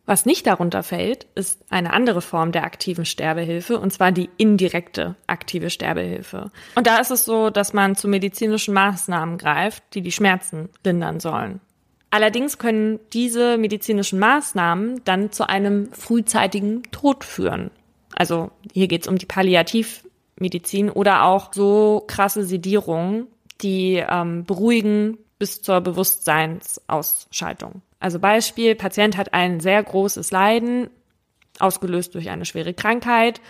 Was 0.09 0.25
nicht 0.25 0.47
darunter 0.47 0.83
fällt, 0.83 1.27
ist 1.35 1.63
eine 1.69 1.93
andere 1.93 2.23
Form 2.23 2.51
der 2.51 2.65
aktiven 2.65 3.05
Sterbehilfe, 3.05 3.79
und 3.79 3.93
zwar 3.93 4.11
die 4.11 4.31
indirekte 4.39 5.17
aktive 5.27 5.69
Sterbehilfe. 5.69 6.51
Und 6.77 6.87
da 6.87 6.97
ist 6.97 7.11
es 7.11 7.27
so, 7.27 7.51
dass 7.51 7.75
man 7.75 7.95
zu 7.95 8.09
medizinischen 8.09 8.73
Maßnahmen 8.73 9.37
greift, 9.37 9.83
die 9.93 10.01
die 10.01 10.11
Schmerzen 10.11 10.71
lindern 10.83 11.21
sollen. 11.21 11.61
Allerdings 12.09 12.57
können 12.57 13.01
diese 13.13 13.59
medizinischen 13.59 14.19
Maßnahmen 14.19 15.03
dann 15.05 15.31
zu 15.31 15.47
einem 15.47 15.93
frühzeitigen 15.93 16.85
Tod 16.85 17.23
führen. 17.23 17.71
Also 18.15 18.51
hier 18.73 18.89
geht 18.89 19.03
es 19.03 19.09
um 19.09 19.19
die 19.19 19.27
Palliativmedizin 19.27 20.89
oder 20.89 21.25
auch 21.25 21.53
so 21.53 22.03
krasse 22.07 22.45
Sedierungen, 22.45 23.27
die 23.61 24.03
ähm, 24.09 24.47
beruhigen 24.47 25.19
bis 25.39 25.61
zur 25.61 25.83
Bewusstseinsausschaltung. 25.83 27.83
Also 28.01 28.19
Beispiel, 28.19 28.75
Patient 28.75 29.17
hat 29.17 29.35
ein 29.35 29.61
sehr 29.61 29.83
großes 29.83 30.31
Leiden, 30.31 30.91
ausgelöst 31.59 32.15
durch 32.15 32.31
eine 32.31 32.45
schwere 32.45 32.75
Krankheit. 32.75 33.41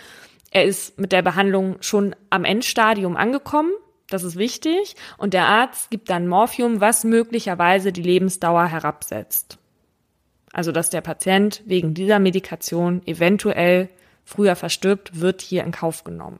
Er 0.51 0.65
ist 0.65 0.99
mit 0.99 1.11
der 1.11 1.21
Behandlung 1.21 1.77
schon 1.81 2.15
am 2.29 2.43
Endstadium 2.43 3.15
angekommen. 3.15 3.71
Das 4.09 4.23
ist 4.23 4.37
wichtig. 4.37 4.95
Und 5.17 5.33
der 5.33 5.45
Arzt 5.45 5.91
gibt 5.91 6.09
dann 6.09 6.27
Morphium, 6.27 6.81
was 6.81 7.03
möglicherweise 7.03 7.91
die 7.91 8.01
Lebensdauer 8.01 8.65
herabsetzt. 8.65 9.59
Also, 10.51 10.71
dass 10.71 10.89
der 10.89 11.01
Patient 11.01 11.61
wegen 11.65 11.93
dieser 11.93 12.17
Medikation 12.17 13.05
eventuell 13.05 13.89
früher 14.25 14.55
verstirbt, 14.55 15.19
wird 15.19 15.41
hier 15.41 15.63
in 15.63 15.71
Kauf 15.71 16.03
genommen. 16.03 16.39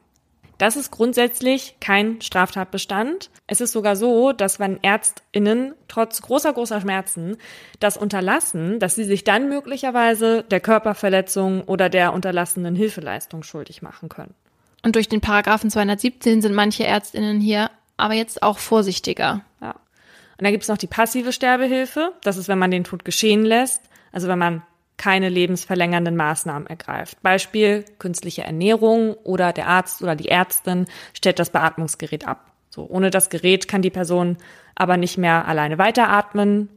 Das 0.59 0.75
ist 0.75 0.91
grundsätzlich 0.91 1.77
kein 1.79 2.21
Straftatbestand. 2.21 3.31
Es 3.47 3.61
ist 3.61 3.71
sogar 3.71 3.95
so, 3.95 4.33
dass 4.33 4.59
wenn 4.59 4.77
ÄrztInnen 4.83 5.73
trotz 5.87 6.21
großer, 6.21 6.53
großer 6.53 6.81
Schmerzen 6.81 7.37
das 7.79 7.97
unterlassen, 7.97 8.77
dass 8.77 8.93
sie 8.93 9.05
sich 9.05 9.23
dann 9.23 9.49
möglicherweise 9.49 10.43
der 10.43 10.59
Körperverletzung 10.59 11.63
oder 11.63 11.89
der 11.89 12.13
unterlassenen 12.13 12.75
Hilfeleistung 12.75 13.41
schuldig 13.41 13.81
machen 13.81 14.09
können. 14.09 14.35
Und 14.83 14.95
durch 14.95 15.09
den 15.09 15.21
Paragraphen 15.21 15.71
217 15.71 16.41
sind 16.41 16.53
manche 16.53 16.83
ÄrztInnen 16.83 17.39
hier 17.39 17.71
aber 17.95 18.13
jetzt 18.13 18.43
auch 18.43 18.59
vorsichtiger. 18.59 19.41
Ja. 19.61 19.71
Und 19.71 20.43
dann 20.43 20.51
gibt 20.51 20.63
es 20.63 20.69
noch 20.69 20.77
die 20.77 20.87
passive 20.87 21.33
Sterbehilfe. 21.33 22.13
Das 22.21 22.37
ist, 22.37 22.47
wenn 22.47 22.59
man 22.59 22.71
den 22.71 22.83
Tod 22.83 23.05
geschehen 23.05 23.45
lässt. 23.45 23.81
Also 24.11 24.27
wenn 24.27 24.39
man 24.39 24.61
keine 24.99 25.29
lebensverlängernden 25.29 26.15
Maßnahmen 26.15 26.67
ergreift. 26.67 27.17
Beispiel 27.23 27.85
künstliche 27.97 28.43
Ernährung 28.43 29.15
oder 29.23 29.53
der 29.53 29.67
Arzt 29.67 30.03
oder 30.03 30.15
die 30.15 30.29
Ärztin 30.29 30.85
stellt 31.13 31.39
das 31.39 31.49
Beatmungsgerät 31.49 32.27
ab. 32.27 32.51
So, 32.69 32.85
ohne 32.87 33.09
das 33.09 33.29
Gerät 33.29 33.67
kann 33.67 33.81
die 33.81 33.89
Person 33.89 34.37
aber 34.75 34.97
nicht 34.97 35.17
mehr 35.17 35.47
alleine 35.47 35.77
weiteratmen 35.77 36.69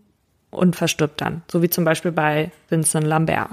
und 0.51 0.77
verstirbt 0.77 1.21
dann, 1.21 1.43
so 1.51 1.63
wie 1.63 1.69
zum 1.69 1.85
Beispiel 1.85 2.13
bei 2.13 2.51
Vincent 2.69 3.07
Lambert. 3.07 3.51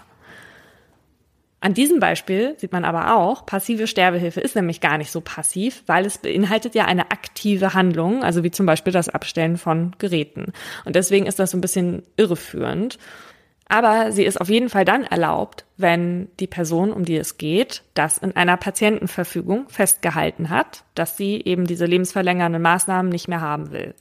An 1.61 1.74
diesem 1.74 1.99
Beispiel 1.99 2.53
sieht 2.57 2.72
man 2.72 2.86
aber 2.86 3.17
auch, 3.17 3.45
passive 3.45 3.88
Sterbehilfe 3.88 4.39
ist 4.39 4.55
nämlich 4.55 4.80
gar 4.80 4.97
nicht 4.97 5.11
so 5.11 5.20
passiv, 5.20 5.84
weil 5.88 6.05
es 6.05 6.17
beinhaltet 6.20 6.74
ja 6.74 6.86
eine 6.86 7.11
aktive 7.11 7.74
Handlung, 7.74 8.24
also 8.24 8.43
wie 8.43 8.51
zum 8.51 8.65
Beispiel 8.65 8.93
das 8.93 9.09
Abstellen 9.09 9.57
von 9.57 9.93
Geräten. 9.97 10.53
Und 10.86 10.95
deswegen 10.95 11.26
ist 11.26 11.39
das 11.39 11.51
so 11.51 11.57
ein 11.57 11.61
bisschen 11.61 12.03
irreführend. 12.15 12.97
Aber 13.72 14.11
sie 14.11 14.26
ist 14.26 14.41
auf 14.41 14.49
jeden 14.49 14.67
Fall 14.67 14.84
dann 14.84 15.03
erlaubt, 15.03 15.63
wenn 15.78 16.28
die 16.39 16.47
Person, 16.47 16.91
um 16.91 17.05
die 17.05 17.17
es 17.17 17.38
geht, 17.38 17.84
das 17.93 18.17
in 18.17 18.36
einer 18.36 18.57
Patientenverfügung 18.57 19.70
festgehalten 19.70 20.49
hat, 20.49 20.84
dass 20.95 21.15
sie 21.15 21.41
eben 21.45 21.67
diese 21.67 21.86
lebensverlängernden 21.86 22.61
Maßnahmen 22.61 23.11
nicht 23.11 23.28
mehr 23.28 23.41
haben 23.41 23.72
will. 23.72 23.93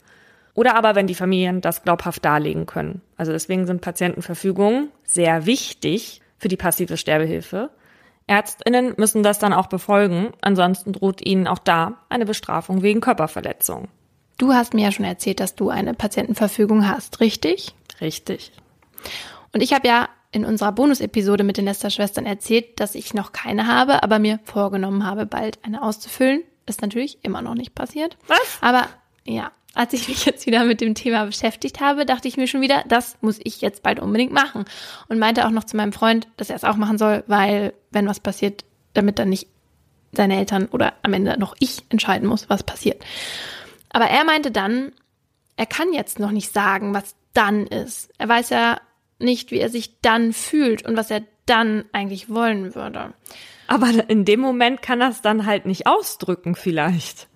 Oder 0.55 0.75
aber 0.75 0.95
wenn 0.95 1.05
die 1.05 1.15
Familien 1.15 1.61
das 1.61 1.83
glaubhaft 1.83 2.25
darlegen 2.25 2.65
können. 2.65 3.01
Also 3.15 3.31
deswegen 3.31 3.67
sind 3.67 3.81
Patientenverfügungen 3.81 4.89
sehr 5.03 5.45
wichtig 5.45 6.21
für 6.39 6.47
die 6.47 6.57
passive 6.57 6.97
Sterbehilfe. 6.97 7.69
Ärztinnen 8.25 8.95
müssen 8.97 9.21
das 9.21 9.37
dann 9.37 9.53
auch 9.53 9.67
befolgen, 9.67 10.33
ansonsten 10.41 10.93
droht 10.93 11.23
ihnen 11.23 11.47
auch 11.47 11.59
da 11.59 11.99
eine 12.09 12.25
Bestrafung 12.25 12.81
wegen 12.81 13.01
Körperverletzung. 13.01 13.87
Du 14.39 14.53
hast 14.53 14.73
mir 14.73 14.85
ja 14.85 14.91
schon 14.91 15.05
erzählt, 15.05 15.39
dass 15.39 15.55
du 15.55 15.69
eine 15.69 15.93
Patientenverfügung 15.93 16.87
hast, 16.87 17.19
richtig? 17.19 17.75
Richtig. 18.01 18.51
Und 19.53 19.61
ich 19.61 19.73
habe 19.73 19.87
ja 19.87 20.09
in 20.31 20.45
unserer 20.45 20.71
Bonus-Episode 20.71 21.43
mit 21.43 21.57
den 21.57 21.65
Lester-Schwestern 21.65 22.25
erzählt, 22.25 22.79
dass 22.79 22.95
ich 22.95 23.13
noch 23.13 23.31
keine 23.31 23.67
habe, 23.67 24.03
aber 24.03 24.19
mir 24.19 24.39
vorgenommen 24.43 25.05
habe, 25.05 25.25
bald 25.25 25.63
eine 25.63 25.81
auszufüllen. 25.81 26.43
Ist 26.67 26.81
natürlich 26.81 27.17
immer 27.23 27.41
noch 27.41 27.55
nicht 27.55 27.73
passiert. 27.73 28.15
Was? 28.27 28.59
Aber 28.61 28.87
ja, 29.25 29.51
als 29.73 29.93
ich 29.93 30.07
mich 30.07 30.25
jetzt 30.25 30.45
wieder 30.45 30.65
mit 30.65 30.81
dem 30.81 30.93
Thema 30.93 31.25
beschäftigt 31.25 31.79
habe, 31.79 32.05
dachte 32.05 32.27
ich 32.27 32.37
mir 32.37 32.47
schon 32.47 32.61
wieder, 32.61 32.83
das 32.87 33.17
muss 33.21 33.39
ich 33.43 33.61
jetzt 33.61 33.81
bald 33.81 33.99
unbedingt 33.99 34.33
machen. 34.33 34.65
Und 35.07 35.17
meinte 35.17 35.45
auch 35.47 35.51
noch 35.51 35.63
zu 35.63 35.77
meinem 35.77 35.93
Freund, 35.93 36.27
dass 36.37 36.51
er 36.51 36.55
es 36.55 36.63
auch 36.63 36.75
machen 36.75 36.99
soll, 36.99 37.23
weil, 37.25 37.73
wenn 37.89 38.07
was 38.07 38.19
passiert, 38.19 38.65
damit 38.93 39.17
dann 39.17 39.29
nicht 39.29 39.47
seine 40.11 40.37
Eltern 40.37 40.67
oder 40.67 40.93
am 41.01 41.13
Ende 41.13 41.39
noch 41.39 41.55
ich 41.59 41.83
entscheiden 41.89 42.27
muss, 42.27 42.49
was 42.49 42.63
passiert. 42.63 43.03
Aber 43.89 44.05
er 44.05 44.23
meinte 44.25 44.51
dann, 44.51 44.91
er 45.55 45.65
kann 45.65 45.93
jetzt 45.93 46.19
noch 46.19 46.31
nicht 46.31 46.53
sagen, 46.53 46.93
was 46.93 47.15
dann 47.33 47.67
ist. 47.67 48.09
Er 48.17 48.27
weiß 48.27 48.49
ja 48.49 48.79
nicht, 49.19 49.51
wie 49.51 49.59
er 49.59 49.69
sich 49.69 49.99
dann 50.01 50.33
fühlt 50.33 50.85
und 50.85 50.97
was 50.97 51.11
er 51.11 51.23
dann 51.45 51.85
eigentlich 51.91 52.29
wollen 52.29 52.75
würde. 52.75 53.13
Aber 53.67 53.87
in 54.09 54.25
dem 54.25 54.39
Moment 54.39 54.81
kann 54.81 55.01
er 55.01 55.09
es 55.09 55.21
dann 55.21 55.45
halt 55.45 55.65
nicht 55.65 55.85
ausdrücken, 55.85 56.55
vielleicht. 56.55 57.27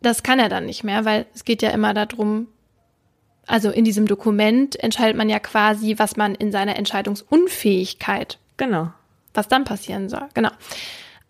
Das 0.00 0.22
kann 0.22 0.38
er 0.38 0.48
dann 0.48 0.66
nicht 0.66 0.84
mehr, 0.84 1.04
weil 1.04 1.26
es 1.34 1.44
geht 1.44 1.62
ja 1.62 1.70
immer 1.70 1.94
darum, 1.94 2.48
also 3.46 3.70
in 3.70 3.84
diesem 3.84 4.06
Dokument 4.06 4.78
entscheidet 4.78 5.16
man 5.16 5.28
ja 5.28 5.38
quasi, 5.38 5.98
was 5.98 6.16
man 6.16 6.34
in 6.34 6.52
seiner 6.52 6.76
Entscheidungsunfähigkeit. 6.76 8.38
Genau. 8.56 8.92
Was 9.34 9.48
dann 9.48 9.64
passieren 9.64 10.08
soll. 10.08 10.28
Genau. 10.34 10.50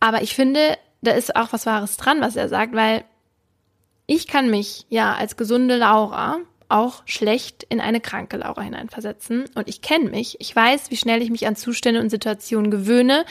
Aber 0.00 0.22
ich 0.22 0.34
finde, 0.34 0.76
da 1.00 1.12
ist 1.12 1.36
auch 1.36 1.53
was 1.53 1.66
Wahres 1.66 1.96
dran, 1.96 2.20
was 2.20 2.36
er 2.36 2.48
sagt, 2.48 2.74
weil 2.74 3.05
ich 4.07 4.26
kann 4.26 4.50
mich 4.50 4.86
ja 4.88 5.14
als 5.14 5.36
gesunde 5.36 5.76
Laura 5.76 6.38
auch 6.73 7.03
schlecht 7.07 7.64
in 7.64 7.81
eine 7.81 8.01
kranke 8.01 8.39
Laura 8.39 8.62
hineinversetzen. 8.62 9.45
Und 9.55 9.68
ich 9.68 9.83
kenne 9.83 10.11
mich. 10.11 10.41
Ich 10.41 10.55
weiß, 10.55 10.91
wie 10.91 10.97
schnell 10.97 11.23
ich 11.23 11.31
mich 11.31 11.47
an 11.47 11.57
Zustände 11.57 12.01
und 12.01 12.11
Situationen 12.11 12.70
gewöhne, 12.70 13.25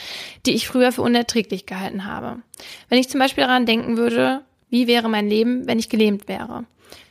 die 0.46 0.54
ich 0.54 0.68
früher 0.68 0.92
für 0.92 1.02
unerträglich 1.02 1.66
gehalten 1.66 2.04
habe. 2.04 2.42
Wenn 2.88 2.98
ich 2.98 3.08
zum 3.08 3.20
Beispiel 3.20 3.44
daran 3.44 3.66
denken 3.66 3.96
würde, 3.96 4.42
wie 4.70 4.86
wäre 4.86 5.08
mein 5.08 5.28
Leben, 5.28 5.66
wenn 5.66 5.78
ich 5.78 5.88
gelähmt 5.88 6.28
wäre? 6.28 6.64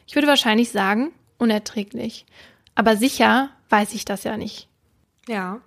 Ich 0.08 0.16
würde 0.16 0.28
wahrscheinlich 0.28 0.72
sagen, 0.72 1.12
unerträglich. 1.38 2.26
Aber 2.76 2.98
sicher 2.98 3.50
weiß 3.70 3.94
ich 3.94 4.06
das 4.06 4.24
ja 4.24 4.38
nicht. 4.38 4.68
Ja, 5.28 5.62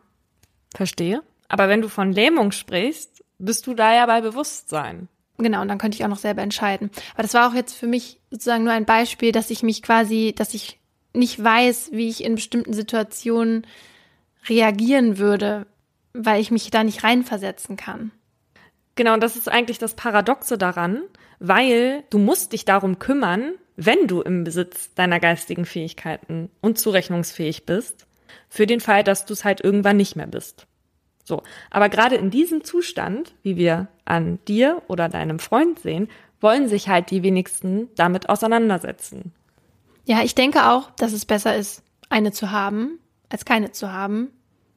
verstehe. 0.74 1.22
Aber 1.48 1.68
wenn 1.68 1.82
du 1.82 1.88
von 1.88 2.12
Lähmung 2.12 2.52
sprichst, 2.52 3.24
bist 3.38 3.66
du 3.66 3.74
da 3.74 3.94
ja 3.94 4.06
bei 4.06 4.20
Bewusstsein. 4.20 5.08
Genau, 5.44 5.60
und 5.60 5.68
dann 5.68 5.76
könnte 5.76 5.96
ich 5.96 6.04
auch 6.06 6.08
noch 6.08 6.16
selber 6.16 6.40
entscheiden. 6.40 6.90
Aber 7.12 7.22
das 7.22 7.34
war 7.34 7.50
auch 7.50 7.54
jetzt 7.54 7.74
für 7.74 7.86
mich 7.86 8.18
sozusagen 8.30 8.64
nur 8.64 8.72
ein 8.72 8.86
Beispiel, 8.86 9.30
dass 9.30 9.50
ich 9.50 9.62
mich 9.62 9.82
quasi, 9.82 10.32
dass 10.34 10.54
ich 10.54 10.80
nicht 11.12 11.44
weiß, 11.44 11.90
wie 11.92 12.08
ich 12.08 12.24
in 12.24 12.36
bestimmten 12.36 12.72
Situationen 12.72 13.66
reagieren 14.48 15.18
würde, 15.18 15.66
weil 16.14 16.40
ich 16.40 16.50
mich 16.50 16.70
da 16.70 16.82
nicht 16.82 17.04
reinversetzen 17.04 17.76
kann. 17.76 18.10
Genau, 18.94 19.12
und 19.12 19.22
das 19.22 19.36
ist 19.36 19.50
eigentlich 19.50 19.76
das 19.76 19.92
Paradoxe 19.92 20.56
daran, 20.56 21.02
weil 21.40 22.04
du 22.08 22.16
musst 22.16 22.54
dich 22.54 22.64
darum 22.64 22.98
kümmern, 22.98 23.52
wenn 23.76 24.06
du 24.06 24.22
im 24.22 24.44
Besitz 24.44 24.94
deiner 24.94 25.20
geistigen 25.20 25.66
Fähigkeiten 25.66 26.48
und 26.62 26.78
zurechnungsfähig 26.78 27.66
bist, 27.66 28.06
für 28.48 28.66
den 28.66 28.80
Fall, 28.80 29.04
dass 29.04 29.26
du 29.26 29.34
es 29.34 29.44
halt 29.44 29.60
irgendwann 29.62 29.98
nicht 29.98 30.16
mehr 30.16 30.26
bist. 30.26 30.66
So. 31.24 31.42
Aber 31.70 31.88
gerade 31.88 32.16
in 32.16 32.30
diesem 32.30 32.64
Zustand, 32.64 33.34
wie 33.42 33.56
wir 33.56 33.88
an 34.04 34.38
dir 34.46 34.82
oder 34.88 35.08
deinem 35.08 35.38
Freund 35.38 35.78
sehen, 35.78 36.08
wollen 36.40 36.68
sich 36.68 36.88
halt 36.88 37.10
die 37.10 37.22
wenigsten 37.22 37.88
damit 37.96 38.28
auseinandersetzen. 38.28 39.32
Ja, 40.04 40.22
ich 40.22 40.34
denke 40.34 40.68
auch, 40.70 40.90
dass 40.92 41.14
es 41.14 41.24
besser 41.24 41.56
ist, 41.56 41.82
eine 42.10 42.32
zu 42.32 42.50
haben, 42.50 42.98
als 43.30 43.46
keine 43.46 43.72
zu 43.72 43.90
haben. 43.90 44.30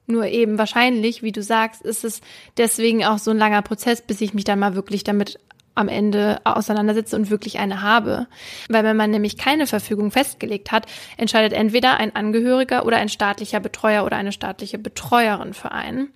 Nur 0.06 0.28
eben 0.28 0.58
wahrscheinlich, 0.58 1.22
wie 1.22 1.34
du 1.34 1.43
sagst, 1.43 1.82
ist 1.82 2.06
es 2.06 2.22
deswegen 2.56 3.04
auch 3.04 3.18
so 3.18 3.32
ein 3.32 3.38
langer 3.38 3.62
Prozess, 3.62 4.02
bis 4.02 4.22
ich 4.22 4.34
mich 4.34 4.45
dann 4.45 4.60
mal 4.60 4.74
wirklich 4.74 5.04
damit 5.04 5.38
am 5.78 5.88
Ende 5.88 6.40
auseinandersetze 6.44 7.16
und 7.16 7.30
wirklich 7.30 7.60
eine 7.60 7.82
habe. 7.82 8.28
Weil 8.70 8.84
wenn 8.84 8.98
man 8.98 9.12
nämlich 9.12 9.38
keine 9.38 9.68
Verfügung 9.68 10.12
festgelegt 10.12 10.72
hat, 10.72 10.86
entscheidet 11.18 11.54
entweder 11.54 11.98
ein 11.98 12.16
Angehöriger 12.16 12.86
oder 12.86 12.98
ein 12.98 13.10
staatlicher 13.10 13.60
Betreuer 13.60 14.06
oder 14.06 14.18
eine 14.18 14.32
staatliche 14.32 14.78
Betreuerin 14.78 15.54
für 15.54 15.72
einen. 15.72 16.10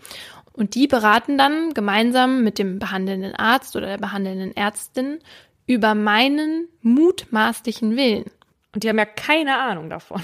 Und 0.53 0.75
die 0.75 0.87
beraten 0.87 1.37
dann 1.37 1.73
gemeinsam 1.73 2.43
mit 2.43 2.59
dem 2.59 2.79
behandelnden 2.79 3.35
Arzt 3.35 3.75
oder 3.75 3.87
der 3.87 3.97
behandelnden 3.97 4.55
Ärztin 4.55 5.19
über 5.65 5.95
meinen 5.95 6.67
mutmaßlichen 6.81 7.95
Willen. 7.95 8.25
Und 8.73 8.83
die 8.83 8.89
haben 8.89 8.97
ja 8.97 9.05
keine 9.05 9.57
Ahnung 9.57 9.89
davon. 9.89 10.21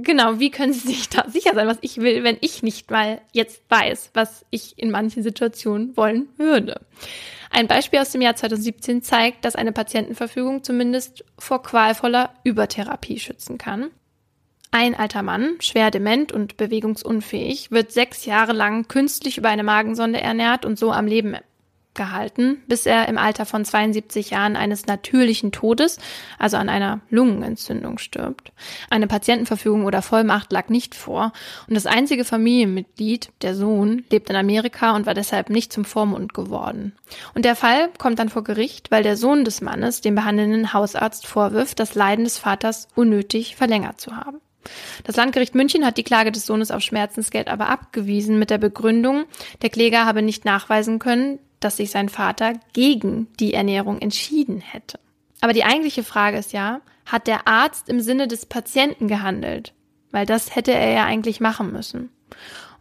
Genau, 0.00 0.38
wie 0.38 0.50
können 0.50 0.72
sie 0.72 0.86
sich 0.86 1.08
da 1.08 1.28
sicher 1.28 1.54
sein, 1.54 1.66
was 1.66 1.78
ich 1.80 1.96
will, 1.96 2.22
wenn 2.22 2.38
ich 2.40 2.62
nicht 2.62 2.88
mal 2.90 3.20
jetzt 3.32 3.62
weiß, 3.68 4.10
was 4.14 4.46
ich 4.50 4.78
in 4.78 4.92
manchen 4.92 5.24
Situationen 5.24 5.96
wollen 5.96 6.28
würde? 6.36 6.80
Ein 7.50 7.66
Beispiel 7.66 7.98
aus 7.98 8.10
dem 8.12 8.20
Jahr 8.20 8.36
2017 8.36 9.02
zeigt, 9.02 9.44
dass 9.44 9.56
eine 9.56 9.72
Patientenverfügung 9.72 10.62
zumindest 10.62 11.24
vor 11.36 11.64
qualvoller 11.64 12.32
Übertherapie 12.44 13.18
schützen 13.18 13.58
kann. 13.58 13.90
Ein 14.70 14.94
alter 14.94 15.22
Mann, 15.22 15.56
schwer 15.60 15.90
dement 15.90 16.30
und 16.30 16.56
bewegungsunfähig, 16.56 17.72
wird 17.72 17.90
sechs 17.90 18.24
Jahre 18.24 18.52
lang 18.52 18.86
künstlich 18.86 19.38
über 19.38 19.48
eine 19.48 19.64
Magensonde 19.64 20.20
ernährt 20.20 20.64
und 20.64 20.78
so 20.78 20.92
am 20.92 21.08
Leben 21.08 21.36
gehalten, 21.98 22.62
bis 22.66 22.86
er 22.86 23.06
im 23.08 23.18
Alter 23.18 23.44
von 23.44 23.66
72 23.66 24.30
Jahren 24.30 24.56
eines 24.56 24.86
natürlichen 24.86 25.52
Todes, 25.52 25.98
also 26.38 26.56
an 26.56 26.70
einer 26.70 27.00
Lungenentzündung 27.10 27.98
stirbt. 27.98 28.52
Eine 28.88 29.06
Patientenverfügung 29.06 29.84
oder 29.84 30.00
Vollmacht 30.00 30.50
lag 30.50 30.70
nicht 30.70 30.94
vor 30.94 31.32
und 31.68 31.74
das 31.74 31.84
einzige 31.84 32.24
Familienmitglied, 32.24 33.30
der 33.42 33.54
Sohn, 33.54 34.04
lebt 34.10 34.30
in 34.30 34.36
Amerika 34.36 34.96
und 34.96 35.04
war 35.04 35.14
deshalb 35.14 35.50
nicht 35.50 35.70
zum 35.70 35.84
Vormund 35.84 36.32
geworden. 36.32 36.92
Und 37.34 37.44
der 37.44 37.56
Fall 37.56 37.90
kommt 37.98 38.18
dann 38.18 38.30
vor 38.30 38.44
Gericht, 38.44 38.90
weil 38.90 39.02
der 39.02 39.18
Sohn 39.18 39.44
des 39.44 39.60
Mannes 39.60 40.00
dem 40.00 40.14
behandelnden 40.14 40.72
Hausarzt 40.72 41.26
vorwirft, 41.26 41.78
das 41.78 41.94
Leiden 41.94 42.24
des 42.24 42.38
Vaters 42.38 42.88
unnötig 42.94 43.56
verlängert 43.56 44.00
zu 44.00 44.16
haben. 44.16 44.40
Das 45.04 45.16
Landgericht 45.16 45.54
München 45.54 45.84
hat 45.84 45.96
die 45.96 46.04
Klage 46.04 46.32
des 46.32 46.46
Sohnes 46.46 46.70
auf 46.70 46.82
Schmerzensgeld 46.82 47.48
aber 47.48 47.68
abgewiesen 47.68 48.38
mit 48.38 48.50
der 48.50 48.58
Begründung, 48.58 49.24
der 49.62 49.70
Kläger 49.70 50.04
habe 50.04 50.22
nicht 50.22 50.44
nachweisen 50.44 50.98
können, 50.98 51.38
dass 51.60 51.76
sich 51.76 51.90
sein 51.90 52.08
Vater 52.08 52.54
gegen 52.72 53.28
die 53.40 53.54
Ernährung 53.54 53.98
entschieden 54.00 54.60
hätte. 54.60 54.98
Aber 55.40 55.52
die 55.52 55.64
eigentliche 55.64 56.02
Frage 56.02 56.38
ist 56.38 56.52
ja, 56.52 56.80
hat 57.06 57.26
der 57.26 57.46
Arzt 57.46 57.88
im 57.88 58.00
Sinne 58.00 58.28
des 58.28 58.46
Patienten 58.46 59.08
gehandelt? 59.08 59.72
Weil 60.10 60.26
das 60.26 60.54
hätte 60.54 60.72
er 60.72 60.90
ja 60.90 61.04
eigentlich 61.04 61.40
machen 61.40 61.72
müssen. 61.72 62.10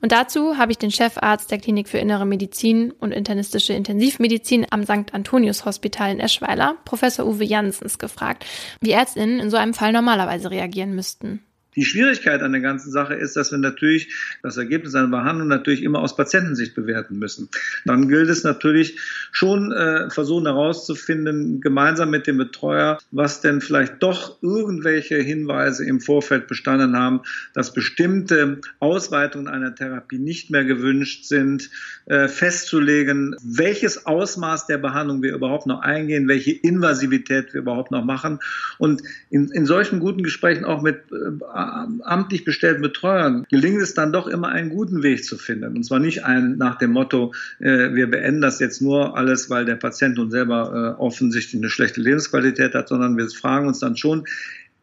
Und 0.01 0.11
dazu 0.11 0.57
habe 0.57 0.71
ich 0.71 0.77
den 0.77 0.91
Chefarzt 0.91 1.49
der 1.49 1.57
Klinik 1.57 1.89
für 1.89 1.97
Innere 1.97 2.25
Medizin 2.25 2.91
und 2.91 3.11
internistische 3.11 3.73
Intensivmedizin 3.73 4.67
am 4.69 4.83
St. 4.83 5.13
Antonius 5.13 5.65
Hospital 5.65 6.11
in 6.11 6.19
Eschweiler, 6.19 6.75
Professor 6.85 7.25
Uwe 7.25 7.43
Janssens, 7.43 7.97
gefragt, 7.97 8.45
wie 8.79 8.91
Ärztinnen 8.91 9.39
in 9.39 9.49
so 9.49 9.57
einem 9.57 9.73
Fall 9.73 9.91
normalerweise 9.91 10.51
reagieren 10.51 10.93
müssten. 10.93 11.41
Die 11.77 11.85
Schwierigkeit 11.85 12.41
an 12.41 12.53
der 12.53 12.61
ganzen 12.61 12.91
Sache 12.91 13.13
ist, 13.13 13.35
dass 13.35 13.51
wir 13.51 13.59
natürlich 13.59 14.11
das 14.41 14.57
Ergebnis 14.57 14.95
einer 14.95 15.09
Behandlung 15.09 15.47
natürlich 15.47 15.83
immer 15.83 15.99
aus 15.99 16.15
Patientensicht 16.15 16.73
bewerten 16.73 17.19
müssen. 17.19 17.49
Dann 17.85 18.09
gilt 18.09 18.29
es 18.29 18.43
natürlich 18.43 18.99
schon 19.31 19.71
äh, 19.71 20.09
versuchen 20.09 20.47
herauszufinden, 20.47 21.61
gemeinsam 21.61 22.09
mit 22.09 22.25
dem 22.25 22.37
Betreuer, 22.37 22.97
was 23.11 23.41
denn 23.41 23.61
vielleicht 23.61 24.01
doch 24.01 24.41
irgendwelche 24.41 25.17
Hinweise 25.17 25.85
im 25.85 26.01
Vorfeld 26.01 26.47
bestanden 26.47 26.97
haben, 26.97 27.21
dass 27.53 27.73
bestimmte 27.73 28.59
Ausweitungen 28.79 29.47
einer 29.47 29.75
Therapie 29.75 30.17
nicht 30.17 30.49
mehr 30.49 30.65
gewünscht 30.65 31.25
sind, 31.25 31.69
äh, 32.07 32.27
festzulegen, 32.27 33.35
welches 33.43 34.07
Ausmaß 34.07 34.65
der 34.65 34.79
Behandlung 34.79 35.21
wir 35.21 35.35
überhaupt 35.35 35.67
noch 35.67 35.81
eingehen, 35.81 36.27
welche 36.27 36.53
Invasivität 36.53 37.53
wir 37.53 37.61
überhaupt 37.61 37.91
noch 37.91 38.03
machen. 38.03 38.39
Und 38.79 39.03
in, 39.29 39.51
in 39.51 39.67
solchen 39.67 39.99
guten 39.99 40.23
Gesprächen 40.23 40.65
auch 40.65 40.81
mit 40.81 41.03
äh, 41.11 41.66
amtlich 42.03 42.45
bestellten 42.45 42.81
Betreuern 42.81 43.45
gelingt 43.49 43.81
es 43.81 43.93
dann 43.93 44.13
doch 44.13 44.27
immer 44.27 44.49
einen 44.49 44.69
guten 44.69 45.03
Weg 45.03 45.25
zu 45.25 45.37
finden. 45.37 45.75
Und 45.75 45.83
zwar 45.83 45.99
nicht 45.99 46.25
ein 46.25 46.57
nach 46.57 46.77
dem 46.77 46.91
Motto, 46.91 47.33
äh, 47.59 47.93
wir 47.93 48.09
beenden 48.09 48.41
das 48.41 48.59
jetzt 48.59 48.81
nur 48.81 49.17
alles, 49.17 49.49
weil 49.49 49.65
der 49.65 49.75
Patient 49.75 50.17
nun 50.17 50.31
selber 50.31 50.95
äh, 50.97 51.01
offensichtlich 51.01 51.61
eine 51.61 51.69
schlechte 51.69 52.01
Lebensqualität 52.01 52.73
hat, 52.73 52.87
sondern 52.87 53.17
wir 53.17 53.29
fragen 53.29 53.67
uns 53.67 53.79
dann 53.79 53.97
schon, 53.97 54.25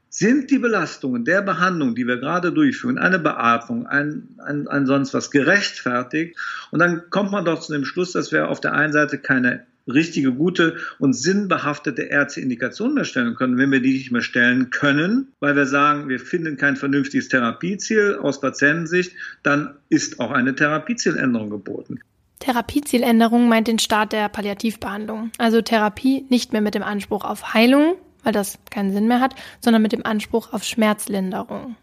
sind 0.08 0.52
die 0.52 0.60
Belastungen 0.60 1.24
der 1.24 1.42
Behandlung, 1.42 1.96
die 1.96 2.06
wir 2.06 2.18
gerade 2.18 2.52
durchführen, 2.52 2.98
eine 2.98 3.18
Beatmung, 3.18 3.88
ein, 3.88 4.28
ein, 4.38 4.68
ein 4.68 4.86
sonst 4.86 5.12
was 5.12 5.32
gerechtfertigt? 5.32 6.38
Und 6.70 6.78
dann 6.78 7.02
kommt 7.10 7.32
man 7.32 7.44
doch 7.44 7.58
zu 7.58 7.72
dem 7.72 7.84
Schluss, 7.84 8.12
dass 8.12 8.30
wir 8.30 8.48
auf 8.48 8.60
der 8.60 8.74
einen 8.74 8.92
Seite 8.92 9.18
keine 9.18 9.66
richtige, 9.86 10.32
gute 10.32 10.76
und 10.98 11.12
sinnbehaftete 11.12 12.02
Ärzteindikation 12.02 12.94
mehr 12.94 13.04
stellen 13.04 13.34
können, 13.34 13.58
wenn 13.58 13.70
wir 13.70 13.80
die 13.80 13.92
nicht 13.92 14.12
mehr 14.12 14.22
stellen 14.22 14.70
können, 14.70 15.32
weil 15.40 15.56
wir 15.56 15.66
sagen, 15.66 16.08
wir 16.08 16.20
finden 16.20 16.56
kein 16.56 16.76
vernünftiges 16.76 17.28
Therapieziel 17.28 18.18
aus 18.20 18.40
Patientensicht, 18.40 19.12
dann 19.42 19.74
ist 19.88 20.20
auch 20.20 20.30
eine 20.30 20.54
Therapiezieländerung 20.54 21.50
geboten. 21.50 22.00
Therapiezieländerung 22.40 23.48
meint 23.48 23.68
den 23.68 23.78
Start 23.78 24.12
der 24.12 24.28
Palliativbehandlung. 24.28 25.30
Also 25.38 25.62
Therapie 25.62 26.26
nicht 26.28 26.52
mehr 26.52 26.60
mit 26.60 26.74
dem 26.74 26.82
Anspruch 26.82 27.24
auf 27.24 27.54
Heilung, 27.54 27.94
weil 28.22 28.32
das 28.32 28.58
keinen 28.70 28.92
Sinn 28.92 29.08
mehr 29.08 29.20
hat, 29.20 29.34
sondern 29.60 29.82
mit 29.82 29.92
dem 29.92 30.04
Anspruch 30.04 30.52
auf 30.52 30.64
Schmerzlinderung. 30.64 31.76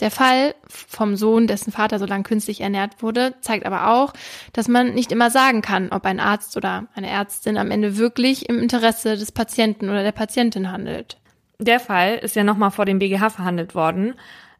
Der 0.00 0.10
Fall 0.10 0.54
vom 0.68 1.16
Sohn, 1.16 1.46
dessen 1.46 1.72
Vater 1.72 1.98
so 1.98 2.06
lange 2.06 2.24
künstlich 2.24 2.60
ernährt 2.60 3.02
wurde, 3.02 3.34
zeigt 3.40 3.66
aber 3.66 3.88
auch, 3.88 4.12
dass 4.52 4.68
man 4.68 4.94
nicht 4.94 5.12
immer 5.12 5.30
sagen 5.30 5.62
kann, 5.62 5.90
ob 5.90 6.04
ein 6.04 6.20
Arzt 6.20 6.56
oder 6.56 6.88
eine 6.94 7.08
Ärztin 7.08 7.56
am 7.56 7.70
Ende 7.70 7.96
wirklich 7.96 8.48
im 8.48 8.58
Interesse 8.58 9.16
des 9.16 9.32
Patienten 9.32 9.88
oder 9.90 10.02
der 10.02 10.12
Patientin 10.12 10.72
handelt. 10.72 11.18
Der 11.58 11.78
Fall 11.78 12.16
ist 12.16 12.34
ja 12.34 12.42
nochmal 12.42 12.72
vor 12.72 12.86
dem 12.86 12.98
BGH 12.98 13.30
verhandelt 13.30 13.74
worden. 13.74 14.14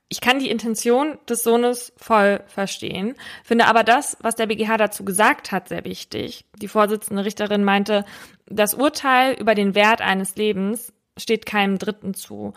Ich 0.09 0.21
kann 0.21 0.39
die 0.39 0.51
Intention 0.51 1.19
des 1.27 1.43
Sohnes 1.43 1.95
voll 1.97 2.45
verstehen, 2.47 3.15
finde 3.45 3.67
aber 3.67 3.83
das, 3.83 4.19
was 4.21 4.37
der 4.37 4.47
BGH 4.47 4.77
dazu 4.77 5.07
gesagt 5.07 5.53
hat, 5.53 5.71
sehr 5.71 5.87
wichtig. 5.87 6.45
Die 6.61 6.69
Vorsitzende 6.69 7.25
Richterin 7.25 7.65
meinte, 7.65 8.05
das 8.47 8.75
Urteil 8.75 9.33
über 9.41 9.55
den 9.55 9.75
Wert 9.75 10.03
eines 10.03 10.37
Lebens 10.37 10.93
steht 11.17 11.47
keinem 11.47 11.79
Dritten 11.79 12.13
zu. 12.13 12.53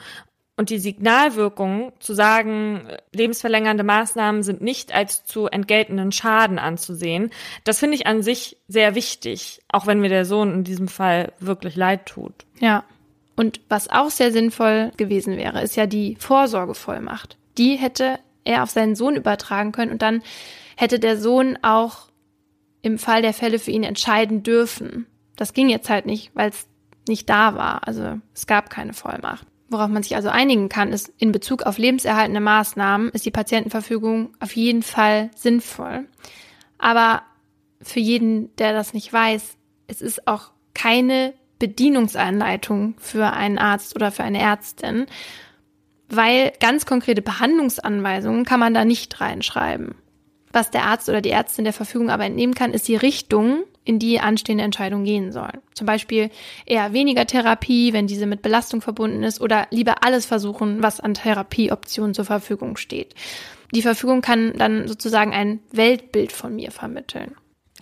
Und 0.58 0.70
die 0.70 0.80
Signalwirkung 0.80 1.91
zu 1.99 2.14
sagen, 2.14 2.88
lebensverlängernde 3.14 3.84
Maßnahmen 3.84 4.41
sind 4.41 4.62
nicht 4.62 4.93
als 4.93 5.26
zu 5.26 5.47
entgeltenden 5.47 6.14
Schaden 6.14 6.60
anzusehen, 6.60 7.32
das 7.66 7.80
finde 7.80 7.95
ich 7.95 8.08
an 8.08 8.22
sich 8.22 8.58
sehr 8.68 8.95
wichtig, 8.95 9.62
auch 9.68 9.86
wenn 9.86 9.99
mir 9.99 10.10
der 10.10 10.24
Sohn 10.24 10.53
in 10.53 10.64
diesem 10.64 10.88
Fall 10.88 11.34
wirklich 11.39 11.76
leid 11.76 12.06
tut. 12.06 12.45
Ja. 12.60 12.86
Und 13.36 13.60
was 13.68 13.89
auch 13.89 14.10
sehr 14.10 14.32
sinnvoll 14.32 14.91
gewesen 14.95 15.36
wäre, 15.36 15.62
ist 15.62 15.76
ja 15.76 15.88
die 15.88 16.16
Vorsorgevollmacht. 16.20 17.38
Die 17.58 17.76
hätte 17.76 18.20
er 18.45 18.64
auf 18.64 18.70
seinen 18.70 18.95
Sohn 18.95 19.18
übertragen 19.18 19.74
können 19.74 19.91
und 19.91 20.01
dann 20.01 20.22
hätte 20.78 20.99
der 20.99 21.18
Sohn 21.18 21.58
auch 21.64 22.08
im 22.82 22.97
Fall 22.97 23.22
der 23.22 23.34
Fälle 23.34 23.60
für 23.60 23.72
ihn 23.72 23.84
entscheiden 23.84 24.43
dürfen. 24.43 25.08
Das 25.36 25.53
ging 25.53 25.68
jetzt 25.68 25.89
halt 25.89 26.06
nicht, 26.06 26.32
weil 26.34 26.51
es 26.51 26.68
nicht 27.10 27.30
da 27.30 27.56
war. 27.56 27.86
Also 27.88 28.20
es 28.34 28.47
gab 28.47 28.70
keine 28.70 28.93
Vollmacht. 28.93 29.45
Worauf 29.70 29.89
man 29.89 30.03
sich 30.03 30.16
also 30.16 30.30
einigen 30.30 30.70
kann, 30.70 30.93
ist, 30.93 31.11
in 31.18 31.32
Bezug 31.32 31.63
auf 31.63 31.78
lebenserhaltende 31.78 32.39
Maßnahmen 32.39 33.09
ist 33.09 33.26
die 33.26 33.32
Patientenverfügung 33.32 34.34
auf 34.39 34.55
jeden 34.55 34.84
Fall 34.84 35.32
sinnvoll. 35.36 36.07
Aber 36.78 37.24
für 37.82 37.99
jeden, 37.99 38.55
der 38.57 38.74
das 38.74 38.93
nicht 38.93 39.11
weiß, 39.11 39.57
es 39.88 40.01
ist 40.01 40.28
auch 40.28 40.51
keine 40.74 41.34
Bedienungsanleitung 41.59 42.95
für 42.99 43.34
einen 43.34 43.57
Arzt 43.57 43.95
oder 43.95 44.11
für 44.11 44.24
eine 44.24 44.39
Ärztin, 44.39 45.07
weil 46.09 46.51
ganz 46.59 46.86
konkrete 46.86 47.22
Behandlungsanweisungen 47.22 48.45
kann 48.45 48.59
man 48.59 48.74
da 48.74 48.86
nicht 48.86 49.20
reinschreiben. 49.20 49.95
Was 50.51 50.72
der 50.72 50.84
Arzt 50.84 51.09
oder 51.09 51.22
die 51.22 51.32
Ärztin 51.32 51.66
der 51.66 51.74
Verfügung 51.74 52.09
aber 52.09 52.26
entnehmen 52.26 52.53
kann, 52.53 52.74
ist 52.74 52.88
die 52.88 52.95
Richtung, 52.95 53.63
in 53.86 53.99
die 53.99 54.19
anstehende 54.19 54.63
Entscheidung 54.63 55.03
gehen 55.03 55.31
soll. 55.31 55.51
Zum 55.73 55.88
Beispiel 55.88 56.29
eher 56.65 56.91
weniger 56.91 57.25
Therapie, 57.25 57.93
wenn 57.93 58.07
diese 58.07 58.25
mit 58.25 58.41
Belastung 58.41 58.81
verbunden 58.81 59.23
ist, 59.23 59.39
oder 59.39 59.67
lieber 59.69 60.03
alles 60.03 60.25
versuchen, 60.25 60.83
was 60.83 60.99
an 60.99 61.13
Therapieoptionen 61.13 62.13
zur 62.13 62.25
Verfügung 62.25 62.75
steht. 62.75 63.13
Die 63.73 63.83
Verfügung 63.83 64.21
kann 64.21 64.53
dann 64.57 64.88
sozusagen 64.88 65.33
ein 65.33 65.59
Weltbild 65.71 66.31
von 66.31 66.55
mir 66.55 66.71
vermitteln. 66.71 67.36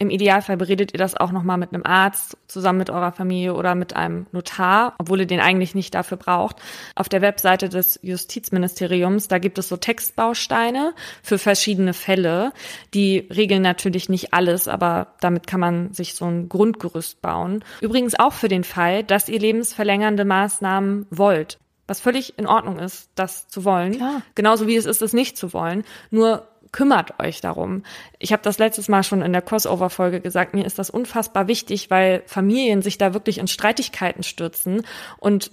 Im 0.03 0.09
Idealfall 0.09 0.57
beredet 0.57 0.91
ihr 0.93 0.97
das 0.97 1.15
auch 1.15 1.31
nochmal 1.31 1.57
mit 1.57 1.73
einem 1.73 1.85
Arzt, 1.85 2.35
zusammen 2.47 2.79
mit 2.79 2.89
eurer 2.89 3.13
Familie 3.13 3.53
oder 3.53 3.73
mit 3.73 3.95
einem 3.95 4.25
Notar, 4.33 4.95
obwohl 4.97 5.21
ihr 5.21 5.25
den 5.25 5.39
eigentlich 5.39 5.75
nicht 5.75 5.95
dafür 5.95 6.17
braucht. 6.17 6.57
Auf 6.93 7.07
der 7.07 7.21
Webseite 7.21 7.69
des 7.69 8.01
Justizministeriums, 8.03 9.29
da 9.29 9.37
gibt 9.37 9.57
es 9.59 9.69
so 9.69 9.77
Textbausteine 9.77 10.93
für 11.21 11.37
verschiedene 11.37 11.93
Fälle. 11.93 12.51
Die 12.93 13.29
regeln 13.33 13.61
natürlich 13.61 14.09
nicht 14.09 14.33
alles, 14.33 14.67
aber 14.67 15.13
damit 15.21 15.47
kann 15.47 15.61
man 15.61 15.93
sich 15.93 16.15
so 16.15 16.25
ein 16.25 16.49
Grundgerüst 16.49 17.21
bauen. 17.21 17.63
Übrigens 17.79 18.19
auch 18.19 18.33
für 18.33 18.49
den 18.49 18.65
Fall, 18.65 19.05
dass 19.05 19.29
ihr 19.29 19.39
lebensverlängernde 19.39 20.25
Maßnahmen 20.25 21.05
wollt 21.11 21.59
was 21.85 21.99
völlig 21.99 22.39
in 22.39 22.47
Ordnung 22.47 22.79
ist, 22.79 23.09
das 23.15 23.49
zu 23.49 23.65
wollen. 23.65 23.97
Klar. 23.97 24.21
Genauso 24.35 24.67
wie 24.67 24.77
es 24.77 24.85
ist, 24.85 25.01
es 25.01 25.11
nicht 25.11 25.37
zu 25.37 25.51
wollen. 25.51 25.83
Nur 26.11 26.47
kümmert 26.73 27.21
euch 27.21 27.39
darum. 27.39 27.83
Ich 28.19 28.33
habe 28.33 28.43
das 28.43 28.57
letztes 28.57 28.89
Mal 28.89 29.03
schon 29.03 29.21
in 29.21 29.31
der 29.31 29.41
Crossover-Folge 29.41 30.19
gesagt, 30.19 30.53
mir 30.53 30.65
ist 30.65 30.79
das 30.79 30.89
unfassbar 30.89 31.47
wichtig, 31.47 31.89
weil 31.89 32.23
Familien 32.25 32.81
sich 32.81 32.97
da 32.97 33.13
wirklich 33.13 33.37
in 33.37 33.47
Streitigkeiten 33.47 34.23
stürzen 34.23 34.81
und 35.17 35.51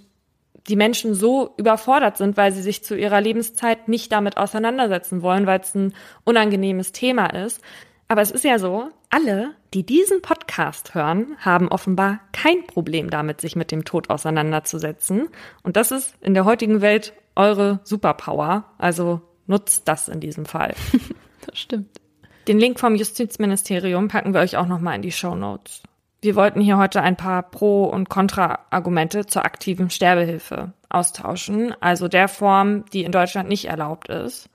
die 0.66 0.76
Menschen 0.76 1.14
so 1.14 1.54
überfordert 1.56 2.16
sind, 2.16 2.36
weil 2.36 2.52
sie 2.52 2.62
sich 2.62 2.82
zu 2.84 2.96
ihrer 2.96 3.20
Lebenszeit 3.20 3.88
nicht 3.88 4.10
damit 4.12 4.36
auseinandersetzen 4.36 5.22
wollen, 5.22 5.46
weil 5.46 5.60
es 5.60 5.74
ein 5.74 5.94
unangenehmes 6.24 6.92
Thema 6.92 7.26
ist. 7.26 7.62
Aber 8.08 8.22
es 8.22 8.30
ist 8.30 8.44
ja 8.44 8.58
so, 8.58 8.88
alle, 9.08 9.54
die 9.72 9.86
diesen 9.86 10.20
Podcast 10.20 10.94
hören, 10.94 11.36
haben 11.38 11.68
offenbar 11.68 12.20
kein 12.32 12.66
Problem 12.66 13.08
damit, 13.08 13.40
sich 13.40 13.56
mit 13.56 13.70
dem 13.70 13.84
Tod 13.84 14.10
auseinanderzusetzen. 14.10 15.28
Und 15.62 15.76
das 15.76 15.92
ist 15.92 16.14
in 16.20 16.34
der 16.34 16.44
heutigen 16.44 16.80
Welt 16.80 17.12
eure 17.36 17.80
Superpower. 17.84 18.64
Also 18.78 19.20
nutzt 19.50 19.86
das 19.88 20.08
in 20.08 20.20
diesem 20.20 20.46
Fall. 20.46 20.74
das 21.46 21.58
stimmt. 21.58 22.00
Den 22.48 22.58
Link 22.58 22.80
vom 22.80 22.94
Justizministerium 22.94 24.08
packen 24.08 24.32
wir 24.32 24.40
euch 24.40 24.56
auch 24.56 24.66
nochmal 24.66 24.96
in 24.96 25.02
die 25.02 25.12
Show 25.12 25.34
Notes. 25.34 25.82
Wir 26.22 26.36
wollten 26.36 26.60
hier 26.60 26.78
heute 26.78 27.02
ein 27.02 27.16
paar 27.16 27.42
Pro- 27.42 27.84
und 27.84 28.08
Kontra-Argumente 28.08 29.26
zur 29.26 29.44
aktiven 29.44 29.90
Sterbehilfe 29.90 30.72
austauschen, 30.88 31.74
also 31.80 32.08
der 32.08 32.28
Form, 32.28 32.84
die 32.92 33.04
in 33.04 33.12
Deutschland 33.12 33.48
nicht 33.48 33.66
erlaubt 33.66 34.08
ist. 34.08 34.48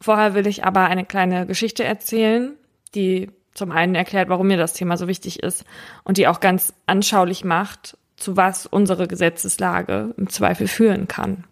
Vorher 0.00 0.34
will 0.34 0.46
ich 0.46 0.64
aber 0.64 0.86
eine 0.86 1.04
kleine 1.04 1.46
Geschichte 1.46 1.84
erzählen, 1.84 2.52
die 2.94 3.30
zum 3.54 3.72
einen 3.72 3.94
erklärt, 3.94 4.28
warum 4.28 4.46
mir 4.46 4.56
das 4.56 4.74
Thema 4.74 4.96
so 4.96 5.08
wichtig 5.08 5.42
ist 5.42 5.64
und 6.04 6.16
die 6.16 6.28
auch 6.28 6.40
ganz 6.40 6.74
anschaulich 6.86 7.44
macht, 7.44 7.96
zu 8.16 8.36
was 8.36 8.66
unsere 8.66 9.08
Gesetzeslage 9.08 10.14
im 10.16 10.28
Zweifel 10.28 10.68
führen 10.68 11.08
kann. 11.08 11.44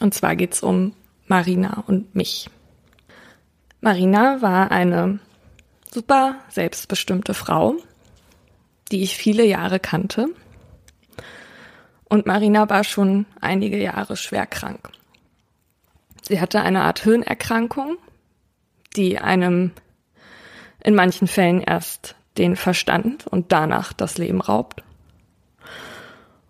Und 0.00 0.14
zwar 0.14 0.36
geht's 0.36 0.62
um 0.62 0.94
Marina 1.26 1.84
und 1.86 2.14
mich. 2.14 2.50
Marina 3.80 4.42
war 4.42 4.70
eine 4.70 5.18
super 5.90 6.36
selbstbestimmte 6.48 7.34
Frau, 7.34 7.76
die 8.90 9.02
ich 9.02 9.16
viele 9.16 9.44
Jahre 9.44 9.80
kannte. 9.80 10.28
Und 12.04 12.26
Marina 12.26 12.68
war 12.68 12.84
schon 12.84 13.26
einige 13.40 13.78
Jahre 13.78 14.16
schwer 14.16 14.46
krank. 14.46 14.90
Sie 16.22 16.40
hatte 16.40 16.60
eine 16.60 16.82
Art 16.82 17.00
Hirnerkrankung, 17.00 17.96
die 18.96 19.18
einem 19.18 19.72
in 20.84 20.94
manchen 20.94 21.26
Fällen 21.26 21.60
erst 21.60 22.14
den 22.38 22.56
Verstand 22.56 23.26
und 23.26 23.52
danach 23.52 23.92
das 23.92 24.18
Leben 24.18 24.40
raubt. 24.40 24.82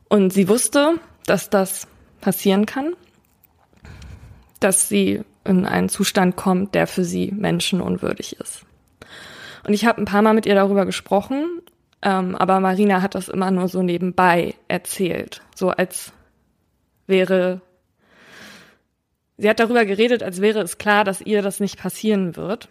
Und 0.08 0.32
sie 0.32 0.48
wusste, 0.48 0.98
dass 1.26 1.48
das 1.48 1.86
passieren 2.20 2.66
kann 2.66 2.94
dass 4.64 4.88
sie 4.88 5.22
in 5.44 5.66
einen 5.66 5.88
Zustand 5.88 6.36
kommt, 6.36 6.74
der 6.74 6.86
für 6.86 7.04
sie 7.04 7.32
menschenunwürdig 7.32 8.38
ist. 8.38 8.64
Und 9.66 9.74
ich 9.74 9.86
habe 9.86 10.00
ein 10.00 10.06
paar 10.06 10.22
Mal 10.22 10.34
mit 10.34 10.46
ihr 10.46 10.54
darüber 10.54 10.86
gesprochen, 10.86 11.60
ähm, 12.02 12.34
aber 12.36 12.60
Marina 12.60 13.02
hat 13.02 13.14
das 13.14 13.28
immer 13.28 13.50
nur 13.50 13.68
so 13.68 13.82
nebenbei 13.82 14.54
erzählt, 14.68 15.42
so 15.54 15.70
als 15.70 16.12
wäre 17.06 17.60
Sie 19.42 19.48
hat 19.48 19.58
darüber 19.58 19.84
geredet, 19.84 20.22
als 20.22 20.40
wäre 20.40 20.60
es 20.60 20.78
klar, 20.78 21.02
dass 21.02 21.20
ihr 21.20 21.42
das 21.42 21.58
nicht 21.58 21.76
passieren 21.76 22.36
wird. 22.36 22.68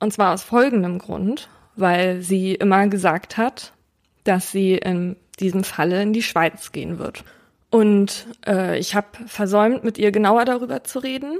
Und 0.00 0.12
zwar 0.12 0.34
aus 0.34 0.42
folgendem 0.42 0.98
Grund, 0.98 1.48
weil 1.76 2.20
sie 2.20 2.54
immer 2.54 2.88
gesagt 2.88 3.38
hat, 3.38 3.72
dass 4.24 4.52
sie 4.52 4.74
in 4.74 5.16
diesem 5.40 5.64
Falle 5.64 6.02
in 6.02 6.12
die 6.12 6.22
Schweiz 6.22 6.72
gehen 6.72 6.98
wird. 6.98 7.24
Und 7.72 8.26
äh, 8.46 8.78
ich 8.78 8.94
habe 8.94 9.06
versäumt, 9.26 9.82
mit 9.82 9.96
ihr 9.96 10.12
genauer 10.12 10.44
darüber 10.44 10.84
zu 10.84 10.98
reden, 10.98 11.38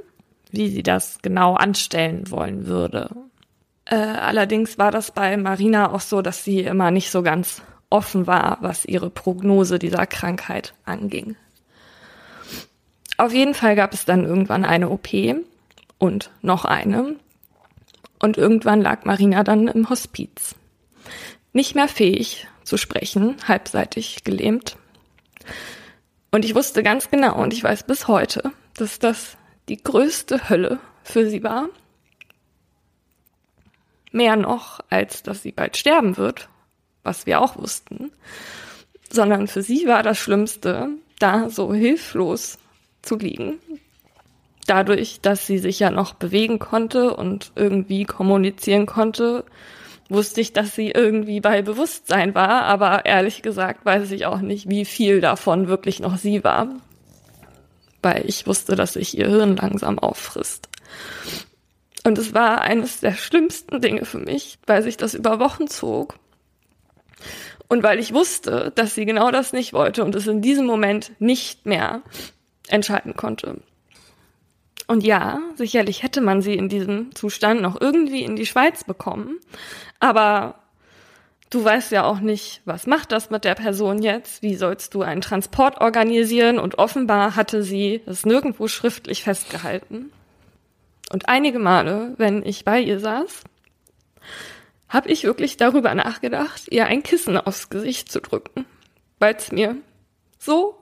wie 0.50 0.70
sie 0.70 0.82
das 0.82 1.18
genau 1.20 1.56
anstellen 1.56 2.30
wollen 2.30 2.66
würde. 2.66 3.10
Äh, 3.84 3.96
allerdings 3.96 4.78
war 4.78 4.90
das 4.90 5.10
bei 5.10 5.36
Marina 5.36 5.92
auch 5.92 6.00
so, 6.00 6.22
dass 6.22 6.42
sie 6.42 6.60
immer 6.60 6.90
nicht 6.90 7.10
so 7.10 7.22
ganz 7.22 7.60
offen 7.90 8.26
war, 8.26 8.56
was 8.62 8.86
ihre 8.86 9.10
Prognose 9.10 9.78
dieser 9.78 10.06
Krankheit 10.06 10.72
anging. 10.86 11.36
Auf 13.18 13.34
jeden 13.34 13.52
Fall 13.52 13.76
gab 13.76 13.92
es 13.92 14.06
dann 14.06 14.24
irgendwann 14.24 14.64
eine 14.64 14.88
OP 14.88 15.09
und 15.98 16.30
noch 16.40 16.64
eine. 16.64 17.16
Und 18.18 18.38
irgendwann 18.38 18.80
lag 18.80 19.04
Marina 19.04 19.44
dann 19.44 19.68
im 19.68 19.90
Hospiz. 19.90 20.54
Nicht 21.52 21.74
mehr 21.74 21.88
fähig 21.88 22.48
zu 22.64 22.78
sprechen, 22.78 23.36
halbseitig 23.46 24.24
gelähmt. 24.24 24.78
Und 26.32 26.46
ich 26.46 26.54
wusste 26.54 26.82
ganz 26.82 27.10
genau 27.10 27.40
und 27.40 27.52
ich 27.52 27.62
weiß 27.62 27.82
bis 27.84 28.09
heute, 28.09 28.52
dass 28.74 28.98
das 28.98 29.36
die 29.68 29.76
größte 29.76 30.48
Hölle 30.48 30.80
für 31.04 31.28
sie 31.28 31.42
war. 31.42 31.68
Mehr 34.12 34.36
noch, 34.36 34.80
als 34.88 35.22
dass 35.22 35.42
sie 35.42 35.52
bald 35.52 35.76
sterben 35.76 36.16
wird, 36.16 36.48
was 37.02 37.26
wir 37.26 37.40
auch 37.40 37.56
wussten, 37.56 38.12
sondern 39.10 39.46
für 39.46 39.62
sie 39.62 39.86
war 39.86 40.02
das 40.02 40.18
Schlimmste, 40.18 40.88
da 41.18 41.50
so 41.50 41.74
hilflos 41.74 42.59
zu 43.02 43.16
liegen. 43.16 43.59
Dadurch, 44.66 45.20
dass 45.20 45.46
sie 45.46 45.59
sich 45.59 45.80
ja 45.80 45.90
noch 45.90 46.14
bewegen 46.14 46.59
konnte 46.59 47.14
und 47.14 47.52
irgendwie 47.56 48.04
kommunizieren 48.04 48.86
konnte, 48.86 49.44
wusste 50.12 50.40
ich, 50.40 50.52
dass 50.52 50.74
sie 50.74 50.90
irgendwie 50.90 51.40
bei 51.40 51.62
Bewusstsein 51.62 52.34
war, 52.34 52.62
aber 52.62 53.05
ehrlich 53.06 53.43
gesagt 53.43 53.84
weiß 53.84 54.10
ich 54.12 54.26
auch 54.26 54.40
nicht, 54.40 54.68
wie 54.68 54.84
viel 54.84 55.20
davon 55.20 55.68
wirklich 55.68 56.01
noch 56.01 56.16
sie 56.16 56.44
war. 56.44 56.68
Weil 58.02 58.24
ich 58.26 58.47
wusste, 58.47 58.74
dass 58.74 58.94
sich 58.94 59.16
ihr 59.16 59.28
Hirn 59.28 59.56
langsam 59.56 59.98
auffrisst. 59.98 60.68
Und 62.05 62.18
es 62.18 62.34
war 62.34 62.60
eines 62.60 63.01
der 63.01 63.12
schlimmsten 63.12 63.80
Dinge 63.80 64.05
für 64.05 64.18
mich, 64.18 64.59
weil 64.66 64.82
sich 64.82 64.97
das 64.97 65.14
über 65.14 65.39
Wochen 65.39 65.68
zog. 65.68 66.16
Und 67.68 67.82
weil 67.82 67.98
ich 67.98 68.12
wusste, 68.12 68.72
dass 68.74 68.94
sie 68.94 69.06
genau 69.06 69.30
das 69.30 69.52
nicht 69.52 69.72
wollte 69.72 70.05
und 70.05 70.14
es 70.14 70.26
in 70.26 70.43
diesem 70.43 70.66
Moment 70.66 71.12
nicht 71.20 71.64
mehr 71.64 72.02
entscheiden 72.68 73.14
konnte. 73.14 73.62
Und 74.86 75.04
ja, 75.04 75.40
sicherlich 75.54 76.02
hätte 76.02 76.20
man 76.20 76.42
sie 76.42 76.54
in 76.54 76.68
diesem 76.68 77.14
Zustand 77.14 77.62
noch 77.62 77.80
irgendwie 77.80 78.22
in 78.22 78.36
die 78.36 78.46
Schweiz 78.46 78.84
bekommen, 78.84 79.38
aber 80.00 80.56
du 81.50 81.64
weißt 81.64 81.92
ja 81.92 82.04
auch 82.04 82.20
nicht, 82.20 82.62
was 82.64 82.86
macht 82.86 83.12
das 83.12 83.30
mit 83.30 83.44
der 83.44 83.54
Person 83.54 84.02
jetzt, 84.02 84.42
wie 84.42 84.56
sollst 84.56 84.94
du 84.94 85.02
einen 85.02 85.20
Transport 85.20 85.80
organisieren? 85.80 86.59
Und 86.59 86.78
offenbar 86.78 87.36
hatte 87.36 87.62
sie 87.62 88.00
es 88.06 88.26
nirgendwo 88.26 88.68
schriftlich 88.68 89.22
festgehalten. 89.22 90.10
Und 91.12 91.28
einige 91.28 91.59
Male, 91.59 92.14
wenn 92.16 92.44
ich 92.44 92.64
bei 92.64 92.80
ihr 92.80 92.98
saß, 92.98 93.42
habe 94.88 95.10
ich 95.10 95.24
wirklich 95.24 95.56
darüber 95.56 95.94
nachgedacht, 95.94 96.64
ihr 96.70 96.86
ein 96.86 97.02
Kissen 97.02 97.36
aufs 97.36 97.70
Gesicht 97.70 98.10
zu 98.10 98.20
drücken, 98.20 98.66
weil 99.18 99.34
es 99.34 99.52
mir 99.52 99.76
so 100.38 100.76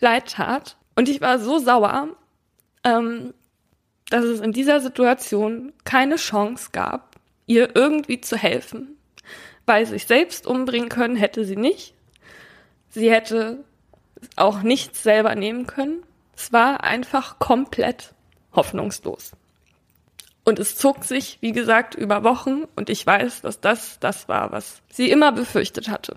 leid 0.00 0.32
tat, 0.32 0.76
und 0.96 1.08
ich 1.08 1.20
war 1.20 1.38
so 1.38 1.58
sauer, 1.58 2.08
ähm, 2.84 3.32
dass 4.10 4.24
es 4.24 4.40
in 4.40 4.52
dieser 4.52 4.80
Situation 4.80 5.72
keine 5.84 6.16
Chance 6.16 6.70
gab, 6.72 7.16
ihr 7.46 7.74
irgendwie 7.74 8.20
zu 8.20 8.36
helfen. 8.36 8.96
Weil 9.66 9.86
sich 9.86 10.06
selbst 10.06 10.46
umbringen 10.46 10.88
können 10.88 11.16
hätte 11.16 11.44
sie 11.44 11.56
nicht. 11.56 11.94
Sie 12.90 13.10
hätte 13.10 13.64
auch 14.36 14.62
nichts 14.62 15.02
selber 15.02 15.34
nehmen 15.34 15.66
können. 15.66 16.02
Es 16.36 16.52
war 16.52 16.82
einfach 16.82 17.38
komplett 17.38 18.12
hoffnungslos. 18.52 19.32
Und 20.44 20.58
es 20.58 20.76
zog 20.76 21.04
sich, 21.04 21.38
wie 21.40 21.52
gesagt, 21.52 21.94
über 21.94 22.24
Wochen 22.24 22.64
und 22.74 22.90
ich 22.90 23.06
weiß, 23.06 23.42
dass 23.42 23.60
das 23.60 24.00
das 24.00 24.28
war, 24.28 24.50
was 24.50 24.82
sie 24.90 25.10
immer 25.10 25.32
befürchtet 25.32 25.88
hatte. 25.88 26.16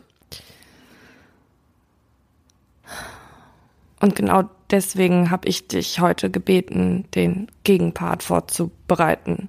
Und 4.03 4.17
genau 4.17 4.43
deswegen 4.69 5.31
habe 5.31 5.47
ich 5.47 5.69
dich 5.69 6.01
heute 6.01 6.29
gebeten, 6.29 7.05
den 7.15 7.47
Gegenpart 7.63 8.21
vorzubereiten. 8.21 9.47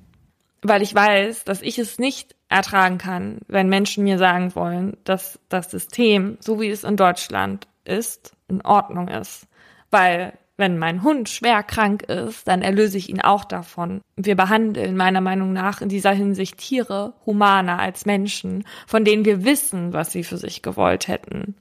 Weil 0.63 0.81
ich 0.81 0.95
weiß, 0.95 1.43
dass 1.43 1.61
ich 1.61 1.81
es 1.81 1.99
nicht 1.99 2.37
ertragen 2.49 2.99
kann, 2.99 3.39
wenn 3.49 3.69
Menschen 3.69 4.05
mir 4.05 4.17
sagen 4.17 4.55
wollen, 4.55 4.97
dass 5.03 5.41
das 5.49 5.73
System, 5.73 6.39
so 6.39 6.61
wie 6.61 6.69
es 6.69 6.85
in 6.85 6.97
Deutschland 6.97 7.67
ist, 7.85 8.37
in 8.47 8.61
Ordnung 8.61 9.09
ist. 9.09 9.49
Weil 9.91 10.39
wenn 10.57 10.79
mein 10.79 11.03
Hund 11.03 11.29
schwer 11.29 11.65
krank 11.65 12.05
ist, 12.05 12.47
dann 12.47 12.63
erlöse 12.63 12.97
ich 12.97 13.09
ihn 13.09 13.21
auch 13.21 13.45
davon. 13.45 14.03
Wir 14.15 14.37
behandeln 14.37 14.97
meiner 14.97 15.21
Meinung 15.21 15.53
nach 15.53 15.81
in 15.81 15.89
dieser 15.89 16.13
Hinsicht 16.13 16.59
Tiere 16.59 17.15
humaner 17.27 17.81
als 17.81 18.07
Menschen, 18.07 18.63
von 18.87 19.05
denen 19.05 19.25
wir 19.25 19.45
wissen, 19.45 19.93
was 19.93 20.13
sie 20.13 20.23
für 20.23 20.37
sich 20.37 20.63
gewollt 20.63 21.09
hätten. 21.09 21.57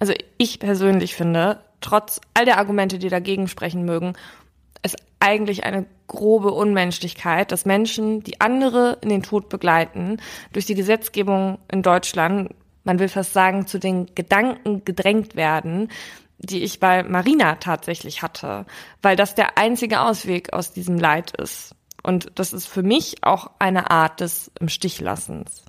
Also 0.00 0.14
ich 0.38 0.58
persönlich 0.58 1.14
finde, 1.14 1.60
trotz 1.80 2.20
all 2.34 2.44
der 2.44 2.58
Argumente, 2.58 2.98
die 2.98 3.08
dagegen 3.08 3.46
sprechen 3.46 3.84
mögen, 3.84 4.14
ist 4.82 4.96
eigentlich 5.20 5.64
eine 5.64 5.86
grobe 6.08 6.50
Unmenschlichkeit, 6.52 7.52
dass 7.52 7.66
Menschen, 7.66 8.24
die 8.24 8.40
andere 8.40 8.98
in 9.02 9.10
den 9.10 9.22
Tod 9.22 9.48
begleiten, 9.48 10.16
durch 10.52 10.64
die 10.64 10.74
Gesetzgebung 10.74 11.58
in 11.70 11.82
Deutschland, 11.82 12.54
man 12.84 12.98
will 12.98 13.08
fast 13.08 13.34
sagen, 13.34 13.66
zu 13.66 13.78
den 13.78 14.06
Gedanken 14.14 14.84
gedrängt 14.84 15.36
werden, 15.36 15.88
die 16.38 16.62
ich 16.62 16.80
bei 16.80 17.02
Marina 17.02 17.56
tatsächlich 17.56 18.22
hatte, 18.22 18.64
weil 19.02 19.14
das 19.14 19.34
der 19.34 19.58
einzige 19.58 20.00
Ausweg 20.00 20.54
aus 20.54 20.72
diesem 20.72 20.98
Leid 20.98 21.36
ist. 21.36 21.74
Und 22.02 22.32
das 22.36 22.54
ist 22.54 22.66
für 22.66 22.82
mich 22.82 23.22
auch 23.22 23.50
eine 23.58 23.90
Art 23.90 24.20
des 24.20 24.50
im 24.58 24.70
Stichlassens. 24.70 25.66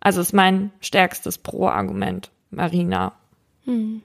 Also 0.00 0.20
ist 0.20 0.34
mein 0.34 0.70
stärkstes 0.80 1.38
Pro-Argument, 1.38 2.30
Marina. 2.50 3.14
Hm. 3.64 4.02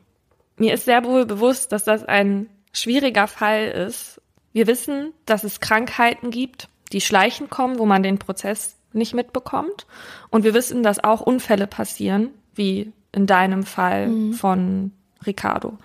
Mir 0.57 0.73
ist 0.73 0.86
sehr 0.86 1.03
wohl 1.06 1.26
bewusst, 1.26 1.72
dass 1.72 1.84
das 1.84 2.03
ein 2.03 2.48
schwieriger 2.73 3.27
Fall 3.27 3.68
ist. 3.68 4.22
Wir 4.52 4.68
wissen, 4.68 5.14
dass 5.26 5.44
es 5.44 5.60
Krankheiten 5.60 6.31
gibt, 6.31 6.68
die 6.91 7.02
schleichend 7.02 7.49
kommen, 7.49 7.80
wo 7.80 7.86
man 7.86 8.03
den 8.03 8.19
Prozess 8.19 8.76
nicht 8.94 9.14
mitbekommt. 9.14 9.86
Und 10.30 10.44
wir 10.44 10.53
wissen, 10.53 10.84
dass 10.84 11.03
auch 11.03 11.22
Unfälle 11.22 11.68
passieren, 11.68 12.31
wie 12.56 12.91
in 13.11 13.27
deinem 13.27 13.64
Fall 13.64 14.07
mhm. 14.07 14.34
von 14.34 14.91
Ricardo. 15.26 15.77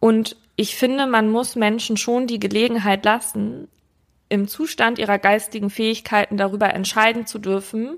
Und 0.00 0.36
ich 0.56 0.76
finde, 0.76 1.06
man 1.06 1.30
muss 1.30 1.56
Menschen 1.56 1.96
schon 1.96 2.26
die 2.26 2.40
Gelegenheit 2.40 3.04
lassen, 3.04 3.68
im 4.28 4.48
Zustand 4.48 4.98
ihrer 4.98 5.18
geistigen 5.18 5.70
Fähigkeiten 5.70 6.36
darüber 6.36 6.74
entscheiden 6.74 7.26
zu 7.26 7.38
dürfen, 7.38 7.96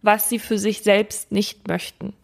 was 0.00 0.28
sie 0.28 0.38
für 0.38 0.58
sich 0.58 0.82
selbst 0.82 1.32
nicht 1.32 1.68
möchten. 1.68 2.14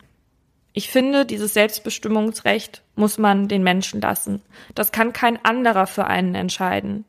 Ich 0.72 0.90
finde, 0.90 1.26
dieses 1.26 1.54
Selbstbestimmungsrecht 1.54 2.82
muss 2.94 3.18
man 3.18 3.48
den 3.48 3.62
Menschen 3.62 4.00
lassen. 4.00 4.42
Das 4.74 4.92
kann 4.92 5.12
kein 5.12 5.44
anderer 5.44 5.86
für 5.86 6.06
einen 6.06 6.34
entscheiden. 6.34 7.04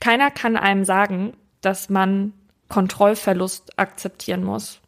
Keiner 0.00 0.30
kann 0.30 0.56
einem 0.56 0.84
sagen, 0.84 1.34
dass 1.60 1.88
man 1.88 2.34
Kontrollverlust 2.68 3.78
akzeptieren 3.78 4.44
muss. 4.44 4.80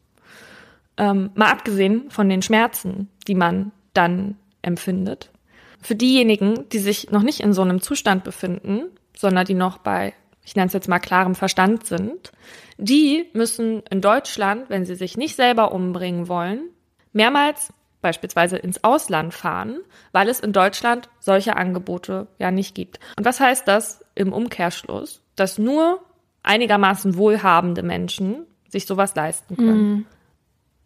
Ähm, 0.96 1.30
mal 1.34 1.50
abgesehen 1.50 2.10
von 2.10 2.28
den 2.28 2.42
Schmerzen, 2.42 3.08
die 3.26 3.34
man 3.34 3.72
dann 3.94 4.36
empfindet. 4.62 5.30
Für 5.80 5.94
diejenigen, 5.94 6.68
die 6.70 6.78
sich 6.78 7.10
noch 7.10 7.22
nicht 7.22 7.40
in 7.40 7.52
so 7.52 7.62
einem 7.62 7.80
Zustand 7.80 8.24
befinden, 8.24 8.84
sondern 9.16 9.44
die 9.44 9.54
noch 9.54 9.78
bei, 9.78 10.14
ich 10.44 10.56
nenne 10.56 10.68
es 10.68 10.72
jetzt 10.72 10.88
mal 10.88 10.98
klarem 10.98 11.34
Verstand 11.34 11.86
sind, 11.86 12.32
die 12.78 13.26
müssen 13.32 13.82
in 13.90 14.00
Deutschland, 14.00 14.70
wenn 14.70 14.84
sie 14.84 14.94
sich 14.94 15.16
nicht 15.16 15.36
selber 15.36 15.72
umbringen 15.72 16.28
wollen, 16.28 16.70
mehrmals 17.12 17.72
beispielsweise 18.04 18.58
ins 18.58 18.84
Ausland 18.84 19.32
fahren, 19.32 19.78
weil 20.12 20.28
es 20.28 20.38
in 20.38 20.52
Deutschland 20.52 21.08
solche 21.20 21.56
Angebote 21.56 22.26
ja 22.38 22.50
nicht 22.50 22.74
gibt. 22.74 23.00
Und 23.16 23.24
was 23.24 23.40
heißt 23.40 23.66
das 23.66 24.04
im 24.14 24.32
Umkehrschluss? 24.32 25.22
Dass 25.36 25.58
nur 25.58 26.00
einigermaßen 26.42 27.16
wohlhabende 27.16 27.82
Menschen 27.82 28.46
sich 28.68 28.84
sowas 28.84 29.14
leisten 29.14 29.56
können. 29.56 29.88
Mhm. 29.88 30.06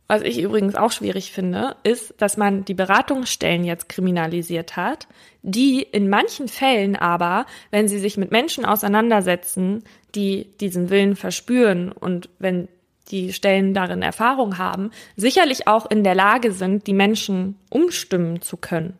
Was 0.06 0.22
ich 0.22 0.40
übrigens 0.40 0.76
auch 0.76 0.92
schwierig 0.92 1.32
finde, 1.32 1.76
ist, 1.82 2.14
dass 2.18 2.36
man 2.36 2.64
die 2.64 2.74
Beratungsstellen 2.74 3.64
jetzt 3.64 3.88
kriminalisiert 3.88 4.76
hat, 4.76 5.08
die 5.42 5.82
in 5.82 6.08
manchen 6.08 6.46
Fällen 6.48 6.94
aber, 6.94 7.46
wenn 7.70 7.88
sie 7.88 7.98
sich 7.98 8.16
mit 8.16 8.30
Menschen 8.30 8.64
auseinandersetzen, 8.64 9.82
die 10.14 10.56
diesen 10.60 10.88
Willen 10.88 11.16
verspüren 11.16 11.90
und 11.92 12.30
wenn 12.38 12.68
die 13.10 13.32
Stellen 13.32 13.74
darin 13.74 14.02
Erfahrung 14.02 14.58
haben, 14.58 14.90
sicherlich 15.16 15.66
auch 15.66 15.90
in 15.90 16.04
der 16.04 16.14
Lage 16.14 16.52
sind, 16.52 16.86
die 16.86 16.92
Menschen 16.92 17.56
umstimmen 17.70 18.42
zu 18.42 18.56
können. 18.56 18.98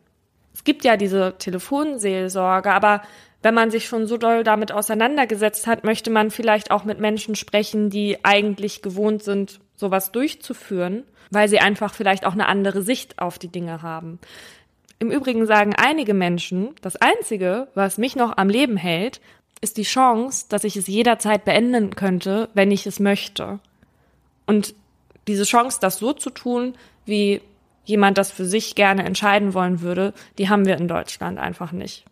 Es 0.53 0.63
gibt 0.63 0.83
ja 0.83 0.97
diese 0.97 1.35
Telefonseelsorge, 1.37 2.71
aber 2.71 3.01
wenn 3.41 3.53
man 3.53 3.71
sich 3.71 3.85
schon 3.85 4.07
so 4.07 4.17
doll 4.17 4.43
damit 4.43 4.71
auseinandergesetzt 4.71 5.67
hat, 5.67 5.83
möchte 5.83 6.09
man 6.09 6.31
vielleicht 6.31 6.71
auch 6.71 6.83
mit 6.83 6.99
Menschen 6.99 7.35
sprechen, 7.35 7.89
die 7.89 8.17
eigentlich 8.23 8.81
gewohnt 8.81 9.23
sind, 9.23 9.59
sowas 9.75 10.11
durchzuführen, 10.11 11.03
weil 11.31 11.47
sie 11.47 11.59
einfach 11.59 11.93
vielleicht 11.93 12.25
auch 12.25 12.33
eine 12.33 12.47
andere 12.47 12.81
Sicht 12.81 13.19
auf 13.19 13.39
die 13.39 13.47
Dinge 13.47 13.81
haben. 13.81 14.19
Im 14.99 15.11
Übrigen 15.11 15.45
sagen 15.45 15.73
einige 15.77 16.13
Menschen, 16.13 16.75
das 16.81 16.97
Einzige, 16.97 17.69
was 17.73 17.97
mich 17.97 18.17
noch 18.17 18.35
am 18.35 18.49
Leben 18.49 18.75
hält, 18.75 19.21
ist 19.61 19.77
die 19.77 19.83
Chance, 19.83 20.47
dass 20.49 20.65
ich 20.65 20.75
es 20.75 20.87
jederzeit 20.87 21.45
beenden 21.45 21.95
könnte, 21.95 22.49
wenn 22.53 22.71
ich 22.71 22.85
es 22.85 22.99
möchte. 22.99 23.59
Und 24.49 24.73
diese 25.27 25.43
Chance, 25.43 25.77
das 25.79 25.99
so 25.99 26.11
zu 26.11 26.31
tun, 26.31 26.73
wie 27.05 27.39
jemand 27.83 28.17
das 28.17 28.31
für 28.31 28.45
sich 28.45 28.73
gerne 28.73 29.03
entscheiden 29.03 29.53
wollen 29.53 29.81
würde, 29.81 30.15
die 30.39 30.49
haben 30.49 30.65
wir 30.65 30.75
in 30.75 30.87
Deutschland 30.87 31.37
einfach 31.37 31.71
nicht. 31.71 32.03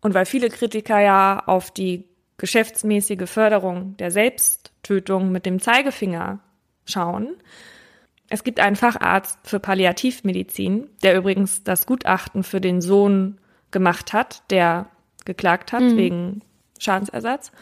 Und 0.00 0.14
weil 0.14 0.24
viele 0.24 0.48
Kritiker 0.48 0.98
ja 0.98 1.42
auf 1.44 1.70
die 1.70 2.04
geschäftsmäßige 2.38 3.28
Förderung 3.28 3.94
der 3.98 4.10
Selbsttötung 4.10 5.30
mit 5.30 5.44
dem 5.44 5.60
Zeigefinger 5.60 6.40
schauen, 6.86 7.36
es 8.30 8.42
gibt 8.42 8.58
einen 8.58 8.76
Facharzt 8.76 9.38
für 9.44 9.60
Palliativmedizin, 9.60 10.88
der 11.02 11.14
übrigens 11.18 11.62
das 11.62 11.84
Gutachten 11.84 12.42
für 12.42 12.62
den 12.62 12.80
Sohn 12.80 13.38
gemacht 13.70 14.14
hat, 14.14 14.50
der 14.50 14.86
geklagt 15.26 15.74
hat 15.74 15.82
mhm. 15.82 15.96
wegen 15.98 16.42
Schadensersatz. 16.78 17.52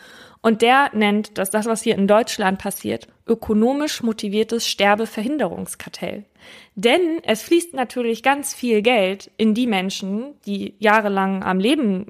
Und 0.45 0.61
der 0.61 0.91
nennt, 0.93 1.39
dass 1.39 1.49
das, 1.49 1.65
was 1.65 1.81
hier 1.81 1.97
in 1.97 2.07
Deutschland 2.07 2.59
passiert, 2.59 3.09
ökonomisch 3.27 4.03
motiviertes 4.03 4.69
Sterbeverhinderungskartell. 4.69 6.27
Denn 6.75 7.23
es 7.23 7.41
fließt 7.41 7.73
natürlich 7.73 8.23
ganz 8.23 8.53
viel 8.53 8.83
Geld 8.83 9.31
in 9.39 9.55
die 9.55 9.67
Menschen, 9.67 10.35
die 10.45 10.75
jahrelang 10.81 11.43
am 11.43 11.61
Leben 11.61 12.09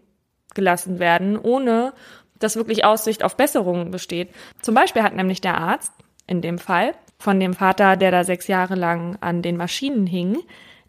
gelassen 0.52 0.98
werden, 0.98 1.39
ohne 1.39 1.93
dass 2.40 2.56
wirklich 2.56 2.85
Aussicht 2.85 3.23
auf 3.23 3.36
Besserungen 3.36 3.93
besteht. 3.93 4.31
Zum 4.62 4.74
Beispiel 4.74 5.05
hat 5.05 5.15
nämlich 5.15 5.40
der 5.40 5.56
Arzt 5.56 5.93
in 6.27 6.43
dem 6.43 6.59
Fall 6.59 6.97
von 7.20 7.39
dem 7.39 7.55
Vater, 7.55 7.97
der 7.97 8.11
da 8.11 8.24
sechs 8.24 8.48
Jahre 8.48 8.74
lang 8.74 9.16
an 9.20 9.43
den 9.43 9.56
Maschinen 9.56 10.09
hing, 10.09 10.39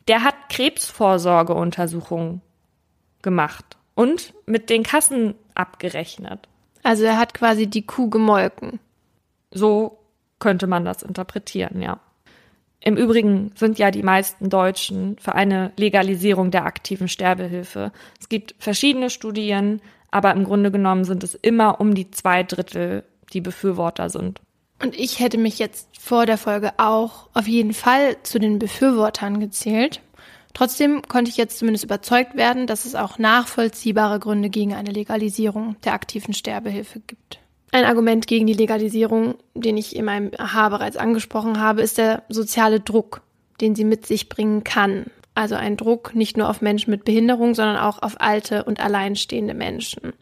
der 0.07 0.23
hat 0.23 0.49
Krebsvorsorgeuntersuchungen 0.49 2.41
gemacht 3.21 3.77
und 3.93 4.33
mit 4.47 4.71
den 4.71 4.81
Kassen 4.81 5.35
abgerechnet. 5.53 6.49
Also 6.85 7.03
er 7.03 7.17
hat 7.17 7.33
quasi 7.33 7.65
die 7.65 7.81
Kuh 7.81 8.11
gemolken. 8.11 8.79
So 9.49 9.97
könnte 10.37 10.67
man 10.67 10.85
das 10.85 11.01
interpretieren, 11.01 11.81
ja. 11.81 11.99
Im 12.79 12.95
Übrigen 12.95 13.51
sind 13.55 13.79
ja 13.79 13.89
die 13.89 14.03
meisten 14.03 14.51
Deutschen 14.51 15.17
für 15.17 15.33
eine 15.33 15.71
Legalisierung 15.77 16.51
der 16.51 16.65
aktiven 16.65 17.07
Sterbehilfe. 17.07 17.91
Es 18.19 18.29
gibt 18.29 18.53
verschiedene 18.59 19.09
Studien, 19.09 19.81
aber 20.11 20.31
im 20.33 20.43
Grunde 20.43 20.69
genommen 20.69 21.05
sind 21.05 21.23
es 21.23 21.33
immer 21.33 21.81
um 21.81 21.95
die 21.95 22.11
zwei 22.11 22.43
Drittel, 22.43 23.03
die 23.33 23.41
Befürworter 23.41 24.11
sind. 24.11 24.39
Und 24.79 24.95
ich 24.95 25.19
hätte 25.19 25.39
mich 25.39 25.57
jetzt 25.57 25.87
vor 25.99 26.27
der 26.27 26.37
Folge 26.37 26.73
auch 26.77 27.29
auf 27.33 27.47
jeden 27.47 27.73
Fall 27.73 28.17
zu 28.21 28.37
den 28.37 28.59
Befürwortern 28.59 29.39
gezählt. 29.39 30.01
Trotzdem 30.55 31.01
konnte 31.01 31.29
ich 31.29 31.37
jetzt 31.37 31.59
zumindest 31.59 31.83
überzeugt 31.83 32.35
werden, 32.35 32.65
dass 32.65 32.85
es 32.85 32.95
auch 32.95 33.19
nachvollziehbare 33.19 34.19
Gründe 34.19 34.49
gegen 34.49 34.73
eine 34.73 34.91
Legalisierung 34.91 35.75
der 35.83 35.93
aktiven 35.93 36.33
Sterbehilfe 36.33 37.01
gibt. 37.01 37.39
Ein 37.73 37.83
Argument 37.83 38.25
gegen 38.25 38.47
die 38.47 38.53
Legalisierung, 38.53 39.35
den 39.53 39.75
ich 39.75 39.97
in 39.97 40.05
meinem 40.05 40.31
Aha 40.37 40.69
bereits 40.69 40.95
angesprochen 40.95 41.59
habe, 41.59 41.81
ist 41.81 41.97
der 41.97 42.23
soziale 42.29 42.79
Druck, 42.79 43.21
den 43.59 43.75
sie 43.75 43.83
mit 43.83 44.07
sich 44.07 44.29
bringen 44.29 44.63
kann. 44.63 45.07
Also 45.33 45.55
ein 45.55 45.75
Druck 45.75 46.15
nicht 46.15 46.37
nur 46.37 46.49
auf 46.49 46.61
Menschen 46.61 46.91
mit 46.91 47.03
Behinderung, 47.03 47.53
sondern 47.53 47.75
auch 47.75 48.01
auf 48.01 48.21
alte 48.21 48.63
und 48.63 48.79
alleinstehende 48.79 49.53
Menschen. 49.53 50.13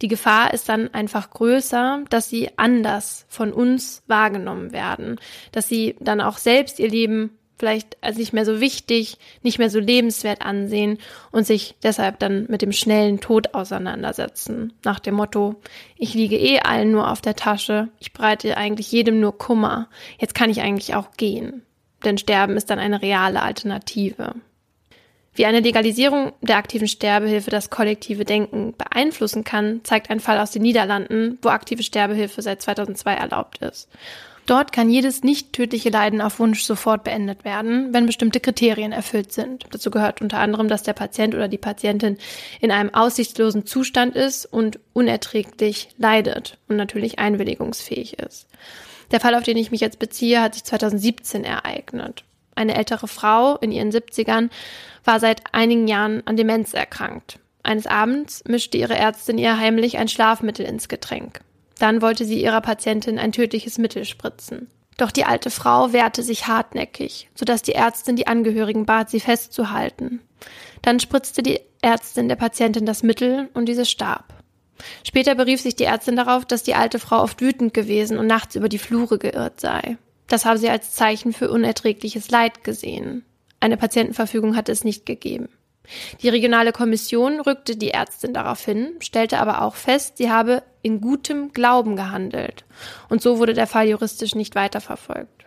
Die 0.00 0.06
Gefahr 0.06 0.54
ist 0.54 0.68
dann 0.68 0.94
einfach 0.94 1.30
größer, 1.30 2.04
dass 2.08 2.28
sie 2.28 2.50
anders 2.56 3.26
von 3.28 3.52
uns 3.52 4.04
wahrgenommen 4.06 4.70
werden, 4.70 5.18
dass 5.50 5.68
sie 5.68 5.96
dann 5.98 6.20
auch 6.20 6.38
selbst 6.38 6.78
ihr 6.78 6.88
Leben 6.88 7.36
vielleicht 7.58 7.96
als 8.02 8.16
nicht 8.16 8.32
mehr 8.32 8.44
so 8.44 8.60
wichtig, 8.60 9.18
nicht 9.42 9.58
mehr 9.58 9.70
so 9.70 9.78
lebenswert 9.78 10.42
ansehen 10.42 10.98
und 11.30 11.46
sich 11.46 11.76
deshalb 11.82 12.18
dann 12.18 12.46
mit 12.48 12.62
dem 12.62 12.72
schnellen 12.72 13.20
Tod 13.20 13.54
auseinandersetzen. 13.54 14.72
Nach 14.84 14.98
dem 14.98 15.14
Motto, 15.14 15.56
ich 15.96 16.14
liege 16.14 16.36
eh 16.36 16.60
allen 16.60 16.90
nur 16.90 17.10
auf 17.10 17.20
der 17.20 17.36
Tasche, 17.36 17.88
ich 17.98 18.12
breite 18.12 18.56
eigentlich 18.56 18.90
jedem 18.90 19.20
nur 19.20 19.38
Kummer, 19.38 19.88
jetzt 20.18 20.34
kann 20.34 20.50
ich 20.50 20.60
eigentlich 20.60 20.94
auch 20.94 21.12
gehen. 21.16 21.62
Denn 22.04 22.18
Sterben 22.18 22.56
ist 22.56 22.70
dann 22.70 22.78
eine 22.78 23.00
reale 23.00 23.42
Alternative. 23.42 24.34
Wie 25.34 25.46
eine 25.46 25.60
Legalisierung 25.60 26.32
der 26.42 26.56
aktiven 26.56 26.88
Sterbehilfe 26.88 27.50
das 27.50 27.70
kollektive 27.70 28.24
Denken 28.24 28.74
beeinflussen 28.76 29.44
kann, 29.44 29.80
zeigt 29.82 30.10
ein 30.10 30.20
Fall 30.20 30.38
aus 30.38 30.50
den 30.50 30.62
Niederlanden, 30.62 31.38
wo 31.40 31.48
aktive 31.48 31.82
Sterbehilfe 31.82 32.42
seit 32.42 32.60
2002 32.60 33.14
erlaubt 33.14 33.58
ist. 33.58 33.88
Dort 34.46 34.72
kann 34.72 34.90
jedes 34.90 35.22
nicht 35.22 35.52
tödliche 35.52 35.90
Leiden 35.90 36.20
auf 36.20 36.40
Wunsch 36.40 36.64
sofort 36.64 37.04
beendet 37.04 37.44
werden, 37.44 37.92
wenn 37.94 38.06
bestimmte 38.06 38.40
Kriterien 38.40 38.90
erfüllt 38.90 39.32
sind. 39.32 39.66
Dazu 39.70 39.90
gehört 39.90 40.20
unter 40.20 40.38
anderem, 40.38 40.68
dass 40.68 40.82
der 40.82 40.94
Patient 40.94 41.34
oder 41.34 41.46
die 41.46 41.58
Patientin 41.58 42.18
in 42.60 42.72
einem 42.72 42.92
aussichtslosen 42.92 43.66
Zustand 43.66 44.16
ist 44.16 44.46
und 44.46 44.80
unerträglich 44.94 45.90
leidet 45.96 46.58
und 46.68 46.76
natürlich 46.76 47.20
einwilligungsfähig 47.20 48.18
ist. 48.18 48.48
Der 49.12 49.20
Fall, 49.20 49.34
auf 49.34 49.44
den 49.44 49.56
ich 49.56 49.70
mich 49.70 49.80
jetzt 49.80 49.98
beziehe, 49.98 50.40
hat 50.40 50.54
sich 50.54 50.64
2017 50.64 51.44
ereignet. 51.44 52.24
Eine 52.54 52.74
ältere 52.74 53.08
Frau 53.08 53.56
in 53.56 53.70
ihren 53.70 53.90
70ern 53.90 54.50
war 55.04 55.20
seit 55.20 55.42
einigen 55.52 55.86
Jahren 55.86 56.26
an 56.26 56.36
Demenz 56.36 56.74
erkrankt. 56.74 57.38
Eines 57.62 57.86
Abends 57.86 58.42
mischte 58.46 58.76
ihre 58.76 58.96
Ärztin 58.96 59.38
ihr 59.38 59.58
heimlich 59.58 59.98
ein 59.98 60.08
Schlafmittel 60.08 60.66
ins 60.66 60.88
Getränk. 60.88 61.40
Dann 61.82 62.00
wollte 62.00 62.24
sie 62.24 62.40
ihrer 62.40 62.60
Patientin 62.60 63.18
ein 63.18 63.32
tödliches 63.32 63.76
Mittel 63.76 64.04
spritzen. 64.04 64.68
Doch 64.98 65.10
die 65.10 65.24
alte 65.24 65.50
Frau 65.50 65.92
wehrte 65.92 66.22
sich 66.22 66.46
hartnäckig, 66.46 67.28
sodass 67.34 67.60
die 67.62 67.74
Ärztin 67.74 68.14
die 68.14 68.28
Angehörigen 68.28 68.86
bat, 68.86 69.10
sie 69.10 69.18
festzuhalten. 69.18 70.20
Dann 70.82 71.00
spritzte 71.00 71.42
die 71.42 71.58
Ärztin 71.80 72.28
der 72.28 72.36
Patientin 72.36 72.86
das 72.86 73.02
Mittel 73.02 73.48
und 73.54 73.66
diese 73.66 73.84
starb. 73.84 74.32
Später 75.02 75.34
berief 75.34 75.60
sich 75.60 75.74
die 75.74 75.82
Ärztin 75.82 76.14
darauf, 76.14 76.44
dass 76.44 76.62
die 76.62 76.76
alte 76.76 77.00
Frau 77.00 77.20
oft 77.20 77.40
wütend 77.40 77.74
gewesen 77.74 78.16
und 78.16 78.28
nachts 78.28 78.54
über 78.54 78.68
die 78.68 78.78
Flure 78.78 79.18
geirrt 79.18 79.60
sei. 79.60 79.96
Das 80.28 80.44
habe 80.44 80.58
sie 80.58 80.70
als 80.70 80.92
Zeichen 80.92 81.32
für 81.32 81.50
unerträgliches 81.50 82.30
Leid 82.30 82.62
gesehen. 82.62 83.24
Eine 83.58 83.76
Patientenverfügung 83.76 84.54
hatte 84.54 84.70
es 84.70 84.84
nicht 84.84 85.04
gegeben. 85.04 85.48
Die 86.22 86.28
regionale 86.28 86.72
Kommission 86.72 87.40
rückte 87.40 87.76
die 87.76 87.90
Ärztin 87.90 88.34
darauf 88.34 88.64
hin, 88.64 88.94
stellte 89.00 89.38
aber 89.38 89.62
auch 89.62 89.74
fest, 89.74 90.18
sie 90.18 90.30
habe 90.30 90.62
in 90.82 91.00
gutem 91.00 91.52
Glauben 91.52 91.96
gehandelt. 91.96 92.64
Und 93.08 93.22
so 93.22 93.38
wurde 93.38 93.54
der 93.54 93.66
Fall 93.66 93.88
juristisch 93.88 94.34
nicht 94.34 94.54
weiterverfolgt. 94.54 95.46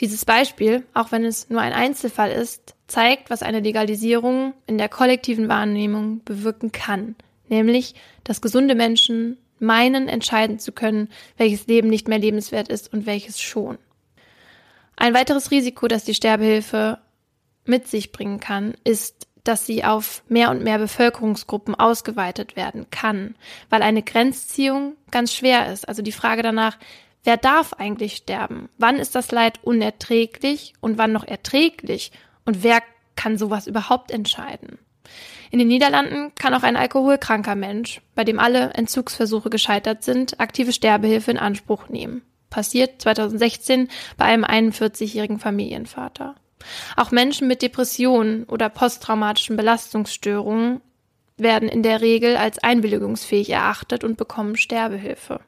Dieses 0.00 0.24
Beispiel, 0.24 0.84
auch 0.94 1.12
wenn 1.12 1.24
es 1.24 1.50
nur 1.50 1.60
ein 1.60 1.72
Einzelfall 1.72 2.30
ist, 2.30 2.74
zeigt, 2.86 3.30
was 3.30 3.42
eine 3.42 3.60
Legalisierung 3.60 4.54
in 4.66 4.78
der 4.78 4.88
kollektiven 4.88 5.48
Wahrnehmung 5.48 6.22
bewirken 6.24 6.72
kann, 6.72 7.16
nämlich, 7.48 7.94
dass 8.24 8.40
gesunde 8.40 8.74
Menschen 8.74 9.38
meinen, 9.58 10.08
entscheiden 10.08 10.58
zu 10.58 10.72
können, 10.72 11.08
welches 11.36 11.66
Leben 11.66 11.88
nicht 11.88 12.08
mehr 12.08 12.18
lebenswert 12.18 12.68
ist 12.68 12.92
und 12.92 13.06
welches 13.06 13.40
schon. 13.40 13.78
Ein 14.96 15.14
weiteres 15.14 15.50
Risiko, 15.50 15.88
das 15.88 16.04
die 16.04 16.14
Sterbehilfe 16.14 16.98
mit 17.64 17.86
sich 17.86 18.12
bringen 18.12 18.40
kann, 18.40 18.74
ist 18.84 19.27
dass 19.44 19.66
sie 19.66 19.84
auf 19.84 20.22
mehr 20.28 20.50
und 20.50 20.62
mehr 20.62 20.78
Bevölkerungsgruppen 20.78 21.74
ausgeweitet 21.74 22.56
werden 22.56 22.86
kann, 22.90 23.34
weil 23.70 23.82
eine 23.82 24.02
Grenzziehung 24.02 24.96
ganz 25.10 25.32
schwer 25.32 25.72
ist. 25.72 25.88
Also 25.88 26.02
die 26.02 26.12
Frage 26.12 26.42
danach, 26.42 26.76
wer 27.24 27.36
darf 27.36 27.72
eigentlich 27.74 28.16
sterben? 28.16 28.68
Wann 28.78 28.96
ist 28.96 29.14
das 29.14 29.30
Leid 29.32 29.60
unerträglich 29.62 30.74
und 30.80 30.98
wann 30.98 31.12
noch 31.12 31.24
erträglich? 31.24 32.12
Und 32.44 32.62
wer 32.62 32.82
kann 33.16 33.36
sowas 33.36 33.66
überhaupt 33.66 34.10
entscheiden? 34.10 34.78
In 35.50 35.58
den 35.58 35.68
Niederlanden 35.68 36.34
kann 36.34 36.54
auch 36.54 36.62
ein 36.62 36.76
alkoholkranker 36.76 37.54
Mensch, 37.54 38.00
bei 38.14 38.24
dem 38.24 38.38
alle 38.38 38.70
Entzugsversuche 38.74 39.50
gescheitert 39.50 40.02
sind, 40.02 40.40
aktive 40.40 40.72
Sterbehilfe 40.72 41.30
in 41.30 41.38
Anspruch 41.38 41.88
nehmen. 41.88 42.22
Passiert 42.50 43.00
2016 43.02 43.88
bei 44.16 44.26
einem 44.26 44.44
41-jährigen 44.44 45.38
Familienvater. 45.38 46.34
Auch 46.96 47.10
Menschen 47.10 47.48
mit 47.48 47.62
Depressionen 47.62 48.44
oder 48.44 48.68
posttraumatischen 48.68 49.56
Belastungsstörungen 49.56 50.80
werden 51.36 51.68
in 51.68 51.82
der 51.82 52.00
Regel 52.00 52.36
als 52.36 52.58
einwilligungsfähig 52.58 53.50
erachtet 53.50 54.04
und 54.04 54.16
bekommen 54.16 54.56
Sterbehilfe. 54.56 55.40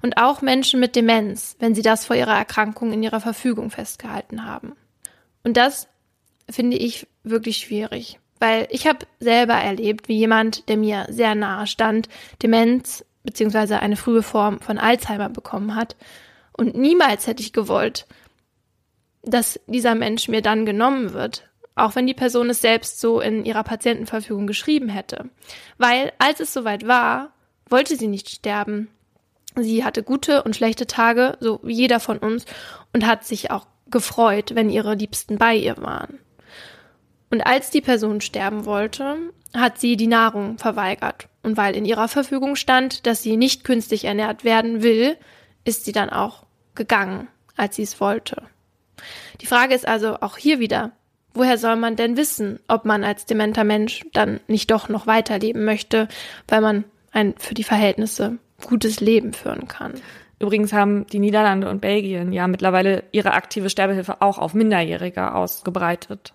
Und 0.00 0.16
auch 0.16 0.42
Menschen 0.42 0.80
mit 0.80 0.96
Demenz, 0.96 1.56
wenn 1.58 1.74
sie 1.74 1.82
das 1.82 2.06
vor 2.06 2.16
ihrer 2.16 2.36
Erkrankung 2.36 2.92
in 2.92 3.02
ihrer 3.02 3.20
Verfügung 3.20 3.70
festgehalten 3.70 4.46
haben. 4.46 4.72
Und 5.44 5.56
das 5.56 5.88
finde 6.48 6.76
ich 6.76 7.06
wirklich 7.22 7.58
schwierig, 7.58 8.18
weil 8.40 8.66
ich 8.70 8.86
habe 8.86 9.06
selber 9.20 9.54
erlebt, 9.54 10.08
wie 10.08 10.16
jemand, 10.16 10.68
der 10.68 10.76
mir 10.76 11.06
sehr 11.10 11.34
nahe 11.34 11.66
stand, 11.66 12.08
Demenz 12.42 13.04
beziehungsweise 13.22 13.78
eine 13.78 13.96
frühe 13.96 14.22
Form 14.22 14.60
von 14.60 14.78
Alzheimer 14.78 15.28
bekommen 15.28 15.76
hat. 15.76 15.96
Und 16.52 16.76
niemals 16.76 17.26
hätte 17.26 17.42
ich 17.42 17.52
gewollt, 17.52 18.06
dass 19.22 19.60
dieser 19.66 19.94
Mensch 19.94 20.28
mir 20.28 20.42
dann 20.42 20.66
genommen 20.66 21.12
wird, 21.12 21.48
auch 21.74 21.94
wenn 21.94 22.06
die 22.06 22.14
Person 22.14 22.50
es 22.50 22.60
selbst 22.60 23.00
so 23.00 23.20
in 23.20 23.44
ihrer 23.44 23.62
Patientenverfügung 23.62 24.46
geschrieben 24.46 24.88
hätte. 24.88 25.30
Weil 25.78 26.12
als 26.18 26.40
es 26.40 26.52
soweit 26.52 26.86
war, 26.86 27.32
wollte 27.68 27.96
sie 27.96 28.08
nicht 28.08 28.28
sterben. 28.28 28.88
Sie 29.56 29.84
hatte 29.84 30.02
gute 30.02 30.42
und 30.42 30.56
schlechte 30.56 30.86
Tage, 30.86 31.36
so 31.40 31.60
wie 31.62 31.74
jeder 31.74 32.00
von 32.00 32.18
uns, 32.18 32.44
und 32.92 33.06
hat 33.06 33.24
sich 33.24 33.50
auch 33.50 33.66
gefreut, 33.90 34.54
wenn 34.54 34.70
ihre 34.70 34.94
Liebsten 34.94 35.38
bei 35.38 35.54
ihr 35.54 35.76
waren. 35.78 36.18
Und 37.30 37.42
als 37.42 37.70
die 37.70 37.80
Person 37.80 38.20
sterben 38.20 38.64
wollte, 38.64 39.16
hat 39.54 39.78
sie 39.78 39.96
die 39.96 40.06
Nahrung 40.06 40.58
verweigert. 40.58 41.28
Und 41.42 41.56
weil 41.56 41.76
in 41.76 41.84
ihrer 41.84 42.08
Verfügung 42.08 42.56
stand, 42.56 43.06
dass 43.06 43.22
sie 43.22 43.36
nicht 43.36 43.64
künstlich 43.64 44.04
ernährt 44.04 44.44
werden 44.44 44.82
will, 44.82 45.16
ist 45.64 45.84
sie 45.84 45.92
dann 45.92 46.10
auch 46.10 46.44
gegangen, 46.74 47.28
als 47.56 47.76
sie 47.76 47.82
es 47.82 48.00
wollte. 48.00 48.42
Die 49.40 49.46
Frage 49.46 49.74
ist 49.74 49.86
also 49.86 50.16
auch 50.20 50.36
hier 50.36 50.58
wieder, 50.58 50.92
woher 51.34 51.58
soll 51.58 51.76
man 51.76 51.96
denn 51.96 52.16
wissen, 52.16 52.60
ob 52.68 52.84
man 52.84 53.04
als 53.04 53.26
dementer 53.26 53.64
Mensch 53.64 54.04
dann 54.12 54.40
nicht 54.48 54.70
doch 54.70 54.88
noch 54.88 55.06
weiterleben 55.06 55.64
möchte, 55.64 56.08
weil 56.48 56.60
man 56.60 56.84
ein 57.12 57.34
für 57.38 57.54
die 57.54 57.64
Verhältnisse 57.64 58.38
gutes 58.64 59.00
Leben 59.00 59.32
führen 59.32 59.68
kann? 59.68 59.94
Übrigens 60.38 60.72
haben 60.72 61.06
die 61.06 61.20
Niederlande 61.20 61.70
und 61.70 61.80
Belgien 61.80 62.32
ja 62.32 62.48
mittlerweile 62.48 63.04
ihre 63.12 63.32
aktive 63.32 63.70
Sterbehilfe 63.70 64.20
auch 64.20 64.38
auf 64.38 64.54
Minderjährige 64.54 65.34
ausgebreitet. 65.34 66.34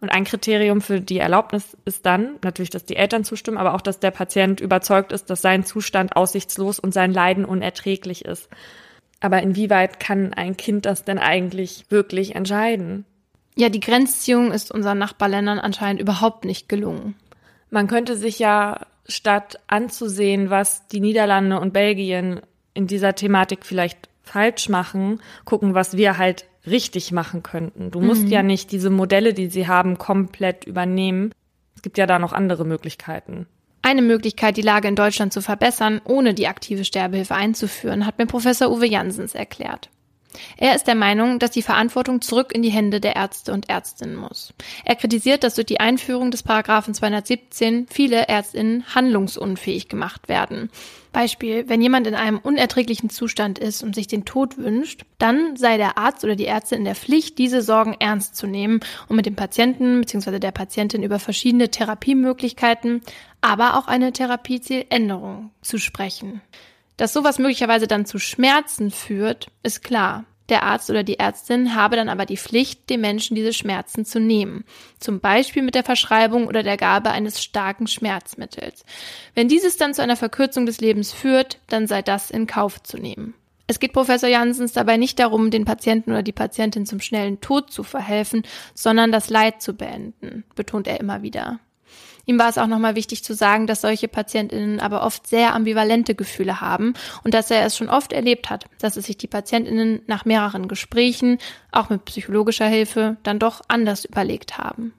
Und 0.00 0.10
ein 0.10 0.24
Kriterium 0.24 0.80
für 0.80 1.00
die 1.00 1.18
Erlaubnis 1.18 1.76
ist 1.84 2.04
dann 2.04 2.36
natürlich, 2.42 2.70
dass 2.70 2.84
die 2.84 2.96
Eltern 2.96 3.24
zustimmen, 3.24 3.56
aber 3.56 3.74
auch, 3.74 3.80
dass 3.80 4.00
der 4.00 4.10
Patient 4.10 4.60
überzeugt 4.60 5.12
ist, 5.12 5.30
dass 5.30 5.42
sein 5.42 5.64
Zustand 5.64 6.16
aussichtslos 6.16 6.78
und 6.78 6.92
sein 6.92 7.12
Leiden 7.12 7.44
unerträglich 7.44 8.24
ist. 8.24 8.48
Aber 9.20 9.42
inwieweit 9.42 9.98
kann 10.00 10.34
ein 10.34 10.56
Kind 10.56 10.86
das 10.86 11.04
denn 11.04 11.18
eigentlich 11.18 11.86
wirklich 11.88 12.34
entscheiden? 12.34 13.04
Ja, 13.56 13.70
die 13.70 13.80
Grenzziehung 13.80 14.52
ist 14.52 14.70
unseren 14.70 14.98
Nachbarländern 14.98 15.58
anscheinend 15.58 16.00
überhaupt 16.00 16.44
nicht 16.44 16.68
gelungen. 16.68 17.14
Man 17.70 17.86
könnte 17.86 18.16
sich 18.16 18.38
ja 18.38 18.80
statt 19.08 19.58
anzusehen, 19.66 20.50
was 20.50 20.86
die 20.88 21.00
Niederlande 21.00 21.58
und 21.58 21.72
Belgien 21.72 22.40
in 22.74 22.86
dieser 22.86 23.14
Thematik 23.14 23.64
vielleicht 23.64 24.10
falsch 24.22 24.68
machen, 24.68 25.20
gucken, 25.44 25.74
was 25.74 25.96
wir 25.96 26.18
halt 26.18 26.44
richtig 26.66 27.12
machen 27.12 27.42
könnten. 27.42 27.90
Du 27.90 28.00
musst 28.00 28.24
mhm. 28.24 28.28
ja 28.28 28.42
nicht 28.42 28.72
diese 28.72 28.90
Modelle, 28.90 29.32
die 29.32 29.48
sie 29.48 29.68
haben, 29.68 29.98
komplett 29.98 30.64
übernehmen. 30.64 31.32
Es 31.74 31.82
gibt 31.82 31.96
ja 31.96 32.06
da 32.06 32.18
noch 32.18 32.32
andere 32.32 32.64
Möglichkeiten. 32.64 33.46
Eine 33.82 34.02
Möglichkeit, 34.02 34.56
die 34.56 34.62
Lage 34.62 34.88
in 34.88 34.96
Deutschland 34.96 35.32
zu 35.32 35.40
verbessern, 35.40 36.00
ohne 36.04 36.34
die 36.34 36.48
aktive 36.48 36.84
Sterbehilfe 36.84 37.34
einzuführen, 37.34 38.04
hat 38.04 38.18
mir 38.18 38.26
Professor 38.26 38.70
Uwe 38.70 38.86
Jansens 38.86 39.34
erklärt. 39.34 39.90
Er 40.56 40.74
ist 40.74 40.86
der 40.86 40.94
Meinung, 40.94 41.38
dass 41.38 41.50
die 41.50 41.62
Verantwortung 41.62 42.20
zurück 42.20 42.52
in 42.54 42.62
die 42.62 42.70
Hände 42.70 43.00
der 43.00 43.16
Ärzte 43.16 43.52
und 43.52 43.68
Ärztinnen 43.68 44.16
muss. 44.16 44.52
Er 44.84 44.96
kritisiert, 44.96 45.44
dass 45.44 45.54
durch 45.54 45.66
die 45.66 45.80
Einführung 45.80 46.30
des 46.30 46.42
Paragraphen 46.42 46.94
217 46.94 47.86
viele 47.88 48.28
Ärztinnen 48.28 48.84
handlungsunfähig 48.94 49.88
gemacht 49.88 50.28
werden. 50.28 50.70
Beispiel, 51.12 51.66
wenn 51.66 51.80
jemand 51.80 52.06
in 52.06 52.14
einem 52.14 52.36
unerträglichen 52.36 53.08
Zustand 53.08 53.58
ist 53.58 53.82
und 53.82 53.94
sich 53.94 54.06
den 54.06 54.26
Tod 54.26 54.58
wünscht, 54.58 55.06
dann 55.16 55.56
sei 55.56 55.78
der 55.78 55.96
Arzt 55.96 56.24
oder 56.24 56.36
die 56.36 56.44
Ärztin 56.44 56.80
in 56.80 56.84
der 56.84 56.94
Pflicht, 56.94 57.38
diese 57.38 57.62
Sorgen 57.62 57.96
ernst 57.98 58.36
zu 58.36 58.46
nehmen 58.46 58.80
und 59.08 59.16
mit 59.16 59.24
dem 59.24 59.34
Patienten 59.34 60.00
bzw. 60.00 60.38
der 60.38 60.50
Patientin 60.50 61.02
über 61.02 61.18
verschiedene 61.18 61.70
Therapiemöglichkeiten, 61.70 63.00
aber 63.40 63.76
auch 63.78 63.86
eine 63.86 64.12
Therapiezieländerung 64.12 65.50
zu 65.62 65.78
sprechen. 65.78 66.40
Dass 66.96 67.12
sowas 67.12 67.38
möglicherweise 67.38 67.86
dann 67.86 68.06
zu 68.06 68.18
Schmerzen 68.18 68.90
führt, 68.90 69.48
ist 69.62 69.82
klar. 69.82 70.24
Der 70.48 70.62
Arzt 70.62 70.90
oder 70.90 71.02
die 71.02 71.18
Ärztin 71.18 71.74
habe 71.74 71.96
dann 71.96 72.08
aber 72.08 72.24
die 72.24 72.36
Pflicht, 72.36 72.88
dem 72.88 73.00
Menschen 73.00 73.34
diese 73.34 73.52
Schmerzen 73.52 74.04
zu 74.04 74.20
nehmen. 74.20 74.64
Zum 75.00 75.18
Beispiel 75.18 75.62
mit 75.62 75.74
der 75.74 75.82
Verschreibung 75.82 76.46
oder 76.46 76.62
der 76.62 76.76
Gabe 76.76 77.10
eines 77.10 77.42
starken 77.42 77.88
Schmerzmittels. 77.88 78.84
Wenn 79.34 79.48
dieses 79.48 79.76
dann 79.76 79.92
zu 79.92 80.02
einer 80.02 80.16
Verkürzung 80.16 80.64
des 80.64 80.80
Lebens 80.80 81.12
führt, 81.12 81.58
dann 81.66 81.88
sei 81.88 82.02
das 82.02 82.30
in 82.30 82.46
Kauf 82.46 82.80
zu 82.82 82.96
nehmen. 82.96 83.34
Es 83.66 83.80
geht 83.80 83.92
Professor 83.92 84.28
Jansens 84.28 84.72
dabei 84.72 84.96
nicht 84.96 85.18
darum, 85.18 85.50
den 85.50 85.64
Patienten 85.64 86.12
oder 86.12 86.22
die 86.22 86.32
Patientin 86.32 86.86
zum 86.86 87.00
schnellen 87.00 87.40
Tod 87.40 87.72
zu 87.72 87.82
verhelfen, 87.82 88.44
sondern 88.74 89.10
das 89.10 89.28
Leid 89.28 89.60
zu 89.60 89.74
beenden, 89.74 90.44
betont 90.54 90.86
er 90.86 91.00
immer 91.00 91.22
wieder. 91.22 91.58
Ihm 92.28 92.40
war 92.40 92.48
es 92.48 92.58
auch 92.58 92.66
nochmal 92.66 92.96
wichtig 92.96 93.22
zu 93.22 93.34
sagen, 93.34 93.68
dass 93.68 93.82
solche 93.82 94.08
Patientinnen 94.08 94.80
aber 94.80 95.04
oft 95.04 95.28
sehr 95.28 95.54
ambivalente 95.54 96.16
Gefühle 96.16 96.60
haben 96.60 96.94
und 97.22 97.34
dass 97.34 97.52
er 97.52 97.64
es 97.64 97.76
schon 97.76 97.88
oft 97.88 98.12
erlebt 98.12 98.50
hat, 98.50 98.66
dass 98.80 98.96
es 98.96 99.06
sich 99.06 99.16
die 99.16 99.28
Patientinnen 99.28 100.02
nach 100.08 100.24
mehreren 100.24 100.66
Gesprächen, 100.66 101.38
auch 101.70 101.88
mit 101.88 102.04
psychologischer 102.04 102.66
Hilfe, 102.66 103.16
dann 103.22 103.38
doch 103.38 103.62
anders 103.68 104.04
überlegt 104.04 104.58
haben. 104.58 104.92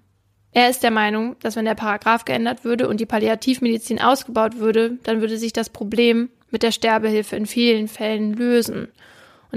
Er 0.54 0.70
ist 0.70 0.84
der 0.84 0.92
Meinung, 0.92 1.36
dass 1.42 1.58
wenn 1.58 1.66
der 1.66 1.76
Paragraph 1.76 2.24
geändert 2.24 2.64
würde 2.64 2.88
und 2.88 3.02
die 3.02 3.06
Palliativmedizin 3.06 4.02
ausgebaut 4.02 4.58
würde, 4.58 4.98
dann 5.04 5.20
würde 5.20 5.38
sich 5.38 5.52
das 5.52 5.70
Problem 5.70 6.30
mit 6.50 6.64
der 6.64 6.72
Sterbehilfe 6.72 7.36
in 7.36 7.46
vielen 7.46 7.90
Fällen 7.90 8.34
lösen. 8.34 8.88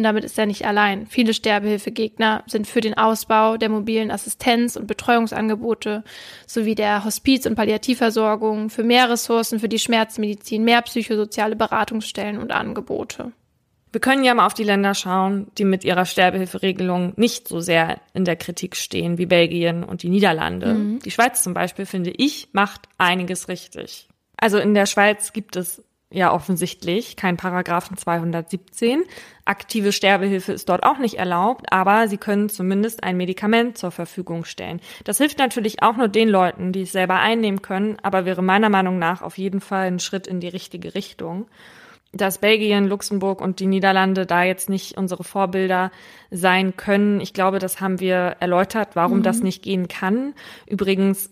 Und 0.00 0.04
damit 0.04 0.24
ist 0.24 0.38
er 0.38 0.46
nicht 0.46 0.64
allein. 0.64 1.06
Viele 1.06 1.34
Sterbehilfegegner 1.34 2.42
sind 2.46 2.66
für 2.66 2.80
den 2.80 2.96
Ausbau 2.96 3.58
der 3.58 3.68
mobilen 3.68 4.10
Assistenz- 4.10 4.74
und 4.74 4.86
Betreuungsangebote 4.86 6.04
sowie 6.46 6.74
der 6.74 7.04
Hospiz- 7.04 7.44
und 7.44 7.54
Palliativversorgung, 7.54 8.70
für 8.70 8.82
mehr 8.82 9.10
Ressourcen 9.10 9.60
für 9.60 9.68
die 9.68 9.78
Schmerzmedizin, 9.78 10.64
mehr 10.64 10.80
psychosoziale 10.80 11.54
Beratungsstellen 11.54 12.38
und 12.38 12.50
Angebote. 12.50 13.32
Wir 13.92 14.00
können 14.00 14.24
ja 14.24 14.32
mal 14.32 14.46
auf 14.46 14.54
die 14.54 14.64
Länder 14.64 14.94
schauen, 14.94 15.48
die 15.58 15.66
mit 15.66 15.84
ihrer 15.84 16.06
Sterbehilferegelung 16.06 17.12
nicht 17.16 17.46
so 17.46 17.60
sehr 17.60 18.00
in 18.14 18.24
der 18.24 18.36
Kritik 18.36 18.76
stehen 18.76 19.18
wie 19.18 19.26
Belgien 19.26 19.84
und 19.84 20.02
die 20.02 20.08
Niederlande. 20.08 20.72
Mhm. 20.72 21.00
Die 21.00 21.10
Schweiz 21.10 21.42
zum 21.42 21.52
Beispiel, 21.52 21.84
finde 21.84 22.08
ich, 22.16 22.48
macht 22.52 22.88
einiges 22.96 23.48
richtig. 23.48 24.08
Also 24.38 24.56
in 24.56 24.72
der 24.72 24.86
Schweiz 24.86 25.34
gibt 25.34 25.56
es 25.56 25.84
ja 26.12 26.32
offensichtlich 26.32 27.16
kein 27.16 27.36
Paragraphen 27.36 27.96
217. 27.96 29.04
Aktive 29.44 29.92
Sterbehilfe 29.92 30.52
ist 30.52 30.68
dort 30.68 30.82
auch 30.82 30.98
nicht 30.98 31.14
erlaubt, 31.14 31.72
aber 31.72 32.08
sie 32.08 32.18
können 32.18 32.48
zumindest 32.48 33.04
ein 33.04 33.16
Medikament 33.16 33.78
zur 33.78 33.90
Verfügung 33.90 34.44
stellen. 34.44 34.80
Das 35.04 35.18
hilft 35.18 35.38
natürlich 35.38 35.82
auch 35.82 35.96
nur 35.96 36.08
den 36.08 36.28
Leuten, 36.28 36.72
die 36.72 36.82
es 36.82 36.92
selber 36.92 37.20
einnehmen 37.20 37.62
können, 37.62 37.96
aber 38.02 38.24
wäre 38.24 38.42
meiner 38.42 38.68
Meinung 38.68 38.98
nach 38.98 39.22
auf 39.22 39.38
jeden 39.38 39.60
Fall 39.60 39.86
ein 39.86 40.00
Schritt 40.00 40.26
in 40.26 40.40
die 40.40 40.48
richtige 40.48 40.94
Richtung. 40.94 41.46
Dass 42.12 42.38
Belgien, 42.38 42.88
Luxemburg 42.88 43.40
und 43.40 43.60
die 43.60 43.66
Niederlande 43.66 44.26
da 44.26 44.42
jetzt 44.42 44.68
nicht 44.68 44.98
unsere 44.98 45.22
Vorbilder 45.22 45.92
sein 46.32 46.76
können, 46.76 47.20
ich 47.20 47.34
glaube, 47.34 47.60
das 47.60 47.80
haben 47.80 48.00
wir 48.00 48.36
erläutert, 48.40 48.96
warum 48.96 49.18
mhm. 49.18 49.22
das 49.22 49.42
nicht 49.42 49.62
gehen 49.62 49.86
kann. 49.86 50.34
Übrigens 50.66 51.30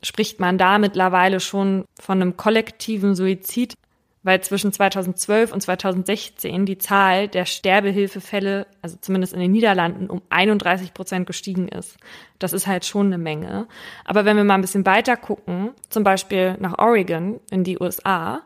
spricht 0.00 0.38
man 0.38 0.58
da 0.58 0.78
mittlerweile 0.78 1.40
schon 1.40 1.84
von 2.00 2.20
einem 2.20 2.36
kollektiven 2.36 3.16
Suizid 3.16 3.74
weil 4.22 4.40
zwischen 4.42 4.72
2012 4.72 5.52
und 5.52 5.60
2016 5.60 6.66
die 6.66 6.78
Zahl 6.78 7.28
der 7.28 7.44
Sterbehilfefälle, 7.44 8.66
also 8.80 8.96
zumindest 9.00 9.32
in 9.32 9.40
den 9.40 9.52
Niederlanden, 9.52 10.08
um 10.08 10.22
31 10.30 10.94
Prozent 10.94 11.26
gestiegen 11.26 11.68
ist. 11.68 11.96
Das 12.38 12.52
ist 12.52 12.66
halt 12.66 12.84
schon 12.84 13.06
eine 13.06 13.18
Menge. 13.18 13.66
Aber 14.04 14.24
wenn 14.24 14.36
wir 14.36 14.44
mal 14.44 14.54
ein 14.54 14.60
bisschen 14.60 14.86
weiter 14.86 15.16
gucken, 15.16 15.70
zum 15.88 16.04
Beispiel 16.04 16.56
nach 16.60 16.78
Oregon 16.78 17.40
in 17.50 17.64
die 17.64 17.80
USA, 17.80 18.42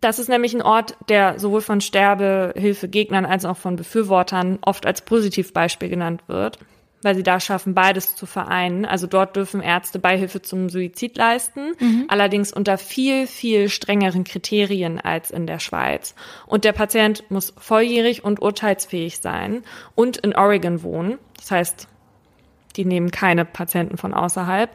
das 0.00 0.18
ist 0.18 0.28
nämlich 0.28 0.54
ein 0.54 0.62
Ort, 0.62 0.96
der 1.08 1.38
sowohl 1.38 1.60
von 1.60 1.80
Sterbehilfegegnern 1.80 3.24
als 3.24 3.44
auch 3.44 3.56
von 3.56 3.76
Befürwortern 3.76 4.58
oft 4.62 4.84
als 4.84 5.02
Positivbeispiel 5.02 5.88
genannt 5.88 6.24
wird 6.26 6.58
weil 7.02 7.14
sie 7.14 7.22
da 7.22 7.40
schaffen, 7.40 7.74
beides 7.74 8.16
zu 8.16 8.26
vereinen. 8.26 8.84
Also 8.84 9.06
dort 9.06 9.36
dürfen 9.36 9.60
Ärzte 9.60 9.98
Beihilfe 9.98 10.42
zum 10.42 10.68
Suizid 10.68 11.16
leisten, 11.16 11.72
mhm. 11.78 12.04
allerdings 12.08 12.52
unter 12.52 12.78
viel, 12.78 13.26
viel 13.26 13.68
strengeren 13.68 14.24
Kriterien 14.24 15.00
als 15.00 15.30
in 15.30 15.46
der 15.46 15.58
Schweiz. 15.58 16.14
Und 16.46 16.64
der 16.64 16.72
Patient 16.72 17.24
muss 17.30 17.52
volljährig 17.58 18.24
und 18.24 18.40
urteilsfähig 18.40 19.18
sein 19.18 19.62
und 19.94 20.16
in 20.16 20.34
Oregon 20.34 20.82
wohnen. 20.82 21.18
Das 21.36 21.50
heißt, 21.50 21.88
die 22.76 22.84
nehmen 22.84 23.10
keine 23.10 23.44
Patienten 23.44 23.98
von 23.98 24.14
außerhalb 24.14 24.70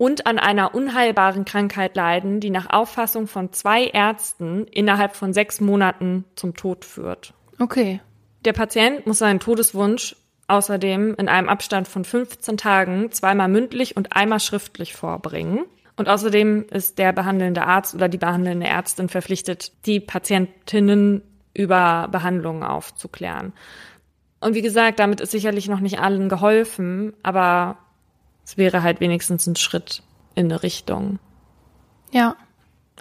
und 0.00 0.26
an 0.26 0.38
einer 0.38 0.74
unheilbaren 0.74 1.44
Krankheit 1.44 1.94
leiden, 1.94 2.40
die 2.40 2.48
nach 2.48 2.70
Auffassung 2.70 3.26
von 3.26 3.52
zwei 3.52 3.84
Ärzten 3.84 4.64
innerhalb 4.64 5.14
von 5.14 5.34
sechs 5.34 5.60
Monaten 5.60 6.24
zum 6.36 6.54
Tod 6.54 6.86
führt. 6.86 7.34
Okay. 7.58 8.00
Der 8.46 8.54
Patient 8.54 9.06
muss 9.06 9.18
seinen 9.18 9.40
Todeswunsch 9.40 10.16
außerdem 10.50 11.14
in 11.16 11.28
einem 11.28 11.48
Abstand 11.48 11.88
von 11.88 12.04
15 12.04 12.56
Tagen 12.56 13.12
zweimal 13.12 13.48
mündlich 13.48 13.96
und 13.96 14.14
einmal 14.14 14.40
schriftlich 14.40 14.94
vorbringen. 14.94 15.64
Und 15.96 16.08
außerdem 16.08 16.66
ist 16.70 16.98
der 16.98 17.12
behandelnde 17.12 17.66
Arzt 17.66 17.94
oder 17.94 18.08
die 18.08 18.18
behandelnde 18.18 18.66
Ärztin 18.66 19.08
verpflichtet, 19.08 19.72
die 19.86 20.00
Patientinnen 20.00 21.22
über 21.54 22.08
Behandlungen 22.10 22.62
aufzuklären. 22.62 23.52
Und 24.40 24.54
wie 24.54 24.62
gesagt, 24.62 24.98
damit 24.98 25.20
ist 25.20 25.32
sicherlich 25.32 25.68
noch 25.68 25.80
nicht 25.80 26.00
allen 26.00 26.28
geholfen, 26.28 27.12
aber 27.22 27.76
es 28.44 28.56
wäre 28.56 28.82
halt 28.82 29.00
wenigstens 29.00 29.46
ein 29.46 29.56
Schritt 29.56 30.02
in 30.34 30.46
eine 30.46 30.62
Richtung. 30.62 31.18
Ja. 32.10 32.36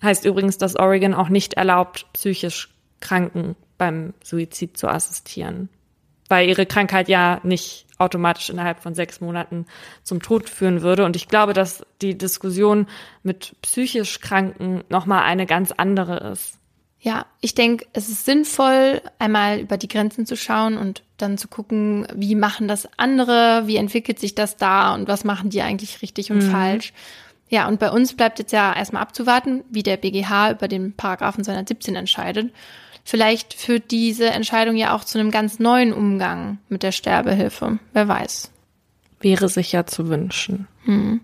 Heißt 0.04 0.26
übrigens, 0.26 0.58
dass 0.58 0.76
Oregon 0.76 1.14
auch 1.14 1.30
nicht 1.30 1.54
erlaubt, 1.56 2.06
psychisch 2.14 2.70
Kranken 3.00 3.56
beim 3.78 4.14
Suizid 4.24 4.78
zu 4.78 4.88
assistieren. 4.88 5.70
Weil 6.30 6.48
ihre 6.48 6.66
Krankheit 6.66 7.10
ja 7.10 7.42
nicht 7.44 7.86
automatisch 7.98 8.50
innerhalb 8.50 8.80
von 8.80 8.96
sechs 8.96 9.20
Monaten 9.20 9.66
zum 10.04 10.22
Tod 10.22 10.50
führen 10.50 10.82
würde. 10.82 11.06
Und 11.06 11.16
ich 11.16 11.28
glaube, 11.28 11.54
dass 11.54 11.86
die 12.02 12.18
Diskussion 12.18 12.88
mit 13.24 13.56
psychisch 13.62 14.22
Kranken 14.22 14.84
nochmal 14.90 15.24
eine 15.24 15.46
ganz 15.46 15.72
andere 15.72 16.32
ist. 16.32 16.60
Ja, 17.02 17.26
ich 17.40 17.56
denke, 17.56 17.86
es 17.94 18.10
ist 18.10 18.26
sinnvoll, 18.26 19.02
einmal 19.20 19.60
über 19.60 19.78
die 19.78 19.88
Grenzen 19.88 20.26
zu 20.26 20.36
schauen 20.36 20.78
und 20.78 21.04
dann 21.18 21.38
zu 21.38 21.48
gucken, 21.48 22.06
wie 22.14 22.36
machen 22.36 22.68
das 22.68 22.90
andere, 22.98 23.64
wie 23.68 23.78
entwickelt 23.78 24.20
sich 24.20 24.36
das 24.36 24.58
da 24.58 24.94
und 24.94 25.08
was 25.08 25.24
machen 25.24 25.50
die 25.50 25.62
eigentlich 25.62 26.02
richtig 26.02 26.30
und 26.30 26.46
mhm. 26.46 26.52
falsch. 26.52 26.94
Ja, 27.48 27.68
und 27.68 27.80
bei 27.80 27.90
uns 27.90 28.16
bleibt 28.16 28.40
jetzt 28.40 28.52
ja 28.52 28.76
erstmal 28.76 29.02
abzuwarten, 29.02 29.64
wie 29.70 29.82
der 29.82 29.98
BGH 29.98 30.52
über 30.52 30.68
den 30.68 30.94
Paragraphen 30.94 31.44
217 31.44 31.96
entscheidet. 31.96 32.54
Vielleicht 33.10 33.56
führt 33.56 33.90
diese 33.90 34.28
Entscheidung 34.28 34.76
ja 34.76 34.96
auch 34.96 35.04
zu 35.04 35.18
einem 35.18 35.32
ganz 35.32 35.58
neuen 35.58 35.94
Umgang 35.94 36.60
mit 36.70 36.84
der 36.84 36.92
Sterbehilfe. 36.92 37.80
Wer 37.92 38.08
weiß. 38.08 38.52
Wäre 39.20 39.50
sicher 39.50 39.88
zu 39.88 40.10
wünschen. 40.10 40.68
Mhm. 40.86 41.20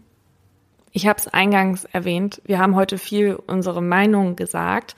Ich 0.94 1.06
habe 1.06 1.20
es 1.20 1.28
eingangs 1.28 1.86
erwähnt, 1.86 2.42
wir 2.44 2.58
haben 2.58 2.76
heute 2.76 2.98
viel 2.98 3.36
unsere 3.36 3.84
Meinung 3.84 4.36
gesagt. 4.36 4.96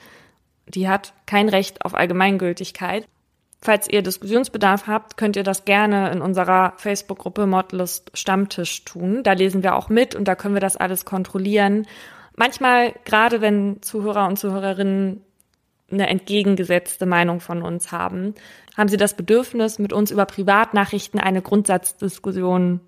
Die 0.66 0.88
hat 0.88 1.12
kein 1.26 1.50
Recht 1.50 1.84
auf 1.84 1.92
Allgemeingültigkeit. 1.94 3.06
Falls 3.60 3.86
ihr 3.86 4.00
Diskussionsbedarf 4.00 4.86
habt, 4.86 5.18
könnt 5.18 5.36
ihr 5.36 5.44
das 5.44 5.66
gerne 5.66 6.10
in 6.10 6.22
unserer 6.22 6.72
Facebook-Gruppe 6.78 7.46
Modlist 7.46 8.12
Stammtisch 8.14 8.86
tun. 8.86 9.22
Da 9.24 9.34
lesen 9.34 9.62
wir 9.62 9.76
auch 9.76 9.90
mit 9.90 10.14
und 10.14 10.24
da 10.26 10.34
können 10.34 10.54
wir 10.54 10.62
das 10.62 10.78
alles 10.78 11.04
kontrollieren. 11.04 11.86
Manchmal, 12.34 12.94
gerade 13.04 13.42
wenn 13.42 13.82
Zuhörer 13.82 14.26
und 14.26 14.38
Zuhörerinnen 14.38 15.22
eine 15.90 16.08
entgegengesetzte 16.08 17.06
Meinung 17.06 17.40
von 17.40 17.62
uns 17.62 17.92
haben, 17.92 18.34
haben 18.76 18.88
sie 18.88 18.96
das 18.96 19.14
Bedürfnis, 19.14 19.78
mit 19.78 19.92
uns 19.92 20.10
über 20.10 20.26
Privatnachrichten 20.26 21.18
eine 21.18 21.42
Grundsatzdiskussion 21.42 22.80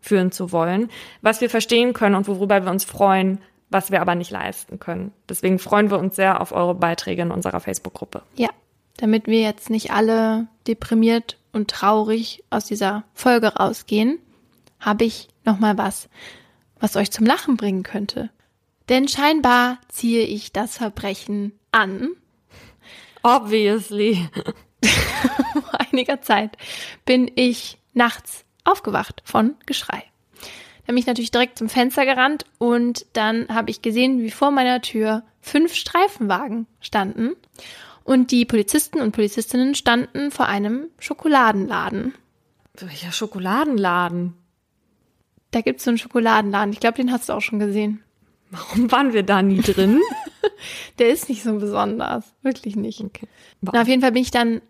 führen 0.00 0.32
zu 0.32 0.52
wollen, 0.52 0.90
was 1.22 1.40
wir 1.40 1.50
verstehen 1.50 1.92
können 1.92 2.14
und 2.14 2.28
worüber 2.28 2.64
wir 2.64 2.70
uns 2.70 2.84
freuen, 2.84 3.40
was 3.70 3.90
wir 3.90 4.00
aber 4.00 4.14
nicht 4.14 4.30
leisten 4.30 4.78
können. 4.78 5.12
Deswegen 5.28 5.58
freuen 5.58 5.90
wir 5.90 5.98
uns 5.98 6.16
sehr 6.16 6.40
auf 6.40 6.52
eure 6.52 6.74
Beiträge 6.74 7.22
in 7.22 7.30
unserer 7.30 7.60
Facebook-Gruppe. 7.60 8.22
Ja, 8.36 8.48
damit 8.96 9.26
wir 9.26 9.40
jetzt 9.40 9.70
nicht 9.70 9.90
alle 9.90 10.46
deprimiert 10.66 11.36
und 11.52 11.70
traurig 11.70 12.44
aus 12.50 12.64
dieser 12.64 13.04
Folge 13.14 13.48
rausgehen, 13.48 14.18
habe 14.80 15.04
ich 15.04 15.28
noch 15.44 15.58
mal 15.58 15.76
was, 15.76 16.08
was 16.80 16.96
euch 16.96 17.10
zum 17.10 17.26
Lachen 17.26 17.56
bringen 17.56 17.82
könnte. 17.82 18.30
Denn 18.88 19.06
scheinbar 19.08 19.78
ziehe 19.88 20.22
ich 20.22 20.52
das 20.52 20.78
Verbrechen 20.78 21.52
an. 21.72 22.10
Obviously. 23.22 24.28
Vor 25.52 25.80
einiger 25.92 26.20
Zeit 26.20 26.56
bin 27.04 27.30
ich 27.34 27.78
nachts 27.92 28.44
aufgewacht 28.64 29.22
von 29.24 29.56
Geschrei. 29.66 30.04
Da 30.86 30.92
bin 30.92 30.98
ich 30.98 31.06
natürlich 31.06 31.30
direkt 31.30 31.58
zum 31.58 31.68
Fenster 31.68 32.06
gerannt 32.06 32.44
und 32.58 33.06
dann 33.12 33.48
habe 33.48 33.70
ich 33.70 33.82
gesehen, 33.82 34.22
wie 34.22 34.30
vor 34.30 34.50
meiner 34.50 34.80
Tür 34.80 35.22
fünf 35.40 35.74
Streifenwagen 35.74 36.66
standen 36.80 37.34
und 38.04 38.30
die 38.30 38.46
Polizisten 38.46 39.02
und 39.02 39.12
Polizistinnen 39.12 39.74
standen 39.74 40.30
vor 40.30 40.46
einem 40.46 40.86
Schokoladenladen. 40.98 42.14
Welcher 42.80 43.12
Schokoladenladen? 43.12 44.34
Da 45.50 45.60
gibt's 45.60 45.84
so 45.84 45.90
einen 45.90 45.98
Schokoladenladen. 45.98 46.72
Ich 46.72 46.80
glaube, 46.80 46.96
den 46.96 47.12
hast 47.12 47.28
du 47.28 47.34
auch 47.34 47.42
schon 47.42 47.58
gesehen. 47.58 48.02
Warum 48.50 48.90
waren 48.90 49.12
wir 49.12 49.24
da 49.24 49.42
nie 49.42 49.60
drin? 49.60 50.00
Der 50.98 51.10
ist 51.10 51.28
nicht 51.28 51.42
so 51.42 51.58
besonders. 51.58 52.24
Wirklich 52.42 52.76
nicht. 52.76 53.00
Okay. 53.00 53.28
Na, 53.60 53.82
auf 53.82 53.88
jeden 53.88 54.02
Fall 54.02 54.12
bin 54.12 54.22
ich 54.22 54.30
dann 54.30 54.60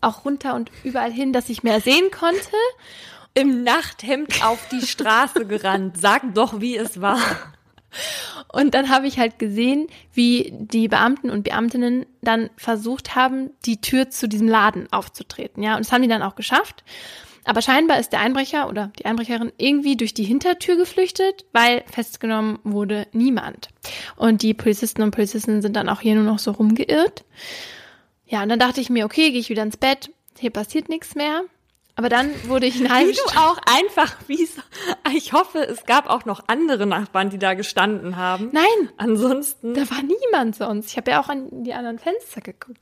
auch 0.00 0.24
runter 0.24 0.54
und 0.54 0.70
überall 0.84 1.12
hin, 1.12 1.32
dass 1.32 1.48
ich 1.48 1.62
mehr 1.62 1.80
sehen 1.80 2.10
konnte. 2.10 2.40
Im 3.34 3.62
Nachthemd 3.62 4.44
auf 4.44 4.68
die 4.68 4.84
Straße 4.84 5.46
gerannt. 5.46 5.98
Sag 5.98 6.34
doch, 6.34 6.60
wie 6.60 6.76
es 6.76 7.00
war. 7.00 7.20
Und 8.52 8.74
dann 8.74 8.88
habe 8.88 9.06
ich 9.06 9.18
halt 9.18 9.38
gesehen, 9.38 9.86
wie 10.12 10.52
die 10.52 10.88
Beamten 10.88 11.30
und 11.30 11.44
Beamtinnen 11.44 12.06
dann 12.22 12.50
versucht 12.56 13.14
haben, 13.14 13.50
die 13.66 13.80
Tür 13.80 14.10
zu 14.10 14.28
diesem 14.28 14.48
Laden 14.48 14.92
aufzutreten. 14.92 15.62
Ja, 15.62 15.76
und 15.76 15.84
das 15.84 15.92
haben 15.92 16.02
die 16.02 16.08
dann 16.08 16.22
auch 16.22 16.34
geschafft. 16.34 16.84
Aber 17.44 17.62
scheinbar 17.62 17.98
ist 17.98 18.12
der 18.12 18.20
Einbrecher 18.20 18.68
oder 18.68 18.92
die 18.98 19.06
Einbrecherin 19.06 19.52
irgendwie 19.56 19.96
durch 19.96 20.14
die 20.14 20.24
Hintertür 20.24 20.76
geflüchtet, 20.76 21.44
weil 21.52 21.82
festgenommen 21.90 22.58
wurde 22.64 23.06
niemand. 23.12 23.68
Und 24.16 24.42
die 24.42 24.54
Polizisten 24.54 25.02
und 25.02 25.10
Polizistinnen 25.10 25.62
sind 25.62 25.76
dann 25.76 25.88
auch 25.88 26.00
hier 26.00 26.14
nur 26.14 26.24
noch 26.24 26.38
so 26.38 26.50
rumgeirrt. 26.52 27.24
Ja, 28.26 28.42
und 28.42 28.48
dann 28.48 28.58
dachte 28.58 28.80
ich 28.80 28.90
mir, 28.90 29.04
okay, 29.04 29.30
gehe 29.30 29.40
ich 29.40 29.48
wieder 29.48 29.62
ins 29.62 29.76
Bett, 29.76 30.10
hier 30.38 30.50
passiert 30.50 30.88
nichts 30.88 31.14
mehr. 31.14 31.42
Aber 31.96 32.08
dann 32.08 32.30
wurde 32.48 32.66
ich 32.66 32.76
eine 32.80 32.88
halbe 32.88 33.10
Wie 33.10 33.14
du 33.14 33.38
auch 33.38 33.58
einfach, 33.66 34.16
wie 34.26 34.46
so, 34.46 34.62
ich 35.14 35.32
hoffe, 35.32 35.58
es 35.58 35.84
gab 35.84 36.08
auch 36.08 36.24
noch 36.24 36.44
andere 36.46 36.86
Nachbarn, 36.86 37.30
die 37.30 37.38
da 37.38 37.54
gestanden 37.54 38.16
haben. 38.16 38.50
Nein. 38.52 38.90
Ansonsten. 38.96 39.74
Da 39.74 39.82
war 39.90 40.02
niemand 40.02 40.56
sonst. 40.56 40.90
Ich 40.90 40.96
habe 40.96 41.10
ja 41.10 41.20
auch 41.20 41.28
an 41.28 41.64
die 41.64 41.74
anderen 41.74 41.98
Fenster 41.98 42.40
geguckt. 42.40 42.78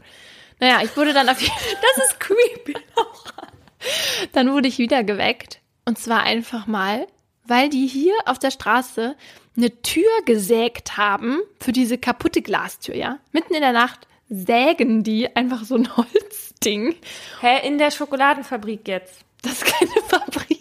Naja, 0.60 0.80
ich 0.82 0.96
wurde 0.96 1.12
dann 1.12 1.28
auf 1.28 1.40
jeden 1.40 1.52
Fall. 1.52 1.78
Das 1.96 2.06
ist 2.06 2.20
creepy. 2.20 2.74
Dann 4.32 4.52
wurde 4.52 4.68
ich 4.68 4.78
wieder 4.78 5.04
geweckt. 5.04 5.60
Und 5.84 5.98
zwar 5.98 6.22
einfach 6.22 6.66
mal, 6.66 7.06
weil 7.44 7.68
die 7.68 7.86
hier 7.86 8.14
auf 8.26 8.38
der 8.38 8.50
Straße 8.50 9.16
eine 9.56 9.82
Tür 9.82 10.10
gesägt 10.24 10.96
haben 10.96 11.40
für 11.60 11.72
diese 11.72 11.98
kaputte 11.98 12.42
Glastür, 12.42 12.94
ja. 12.94 13.18
Mitten 13.32 13.54
in 13.54 13.60
der 13.60 13.72
Nacht 13.72 14.06
sägen 14.28 15.02
die 15.02 15.34
einfach 15.34 15.64
so 15.64 15.76
ein 15.76 15.96
Holzding. 15.96 16.94
Hä, 17.40 17.66
in 17.66 17.78
der 17.78 17.90
Schokoladenfabrik 17.90 18.86
jetzt? 18.86 19.24
Das 19.42 19.52
ist 19.52 19.64
keine 19.64 19.90
Fabrik. 20.08 20.58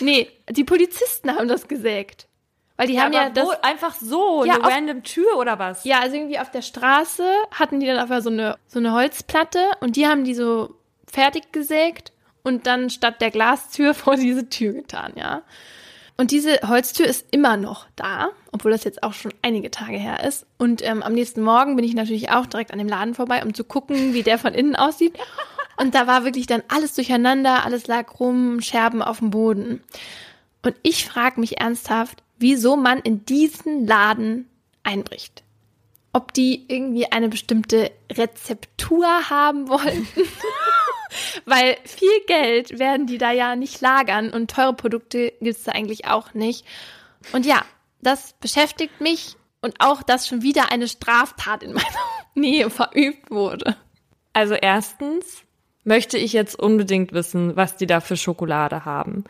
Nee, 0.00 0.28
die 0.50 0.64
Polizisten 0.64 1.30
haben 1.30 1.48
das 1.48 1.68
gesägt. 1.68 2.26
Weil 2.76 2.88
die 2.88 2.94
ja, 2.94 3.04
haben 3.04 3.12
ja 3.12 3.30
das 3.30 3.48
einfach 3.62 3.94
so 3.94 4.44
ja, 4.44 4.54
eine 4.54 4.64
auf, 4.64 4.72
random 4.72 5.02
Tür 5.02 5.38
oder 5.38 5.58
was? 5.58 5.84
Ja, 5.84 6.00
also 6.00 6.16
irgendwie 6.16 6.38
auf 6.38 6.50
der 6.50 6.60
Straße 6.60 7.26
hatten 7.50 7.80
die 7.80 7.86
dann 7.86 7.96
einfach 7.96 8.20
so 8.20 8.28
eine 8.28 8.58
so 8.66 8.78
eine 8.78 8.92
Holzplatte 8.92 9.70
und 9.80 9.96
die 9.96 10.06
haben 10.06 10.24
die 10.24 10.34
so 10.34 10.74
fertig 11.16 11.50
gesägt 11.50 12.12
und 12.42 12.66
dann 12.66 12.90
statt 12.90 13.22
der 13.22 13.30
Glastür 13.30 13.94
vor 14.02 14.16
diese 14.16 14.48
Tür 14.48 14.74
getan, 14.74 15.12
ja. 15.16 15.42
Und 16.18 16.30
diese 16.30 16.60
Holztür 16.66 17.06
ist 17.06 17.26
immer 17.30 17.58
noch 17.58 17.86
da, 17.94 18.30
obwohl 18.50 18.70
das 18.70 18.84
jetzt 18.84 19.02
auch 19.02 19.12
schon 19.12 19.34
einige 19.42 19.70
Tage 19.70 19.98
her 19.98 20.24
ist. 20.24 20.46
Und 20.56 20.82
ähm, 20.82 21.02
am 21.02 21.12
nächsten 21.12 21.42
Morgen 21.42 21.76
bin 21.76 21.84
ich 21.84 21.94
natürlich 21.94 22.30
auch 22.30 22.46
direkt 22.46 22.72
an 22.72 22.78
dem 22.78 22.88
Laden 22.88 23.14
vorbei, 23.14 23.44
um 23.44 23.52
zu 23.52 23.64
gucken, 23.64 24.14
wie 24.14 24.22
der 24.22 24.38
von 24.38 24.54
innen 24.54 24.76
aussieht. 24.76 25.18
Und 25.76 25.94
da 25.94 26.06
war 26.06 26.24
wirklich 26.24 26.46
dann 26.46 26.62
alles 26.68 26.94
durcheinander, 26.94 27.66
alles 27.66 27.86
lag 27.86 28.18
rum, 28.18 28.62
Scherben 28.62 29.02
auf 29.02 29.18
dem 29.18 29.28
Boden. 29.28 29.82
Und 30.62 30.74
ich 30.82 31.04
frage 31.04 31.38
mich 31.38 31.60
ernsthaft, 31.60 32.22
wieso 32.38 32.76
man 32.76 32.98
in 33.00 33.26
diesen 33.26 33.86
Laden 33.86 34.48
einbricht. 34.84 35.42
Ob 36.14 36.32
die 36.32 36.64
irgendwie 36.68 37.12
eine 37.12 37.28
bestimmte 37.28 37.90
Rezeptur 38.10 39.06
haben 39.28 39.68
wollten. 39.68 40.08
Weil 41.44 41.76
viel 41.84 42.20
Geld 42.26 42.78
werden 42.78 43.06
die 43.06 43.18
da 43.18 43.32
ja 43.32 43.56
nicht 43.56 43.80
lagern 43.80 44.30
und 44.30 44.50
teure 44.50 44.74
Produkte 44.74 45.32
gibt's 45.40 45.64
da 45.64 45.72
eigentlich 45.72 46.06
auch 46.06 46.34
nicht. 46.34 46.64
Und 47.32 47.46
ja, 47.46 47.62
das 48.00 48.34
beschäftigt 48.40 49.00
mich 49.00 49.36
und 49.60 49.76
auch, 49.80 50.02
dass 50.02 50.28
schon 50.28 50.42
wieder 50.42 50.70
eine 50.70 50.88
Straftat 50.88 51.62
in 51.62 51.72
meiner 51.72 51.86
Nähe 52.34 52.70
verübt 52.70 53.30
wurde. 53.30 53.76
Also 54.32 54.54
erstens 54.54 55.42
möchte 55.84 56.18
ich 56.18 56.32
jetzt 56.32 56.58
unbedingt 56.58 57.12
wissen, 57.12 57.56
was 57.56 57.76
die 57.76 57.86
da 57.86 58.00
für 58.00 58.16
Schokolade 58.16 58.84
haben. 58.84 59.24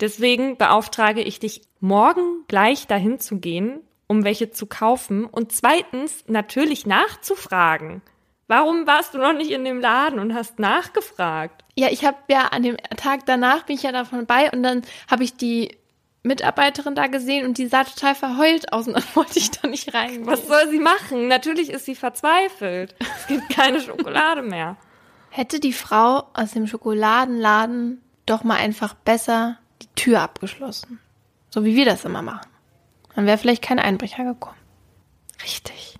Deswegen 0.00 0.56
beauftrage 0.56 1.22
ich 1.22 1.38
dich, 1.38 1.62
morgen 1.78 2.44
gleich 2.48 2.86
dahin 2.86 3.20
zu 3.20 3.38
gehen, 3.38 3.80
um 4.06 4.24
welche 4.24 4.50
zu 4.50 4.66
kaufen 4.66 5.24
und 5.24 5.52
zweitens 5.52 6.24
natürlich 6.26 6.84
nachzufragen. 6.84 8.02
Warum 8.50 8.84
warst 8.84 9.14
du 9.14 9.18
noch 9.18 9.32
nicht 9.32 9.52
in 9.52 9.64
dem 9.64 9.78
Laden 9.78 10.18
und 10.18 10.34
hast 10.34 10.58
nachgefragt? 10.58 11.62
Ja, 11.76 11.86
ich 11.88 12.04
habe 12.04 12.16
ja 12.28 12.48
an 12.48 12.64
dem 12.64 12.76
Tag 12.96 13.24
danach 13.24 13.62
bin 13.62 13.76
ich 13.76 13.84
ja 13.84 13.92
davon 13.92 14.26
bei 14.26 14.50
und 14.50 14.64
dann 14.64 14.82
habe 15.08 15.22
ich 15.22 15.36
die 15.36 15.76
Mitarbeiterin 16.24 16.96
da 16.96 17.06
gesehen 17.06 17.46
und 17.46 17.58
die 17.58 17.68
sah 17.68 17.84
total 17.84 18.16
verheult 18.16 18.72
aus 18.72 18.88
und 18.88 18.94
dann 18.94 19.04
wollte 19.14 19.38
ich 19.38 19.52
da 19.52 19.68
nicht 19.68 19.94
rein. 19.94 20.26
Was 20.26 20.48
soll 20.48 20.68
sie 20.68 20.80
machen? 20.80 21.28
Natürlich 21.28 21.70
ist 21.70 21.84
sie 21.84 21.94
verzweifelt. 21.94 22.96
Es 22.98 23.28
gibt 23.28 23.50
keine 23.50 23.80
Schokolade 23.80 24.42
mehr. 24.42 24.76
Hätte 25.28 25.60
die 25.60 25.72
Frau 25.72 26.24
aus 26.34 26.50
dem 26.50 26.66
Schokoladenladen 26.66 28.02
doch 28.26 28.42
mal 28.42 28.56
einfach 28.56 28.94
besser 28.94 29.58
die 29.80 29.94
Tür 29.94 30.22
abgeschlossen. 30.22 30.98
So 31.50 31.64
wie 31.64 31.76
wir 31.76 31.84
das 31.84 32.04
immer 32.04 32.22
machen. 32.22 32.50
Dann 33.14 33.26
wäre 33.26 33.38
vielleicht 33.38 33.62
kein 33.62 33.78
Einbrecher 33.78 34.24
gekommen. 34.24 34.58
Richtig. 35.40 35.99